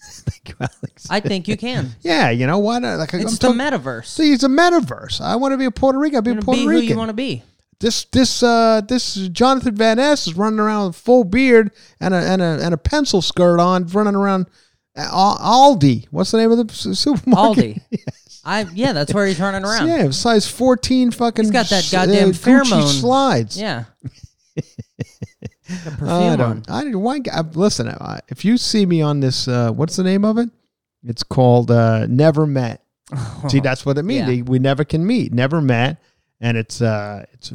Thank 0.02 0.48
you, 0.48 0.54
Alex. 0.60 1.06
I 1.10 1.20
think 1.20 1.46
you 1.48 1.56
can. 1.56 1.90
yeah, 2.02 2.30
you 2.30 2.46
know 2.46 2.58
why 2.58 2.78
not? 2.78 2.98
Like 2.98 3.12
It's 3.14 3.24
I'm 3.24 3.30
the 3.52 3.58
talking- 3.58 3.80
metaverse. 3.80 4.06
See, 4.06 4.32
it's 4.32 4.42
a 4.44 4.48
metaverse. 4.48 5.20
I 5.20 5.36
want 5.36 5.52
to 5.52 5.58
be 5.58 5.66
a 5.66 5.70
Puerto 5.70 5.98
Rican. 5.98 6.16
I'll 6.16 6.22
be 6.22 6.30
a 6.30 6.34
Puerto 6.36 6.58
be 6.60 6.64
who 6.64 6.70
Rican. 6.70 6.88
you 6.88 6.96
want 6.96 7.08
to 7.10 7.14
be. 7.14 7.42
this 7.80 8.04
this 8.06 8.42
uh 8.42 8.80
this 8.88 9.14
Jonathan 9.28 9.74
Van 9.74 9.96
Ness 9.98 10.26
is 10.26 10.34
running 10.34 10.58
around 10.58 10.88
with 10.88 10.96
full 10.96 11.24
beard 11.24 11.70
and 12.00 12.14
a 12.14 12.16
and 12.18 12.40
a 12.42 12.58
and 12.62 12.72
a 12.74 12.78
pencil 12.78 13.20
skirt 13.22 13.58
on, 13.60 13.86
running 13.88 14.14
around 14.14 14.46
Aldi. 14.96 16.06
What's 16.10 16.30
the 16.30 16.38
name 16.38 16.50
of 16.52 16.66
the 16.66 16.72
supermarket? 16.74 17.76
Aldi. 17.92 18.02
I 18.44 18.66
yeah, 18.74 18.92
that's 18.92 19.12
where 19.12 19.26
he's 19.26 19.38
running 19.38 19.64
around. 19.64 19.86
Yeah, 19.88 20.10
size 20.10 20.48
fourteen. 20.48 21.10
Fucking. 21.10 21.44
He's 21.44 21.52
got 21.52 21.66
that 21.66 21.88
goddamn 21.92 22.30
Gucci 22.30 22.62
pheromone. 22.62 23.00
slides. 23.00 23.60
Yeah. 23.60 23.84
The 25.84 25.90
perfume 25.90 26.08
I 26.08 26.36
don't. 26.36 26.70
I 26.70 26.84
didn't. 26.84 27.00
Why? 27.00 27.20
I, 27.32 27.40
listen, 27.40 27.88
I, 27.88 28.20
if 28.28 28.44
you 28.44 28.56
see 28.56 28.86
me 28.86 29.02
on 29.02 29.20
this, 29.20 29.48
uh, 29.48 29.70
what's 29.72 29.96
the 29.96 30.04
name 30.04 30.24
of 30.24 30.38
it? 30.38 30.50
It's 31.04 31.22
called 31.22 31.70
uh, 31.70 32.06
Never 32.06 32.46
Met. 32.46 32.82
See, 33.48 33.60
that's 33.60 33.84
what 33.84 33.98
it 33.98 34.04
means. 34.04 34.28
Yeah. 34.28 34.42
We 34.42 34.58
never 34.58 34.84
can 34.84 35.04
meet. 35.06 35.32
Never 35.32 35.60
met, 35.60 36.00
and 36.40 36.56
it's 36.56 36.80
uh, 36.80 37.24
it's 37.32 37.52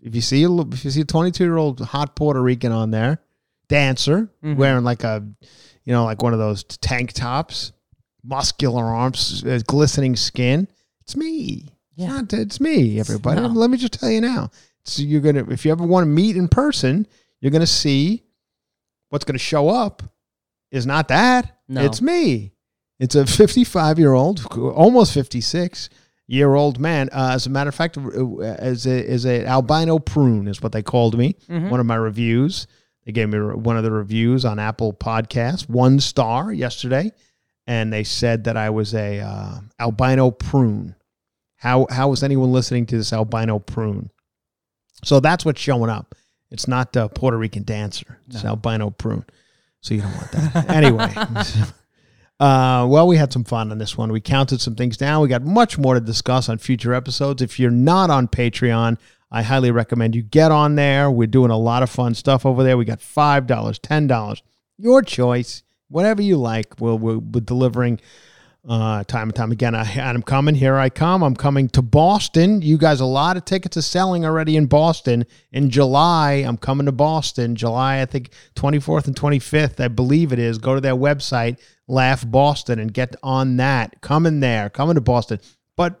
if 0.00 0.14
you 0.14 0.20
see 0.20 0.42
a 0.44 0.50
if 0.50 0.84
you 0.84 0.90
see 0.90 1.02
a 1.02 1.04
22 1.04 1.44
year 1.44 1.56
old 1.56 1.80
hot 1.80 2.16
Puerto 2.16 2.42
Rican 2.42 2.72
on 2.72 2.90
there, 2.90 3.20
dancer 3.68 4.28
Mhm. 4.42 4.56
wearing 4.56 4.84
like 4.84 5.04
a, 5.04 5.24
you 5.84 5.92
know, 5.92 6.04
like 6.04 6.22
one 6.22 6.32
of 6.32 6.38
those 6.40 6.64
tank 6.64 7.12
tops, 7.12 7.72
muscular 8.24 8.84
arms, 8.84 9.44
uh, 9.44 9.60
glistening 9.66 10.16
skin. 10.16 10.66
It's 11.02 11.16
me. 11.16 11.68
Yeah. 11.94 12.20
It's, 12.20 12.32
not, 12.32 12.40
it's 12.40 12.60
me. 12.60 12.98
Everybody. 13.00 13.40
No. 13.40 13.48
Let 13.48 13.70
me 13.70 13.78
just 13.78 13.92
tell 13.94 14.10
you 14.10 14.20
now. 14.20 14.50
So 14.84 15.02
you're 15.02 15.20
gonna 15.20 15.46
if 15.50 15.64
you 15.64 15.70
ever 15.70 15.84
want 15.84 16.04
to 16.04 16.08
meet 16.08 16.36
in 16.36 16.48
person, 16.48 17.06
you're 17.40 17.50
gonna 17.52 17.66
see 17.66 18.24
what's 19.10 19.24
gonna 19.24 19.38
show 19.38 19.68
up 19.68 20.02
is 20.70 20.86
not 20.86 21.08
that. 21.08 21.56
No. 21.68 21.82
It's 21.84 22.00
me. 22.02 22.52
It's 22.98 23.14
a 23.14 23.26
55 23.26 23.98
year 23.98 24.12
old, 24.12 24.44
almost 24.56 25.12
56 25.14 25.88
year 26.26 26.54
old 26.54 26.78
man. 26.78 27.08
Uh, 27.12 27.30
as 27.32 27.46
a 27.46 27.50
matter 27.50 27.68
of 27.68 27.74
fact, 27.74 27.96
uh, 27.96 28.38
as 28.40 28.86
a 28.86 29.06
as 29.08 29.24
a 29.24 29.44
albino 29.46 29.98
prune 29.98 30.48
is 30.48 30.60
what 30.62 30.72
they 30.72 30.82
called 30.82 31.16
me. 31.16 31.36
Mhm. 31.48 31.70
One 31.70 31.80
of 31.80 31.86
my 31.86 31.94
reviews. 31.96 32.66
They 33.06 33.12
gave 33.12 33.30
me 33.30 33.38
one 33.38 33.76
of 33.78 33.84
the 33.84 33.90
reviews 33.90 34.44
on 34.44 34.58
Apple 34.58 34.92
Podcasts, 34.92 35.66
one 35.68 35.98
star 36.00 36.52
yesterday, 36.52 37.12
and 37.66 37.90
they 37.90 38.04
said 38.04 38.44
that 38.44 38.58
I 38.58 38.68
was 38.68 38.92
a 38.94 39.20
uh, 39.20 39.60
albino 39.80 40.30
prune. 40.30 40.94
How 41.56 41.86
how 41.90 42.12
is 42.12 42.22
anyone 42.22 42.52
listening 42.52 42.84
to 42.86 42.96
this 42.98 43.12
albino 43.12 43.60
prune? 43.60 44.10
So 45.04 45.20
that's 45.20 45.44
what's 45.44 45.60
showing 45.60 45.88
up. 45.90 46.14
It's 46.50 46.68
not 46.68 46.94
a 46.96 47.08
Puerto 47.08 47.36
Rican 47.36 47.62
dancer. 47.62 48.20
It's 48.28 48.44
albino 48.44 48.90
prune. 48.90 49.24
So 49.80 49.94
you 49.94 50.02
don't 50.02 50.14
want 50.14 50.32
that. 50.32 50.70
anyway. 50.70 51.14
Uh, 52.40 52.86
well, 52.88 53.08
we 53.08 53.16
had 53.16 53.32
some 53.32 53.42
fun 53.42 53.72
on 53.72 53.78
this 53.78 53.98
one. 53.98 54.12
We 54.12 54.20
counted 54.20 54.60
some 54.60 54.76
things 54.76 54.96
down. 54.96 55.22
We 55.22 55.28
got 55.28 55.42
much 55.42 55.76
more 55.76 55.94
to 55.94 56.00
discuss 56.00 56.48
on 56.48 56.58
future 56.58 56.94
episodes. 56.94 57.42
If 57.42 57.58
you're 57.58 57.70
not 57.70 58.10
on 58.10 58.28
Patreon, 58.28 58.96
I 59.30 59.42
highly 59.42 59.70
recommend 59.72 60.14
you 60.14 60.22
get 60.22 60.52
on 60.52 60.76
there. 60.76 61.10
We're 61.10 61.26
doing 61.26 61.50
a 61.50 61.58
lot 61.58 61.82
of 61.82 61.90
fun 61.90 62.14
stuff 62.14 62.46
over 62.46 62.62
there. 62.62 62.78
We 62.78 62.84
got 62.84 63.00
$5, 63.00 63.46
$10, 63.46 64.42
your 64.76 65.02
choice, 65.02 65.64
whatever 65.88 66.22
you 66.22 66.36
like. 66.36 66.80
We'll, 66.80 66.98
we're, 66.98 67.18
we're 67.18 67.40
delivering 67.40 67.98
uh, 68.68 69.02
time 69.04 69.28
and 69.28 69.34
time 69.34 69.50
again. 69.50 69.74
I, 69.74 69.82
I'm 70.00 70.22
coming. 70.22 70.54
Here 70.54 70.76
I 70.76 70.90
come. 70.90 71.22
I'm 71.22 71.34
coming 71.34 71.68
to 71.70 71.82
Boston. 71.82 72.60
You 72.60 72.76
guys, 72.76 73.00
a 73.00 73.06
lot 73.06 73.38
of 73.38 73.44
tickets 73.46 73.78
are 73.78 73.82
selling 73.82 74.26
already 74.26 74.56
in 74.56 74.66
Boston. 74.66 75.24
In 75.52 75.70
July, 75.70 76.44
I'm 76.46 76.58
coming 76.58 76.84
to 76.86 76.92
Boston. 76.92 77.56
July, 77.56 78.02
I 78.02 78.04
think 78.04 78.30
24th 78.56 79.06
and 79.06 79.16
25th, 79.16 79.82
I 79.82 79.88
believe 79.88 80.32
it 80.32 80.38
is. 80.38 80.58
Go 80.58 80.74
to 80.74 80.80
their 80.80 80.94
website, 80.94 81.58
Laugh 81.86 82.30
Boston, 82.30 82.78
and 82.78 82.92
get 82.92 83.16
on 83.22 83.56
that. 83.56 84.02
Coming 84.02 84.40
there. 84.40 84.68
Coming 84.68 84.96
to 84.96 85.00
Boston. 85.00 85.40
But 85.74 85.98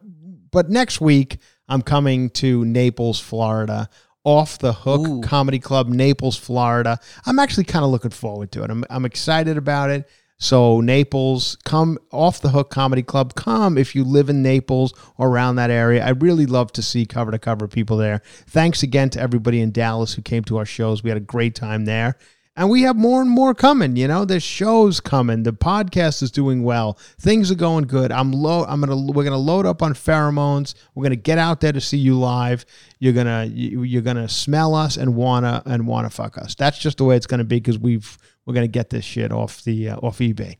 but 0.50 0.68
next 0.68 1.00
week, 1.00 1.38
I'm 1.68 1.82
coming 1.82 2.30
to 2.30 2.64
Naples, 2.64 3.18
Florida. 3.18 3.88
Off 4.24 4.58
the 4.58 4.74
Hook 4.74 5.08
Ooh. 5.08 5.20
Comedy 5.22 5.58
Club, 5.58 5.88
Naples, 5.88 6.36
Florida. 6.36 6.98
I'm 7.24 7.38
actually 7.38 7.64
kind 7.64 7.84
of 7.84 7.90
looking 7.90 8.10
forward 8.10 8.52
to 8.52 8.62
it. 8.62 8.70
I'm, 8.70 8.84
I'm 8.90 9.06
excited 9.06 9.56
about 9.56 9.88
it. 9.88 10.06
So, 10.40 10.80
Naples, 10.80 11.56
come 11.64 11.98
off 12.12 12.40
the 12.40 12.50
Hook 12.50 12.70
Comedy 12.70 13.02
Club. 13.02 13.34
Come 13.34 13.76
if 13.76 13.96
you 13.96 14.04
live 14.04 14.30
in 14.30 14.40
Naples 14.40 14.94
or 15.16 15.28
around 15.28 15.56
that 15.56 15.70
area. 15.70 16.04
I 16.04 16.10
really 16.10 16.46
love 16.46 16.70
to 16.74 16.82
see 16.82 17.06
cover 17.06 17.32
to 17.32 17.40
cover 17.40 17.66
people 17.66 17.96
there. 17.96 18.22
Thanks 18.46 18.84
again 18.84 19.10
to 19.10 19.20
everybody 19.20 19.60
in 19.60 19.72
Dallas 19.72 20.14
who 20.14 20.22
came 20.22 20.44
to 20.44 20.56
our 20.58 20.64
shows. 20.64 21.02
We 21.02 21.10
had 21.10 21.16
a 21.16 21.20
great 21.20 21.56
time 21.56 21.86
there. 21.86 22.16
And 22.56 22.70
we 22.70 22.82
have 22.82 22.96
more 22.96 23.20
and 23.20 23.30
more 23.30 23.54
coming. 23.54 23.96
You 23.96 24.08
know, 24.08 24.24
there's 24.24 24.42
shows 24.42 24.98
coming. 25.00 25.44
The 25.44 25.52
podcast 25.52 26.22
is 26.22 26.32
doing 26.32 26.64
well. 26.64 26.98
Things 27.20 27.52
are 27.52 27.56
going 27.56 27.86
good. 27.86 28.10
I'm 28.10 28.32
low. 28.32 28.64
I'm 28.64 28.80
gonna. 28.80 28.96
We're 29.12 29.22
gonna 29.22 29.36
load 29.36 29.64
up 29.64 29.80
on 29.80 29.94
pheromones. 29.94 30.74
We're 30.96 31.04
gonna 31.04 31.14
get 31.14 31.38
out 31.38 31.60
there 31.60 31.70
to 31.70 31.80
see 31.80 31.98
you 31.98 32.18
live. 32.18 32.66
You're 32.98 33.12
gonna. 33.12 33.44
You, 33.44 33.84
you're 33.84 34.02
gonna 34.02 34.28
smell 34.28 34.74
us 34.74 34.96
and 34.96 35.14
wanna 35.14 35.62
and 35.66 35.86
wanna 35.86 36.10
fuck 36.10 36.36
us. 36.36 36.56
That's 36.56 36.80
just 36.80 36.98
the 36.98 37.04
way 37.04 37.16
it's 37.16 37.28
gonna 37.28 37.44
be 37.44 37.60
because 37.60 37.78
we've 37.78 38.18
we're 38.48 38.54
gonna 38.54 38.66
get 38.66 38.88
this 38.88 39.04
shit 39.04 39.30
off 39.30 39.62
the 39.62 39.90
uh, 39.90 39.96
off 39.98 40.18
eBay. 40.20 40.56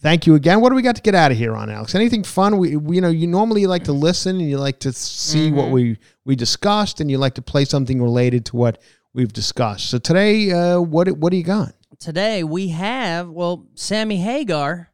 Thank 0.00 0.26
you 0.26 0.34
again. 0.34 0.60
What 0.60 0.70
do 0.70 0.74
we 0.74 0.82
got 0.82 0.96
to 0.96 1.02
get 1.02 1.14
out 1.14 1.30
of 1.30 1.38
here 1.38 1.54
on, 1.56 1.70
Alex? 1.70 1.94
Anything 1.94 2.24
fun? 2.24 2.58
We, 2.58 2.74
we 2.76 2.96
you 2.96 3.00
know 3.00 3.08
you 3.08 3.28
normally 3.28 3.66
like 3.66 3.84
to 3.84 3.92
listen 3.92 4.40
and 4.40 4.50
you 4.50 4.58
like 4.58 4.80
to 4.80 4.92
see 4.92 5.52
what 5.52 5.70
we 5.70 5.98
we 6.24 6.34
discussed 6.34 7.00
and 7.00 7.08
you 7.08 7.16
like 7.18 7.34
to 7.34 7.42
play 7.42 7.64
something 7.64 8.02
related 8.02 8.44
to 8.46 8.56
what 8.56 8.82
we've 9.14 9.32
discussed. 9.32 9.90
So 9.90 9.98
today, 9.98 10.50
uh, 10.50 10.80
what 10.80 11.08
what 11.12 11.30
do 11.30 11.36
you 11.36 11.44
got? 11.44 11.72
Today 12.00 12.42
we 12.42 12.68
have 12.68 13.28
well, 13.30 13.66
Sammy 13.76 14.16
Hagar 14.16 14.90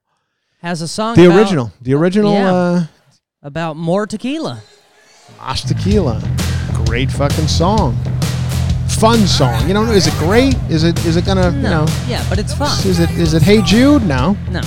has 0.61 0.83
a 0.83 0.89
song 0.89 1.17
The 1.17 1.25
about, 1.27 1.39
original, 1.39 1.73
the 1.81 1.95
original 1.95 2.33
Yeah. 2.35 2.53
uh, 2.53 2.87
about 3.43 3.76
more 3.79 4.07
tequila. 4.07 4.63
Mas 5.39 5.63
Tequila. 5.63 6.22
Great 6.87 7.11
fucking 7.11 7.49
song. 7.49 7.97
Fun 9.00 9.26
song. 9.26 9.66
You 9.68 9.75
know, 9.75 9.83
is 9.91 10.07
it 10.07 10.14
great? 10.14 10.54
Is 10.71 10.83
it 10.84 11.04
is 11.04 11.16
it 11.16 11.26
gonna 11.26 11.50
you 11.50 11.62
know? 11.62 11.84
Yeah, 12.08 12.25
but 12.30 12.38
it's 12.38 12.54
fun. 12.54 12.71
Is 12.87 13.00
it 13.00 13.11
is 13.12 13.34
it 13.34 13.42
Hey 13.42 13.61
Jude? 13.61 14.03
No, 14.07 14.34
No. 14.50 14.62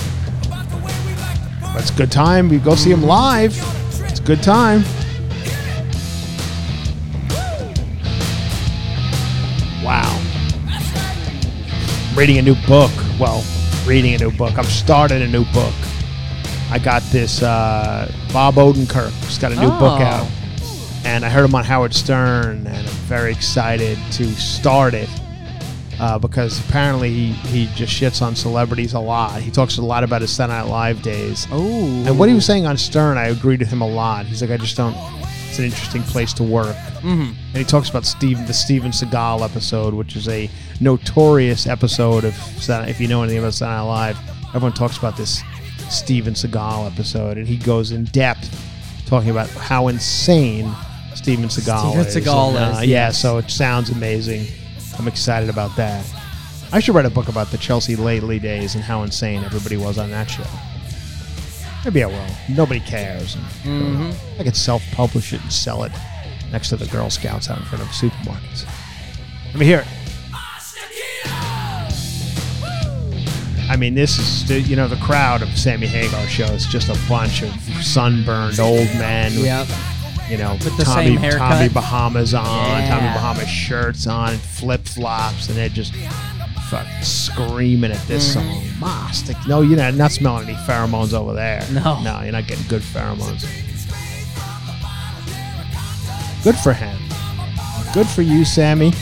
but 1.72 1.80
it's 1.82 1.90
a 1.90 1.94
good 1.94 2.12
time. 2.12 2.48
We 2.48 2.58
go 2.58 2.74
see 2.76 2.90
him 2.92 3.02
live. 3.02 3.52
It's 4.08 4.20
a 4.20 4.22
good 4.22 4.42
time. 4.42 4.84
Wow. 9.82 10.20
reading 12.14 12.38
a 12.38 12.42
new 12.42 12.56
book. 12.66 12.90
Well, 13.18 13.44
reading 13.86 14.14
a 14.14 14.18
new 14.18 14.30
book. 14.32 14.58
I'm 14.58 14.64
starting 14.64 15.22
a 15.22 15.26
new 15.28 15.44
book. 15.52 15.72
I 16.70 16.78
got 16.78 17.02
this 17.12 17.42
uh, 17.42 18.12
Bob 18.32 18.54
Odenkirk. 18.56 19.10
He's 19.24 19.38
got 19.38 19.52
a 19.52 19.56
new 19.56 19.68
book 19.70 20.00
Oh. 20.00 20.04
out, 20.04 20.26
and 21.08 21.24
I 21.24 21.30
heard 21.30 21.46
him 21.46 21.54
on 21.54 21.64
Howard 21.64 21.94
Stern, 21.94 22.66
and 22.66 22.76
I'm 22.76 22.84
very 23.08 23.32
excited 23.32 23.96
to 24.12 24.26
start 24.34 24.92
it 24.92 25.08
uh, 25.98 26.18
because 26.18 26.60
apparently 26.68 27.08
he, 27.08 27.32
he 27.48 27.66
just 27.74 27.98
shits 27.98 28.20
on 28.20 28.36
celebrities 28.36 28.92
a 28.92 29.00
lot. 29.00 29.40
He 29.40 29.50
talks 29.50 29.78
a 29.78 29.82
lot 29.82 30.04
about 30.04 30.20
his 30.20 30.30
Saturday 30.30 30.58
Night 30.58 30.68
Live 30.68 31.00
days. 31.00 31.46
Oh. 31.50 32.04
And 32.06 32.18
what 32.18 32.28
he 32.28 32.34
was 32.34 32.44
saying 32.44 32.66
on 32.66 32.76
Stern, 32.76 33.16
I 33.16 33.28
agreed 33.28 33.60
with 33.60 33.70
him 33.70 33.80
a 33.80 33.88
lot. 33.88 34.26
He's 34.26 34.42
like, 34.42 34.50
I 34.50 34.58
just 34.58 34.76
don't. 34.76 34.94
It's 35.48 35.58
an 35.58 35.64
interesting 35.64 36.02
place 36.02 36.34
to 36.34 36.42
work. 36.42 36.76
Mhm. 37.00 37.28
And 37.30 37.56
he 37.56 37.64
talks 37.64 37.88
about 37.88 38.04
Steve, 38.04 38.46
the 38.46 38.52
Steven 38.52 38.90
Seagal 38.90 39.42
episode, 39.42 39.94
which 39.94 40.14
is 40.14 40.28
a 40.28 40.50
notorious 40.78 41.66
episode 41.66 42.24
of. 42.24 42.36
If 42.86 43.00
you 43.00 43.08
know 43.08 43.22
anything 43.22 43.38
about 43.38 43.54
Saturday 43.54 43.78
Night 43.78 43.88
Live, 43.88 44.18
everyone 44.48 44.74
talks 44.74 44.98
about 44.98 45.16
this 45.16 45.42
Steven 45.88 46.34
Seagal 46.34 46.92
episode, 46.92 47.38
and 47.38 47.48
he 47.48 47.56
goes 47.56 47.92
in 47.92 48.04
depth 48.04 48.54
talking 49.06 49.30
about 49.30 49.48
how 49.48 49.88
insane 49.88 50.70
Steven 51.28 51.48
Seagal 51.50 51.90
Steven 51.90 52.06
is. 52.06 52.16
Seagal 52.16 52.48
And, 52.48 52.56
uh, 52.56 52.78
is, 52.80 52.88
Yeah, 52.88 53.06
yes. 53.08 53.18
so 53.20 53.36
it 53.36 53.50
sounds 53.50 53.90
amazing. 53.90 54.46
I'm 54.98 55.06
excited 55.06 55.50
about 55.50 55.76
that. 55.76 56.02
I 56.72 56.80
should 56.80 56.94
write 56.94 57.04
a 57.04 57.10
book 57.10 57.28
about 57.28 57.50
the 57.50 57.58
Chelsea 57.58 57.96
Lately 57.96 58.38
days 58.38 58.74
and 58.74 58.82
how 58.82 59.02
insane 59.02 59.44
everybody 59.44 59.76
was 59.76 59.98
on 59.98 60.10
that 60.10 60.30
show. 60.30 60.46
Maybe 61.84 62.02
I 62.02 62.06
will. 62.06 62.26
Nobody 62.48 62.80
cares. 62.80 63.36
And, 63.66 64.10
uh, 64.10 64.14
I 64.40 64.44
could 64.44 64.56
self-publish 64.56 65.34
it 65.34 65.42
and 65.42 65.52
sell 65.52 65.84
it 65.84 65.92
next 66.50 66.70
to 66.70 66.76
the 66.76 66.86
Girl 66.86 67.10
Scouts 67.10 67.50
out 67.50 67.58
in 67.58 67.64
front 67.66 67.84
of 67.84 67.90
supermarkets. 67.90 68.64
Let 69.48 69.56
me 69.56 69.66
hear 69.66 69.80
it. 69.80 69.86
I 73.70 73.76
mean, 73.76 73.94
this 73.94 74.18
is 74.18 74.70
you 74.70 74.76
know 74.76 74.88
the 74.88 74.96
crowd 74.96 75.42
of 75.42 75.50
Sammy 75.58 75.86
Hagar 75.86 76.26
show 76.26 76.46
is 76.46 76.64
just 76.64 76.88
a 76.88 76.98
bunch 77.06 77.42
of 77.42 77.52
sunburned 77.84 78.58
old 78.60 78.86
men. 78.94 79.34
with, 79.36 79.44
Yep. 79.44 79.66
You 80.30 80.36
know, 80.36 80.52
With 80.62 80.76
the 80.76 80.84
Tommy 80.84 81.06
same 81.06 81.16
haircut. 81.16 81.38
Tommy 81.52 81.68
Bahamas 81.70 82.34
on, 82.34 82.44
Tommy 82.44 82.84
Yeah. 83.06 83.14
Bahamas 83.14 83.48
shirts 83.48 84.06
on, 84.06 84.36
flip 84.36 84.84
flops, 84.84 85.48
and 85.48 85.56
they're 85.56 85.68
just 85.70 85.94
fucking 86.70 87.02
screaming 87.02 87.92
at 87.92 88.06
this 88.06 88.36
Mm-hmm. 88.36 88.50
song. 88.80 88.80
Mastic. 88.90 89.36
No, 89.46 89.62
you're 89.62 89.78
not, 89.78 89.94
not 89.94 90.12
smelling 90.12 90.48
any 90.48 90.58
pheromones 90.58 91.14
over 91.14 91.32
there. 91.32 91.64
No. 91.72 92.02
no, 92.02 92.20
you're 92.22 92.32
not 92.32 92.46
getting 92.46 92.66
good 92.68 92.82
pheromones. 92.82 93.46
Good 96.44 96.56
for 96.56 96.72
him. 96.72 96.96
Good 97.94 98.06
for 98.06 98.22
you, 98.22 98.44
Sammy. 98.44 98.92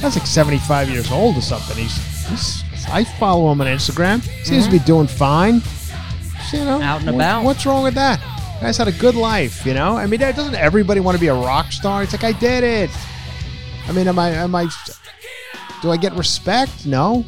That's 0.00 0.16
like 0.16 0.26
75 0.26 0.88
years 0.90 1.10
old 1.12 1.36
or 1.36 1.40
something. 1.40 1.76
He's, 1.76 1.96
he's 2.28 2.62
I 2.88 3.04
follow 3.04 3.50
him 3.52 3.60
on 3.60 3.66
Instagram. 3.66 4.22
Seems 4.44 4.66
to 4.66 4.70
be 4.70 4.78
doing 4.80 5.06
fine. 5.06 5.62
You 6.52 6.64
know, 6.64 6.78
Mm-hmm. 6.78 6.82
Out 6.82 6.96
and 7.02 7.06
what- 7.06 7.14
about. 7.16 7.44
What's 7.44 7.66
wrong 7.66 7.82
with 7.84 7.94
that? 7.94 8.20
Guy's 8.60 8.78
had 8.78 8.88
a 8.88 8.92
good 8.92 9.14
life, 9.14 9.66
you 9.66 9.74
know. 9.74 9.96
I 9.96 10.06
mean, 10.06 10.20
doesn't 10.20 10.54
everybody 10.54 11.00
want 11.00 11.16
to 11.16 11.20
be 11.20 11.28
a 11.28 11.34
rock 11.34 11.72
star? 11.72 12.02
It's 12.02 12.12
like 12.12 12.24
I 12.24 12.32
did 12.32 12.64
it. 12.64 12.90
I 13.86 13.92
mean, 13.92 14.08
am 14.08 14.18
I? 14.18 14.30
Am 14.30 14.54
I? 14.54 14.68
Do 15.82 15.90
I 15.90 15.96
get 15.96 16.14
respect? 16.14 16.86
No. 16.86 17.24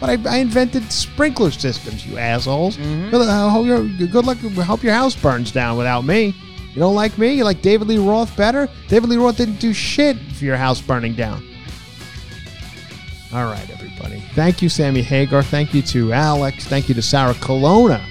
But 0.00 0.26
I, 0.26 0.36
I 0.36 0.36
invented 0.38 0.90
sprinkler 0.90 1.50
systems, 1.50 2.06
you 2.06 2.18
assholes. 2.18 2.76
Mm-hmm. 2.76 3.10
Good, 3.10 3.28
I 3.28 4.06
good 4.06 4.26
luck. 4.26 4.38
Hope 4.38 4.82
your 4.82 4.92
house 4.92 5.14
burns 5.14 5.52
down 5.52 5.78
without 5.78 6.04
me. 6.04 6.34
You 6.74 6.80
don't 6.80 6.94
like 6.94 7.16
me? 7.16 7.32
You 7.32 7.44
like 7.44 7.62
David 7.62 7.88
Lee 7.88 7.98
Roth 7.98 8.36
better? 8.36 8.68
David 8.88 9.08
Lee 9.08 9.16
Roth 9.16 9.38
didn't 9.38 9.60
do 9.60 9.72
shit 9.72 10.18
for 10.34 10.44
your 10.44 10.56
house 10.56 10.80
burning 10.80 11.14
down. 11.14 11.42
All 13.32 13.44
right, 13.44 13.68
everybody. 13.70 14.20
Thank 14.34 14.60
you, 14.60 14.68
Sammy 14.68 15.02
Hagar. 15.02 15.42
Thank 15.42 15.72
you 15.72 15.82
to 15.82 16.12
Alex. 16.12 16.66
Thank 16.66 16.88
you 16.88 16.94
to 16.94 17.02
Sarah 17.02 17.34
Colonna 17.34 18.02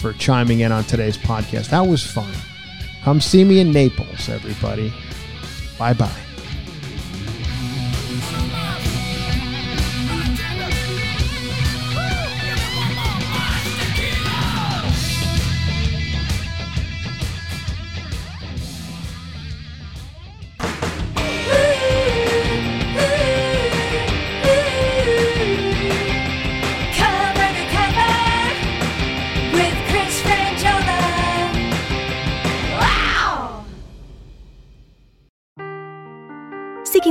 for 0.00 0.12
chiming 0.14 0.60
in 0.60 0.72
on 0.72 0.84
today's 0.84 1.16
podcast. 1.18 1.70
That 1.70 1.86
was 1.86 2.04
fun. 2.04 2.32
Come 3.02 3.20
see 3.20 3.44
me 3.44 3.60
in 3.60 3.72
Naples, 3.72 4.28
everybody. 4.28 4.92
Bye 5.78 5.92
bye. 5.94 6.27